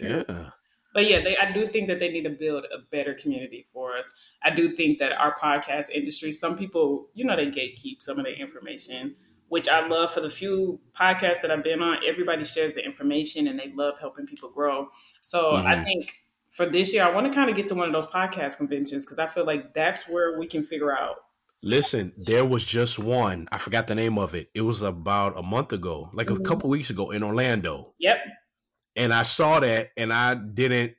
yeah. 0.00 0.50
But 0.94 1.08
yeah, 1.08 1.20
they, 1.22 1.38
I 1.38 1.50
do 1.52 1.66
think 1.68 1.88
that 1.88 2.00
they 2.00 2.10
need 2.10 2.24
to 2.24 2.30
build 2.30 2.66
a 2.66 2.78
better 2.90 3.14
community 3.14 3.66
for 3.72 3.96
us. 3.96 4.12
I 4.42 4.50
do 4.50 4.76
think 4.76 4.98
that 4.98 5.12
our 5.12 5.38
podcast 5.38 5.88
industry, 5.88 6.32
some 6.32 6.58
people, 6.58 7.08
you 7.14 7.24
know, 7.24 7.34
they 7.34 7.46
gatekeep 7.46 8.02
some 8.02 8.18
of 8.18 8.26
the 8.26 8.34
information 8.34 9.16
which 9.52 9.68
I 9.68 9.86
love 9.86 10.10
for 10.10 10.22
the 10.22 10.30
few 10.30 10.80
podcasts 10.98 11.42
that 11.42 11.50
I've 11.50 11.62
been 11.62 11.82
on, 11.82 11.98
everybody 12.06 12.42
shares 12.42 12.72
the 12.72 12.82
information 12.82 13.46
and 13.46 13.58
they 13.58 13.70
love 13.74 14.00
helping 14.00 14.24
people 14.24 14.48
grow. 14.48 14.88
So 15.20 15.42
mm-hmm. 15.42 15.66
I 15.66 15.84
think 15.84 16.22
for 16.48 16.64
this 16.64 16.94
year, 16.94 17.04
I 17.04 17.10
want 17.10 17.26
to 17.26 17.32
kind 17.34 17.50
of 17.50 17.56
get 17.56 17.66
to 17.66 17.74
one 17.74 17.86
of 17.86 17.92
those 17.92 18.06
podcast 18.06 18.56
conventions 18.56 19.04
because 19.04 19.18
I 19.18 19.26
feel 19.26 19.44
like 19.44 19.74
that's 19.74 20.08
where 20.08 20.38
we 20.38 20.46
can 20.46 20.62
figure 20.62 20.90
out. 20.90 21.16
Listen, 21.62 22.12
there 22.16 22.44
was 22.44 22.64
just 22.64 22.98
one. 22.98 23.46
I 23.52 23.58
forgot 23.58 23.86
the 23.86 23.94
name 23.94 24.18
of 24.18 24.34
it. 24.34 24.50
It 24.54 24.62
was 24.62 24.82
about 24.82 25.38
a 25.38 25.42
month 25.42 25.72
ago, 25.72 26.10
like 26.12 26.26
mm-hmm. 26.26 26.42
a 26.42 26.48
couple 26.48 26.68
weeks 26.68 26.90
ago 26.90 27.10
in 27.10 27.22
Orlando. 27.22 27.94
Yep. 28.00 28.18
And 28.96 29.14
I 29.14 29.22
saw 29.22 29.60
that 29.60 29.90
and 29.96 30.12
I 30.12 30.34
didn't 30.34 30.94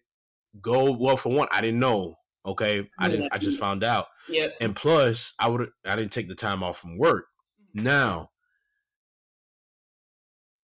go. 0.62 0.92
Well, 0.92 1.18
for 1.18 1.34
one, 1.34 1.50
I 1.52 1.62
didn't 1.62 1.80
know. 1.80 2.16
Okay. 2.46 2.90
I 2.98 3.10
didn't, 3.10 3.34
I 3.34 3.38
just 3.38 3.60
found 3.60 3.84
out. 3.84 4.08
Yep. 4.30 4.56
And 4.62 4.76
plus, 4.76 5.34
I 5.38 5.50
would, 5.50 5.70
I 5.86 5.96
didn't 5.96 6.12
take 6.14 6.30
the 6.30 6.36
time 6.36 6.64
off 6.64 6.80
from 6.80 6.98
work. 6.98 7.26
Now, 7.74 8.30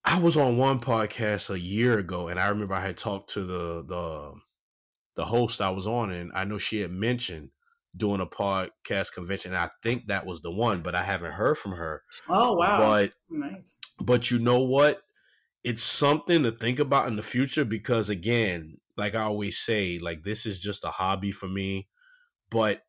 I 0.05 0.17
was 0.19 0.37
on 0.37 0.57
one 0.57 0.79
podcast 0.79 1.49
a 1.49 1.59
year 1.59 1.99
ago, 1.99 2.29
and 2.29 2.39
I 2.39 2.47
remember 2.47 2.73
I 2.73 2.81
had 2.81 2.97
talked 2.97 3.31
to 3.31 3.43
the 3.43 3.83
the 3.83 4.33
the 5.15 5.25
host 5.25 5.61
I 5.61 5.69
was 5.69 5.85
on, 5.85 6.09
and 6.11 6.31
I 6.33 6.45
know 6.45 6.57
she 6.57 6.79
had 6.79 6.91
mentioned 6.91 7.49
doing 7.99 8.21
a 8.21 8.25
podcast 8.25 9.13
convention. 9.13 9.53
I 9.53 9.69
think 9.83 10.07
that 10.07 10.25
was 10.25 10.41
the 10.41 10.51
one, 10.51 10.81
but 10.81 10.95
I 10.95 11.03
haven't 11.03 11.33
heard 11.33 11.57
from 11.57 11.73
her. 11.73 12.01
Oh 12.27 12.53
wow! 12.53 12.77
But 12.77 13.13
nice. 13.29 13.77
But 13.99 14.31
you 14.31 14.39
know 14.39 14.61
what? 14.61 15.03
It's 15.63 15.83
something 15.83 16.43
to 16.43 16.51
think 16.51 16.79
about 16.79 17.07
in 17.07 17.17
the 17.17 17.21
future 17.21 17.65
because, 17.65 18.09
again, 18.09 18.77
like 18.97 19.13
I 19.13 19.23
always 19.23 19.57
say, 19.57 19.99
like 19.99 20.23
this 20.23 20.45
is 20.45 20.59
just 20.59 20.85
a 20.85 20.89
hobby 20.89 21.31
for 21.31 21.47
me. 21.47 21.87
But 22.49 22.81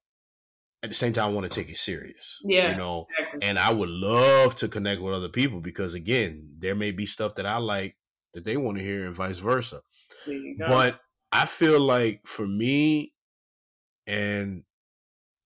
at 0.83 0.89
the 0.89 0.95
same 0.95 1.13
time, 1.13 1.31
I 1.31 1.33
want 1.33 1.51
to 1.51 1.55
take 1.55 1.69
it 1.71 1.77
serious. 1.77 2.39
Yeah. 2.45 2.71
You 2.71 2.79
know, 2.79 3.07
exactly. 3.19 3.49
and 3.49 3.59
I 3.59 3.73
would 3.73 3.91
love 3.91 4.57
to 4.57 4.69
connect 4.69 5.03
with 5.03 5.15
other 5.15 5.29
people 5.29 5.61
because, 5.61 5.95
again, 5.95 6.55
there 6.59 6.75
may 6.75 6.93
be 6.93 7.05
stuff 7.05 7.35
that 7.35 7.47
I 7.47 7.59
like 7.59 7.97
that 8.33 8.45
they 8.45 8.57
want 8.57 8.79
to 8.79 8.85
hear 8.85 9.07
and 9.07 9.15
vice 9.15 9.39
versa. 9.39 9.83
But 10.59 11.01
I 11.33 11.47
feel 11.47 11.81
like 11.81 12.23
for 12.25 12.47
me, 12.47 13.13
and 14.07 14.65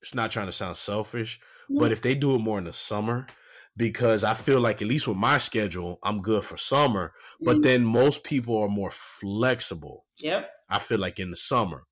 it's 0.04 0.14
not 0.14 0.30
trying 0.30 0.46
to 0.46 0.52
sound 0.52 0.76
selfish, 0.76 1.40
mm-hmm. 1.64 1.78
but 1.78 1.90
if 1.90 2.02
they 2.02 2.14
do 2.14 2.34
it 2.34 2.38
more 2.38 2.58
in 2.58 2.64
the 2.64 2.74
summer, 2.74 3.26
because 3.74 4.22
I 4.22 4.34
feel 4.34 4.60
like 4.60 4.82
at 4.82 4.88
least 4.88 5.08
with 5.08 5.16
my 5.16 5.38
schedule, 5.38 5.98
I'm 6.02 6.20
good 6.20 6.44
for 6.44 6.58
summer. 6.58 7.08
Mm-hmm. 7.08 7.44
But 7.46 7.62
then 7.62 7.84
most 7.84 8.22
people 8.22 8.58
are 8.58 8.68
more 8.68 8.90
flexible. 8.90 10.04
Yep. 10.20 10.48
I 10.68 10.78
feel 10.78 10.98
like 10.98 11.18
in 11.18 11.30
the 11.30 11.36
summer. 11.36 11.84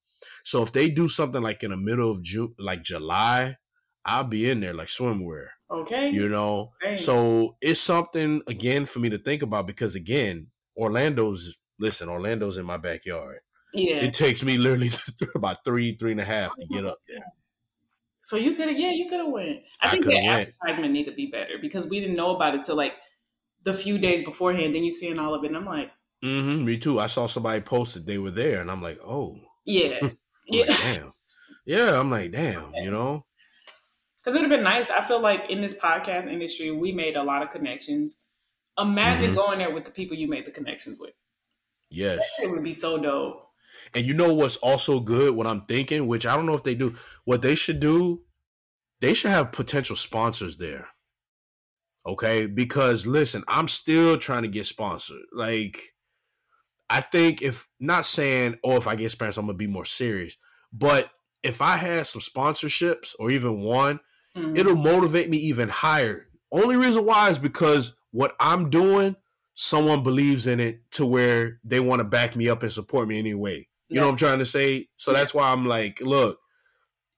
So 0.44 0.62
if 0.62 0.72
they 0.72 0.90
do 0.90 1.08
something 1.08 1.42
like 1.42 1.62
in 1.62 1.70
the 1.70 1.76
middle 1.76 2.10
of 2.10 2.22
June, 2.22 2.54
like 2.58 2.82
July, 2.82 3.56
I'll 4.04 4.24
be 4.24 4.50
in 4.50 4.60
there 4.60 4.74
like 4.74 4.88
swimwear. 4.88 5.46
Okay. 5.70 6.10
You 6.10 6.28
know, 6.28 6.72
okay. 6.84 6.96
so 6.96 7.56
it's 7.62 7.80
something 7.80 8.42
again 8.46 8.84
for 8.84 8.98
me 8.98 9.08
to 9.08 9.18
think 9.18 9.42
about 9.42 9.66
because 9.66 9.94
again, 9.94 10.48
Orlando's 10.76 11.56
listen, 11.78 12.10
Orlando's 12.10 12.58
in 12.58 12.66
my 12.66 12.76
backyard. 12.76 13.38
Yeah. 13.72 13.96
It 13.96 14.12
takes 14.12 14.42
me 14.42 14.58
literally 14.58 14.90
about 15.34 15.64
three, 15.64 15.96
three 15.96 16.12
and 16.12 16.20
a 16.20 16.24
half 16.24 16.54
to 16.56 16.66
get 16.66 16.84
up 16.84 16.98
there. 17.08 17.24
So 18.22 18.36
you 18.36 18.54
could 18.54 18.68
have, 18.68 18.78
yeah, 18.78 18.92
you 18.92 19.08
could 19.08 19.20
have 19.20 19.28
went. 19.28 19.60
I, 19.80 19.88
I 19.88 19.90
think 19.90 20.04
the 20.04 20.16
advertisement 20.16 20.92
need 20.92 21.04
to 21.04 21.12
be 21.12 21.26
better 21.26 21.58
because 21.60 21.86
we 21.86 22.00
didn't 22.00 22.16
know 22.16 22.34
about 22.34 22.54
it 22.54 22.62
till 22.62 22.76
like 22.76 22.94
the 23.64 23.74
few 23.74 23.98
days 23.98 24.24
beforehand. 24.24 24.74
Then 24.74 24.84
you 24.84 24.90
seeing 24.90 25.18
all 25.18 25.34
of 25.34 25.44
it, 25.44 25.48
and 25.48 25.56
I'm 25.56 25.66
like, 25.66 25.90
mm-hmm, 26.24 26.64
me 26.64 26.78
too. 26.78 27.00
I 27.00 27.06
saw 27.06 27.26
somebody 27.26 27.60
posted 27.60 28.06
they 28.06 28.18
were 28.18 28.30
there, 28.30 28.60
and 28.60 28.70
I'm 28.70 28.80
like, 28.82 29.00
oh, 29.04 29.38
yeah, 29.64 29.98
yeah, 30.48 30.64
like, 30.66 30.78
damn, 30.78 31.12
yeah. 31.66 31.98
I'm 31.98 32.10
like, 32.10 32.30
damn, 32.30 32.72
you 32.74 32.90
know, 32.90 33.24
because 34.22 34.36
it'd 34.36 34.48
have 34.48 34.56
been 34.56 34.64
nice. 34.64 34.90
I 34.90 35.00
feel 35.00 35.20
like 35.20 35.50
in 35.50 35.60
this 35.60 35.74
podcast 35.74 36.26
industry, 36.26 36.70
we 36.70 36.92
made 36.92 37.16
a 37.16 37.22
lot 37.24 37.42
of 37.42 37.50
connections. 37.50 38.18
Imagine 38.78 39.28
mm-hmm. 39.28 39.36
going 39.36 39.58
there 39.58 39.72
with 39.72 39.84
the 39.84 39.90
people 39.90 40.16
you 40.16 40.28
made 40.28 40.46
the 40.46 40.50
connections 40.52 40.98
with. 40.98 41.12
Yes, 41.90 42.24
it 42.40 42.50
would 42.50 42.62
be 42.62 42.72
so 42.72 42.98
dope. 42.98 43.48
And 43.94 44.06
you 44.06 44.14
know 44.14 44.32
what's 44.32 44.56
also 44.56 45.00
good? 45.00 45.34
What 45.34 45.46
I'm 45.46 45.60
thinking, 45.62 46.06
which 46.06 46.26
I 46.26 46.36
don't 46.36 46.46
know 46.46 46.54
if 46.54 46.62
they 46.62 46.74
do, 46.74 46.94
what 47.24 47.42
they 47.42 47.54
should 47.54 47.80
do, 47.80 48.22
they 49.00 49.14
should 49.14 49.30
have 49.30 49.52
potential 49.52 49.96
sponsors 49.96 50.56
there. 50.56 50.88
Okay, 52.06 52.46
because 52.46 53.06
listen, 53.06 53.44
I'm 53.46 53.68
still 53.68 54.18
trying 54.18 54.42
to 54.42 54.48
get 54.48 54.66
sponsored. 54.66 55.22
Like, 55.32 55.94
I 56.90 57.00
think 57.00 57.42
if 57.42 57.68
not 57.78 58.06
saying, 58.06 58.58
oh, 58.64 58.76
if 58.76 58.86
I 58.86 58.96
get 58.96 59.10
sponsored, 59.10 59.40
I'm 59.40 59.46
gonna 59.46 59.56
be 59.56 59.66
more 59.66 59.84
serious. 59.84 60.36
But 60.72 61.10
if 61.42 61.60
I 61.60 61.76
had 61.76 62.06
some 62.06 62.22
sponsorships 62.22 63.14
or 63.18 63.30
even 63.30 63.60
one, 63.60 64.00
mm-hmm. 64.36 64.56
it'll 64.56 64.76
motivate 64.76 65.30
me 65.30 65.38
even 65.38 65.68
higher. 65.68 66.28
Only 66.50 66.76
reason 66.76 67.04
why 67.04 67.30
is 67.30 67.38
because 67.38 67.94
what 68.10 68.34
I'm 68.40 68.70
doing, 68.70 69.16
someone 69.54 70.02
believes 70.02 70.46
in 70.46 70.60
it 70.60 70.90
to 70.92 71.06
where 71.06 71.60
they 71.64 71.80
want 71.80 72.00
to 72.00 72.04
back 72.04 72.36
me 72.36 72.48
up 72.48 72.62
and 72.62 72.72
support 72.72 73.08
me 73.08 73.18
anyway. 73.18 73.68
You 73.92 73.96
yeah. 73.96 74.00
know 74.00 74.06
what 74.08 74.12
I'm 74.12 74.18
trying 74.18 74.38
to 74.38 74.44
say? 74.44 74.88
So 74.96 75.12
yeah. 75.12 75.18
that's 75.18 75.34
why 75.34 75.50
I'm 75.50 75.66
like, 75.66 76.00
look, 76.00 76.38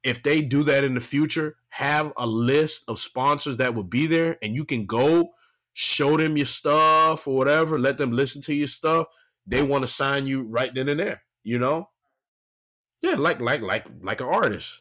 if 0.03 0.23
they 0.23 0.43
do 0.43 0.63
that 0.65 0.85
in 0.85 0.95
the 0.95 1.01
future, 1.01 1.57
have 1.71 2.13
a 2.17 2.27
list 2.27 2.85
of 2.89 2.99
sponsors 2.99 3.57
that 3.59 3.75
will 3.75 3.85
be 3.85 4.07
there 4.07 4.37
and 4.43 4.55
you 4.55 4.65
can 4.65 4.87
go 4.87 5.31
show 5.73 6.17
them 6.17 6.37
your 6.37 6.47
stuff 6.47 7.27
or 7.27 7.37
whatever, 7.37 7.79
let 7.79 7.99
them 7.99 8.13
listen 8.13 8.43
to 8.43 8.55
your 8.55 8.67
stuff. 8.67 9.07
They 9.47 9.63
want 9.63 9.83
to 9.83 9.89
sign 9.89 10.27
you 10.27 10.43
right 10.43 10.75
then 10.75 10.89
and 10.89 11.01
there, 11.01 11.23
you 11.43 11.59
know? 11.59 11.89
Yeah, 13.03 13.17
like 13.17 13.41
like 13.41 13.61
like 13.61 13.87
like 14.03 14.21
an 14.21 14.29
artist. 14.29 14.81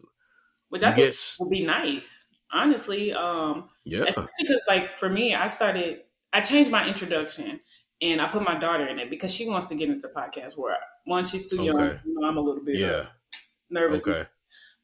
Which 0.69 0.83
I 0.83 0.93
think 0.93 1.13
would 1.39 1.49
be 1.49 1.65
nice 1.65 2.27
honestly. 2.53 3.11
Um, 3.11 3.69
yeah. 3.83 4.05
Especially 4.07 4.29
because, 4.39 4.61
like, 4.67 4.95
for 4.95 5.09
me, 5.09 5.35
I 5.35 5.47
started, 5.47 6.01
I 6.31 6.41
changed 6.41 6.71
my 6.71 6.87
introduction 6.87 7.59
and 8.03 8.21
I 8.21 8.27
put 8.27 8.43
my 8.43 8.59
daughter 8.59 8.85
in 8.85 8.99
it 8.99 9.09
because 9.09 9.33
she 9.33 9.47
wants 9.47 9.67
to 9.67 9.75
get 9.75 9.89
into 9.89 10.07
podcasts. 10.09 10.57
Where 10.57 10.75
one, 11.05 11.23
she's 11.23 11.49
too 11.49 11.63
young. 11.63 11.99
You 12.05 12.19
know, 12.19 12.27
I'm 12.27 12.37
a 12.37 12.41
little 12.41 12.63
bit 12.63 12.77
yeah. 12.77 13.05
nervous. 13.69 14.05
Okay. 14.05 14.27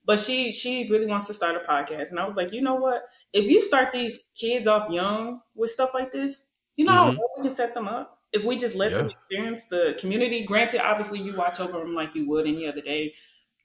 But 0.05 0.19
she 0.19 0.51
she 0.53 0.89
really 0.89 1.05
wants 1.05 1.27
to 1.27 1.33
start 1.33 1.55
a 1.55 1.59
podcast, 1.59 2.11
and 2.11 2.19
I 2.19 2.25
was 2.25 2.37
like, 2.37 2.53
you 2.53 2.61
know 2.61 2.75
what? 2.75 3.03
If 3.33 3.45
you 3.45 3.61
start 3.61 3.91
these 3.91 4.19
kids 4.39 4.67
off 4.67 4.89
young 4.89 5.41
with 5.53 5.69
stuff 5.69 5.91
like 5.93 6.11
this, 6.11 6.39
you 6.77 6.85
know 6.85 6.93
mm-hmm. 6.93 7.17
how 7.17 7.29
we 7.37 7.43
can 7.43 7.51
set 7.51 7.73
them 7.73 7.87
up. 7.87 8.19
If 8.31 8.45
we 8.45 8.55
just 8.55 8.75
let 8.75 8.91
yeah. 8.91 8.99
them 8.99 9.09
experience 9.09 9.65
the 9.65 9.97
community. 9.99 10.45
Granted, 10.45 10.81
obviously, 10.81 11.19
you 11.19 11.35
watch 11.35 11.59
over 11.59 11.79
them 11.79 11.93
like 11.93 12.15
you 12.15 12.27
would 12.29 12.47
any 12.47 12.67
other 12.67 12.81
day, 12.81 13.13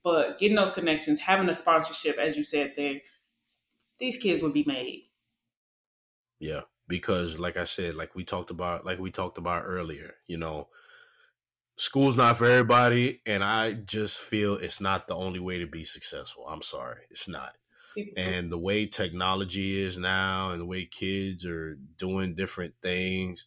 but 0.02 0.39
getting 0.39 0.56
those 0.56 0.72
connections, 0.72 1.20
having 1.20 1.48
a 1.48 1.55
sponsorship, 1.55 2.18
as 2.18 2.36
you 2.36 2.43
said 2.43 2.72
there, 2.76 2.97
these 4.01 4.18
kids 4.18 4.43
would 4.43 4.52
be 4.52 4.64
made. 4.66 5.05
Yeah, 6.40 6.62
because 6.89 7.39
like 7.39 7.56
I 7.56 7.65
said, 7.65 7.94
like 7.94 8.15
we 8.15 8.24
talked 8.24 8.51
about, 8.51 8.85
like 8.85 8.98
we 8.98 9.11
talked 9.11 9.39
about 9.39 9.65
earlier, 9.66 10.15
you 10.27 10.36
know, 10.39 10.69
school's 11.77 12.16
not 12.16 12.36
for 12.36 12.47
everybody, 12.47 13.20
and 13.27 13.43
I 13.43 13.73
just 13.73 14.19
feel 14.19 14.55
it's 14.55 14.81
not 14.81 15.09
the 15.09 15.16
only 15.16 15.40
way 15.40 15.59
to 15.59 15.66
be 15.66 15.85
successful. 15.85 16.47
I'm 16.48 16.62
sorry, 16.62 17.02
it's 17.11 17.28
not. 17.28 17.55
And 18.16 18.51
the 18.51 18.59
way 18.59 18.86
technology 18.86 19.81
is 19.81 19.98
now, 19.98 20.51
and 20.51 20.61
the 20.61 20.66
way 20.66 20.85
kids 20.85 21.47
are 21.47 21.77
doing 21.97 22.35
different 22.35 22.74
things, 22.82 23.47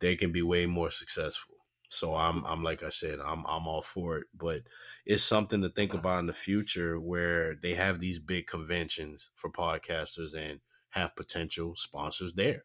they 0.00 0.16
can 0.16 0.32
be 0.32 0.42
way 0.42 0.66
more 0.66 0.90
successful. 0.90 1.56
So 1.88 2.14
I'm 2.14 2.44
I'm 2.44 2.62
like 2.64 2.82
I 2.82 2.88
said, 2.90 3.20
I'm 3.20 3.44
I'm 3.46 3.68
all 3.68 3.82
for 3.82 4.18
it. 4.18 4.26
But 4.34 4.62
it's 5.04 5.22
something 5.22 5.62
to 5.62 5.68
think 5.68 5.94
about 5.94 6.20
in 6.20 6.26
the 6.26 6.32
future 6.32 6.98
where 6.98 7.54
they 7.54 7.74
have 7.74 8.00
these 8.00 8.18
big 8.18 8.46
conventions 8.46 9.30
for 9.34 9.50
podcasters 9.50 10.34
and 10.34 10.60
have 10.96 11.16
potential 11.16 11.74
sponsors 11.76 12.32
there. 12.34 12.64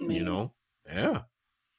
Mm-hmm. 0.00 0.10
You 0.10 0.24
know? 0.24 0.52
Yeah. 0.86 1.22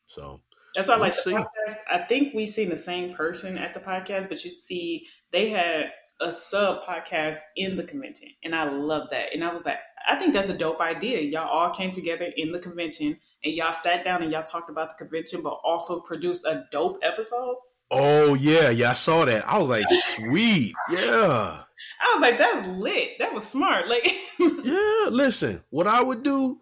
So 0.08 0.42
that's 0.74 0.88
why 0.88 0.96
we'll 0.96 1.06
I 1.06 1.08
like 1.08 1.24
the 1.24 1.32
podcast. 1.32 1.76
I 1.90 1.98
think 2.00 2.34
we 2.34 2.48
seen 2.48 2.70
the 2.70 2.78
same 2.78 3.14
person 3.14 3.58
at 3.58 3.74
the 3.74 3.80
podcast, 3.80 4.30
but 4.30 4.44
you 4.44 4.52
see 4.52 5.06
they 5.32 5.50
had 5.50 5.92
a 6.22 6.32
sub 6.32 6.84
podcast 6.84 7.38
in 7.58 7.76
the 7.76 7.84
convention. 7.84 8.30
And 8.44 8.56
I 8.56 8.70
love 8.72 9.10
that. 9.12 9.34
And 9.34 9.44
I 9.44 9.54
was 9.54 9.66
like, 9.66 9.80
I 10.08 10.16
think 10.16 10.34
that's 10.34 10.50
a 10.50 10.58
dope 10.58 10.80
idea. 10.80 11.22
Y'all 11.22 11.48
all 11.48 11.72
came 11.72 11.92
together 11.92 12.30
in 12.38 12.52
the 12.52 12.60
convention 12.60 13.18
and 13.44 13.54
y'all 13.54 13.74
sat 13.74 14.06
down 14.06 14.24
and 14.24 14.32
y'all 14.32 14.44
talked 14.44 14.70
about 14.70 14.98
the 14.98 15.04
convention, 15.04 15.42
but 15.42 15.60
also 15.64 16.00
produced 16.02 16.46
a 16.46 16.64
dope 16.72 17.00
episode. 17.04 17.56
Oh 17.92 18.34
yeah, 18.34 18.70
yeah, 18.70 18.92
I 18.92 18.94
saw 18.94 19.26
that. 19.26 19.48
I 19.48 19.60
was 19.60 19.70
like, 19.70 19.86
sweet, 19.90 20.74
yeah. 20.90 21.65
I 22.02 22.15
was 22.15 22.22
like, 22.22 22.38
that's 22.38 22.68
lit. 22.68 23.19
That 23.19 23.34
was 23.34 23.47
smart. 23.47 23.85
Like, 23.89 24.03
yeah. 24.39 25.07
Listen, 25.10 25.64
what 25.69 25.88
I 25.88 26.02
would 26.02 26.23
do, 26.23 26.60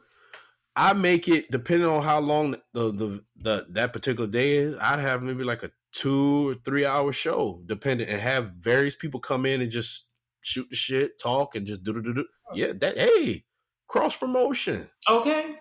I 0.75 0.93
make 0.93 1.27
it 1.27 1.51
depending 1.51 1.87
on 1.87 2.03
how 2.03 2.19
long 2.19 2.55
the, 2.73 2.91
the 2.91 3.23
the 3.37 3.65
that 3.71 3.93
particular 3.93 4.27
day 4.27 4.57
is. 4.57 4.75
I'd 4.79 4.99
have 4.99 5.23
maybe 5.23 5.43
like 5.43 5.63
a 5.63 5.71
two 5.91 6.49
or 6.49 6.55
three 6.65 6.85
hour 6.85 7.13
show, 7.13 7.61
depending, 7.65 8.07
and 8.07 8.19
have 8.19 8.51
various 8.59 8.95
people 8.95 9.19
come 9.19 9.45
in 9.45 9.61
and 9.61 9.71
just 9.71 10.05
shoot 10.41 10.67
the 10.69 10.75
shit, 10.75 11.19
talk, 11.19 11.55
and 11.55 11.65
just 11.65 11.83
do 11.83 11.93
do 12.01 12.13
do. 12.13 12.25
Yeah, 12.53 12.73
that 12.73 12.97
hey, 12.97 13.45
cross 13.87 14.15
promotion. 14.15 14.89
Okay. 15.09 15.55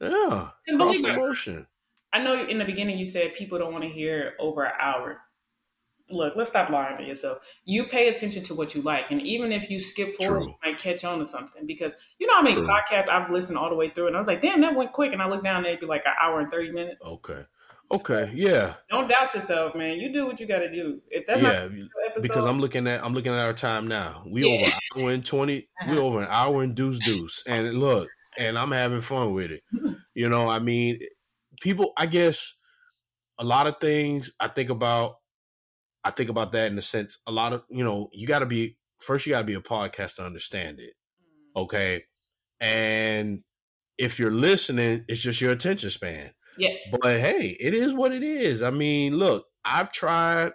Yeah, 0.00 0.50
cross 0.76 1.00
promotion. 1.00 1.66
I 2.12 2.22
know 2.22 2.46
in 2.46 2.58
the 2.58 2.64
beginning 2.64 2.98
you 2.98 3.06
said 3.06 3.34
people 3.34 3.58
don't 3.58 3.72
want 3.72 3.84
to 3.84 3.90
hear 3.90 4.34
over 4.38 4.62
an 4.62 4.72
hour. 4.80 5.20
Look, 6.10 6.36
let's 6.36 6.50
stop 6.50 6.70
lying 6.70 6.98
to 6.98 7.04
yourself. 7.04 7.38
You 7.64 7.86
pay 7.86 8.08
attention 8.08 8.44
to 8.44 8.54
what 8.54 8.74
you 8.74 8.82
like, 8.82 9.10
and 9.10 9.20
even 9.22 9.50
if 9.50 9.68
you 9.70 9.80
skip 9.80 10.14
forward, 10.14 10.38
True. 10.38 10.48
you 10.48 10.54
might 10.64 10.78
catch 10.78 11.04
on 11.04 11.18
to 11.18 11.26
something. 11.26 11.66
Because 11.66 11.94
you 12.18 12.26
know 12.26 12.34
how 12.34 12.42
many 12.42 12.54
True. 12.54 12.66
podcasts 12.66 13.08
I've 13.08 13.30
listened 13.30 13.58
all 13.58 13.68
the 13.68 13.76
way 13.76 13.88
through, 13.88 14.06
and 14.06 14.16
I 14.16 14.18
was 14.20 14.28
like, 14.28 14.40
"Damn, 14.40 14.60
that 14.60 14.76
went 14.76 14.92
quick." 14.92 15.12
And 15.12 15.20
I 15.20 15.28
look 15.28 15.42
down, 15.42 15.58
and 15.58 15.66
it'd 15.66 15.80
be 15.80 15.86
like 15.86 16.06
an 16.06 16.14
hour 16.20 16.40
and 16.40 16.50
thirty 16.50 16.70
minutes. 16.70 17.06
Okay. 17.06 17.44
Okay, 17.90 18.32
yeah. 18.34 18.74
Don't 18.90 19.08
doubt 19.08 19.32
yourself, 19.34 19.74
man. 19.76 20.00
You 20.00 20.12
do 20.12 20.26
what 20.26 20.40
you 20.40 20.46
got 20.46 20.58
to 20.58 20.72
do. 20.72 21.00
If 21.08 21.26
that's 21.26 21.40
yeah, 21.40 21.68
episode, 22.06 22.22
because 22.22 22.44
I'm 22.44 22.58
looking 22.58 22.86
at 22.88 23.04
I'm 23.04 23.14
looking 23.14 23.32
at 23.32 23.40
our 23.40 23.52
time 23.52 23.86
now. 23.86 24.24
We 24.26 24.44
yeah. 24.44 24.54
over 24.54 24.64
an 24.64 25.02
hour 25.04 25.10
and 25.12 25.24
20 25.24 25.58
uh-huh. 25.58 25.92
We 25.92 25.98
over 25.98 26.22
an 26.22 26.28
hour 26.28 26.62
and 26.62 26.74
deuce 26.74 26.98
deuce, 27.04 27.44
and 27.46 27.78
look, 27.78 28.08
and 28.36 28.58
I'm 28.58 28.72
having 28.72 29.00
fun 29.00 29.32
with 29.32 29.52
it. 29.52 29.62
you 30.14 30.28
know, 30.28 30.48
I 30.48 30.58
mean, 30.58 30.98
people. 31.60 31.92
I 31.96 32.06
guess 32.06 32.56
a 33.38 33.44
lot 33.44 33.66
of 33.66 33.76
things 33.80 34.32
I 34.40 34.48
think 34.48 34.70
about. 34.70 35.16
I 36.06 36.10
think 36.10 36.30
about 36.30 36.52
that 36.52 36.68
in 36.68 36.76
the 36.76 36.82
sense 36.82 37.18
a 37.26 37.32
lot 37.32 37.52
of 37.52 37.64
you 37.68 37.82
know 37.82 38.08
you 38.12 38.26
got 38.26 38.38
to 38.38 38.46
be 38.46 38.76
first 39.00 39.26
you 39.26 39.32
got 39.32 39.40
to 39.40 39.44
be 39.44 39.54
a 39.54 39.60
podcast 39.60 40.16
to 40.16 40.24
understand 40.24 40.78
it. 40.78 40.94
Mm. 41.56 41.62
Okay, 41.62 42.04
and 42.60 43.42
if 43.98 44.18
you're 44.18 44.30
listening, 44.30 45.04
it's 45.08 45.20
just 45.20 45.40
your 45.40 45.52
attention 45.52 45.90
span. 45.90 46.30
Yeah. 46.58 46.74
But 46.92 47.18
hey, 47.18 47.56
it 47.58 47.74
is 47.74 47.92
what 47.92 48.12
it 48.12 48.22
is. 48.22 48.62
I 48.62 48.70
mean, 48.70 49.16
look, 49.16 49.46
I've 49.64 49.92
tried, 49.92 50.52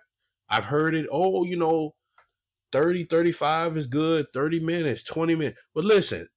I've 0.49 0.65
heard 0.65 0.95
it. 0.95 1.07
Oh, 1.11 1.43
you 1.43 1.57
know, 1.57 1.95
30, 2.71 3.05
35 3.05 3.77
is 3.77 3.87
good, 3.87 4.27
30 4.33 4.59
minutes, 4.61 5.03
20 5.03 5.35
minutes. 5.35 5.61
But 5.75 5.83
listen, 5.83 6.27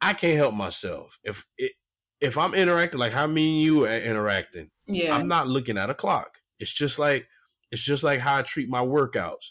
I 0.00 0.12
can't 0.14 0.36
help 0.36 0.54
myself. 0.54 1.18
If 1.22 1.46
it, 1.56 1.72
if 2.20 2.36
I'm 2.38 2.54
interacting 2.54 3.00
like 3.00 3.12
how 3.12 3.26
me 3.26 3.54
and 3.54 3.62
you 3.62 3.84
are 3.86 3.98
interacting, 3.98 4.70
yeah. 4.86 5.14
I'm 5.14 5.28
not 5.28 5.48
looking 5.48 5.78
at 5.78 5.90
a 5.90 5.94
clock. 5.94 6.38
It's 6.58 6.72
just 6.72 6.98
like 6.98 7.26
it's 7.72 7.82
just 7.82 8.04
like 8.04 8.20
how 8.20 8.36
I 8.36 8.42
treat 8.42 8.68
my 8.68 8.82
workouts. 8.82 9.50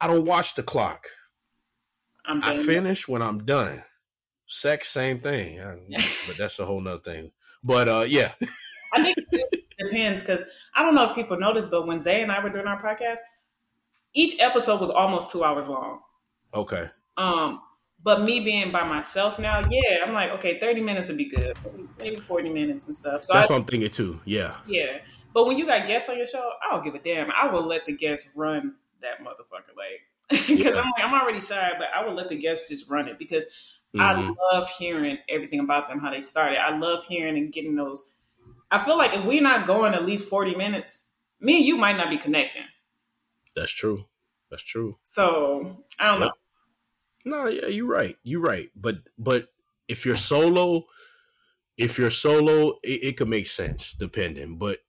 I 0.00 0.08
don't 0.08 0.26
watch 0.26 0.54
the 0.54 0.62
clock. 0.62 1.06
i 2.26 2.56
finish 2.64 3.08
when 3.08 3.22
I'm 3.22 3.44
done. 3.44 3.82
Sex, 4.46 4.88
same 4.88 5.20
thing. 5.20 5.58
but 6.26 6.36
that's 6.36 6.58
a 6.58 6.66
whole 6.66 6.80
nother 6.80 7.00
thing. 7.00 7.30
But 7.64 7.88
uh, 7.88 8.04
yeah. 8.06 8.32
I 8.92 9.02
think 9.02 9.16
the 9.30 9.44
depends 9.78 10.22
because 10.22 10.44
I 10.74 10.82
don't 10.82 10.94
know 10.94 11.08
if 11.08 11.14
people 11.14 11.38
noticed, 11.38 11.70
but 11.70 11.86
when 11.86 12.02
Zay 12.02 12.22
and 12.22 12.30
I 12.30 12.42
were 12.42 12.50
doing 12.50 12.66
our 12.66 12.80
podcast, 12.82 13.18
each 14.14 14.40
episode 14.40 14.80
was 14.80 14.90
almost 14.90 15.30
two 15.30 15.44
hours 15.44 15.68
long. 15.68 16.00
Okay. 16.54 16.88
Um, 17.16 17.60
but 18.02 18.22
me 18.22 18.40
being 18.40 18.70
by 18.72 18.84
myself 18.84 19.38
now, 19.38 19.60
yeah, 19.68 19.98
I'm 20.04 20.12
like, 20.12 20.30
okay, 20.32 20.58
30 20.58 20.80
minutes 20.80 21.08
would 21.08 21.18
be 21.18 21.28
good. 21.28 21.56
Maybe 21.98 22.16
40 22.16 22.50
minutes 22.50 22.86
and 22.86 22.96
stuff. 22.96 23.24
So 23.24 23.34
That's 23.34 23.50
I, 23.50 23.54
what 23.54 23.60
I'm 23.60 23.66
thinking 23.66 23.90
too. 23.90 24.20
Yeah. 24.24 24.54
yeah. 24.66 24.98
But 25.36 25.46
when 25.46 25.58
you 25.58 25.66
got 25.66 25.86
guests 25.86 26.08
on 26.08 26.16
your 26.16 26.24
show, 26.24 26.50
I 26.66 26.74
don't 26.74 26.82
give 26.82 26.94
a 26.94 26.98
damn. 26.98 27.30
I 27.30 27.46
will 27.52 27.66
let 27.66 27.84
the 27.84 27.92
guests 27.92 28.30
run 28.34 28.76
that 29.02 29.18
motherfucker. 29.20 29.76
Like, 29.76 30.00
because 30.30 30.64
Yeah. 30.64 30.80
I'm 30.80 30.90
like, 30.96 31.04
I'm 31.04 31.12
already 31.12 31.42
shy, 31.42 31.74
but 31.78 31.88
I 31.94 32.02
will 32.06 32.14
let 32.14 32.30
the 32.30 32.38
guests 32.38 32.70
just 32.70 32.88
run 32.88 33.06
it 33.06 33.18
because 33.18 33.44
Mhm. 33.94 34.00
I 34.00 34.34
love 34.54 34.70
hearing 34.70 35.18
everything 35.28 35.60
about 35.60 35.90
them, 35.90 35.98
how 36.00 36.10
they 36.10 36.22
started. 36.22 36.58
I 36.58 36.78
love 36.78 37.04
hearing 37.04 37.36
and 37.36 37.52
getting 37.52 37.76
those. 37.76 38.02
I 38.70 38.82
feel 38.82 38.96
like 38.96 39.12
if 39.12 39.26
we're 39.26 39.42
not 39.42 39.66
going 39.66 39.92
at 39.92 40.06
least 40.06 40.26
40 40.26 40.54
minutes, 40.54 41.00
me 41.38 41.58
and 41.58 41.66
you 41.66 41.76
might 41.76 41.98
not 41.98 42.08
be 42.08 42.16
connecting. 42.16 42.64
That's 43.54 43.70
true. 43.70 44.06
That's 44.50 44.62
true. 44.62 44.96
So 45.04 45.84
I 46.00 46.06
don't 46.12 46.20
Yep. 46.22 46.32
know. 47.26 47.40
No, 47.44 47.46
yeah, 47.48 47.66
you're 47.66 47.84
right. 47.86 48.16
You're 48.22 48.40
right. 48.40 48.70
But 48.74 49.00
but 49.18 49.52
if 49.86 50.06
you're 50.06 50.16
solo, 50.16 50.86
if 51.76 51.98
you're 51.98 52.10
solo, 52.10 52.78
it, 52.82 53.02
it 53.04 53.16
could 53.18 53.28
make 53.28 53.46
sense 53.48 53.92
depending. 53.92 54.56
But 54.56 54.80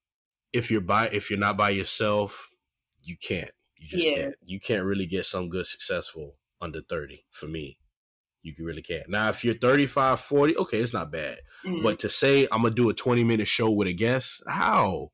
if 0.53 0.71
you're 0.71 0.81
by 0.81 1.07
if 1.09 1.29
you're 1.29 1.39
not 1.39 1.57
by 1.57 1.69
yourself, 1.71 2.49
you 3.01 3.15
can't. 3.17 3.51
You 3.77 3.87
just 3.87 4.05
Yeah. 4.07 4.15
can't. 4.15 4.35
You 4.43 4.59
can't 4.59 4.85
really 4.85 5.05
get 5.05 5.25
some 5.25 5.49
good 5.49 5.65
successful 5.65 6.37
under 6.61 6.81
30 6.81 7.25
for 7.29 7.47
me. 7.47 7.79
You 8.41 8.53
really 8.59 8.81
can't. 8.81 9.09
Now 9.09 9.29
if 9.29 9.43
you're 9.43 9.53
35, 9.53 10.19
40, 10.21 10.55
okay, 10.57 10.79
it's 10.79 10.93
not 10.93 11.11
bad. 11.11 11.39
Mhm. 11.63 11.83
But 11.83 11.99
to 11.99 12.09
say 12.09 12.47
I'm 12.51 12.63
gonna 12.63 12.73
do 12.73 12.89
a 12.89 12.93
20 12.93 13.23
minute 13.23 13.47
show 13.47 13.69
with 13.69 13.87
a 13.87 13.93
guest, 13.93 14.41
how? 14.47 15.11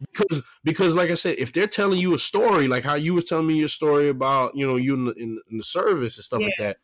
Because 0.00 0.42
because 0.64 0.94
like 0.94 1.10
I 1.10 1.14
said, 1.14 1.36
if 1.38 1.52
they're 1.52 1.66
telling 1.66 1.98
you 1.98 2.14
a 2.14 2.18
story, 2.18 2.68
like 2.68 2.84
how 2.84 2.94
you 2.94 3.14
was 3.14 3.24
telling 3.24 3.46
me 3.46 3.58
your 3.58 3.68
story 3.68 4.08
about, 4.08 4.52
you 4.54 4.66
know, 4.66 4.76
you 4.76 4.94
in 4.94 5.04
the, 5.06 5.12
in, 5.14 5.40
in 5.50 5.56
the 5.58 5.62
service 5.62 6.16
and 6.16 6.24
stuff 6.24 6.42
like 6.42 6.52
that, 6.58 6.78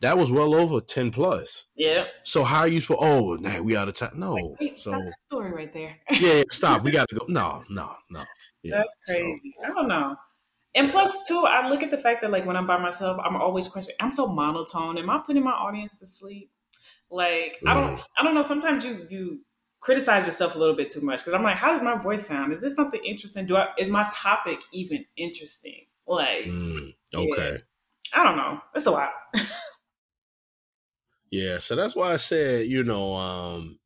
that 0.00 0.16
was 0.18 0.30
well 0.32 0.54
over 0.54 0.80
10 0.80 1.10
plus. 1.10 1.66
yeah. 1.76 2.04
So 2.22 2.42
how 2.44 2.60
are 2.60 2.68
you 2.68 2.80
supposed 2.80 3.00
oh 3.02 3.34
nah, 3.36 3.60
we 3.60 3.76
out 3.76 3.88
of 3.88 3.94
time? 3.94 4.12
No. 4.16 4.56
Wait, 4.60 4.78
so 4.80 4.90
stop 4.92 5.02
that 5.04 5.20
story 5.20 5.52
right 5.52 5.72
there. 5.72 5.96
yeah, 6.10 6.32
yeah, 6.34 6.42
stop. 6.50 6.82
We 6.82 6.90
gotta 6.90 7.14
go. 7.14 7.24
No, 7.28 7.62
no, 7.70 7.94
no. 8.10 8.24
Yeah, 8.62 8.78
That's 8.78 8.96
so- 9.06 9.14
crazy. 9.14 9.54
I 9.64 9.68
don't 9.68 9.88
know. 9.88 10.16
And 10.74 10.88
plus, 10.88 11.26
too, 11.26 11.44
I 11.48 11.68
look 11.68 11.82
at 11.82 11.90
the 11.90 11.98
fact 11.98 12.22
that 12.22 12.30
like 12.30 12.46
when 12.46 12.56
I'm 12.56 12.66
by 12.66 12.78
myself, 12.78 13.20
I'm 13.24 13.34
always 13.36 13.66
questioning. 13.66 13.96
I'm 14.00 14.12
so 14.12 14.28
monotone. 14.28 14.98
Am 14.98 15.10
I 15.10 15.18
putting 15.18 15.42
my 15.42 15.50
audience 15.50 15.98
to 15.98 16.06
sleep? 16.06 16.50
Like 17.10 17.58
I 17.66 17.74
don't. 17.74 17.96
Mm. 17.96 18.04
I 18.18 18.22
don't 18.22 18.34
know. 18.36 18.42
Sometimes 18.42 18.84
you 18.84 19.06
you 19.10 19.40
criticize 19.80 20.26
yourself 20.26 20.54
a 20.54 20.58
little 20.58 20.76
bit 20.76 20.88
too 20.90 21.00
much 21.00 21.20
because 21.20 21.34
I'm 21.34 21.42
like, 21.42 21.56
how 21.56 21.72
does 21.72 21.82
my 21.82 21.96
voice 21.96 22.24
sound? 22.26 22.52
Is 22.52 22.60
this 22.60 22.76
something 22.76 23.00
interesting? 23.04 23.46
Do 23.46 23.56
I 23.56 23.68
is 23.78 23.90
my 23.90 24.08
topic 24.12 24.60
even 24.72 25.04
interesting? 25.16 25.86
Like 26.06 26.44
Mm, 26.44 26.94
okay. 27.14 27.58
I 28.14 28.22
don't 28.22 28.36
know. 28.36 28.60
It's 28.76 28.86
a 28.86 28.90
lot. 28.92 29.10
Yeah, 31.30 31.58
so 31.58 31.76
that's 31.76 31.94
why 31.94 32.12
I 32.12 32.16
said, 32.16 32.66
you 32.66 32.82
know, 32.84 33.14
um 33.14 33.78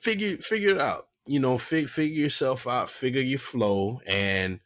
figure 0.00 0.38
figure 0.38 0.70
it 0.74 0.80
out. 0.80 1.08
You 1.26 1.40
know, 1.40 1.58
fig, 1.58 1.88
figure 1.88 2.22
yourself 2.22 2.66
out, 2.66 2.88
figure 2.90 3.20
your 3.22 3.38
flow 3.40 4.00
and 4.06 4.60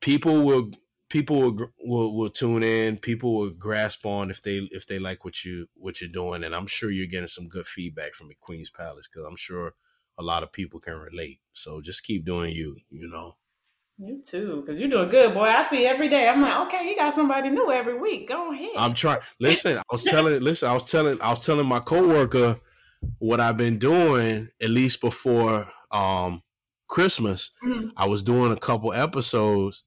people 0.00 0.42
will 0.44 0.70
people 1.08 1.40
will, 1.40 1.68
will 1.80 2.16
will 2.16 2.30
tune 2.30 2.62
in, 2.62 2.96
people 2.96 3.34
will 3.34 3.50
grasp 3.50 4.04
on 4.06 4.30
if 4.30 4.42
they 4.42 4.68
if 4.72 4.86
they 4.86 4.98
like 4.98 5.24
what 5.24 5.44
you 5.44 5.66
what 5.74 6.00
you're 6.00 6.10
doing 6.10 6.44
and 6.44 6.54
I'm 6.54 6.66
sure 6.66 6.90
you're 6.90 7.06
getting 7.06 7.28
some 7.28 7.48
good 7.48 7.66
feedback 7.66 8.14
from 8.14 8.28
the 8.28 8.36
Queen's 8.40 8.70
Palace 8.70 9.06
cuz 9.06 9.24
I'm 9.24 9.36
sure 9.36 9.74
a 10.18 10.22
lot 10.22 10.42
of 10.42 10.52
people 10.52 10.80
can 10.80 10.94
relate. 10.94 11.40
So 11.52 11.80
just 11.80 12.04
keep 12.04 12.24
doing 12.24 12.54
you, 12.54 12.76
you 12.90 13.08
know. 13.08 13.36
You 13.98 14.22
too, 14.22 14.62
because 14.62 14.80
you're 14.80 14.88
doing 14.88 15.10
good, 15.10 15.34
boy. 15.34 15.44
I 15.44 15.62
see 15.62 15.86
every 15.86 16.08
day. 16.08 16.28
I'm 16.28 16.40
like, 16.42 16.66
okay, 16.66 16.88
you 16.88 16.96
got 16.96 17.14
somebody 17.14 17.50
new 17.50 17.70
every 17.70 17.98
week. 17.98 18.28
Go 18.28 18.52
ahead. 18.52 18.70
I'm 18.76 18.94
trying. 18.94 19.20
Listen, 19.38 19.78
I 19.78 19.82
was 19.92 20.02
telling. 20.02 20.40
Listen, 20.42 20.70
I 20.70 20.74
was 20.74 20.90
telling. 20.90 21.20
I 21.20 21.30
was 21.30 21.44
telling 21.44 21.66
my 21.66 21.78
coworker 21.80 22.58
what 23.18 23.40
I've 23.40 23.56
been 23.56 23.78
doing 23.78 24.48
at 24.60 24.70
least 24.70 25.00
before 25.00 25.68
um 25.90 26.42
Christmas. 26.88 27.52
Mhm. 27.64 27.92
I 27.96 28.06
was 28.08 28.22
doing 28.22 28.50
a 28.50 28.56
couple 28.56 28.92
episodes 28.92 29.84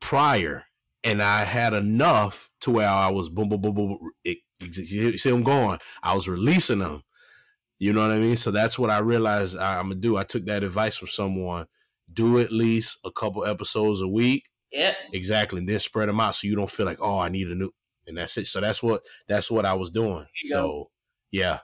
prior, 0.00 0.64
and 1.02 1.22
I 1.22 1.44
had 1.44 1.72
enough 1.74 2.50
to 2.62 2.70
where 2.70 2.88
I 2.88 3.08
was 3.10 3.28
boom, 3.28 3.48
boom, 3.48 3.62
boom, 3.62 3.74
boom. 3.74 3.98
It, 4.24 4.38
you 4.60 5.16
see, 5.16 5.30
I'm 5.30 5.42
going. 5.42 5.78
I 6.02 6.14
was 6.14 6.28
releasing 6.28 6.80
them. 6.80 7.02
You 7.78 7.94
know 7.94 8.02
what 8.02 8.14
I 8.14 8.18
mean? 8.18 8.36
So 8.36 8.50
that's 8.50 8.78
what 8.78 8.90
I 8.90 8.98
realized 8.98 9.56
I, 9.56 9.78
I'm 9.78 9.88
gonna 9.88 9.94
do. 9.96 10.16
I 10.16 10.24
took 10.24 10.44
that 10.46 10.62
advice 10.62 10.96
from 10.98 11.08
someone. 11.08 11.66
Do 12.12 12.38
at 12.40 12.52
least 12.52 12.98
a 13.04 13.12
couple 13.12 13.44
episodes 13.46 14.00
a 14.02 14.08
week. 14.08 14.44
Yep. 14.72 14.96
exactly 15.12 15.58
and 15.58 15.68
then 15.68 15.78
spread 15.78 16.08
them 16.08 16.20
out 16.20 16.34
so 16.34 16.46
you 16.46 16.54
don't 16.56 16.70
feel 16.70 16.86
like 16.86 17.00
oh 17.00 17.18
i 17.18 17.28
need 17.28 17.48
a 17.48 17.54
new 17.54 17.72
and 18.06 18.16
that's 18.16 18.36
it. 18.38 18.46
So 18.46 18.60
that's 18.60 18.82
what 18.82 19.04
that's 19.28 19.50
what 19.50 19.64
i 19.66 19.74
was 19.74 19.90
doing. 19.90 20.26
So 20.40 20.90
yeah. 21.30 21.60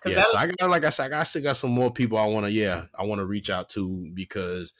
'Cause 0.00 0.12
yeah 0.12 0.16
that 0.16 0.26
so 0.26 0.38
i 0.38 0.46
got 0.46 0.70
like 0.70 0.84
i 0.84 0.88
said 0.90 1.12
i 1.12 1.24
still 1.24 1.42
got 1.42 1.56
some 1.58 1.72
more 1.72 1.92
people 1.92 2.18
i 2.18 2.26
want 2.26 2.46
to 2.46 2.52
yeah 2.52 2.86
i 2.98 3.04
want 3.04 3.18
to 3.20 3.26
reach 3.26 3.50
out 3.50 3.68
to 3.70 4.10
because 4.14 4.72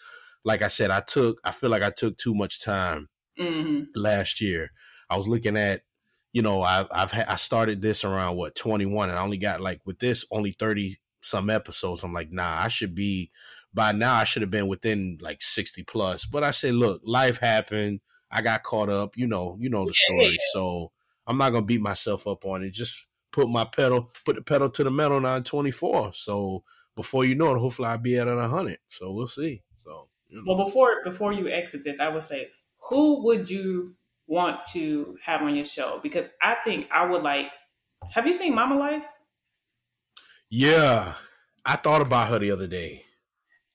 like 0.44 0.62
i 0.62 0.68
said 0.68 0.90
i 0.90 1.00
took 1.00 1.40
i 1.44 1.50
feel 1.52 1.70
like 1.70 1.82
i 1.82 1.90
took 1.90 2.16
too 2.16 2.34
much 2.34 2.62
time 2.62 3.08
hmm 3.36 3.84
last 3.94 4.40
year. 4.40 4.70
I 5.08 5.16
was 5.16 5.28
looking 5.28 5.56
at 5.56 5.82
you 6.32 6.42
know 6.42 6.62
i've 6.62 6.86
i've 6.92 7.10
had 7.12 7.26
i 7.28 7.36
started 7.36 7.82
this 7.82 8.04
around 8.04 8.36
what 8.36 8.54
21 8.54 9.10
and 9.10 9.18
i 9.18 9.22
only 9.22 9.38
got 9.38 9.60
like 9.60 9.80
with 9.84 9.98
this 9.98 10.24
only 10.30 10.52
30 10.52 10.98
some 11.22 11.50
episodes. 11.50 12.02
I'm 12.04 12.12
like 12.12 12.30
nah 12.30 12.60
i 12.62 12.68
should 12.68 12.94
be 12.94 13.30
by 13.72 13.92
now 13.92 14.14
i 14.14 14.24
should 14.24 14.42
have 14.42 14.50
been 14.50 14.68
within 14.68 15.18
like 15.20 15.42
60 15.42 15.82
plus 15.84 16.24
but 16.24 16.44
i 16.44 16.50
said 16.50 16.74
look 16.74 17.00
life 17.04 17.38
happened 17.38 18.00
i 18.30 18.40
got 18.40 18.62
caught 18.62 18.88
up 18.88 19.16
you 19.16 19.26
know 19.26 19.56
you 19.60 19.68
know 19.68 19.84
the 19.84 19.94
story 19.94 20.30
yeah. 20.30 20.36
so 20.52 20.92
i'm 21.26 21.38
not 21.38 21.50
gonna 21.50 21.64
beat 21.64 21.80
myself 21.80 22.26
up 22.26 22.44
on 22.44 22.62
it 22.62 22.72
just 22.72 23.06
put 23.32 23.48
my 23.48 23.64
pedal 23.64 24.10
put 24.24 24.36
the 24.36 24.42
pedal 24.42 24.68
to 24.68 24.84
the 24.84 24.90
metal 24.90 25.20
now 25.20 25.36
at 25.36 25.44
24 25.44 26.12
so 26.14 26.64
before 26.96 27.24
you 27.24 27.34
know 27.34 27.54
it 27.54 27.58
hopefully 27.58 27.88
i'll 27.88 27.98
be 27.98 28.18
at 28.18 28.28
a 28.28 28.34
100 28.34 28.78
so 28.88 29.12
we'll 29.12 29.28
see 29.28 29.62
so 29.76 30.08
you 30.28 30.36
know. 30.36 30.42
Well, 30.46 30.64
before 30.64 31.02
before 31.02 31.32
you 31.32 31.48
exit 31.48 31.82
this, 31.82 31.98
I 31.98 32.08
would 32.08 32.22
say, 32.22 32.50
who 32.88 33.24
would 33.24 33.50
you 33.50 33.96
want 34.28 34.62
to 34.72 35.16
have 35.24 35.42
on 35.42 35.56
your 35.56 35.64
show? 35.64 35.98
Because 36.04 36.28
I 36.40 36.54
think 36.62 36.86
I 36.92 37.04
would 37.04 37.24
like. 37.24 37.50
Have 38.12 38.28
you 38.28 38.32
seen 38.32 38.54
Mama 38.54 38.78
Life? 38.78 39.04
yeah 40.50 41.14
i 41.64 41.76
thought 41.76 42.02
about 42.02 42.28
her 42.28 42.38
the 42.40 42.50
other 42.50 42.66
day 42.66 43.04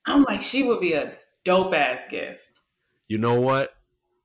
I'm 0.06 0.24
like, 0.24 0.42
she 0.42 0.64
would 0.64 0.80
be 0.80 0.94
a 0.94 1.14
dope 1.44 1.74
ass 1.74 2.04
guest. 2.10 2.52
you 3.08 3.18
know 3.18 3.40
what? 3.40 3.72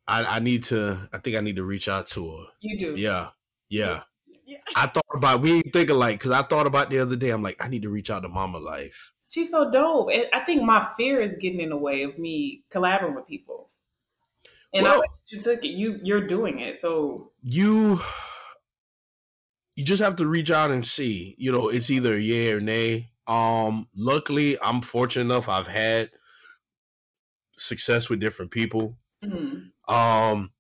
I, 0.09 0.25
I 0.25 0.39
need 0.41 0.65
to. 0.65 1.09
I 1.13 1.19
think 1.19 1.37
I 1.37 1.41
need 1.41 1.57
to 1.57 1.63
reach 1.65 1.89
out 1.89 2.09
to 2.09 2.31
her. 2.31 2.45
You 2.61 2.79
do. 2.79 2.95
Yeah, 2.97 3.29
yeah. 3.69 4.03
Yeah. 4.45 4.59
I 4.75 4.89
thought 4.89 5.05
about. 5.15 5.41
We 5.43 5.53
ain't 5.53 5.73
think 5.73 5.91
alike 5.91 6.19
because 6.19 6.33
I 6.33 6.43
thought 6.43 6.67
about 6.67 6.91
the 6.91 6.99
other 6.99 7.15
day. 7.15 7.31
I'm 7.31 7.43
like, 7.43 7.65
I 7.65 7.69
need 7.69 7.83
to 7.83 7.89
reach 7.89 8.11
out 8.11 8.21
to 8.21 8.29
Mama 8.29 8.59
Life. 8.59 9.13
She's 9.29 9.51
so 9.53 9.71
dope. 9.71 10.09
And 10.13 10.27
I 10.33 10.41
think 10.41 10.63
my 10.65 10.85
fear 10.97 11.21
is 11.21 11.37
getting 11.41 11.61
in 11.61 11.69
the 11.69 11.77
way 11.77 12.03
of 12.03 12.19
me 12.19 12.65
collaborating 12.71 13.15
with 13.15 13.29
people. 13.29 13.71
And 14.75 14.87
I 14.87 14.91
Well- 14.91 14.99
like 15.01 15.11
that 15.11 15.37
you 15.37 15.41
took 15.41 15.65
it. 15.65 15.69
You 15.69 16.01
you're 16.03 16.27
doing 16.27 16.59
it. 16.59 16.81
So 16.81 17.31
You, 17.45 18.01
you 19.77 19.85
just 19.85 20.03
have 20.03 20.17
to 20.17 20.27
reach 20.27 20.51
out 20.51 20.71
and 20.73 20.85
see. 20.85 21.37
You 21.39 21.53
know, 21.53 21.69
it's 21.69 21.91
either 21.91 22.19
yeah 22.19 22.51
or 22.53 22.61
nay. 22.61 23.11
Um, 23.31 23.89
luckily, 23.97 24.61
I'm 24.61 24.83
fortunate 24.83 25.25
enough. 25.25 25.49
I've 25.49 25.69
had 25.69 26.11
success 27.57 28.09
with 28.09 28.21
different 28.21 28.51
people. 28.51 28.97
mhm. 29.25 29.71
Um, 29.89 30.53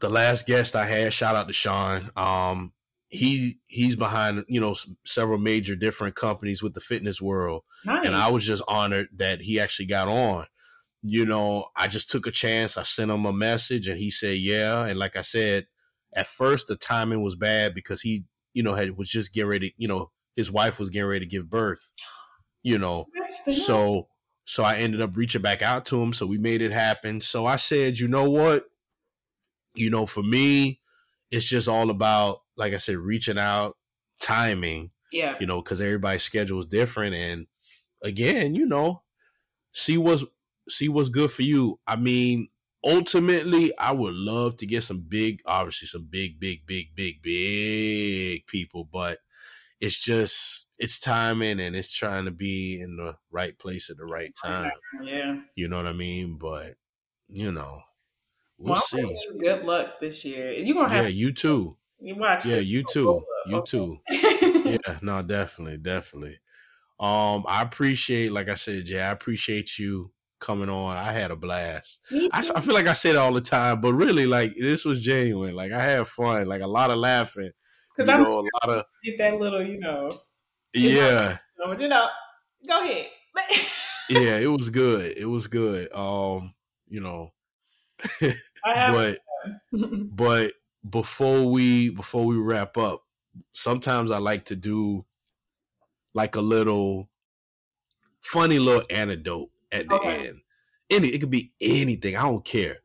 the 0.00 0.08
last 0.10 0.46
guest 0.46 0.76
I 0.76 0.86
had, 0.86 1.12
shout 1.12 1.36
out 1.36 1.46
to 1.48 1.52
Sean. 1.52 2.10
Um, 2.16 2.72
he 3.08 3.58
he's 3.66 3.96
behind 3.96 4.44
you 4.48 4.60
know 4.60 4.74
several 5.04 5.38
major 5.38 5.74
different 5.76 6.14
companies 6.14 6.62
with 6.62 6.74
the 6.74 6.80
fitness 6.80 7.20
world. 7.20 7.62
nice. 7.84 8.06
and 8.06 8.14
I 8.14 8.30
was 8.30 8.44
just 8.44 8.62
honored 8.68 9.08
that 9.16 9.42
he 9.42 9.58
actually 9.60 9.86
got 9.86 10.08
on. 10.08 10.46
You 11.02 11.26
know, 11.26 11.66
I 11.76 11.88
just 11.88 12.10
took 12.10 12.26
a 12.26 12.30
chance. 12.30 12.76
I 12.78 12.82
sent 12.84 13.10
him 13.10 13.24
a 13.26 13.32
message, 13.32 13.88
and 13.88 13.98
he 13.98 14.10
said, 14.10 14.38
"Yeah." 14.38 14.86
And 14.86 14.98
like 14.98 15.16
I 15.16 15.22
said, 15.22 15.66
at 16.14 16.26
first 16.28 16.68
the 16.68 16.76
timing 16.76 17.22
was 17.22 17.34
bad 17.36 17.74
because 17.74 18.02
he, 18.02 18.24
you 18.54 18.62
know, 18.62 18.74
had 18.74 18.96
was 18.96 19.08
just 19.08 19.32
getting 19.34 19.50
ready. 19.50 19.74
You 19.76 19.88
know, 19.88 20.10
his 20.36 20.50
wife 20.50 20.78
was 20.78 20.90
getting 20.90 21.08
ready 21.08 21.20
to 21.20 21.30
give 21.30 21.50
birth. 21.50 21.92
You 22.62 22.78
know, 22.78 23.06
so 23.50 24.08
so 24.44 24.64
I 24.64 24.76
ended 24.76 25.00
up 25.00 25.16
reaching 25.16 25.42
back 25.42 25.62
out 25.62 25.86
to 25.86 26.02
him. 26.02 26.12
So 26.12 26.26
we 26.26 26.38
made 26.38 26.62
it 26.62 26.72
happen. 26.72 27.20
So 27.20 27.46
I 27.46 27.56
said, 27.56 27.98
you 27.98 28.08
know 28.08 28.28
what? 28.28 28.64
You 29.74 29.90
know, 29.90 30.04
for 30.04 30.22
me, 30.22 30.80
it's 31.30 31.46
just 31.46 31.68
all 31.68 31.90
about, 31.90 32.40
like 32.56 32.74
I 32.74 32.78
said, 32.78 32.96
reaching 32.96 33.38
out, 33.38 33.76
timing 34.20 34.90
yeah. 35.12 35.36
you 35.40 35.46
know, 35.46 35.60
because 35.62 35.80
everybody's 35.80 36.22
schedule 36.22 36.60
is 36.60 36.66
different. 36.66 37.14
And 37.14 37.46
again, 38.02 38.54
you 38.54 38.66
know, 38.66 39.02
see 39.72 39.98
what's 39.98 40.24
see 40.68 40.88
what's 40.88 41.08
good 41.08 41.30
for 41.30 41.42
you. 41.42 41.80
I 41.86 41.96
mean, 41.96 42.48
ultimately, 42.84 43.76
I 43.76 43.92
would 43.92 44.14
love 44.14 44.56
to 44.58 44.66
get 44.66 44.82
some 44.82 45.04
big, 45.08 45.40
obviously 45.46 45.88
some 45.88 46.06
big, 46.08 46.38
big, 46.38 46.66
big, 46.66 46.94
big, 46.94 47.22
big 47.22 48.46
people, 48.46 48.88
but 48.90 49.18
it's 49.80 49.98
just 49.98 50.66
it's 50.78 50.98
timing 50.98 51.60
and 51.60 51.74
it's 51.76 51.90
trying 51.92 52.24
to 52.26 52.30
be 52.30 52.80
in 52.80 52.96
the 52.96 53.14
right 53.30 53.58
place 53.58 53.90
at 53.90 53.96
the 53.96 54.04
right 54.04 54.32
time. 54.42 54.70
Yeah. 55.02 55.40
You 55.54 55.68
know 55.68 55.76
what 55.76 55.86
I 55.86 55.92
mean? 55.92 56.38
But 56.38 56.74
you 57.28 57.52
know, 57.52 57.80
we'll, 58.58 58.72
Well, 58.72 58.80
see. 58.80 59.18
Good 59.38 59.64
luck 59.64 60.00
this 60.00 60.24
year. 60.24 60.52
You're 60.52 60.74
gonna 60.74 60.88
have 60.92 61.04
Yeah, 61.04 61.10
you 61.10 61.32
too. 61.32 61.76
you 62.00 62.16
watch. 62.16 62.46
Yeah, 62.46 62.56
you 62.56 62.82
too. 62.92 63.22
You 63.46 63.62
too. 63.66 63.98
Yeah, 64.70 64.98
no, 65.02 65.20
definitely, 65.22 65.78
definitely. 65.78 66.38
Um, 67.00 67.44
I 67.48 67.62
appreciate, 67.62 68.30
like 68.30 68.48
I 68.48 68.54
said, 68.54 68.84
Jay, 68.84 69.00
I 69.00 69.10
appreciate 69.10 69.78
you 69.78 70.12
coming 70.38 70.68
on. 70.68 70.96
I 70.96 71.10
had 71.12 71.30
a 71.30 71.36
blast. 71.36 72.00
I. 72.12 72.50
I 72.54 72.60
feel 72.60 72.74
like 72.74 72.86
I 72.86 72.92
say 72.92 73.10
it 73.10 73.16
all 73.16 73.32
the 73.32 73.40
time, 73.40 73.80
but 73.80 73.94
really, 73.94 74.26
like 74.26 74.54
this 74.54 74.84
was 74.84 75.02
genuine. 75.02 75.54
Like 75.56 75.72
I 75.72 75.82
had 75.82 76.06
fun, 76.06 76.46
like 76.46 76.60
a 76.62 76.66
lot 76.68 76.90
of 76.90 76.98
laughing. 76.98 77.50
Because 77.94 78.08
I'm 78.08 78.24
a 78.24 78.28
sure 78.28 78.50
lot 78.64 78.68
of 78.78 78.84
get 79.02 79.18
that 79.18 79.34
little, 79.38 79.62
you 79.64 79.78
know, 79.78 80.08
yeah, 80.74 81.38
you 81.78 81.88
know, 81.88 82.08
go 82.66 82.84
ahead. 82.84 83.10
yeah. 84.08 84.36
It 84.36 84.46
was 84.46 84.70
good. 84.70 85.16
It 85.16 85.26
was 85.26 85.46
good. 85.46 85.92
Um, 85.92 86.54
you 86.88 87.00
know, 87.00 87.32
but 88.84 89.20
but 90.10 90.54
before 90.88 91.50
we 91.50 91.90
before 91.90 92.26
we 92.26 92.36
wrap 92.38 92.76
up, 92.78 93.04
sometimes 93.52 94.10
I 94.10 94.18
like 94.18 94.46
to 94.46 94.56
do 94.56 95.06
like 96.14 96.36
a 96.36 96.40
little 96.40 97.10
funny 98.20 98.58
little 98.58 98.84
anecdote 98.90 99.50
at 99.72 99.88
the 99.88 99.94
Okay. 99.94 100.28
end. 100.28 100.40
Any 100.88 101.08
it 101.08 101.20
could 101.20 101.30
be 101.30 101.52
anything. 101.60 102.16
I 102.16 102.22
don't 102.22 102.44
care. 102.44 102.78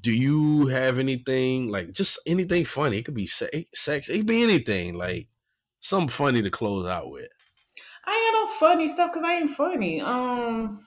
Do 0.00 0.12
you 0.12 0.66
have 0.66 0.98
anything 0.98 1.68
like 1.70 1.92
just 1.92 2.18
anything 2.26 2.64
funny? 2.64 2.98
It 2.98 3.04
could 3.04 3.14
be 3.14 3.26
sex. 3.26 4.08
It 4.08 4.16
could 4.18 4.26
be 4.26 4.42
anything 4.42 4.94
like 4.94 5.28
something 5.80 6.08
funny 6.08 6.42
to 6.42 6.50
close 6.50 6.86
out 6.86 7.10
with. 7.10 7.28
I 8.04 8.10
ain't 8.10 8.34
no 8.34 8.52
funny 8.54 8.88
stuff 8.88 9.12
because 9.12 9.24
I 9.24 9.34
ain't 9.34 9.50
funny. 9.50 10.00
Um, 10.00 10.84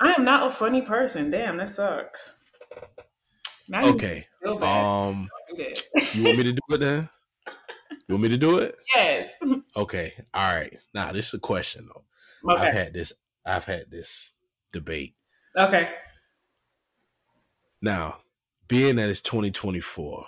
I 0.00 0.14
am 0.16 0.24
not 0.24 0.46
a 0.46 0.50
funny 0.50 0.82
person. 0.82 1.30
Damn, 1.30 1.56
that 1.58 1.68
sucks. 1.68 2.38
Now 3.68 3.84
Okay. 3.86 4.26
feel. 4.42 4.62
Um, 4.62 5.28
you 6.14 6.24
want 6.24 6.38
me 6.38 6.44
to 6.44 6.52
do 6.52 6.60
it 6.74 6.78
then? 6.78 7.08
You 8.08 8.14
want 8.14 8.22
me 8.22 8.28
to 8.28 8.36
do 8.36 8.58
it? 8.58 8.76
yes. 8.94 9.38
Okay. 9.76 10.14
All 10.34 10.54
right. 10.54 10.76
Now 10.94 11.12
this 11.12 11.28
is 11.28 11.34
a 11.34 11.38
question 11.38 11.88
though. 11.92 12.52
Okay. 12.52 12.68
I've 12.68 12.74
had 12.74 12.94
this. 12.94 13.12
I've 13.44 13.64
had 13.64 13.90
this 13.90 14.32
debate. 14.72 15.14
Okay. 15.56 15.90
Now, 17.82 18.18
being 18.68 18.96
that 18.96 19.08
it's 19.08 19.20
2024, 19.20 20.26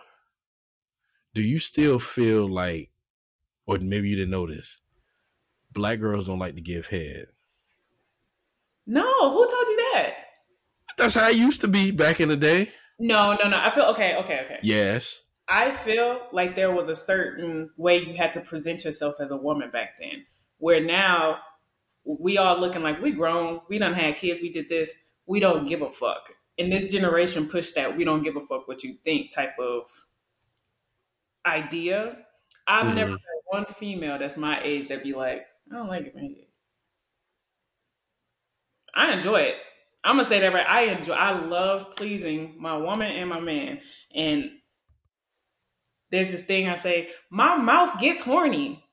do 1.35 1.43
you 1.43 1.59
still 1.59 1.99
feel 1.99 2.49
like, 2.49 2.91
or 3.67 3.79
maybe 3.79 4.09
you 4.09 4.17
didn't 4.17 4.31
know 4.31 4.47
this, 4.47 4.81
black 5.73 6.01
girls 6.01 6.27
don't 6.27 6.39
like 6.39 6.55
to 6.55 6.61
give 6.61 6.87
head? 6.87 7.27
No, 8.87 9.31
who 9.31 9.47
told 9.47 9.67
you 9.67 9.91
that? 9.95 10.15
That's 10.97 11.15
how 11.15 11.29
it 11.29 11.37
used 11.37 11.61
to 11.61 11.69
be 11.69 11.91
back 11.91 12.21
in 12.21 12.29
the 12.29 12.37
day. 12.37 12.73
No, 12.99 13.37
no, 13.41 13.49
no. 13.49 13.59
I 13.59 13.71
feel 13.71 13.85
okay, 13.85 14.17
okay, 14.17 14.41
okay. 14.45 14.59
Yes. 14.63 15.23
I 15.49 15.71
feel 15.71 16.21
like 16.33 16.57
there 16.57 16.73
was 16.73 16.89
a 16.89 16.97
certain 16.97 17.71
way 17.77 17.99
you 17.99 18.15
had 18.15 18.33
to 18.33 18.41
present 18.41 18.85
yourself 18.85 19.17
as 19.21 19.31
a 19.31 19.37
woman 19.37 19.71
back 19.71 19.99
then. 19.99 20.27
Where 20.59 20.81
now 20.81 21.39
we 22.05 22.39
all 22.39 22.59
looking 22.59 22.83
like 22.83 23.01
we 23.01 23.13
grown, 23.13 23.61
we 23.69 23.79
done 23.79 23.95
had 23.95 24.17
kids, 24.17 24.41
we 24.41 24.53
did 24.53 24.69
this, 24.69 24.91
we 25.27 25.41
don't 25.41 25.69
give 25.69 25.83
a 25.83 25.91
fuck. 25.91 26.31
And 26.59 26.73
this 26.73 26.91
generation 26.91 27.49
push 27.49 27.73
that 27.73 27.97
we 27.97 28.05
don't 28.05 28.23
give 28.23 28.37
a 28.37 28.41
fuck 28.41 28.67
what 28.69 28.83
you 28.83 28.97
think 29.05 29.33
type 29.33 29.59
of 29.59 29.89
idea. 31.47 32.27
I've 32.67 32.87
Mhm. 32.87 32.95
never 32.95 33.11
had 33.13 33.19
one 33.47 33.65
female 33.67 34.19
that's 34.19 34.37
my 34.37 34.61
age 34.63 34.89
that 34.89 35.03
be 35.03 35.15
like, 35.15 35.47
I 35.71 35.77
don't 35.77 35.89
like 35.89 36.07
it, 36.07 36.15
man. 36.15 36.37
I 38.95 39.13
enjoy 39.13 39.41
it. 39.41 39.57
I'm 40.05 40.17
gonna 40.17 40.25
say 40.25 40.41
that 40.41 40.53
right. 40.53 40.67
I 40.67 40.83
enjoy. 40.85 41.15
I 41.15 41.39
love 41.39 41.91
pleasing 41.97 42.55
my 42.61 42.77
woman 42.77 43.11
and 43.11 43.29
my 43.29 43.41
man. 43.41 43.81
And 44.15 44.61
there's 46.11 46.31
this 46.31 46.43
thing 46.43 46.69
I 46.69 46.77
say, 46.77 47.11
my 47.31 47.57
mouth 47.57 48.01
gets 48.01 48.23
horny. 48.23 48.85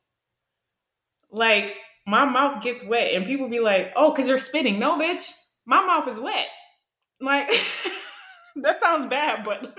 Like 1.32 1.76
my 2.08 2.26
mouth 2.26 2.62
gets 2.64 2.84
wet, 2.86 3.14
and 3.14 3.26
people 3.26 3.50
be 3.50 3.60
like, 3.60 3.92
"Oh, 3.96 4.12
cause 4.14 4.28
you're 4.28 4.38
spitting." 4.38 4.80
No, 4.80 4.98
bitch, 4.98 5.34
my 5.66 5.86
mouth 5.86 6.08
is 6.08 6.20
wet. 6.20 6.48
Like 7.20 7.48
that 8.58 8.80
sounds 8.80 9.08
bad, 9.10 9.44
but 9.46 9.78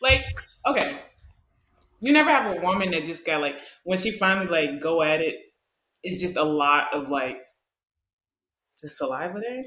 like 0.00 0.24
okay, 0.66 0.98
you 2.00 2.12
never 2.12 2.30
have 2.30 2.56
a 2.56 2.60
woman 2.60 2.90
that 2.92 3.04
just 3.04 3.26
got 3.26 3.40
like 3.40 3.60
when 3.84 3.98
she 3.98 4.10
finally 4.10 4.46
like 4.46 4.80
go 4.80 5.02
at 5.02 5.20
it, 5.20 5.36
it's 6.02 6.20
just 6.20 6.36
a 6.36 6.44
lot 6.44 6.94
of 6.94 7.10
like 7.10 7.38
just 8.80 8.96
saliva 8.98 9.38
there. 9.40 9.64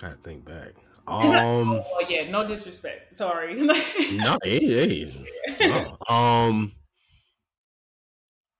Gotta 0.00 0.16
think 0.16 0.44
back. 0.44 0.74
Um, 1.06 1.82
Oh 1.88 2.04
yeah, 2.08 2.30
no 2.30 2.46
disrespect. 2.46 3.14
Sorry. 3.14 3.54
no, 4.08 4.38
hey, 4.42 4.58
hey. 4.66 5.26
no. 5.60 5.96
Um, 6.08 6.72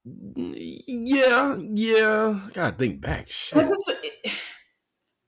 yeah, 0.06 1.56
yeah. 1.58 2.40
Gotta 2.52 2.76
think 2.76 3.00
back. 3.00 3.28
Shit. 3.28 3.68
It, 3.68 4.32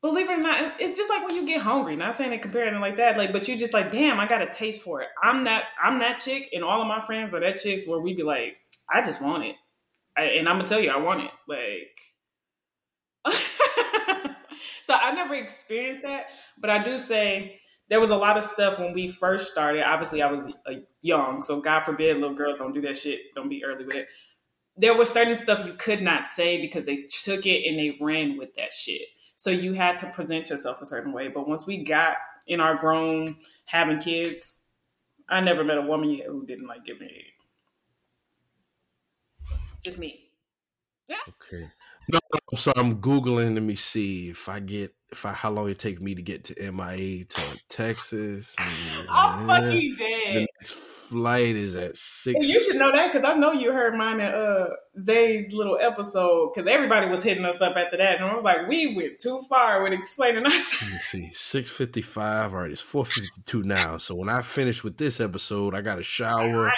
believe 0.00 0.30
it 0.30 0.38
or 0.38 0.42
not, 0.42 0.80
it's 0.80 0.96
just 0.96 1.10
like 1.10 1.26
when 1.26 1.36
you 1.36 1.46
get 1.46 1.60
hungry. 1.60 1.96
Not 1.96 2.14
saying 2.14 2.32
it 2.32 2.42
comparing 2.42 2.74
it 2.74 2.80
like 2.80 2.96
that, 2.98 3.18
like, 3.18 3.32
but 3.32 3.48
you 3.48 3.58
just 3.58 3.72
like, 3.72 3.90
damn, 3.90 4.20
I 4.20 4.28
got 4.28 4.42
a 4.42 4.50
taste 4.50 4.82
for 4.82 5.00
it. 5.02 5.08
I'm 5.22 5.44
that, 5.44 5.64
I'm 5.82 5.98
that 5.98 6.18
chick, 6.18 6.50
and 6.52 6.62
all 6.62 6.80
of 6.80 6.86
my 6.86 7.00
friends 7.00 7.34
are 7.34 7.40
that 7.40 7.58
chicks 7.58 7.86
where 7.86 8.00
we 8.00 8.14
be 8.14 8.22
like, 8.22 8.56
I 8.90 9.02
just 9.02 9.20
want 9.20 9.44
it, 9.44 9.56
I, 10.16 10.22
and 10.22 10.48
I'm 10.48 10.56
gonna 10.56 10.68
tell 10.68 10.80
you, 10.80 10.90
I 10.90 10.98
want 10.98 11.22
it. 11.22 11.30
Like, 11.48 13.34
so 14.84 14.94
I 14.94 15.12
never 15.12 15.34
experienced 15.34 16.02
that, 16.02 16.26
but 16.58 16.70
I 16.70 16.84
do 16.84 16.98
say 17.00 17.60
there 17.90 18.00
was 18.00 18.10
a 18.10 18.16
lot 18.16 18.38
of 18.38 18.44
stuff 18.44 18.78
when 18.78 18.92
we 18.92 19.08
first 19.08 19.50
started. 19.50 19.82
Obviously, 19.82 20.22
I 20.22 20.30
was 20.30 20.56
young, 21.02 21.42
so 21.42 21.60
God 21.60 21.84
forbid, 21.84 22.16
little 22.18 22.36
girls 22.36 22.58
don't 22.58 22.72
do 22.72 22.82
that 22.82 22.96
shit. 22.96 23.20
Don't 23.34 23.48
be 23.48 23.64
early 23.64 23.84
with 23.84 23.96
it 23.96 24.08
there 24.78 24.96
was 24.96 25.10
certain 25.10 25.36
stuff 25.36 25.66
you 25.66 25.74
could 25.74 26.00
not 26.00 26.24
say 26.24 26.60
because 26.60 26.84
they 26.84 27.02
took 27.02 27.46
it 27.46 27.68
and 27.68 27.78
they 27.78 27.98
ran 28.00 28.38
with 28.38 28.54
that 28.54 28.72
shit. 28.72 29.02
So 29.36 29.50
you 29.50 29.74
had 29.74 29.98
to 29.98 30.10
present 30.10 30.50
yourself 30.50 30.80
a 30.80 30.86
certain 30.86 31.12
way. 31.12 31.28
But 31.28 31.48
once 31.48 31.66
we 31.66 31.84
got 31.84 32.16
in 32.46 32.60
our 32.60 32.76
grown 32.76 33.36
having 33.66 33.98
kids, 33.98 34.54
I 35.28 35.40
never 35.40 35.64
met 35.64 35.78
a 35.78 35.82
woman 35.82 36.10
yet 36.10 36.28
who 36.28 36.46
didn't 36.46 36.66
like 36.66 36.84
giving 36.84 37.08
head. 37.08 37.22
Just 39.82 39.98
me. 39.98 40.30
Yeah. 41.08 41.16
Okay. 41.28 41.70
No, 42.10 42.18
so 42.56 42.72
I'm 42.76 43.00
googling. 43.00 43.54
Let 43.54 43.62
me 43.62 43.74
see 43.74 44.30
if 44.30 44.48
I 44.48 44.60
get 44.60 44.94
if 45.10 45.26
I 45.26 45.32
how 45.32 45.50
long 45.50 45.68
it 45.68 45.78
take 45.78 46.00
me 46.00 46.14
to 46.14 46.22
get 46.22 46.44
to 46.44 46.72
MIA 46.72 47.24
to 47.24 47.60
Texas. 47.68 48.54
I'm 48.58 49.46
fucking 49.46 49.96
dead. 49.98 50.46
Flight 51.08 51.56
is 51.56 51.74
at 51.74 51.82
And 51.90 51.96
six. 51.96 52.46
you 52.46 52.62
should 52.64 52.76
know 52.76 52.90
that 52.94 53.12
because 53.12 53.28
I 53.28 53.34
know 53.34 53.52
you 53.52 53.72
heard 53.72 53.94
mine 53.94 54.20
in 54.20 54.26
uh, 54.26 54.66
Zay's 55.00 55.52
little 55.52 55.78
episode 55.80 56.52
because 56.54 56.68
everybody 56.70 57.08
was 57.08 57.22
hitting 57.22 57.44
us 57.44 57.60
up 57.60 57.76
after 57.76 57.96
that. 57.96 58.16
And 58.16 58.24
I 58.24 58.34
was 58.34 58.44
like, 58.44 58.68
we 58.68 58.94
went 58.94 59.18
too 59.18 59.40
far 59.48 59.82
with 59.82 59.92
explaining 59.92 60.44
ourselves. 60.44 60.82
Let 60.82 60.90
me 60.92 60.98
see, 60.98 61.30
six 61.32 61.70
fifty 61.70 62.02
five. 62.02 62.52
All 62.52 62.60
right, 62.60 62.70
it's 62.70 62.80
four 62.80 63.04
fifty 63.04 63.42
two 63.46 63.62
now. 63.62 63.98
So 63.98 64.14
when 64.14 64.28
I 64.28 64.42
finish 64.42 64.84
with 64.84 64.96
this 64.96 65.20
episode, 65.20 65.74
I 65.74 65.80
got 65.80 65.96
to 65.96 66.02
shower, 66.02 66.72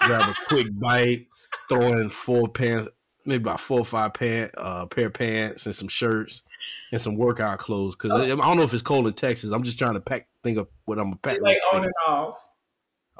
grab 0.00 0.28
a 0.28 0.34
quick 0.48 0.66
bite, 0.80 1.26
throw 1.68 1.88
in 1.92 2.08
four 2.10 2.48
pants, 2.48 2.88
maybe 3.24 3.42
about 3.42 3.60
four 3.60 3.80
or 3.80 3.84
five 3.84 4.14
pant, 4.14 4.52
uh, 4.56 4.86
pair 4.86 5.06
of 5.06 5.14
pants 5.14 5.66
and 5.66 5.74
some 5.74 5.88
shirts 5.88 6.42
and 6.92 7.00
some 7.00 7.16
workout 7.16 7.58
clothes. 7.58 7.96
Because 7.96 8.12
I 8.22 8.26
don't 8.28 8.56
know 8.56 8.62
if 8.62 8.72
it's 8.74 8.82
cold 8.82 9.06
in 9.06 9.14
Texas. 9.14 9.50
I'm 9.50 9.62
just 9.62 9.78
trying 9.78 9.94
to 9.94 10.00
pack. 10.00 10.28
Think 10.42 10.58
of 10.58 10.66
what 10.86 10.98
I'm 10.98 11.04
gonna 11.04 11.16
pack. 11.22 11.40
like 11.40 11.58
on 11.72 11.84
and 11.84 11.92
off. 12.08 12.36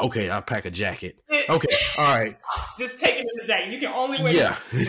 Okay, 0.01 0.31
I'll 0.31 0.43
pack 0.43 0.65
a 0.65 0.71
jacket. 0.71 1.17
Okay, 1.49 1.69
all 1.99 2.15
right. 2.15 2.37
Just 2.79 2.99
take 3.01 3.17
it 3.17 3.21
in 3.21 3.27
the 3.37 3.45
jacket. 3.45 3.73
You 3.73 3.81
can 3.81 3.93
only 3.93 4.23
wear 4.23 4.33
Yeah. 4.33 4.57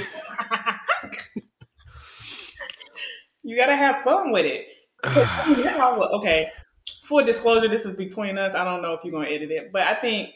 you 3.43 3.57
gotta 3.57 3.75
have 3.75 4.03
fun 4.03 4.31
with 4.31 4.45
it. 4.45 4.67
I 5.03 5.51
mean, 5.53 5.63
that's 5.63 5.77
how- 5.77 5.99
okay. 5.99 6.49
Full 7.05 7.23
disclosure, 7.25 7.67
this 7.67 7.85
is 7.85 7.95
between 7.97 8.37
us. 8.37 8.53
I 8.55 8.63
don't 8.63 8.81
know 8.81 8.93
if 8.93 9.01
you're 9.03 9.11
gonna 9.11 9.29
edit 9.29 9.49
it, 9.51 9.71
but 9.73 9.81
I 9.81 9.95
think 9.95 10.29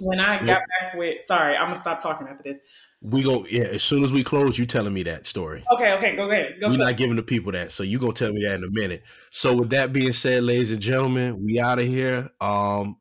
when 0.00 0.20
I 0.20 0.38
got 0.38 0.62
back 0.80 0.94
with 0.94 1.22
sorry, 1.22 1.54
I'm 1.56 1.66
gonna 1.66 1.76
stop 1.76 2.00
talking 2.00 2.26
after 2.26 2.42
this. 2.44 2.58
We 3.02 3.22
go. 3.22 3.46
Yeah, 3.48 3.64
as 3.64 3.82
soon 3.82 4.02
as 4.04 4.10
we 4.10 4.24
close, 4.24 4.58
you 4.58 4.64
telling 4.66 4.94
me 4.94 5.02
that 5.04 5.26
story. 5.26 5.62
Okay, 5.74 5.92
okay, 5.92 6.16
go 6.16 6.30
ahead. 6.30 6.54
Go 6.60 6.70
We're 6.70 6.78
not 6.78 6.96
giving 6.96 7.16
the 7.16 7.22
people 7.22 7.52
that, 7.52 7.72
so 7.72 7.82
you 7.82 7.98
gonna 7.98 8.14
tell 8.14 8.32
me 8.32 8.42
that 8.44 8.54
in 8.54 8.64
a 8.64 8.70
minute. 8.70 9.02
So 9.30 9.54
with 9.54 9.70
that 9.70 9.92
being 9.92 10.12
said, 10.12 10.42
ladies 10.42 10.72
and 10.72 10.80
gentlemen, 10.80 11.44
we 11.44 11.60
out 11.60 11.78
of 11.78 11.84
here. 11.86 12.30
Um, 12.40 12.96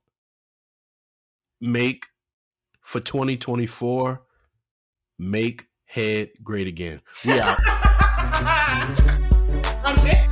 make 1.61 2.07
for 2.81 2.99
2024, 2.99 4.21
make 5.19 5.67
head 5.85 6.29
great 6.43 6.67
again. 6.67 7.01
We 7.25 7.39
out. 7.39 7.59
I'm 9.85 9.95
dead. 9.97 10.31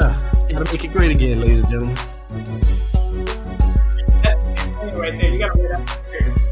Ah, 0.00 0.46
gotta 0.48 0.72
make 0.72 0.84
it 0.84 0.92
great 0.92 1.10
again, 1.10 1.40
ladies 1.40 1.60
and 1.60 1.68
gentlemen. 1.70 1.94
That's 4.22 4.94
right 4.94 5.12
there. 5.20 5.30
You 5.32 5.38
gotta 5.38 5.58
wear 5.58 5.68
that. 5.70 6.45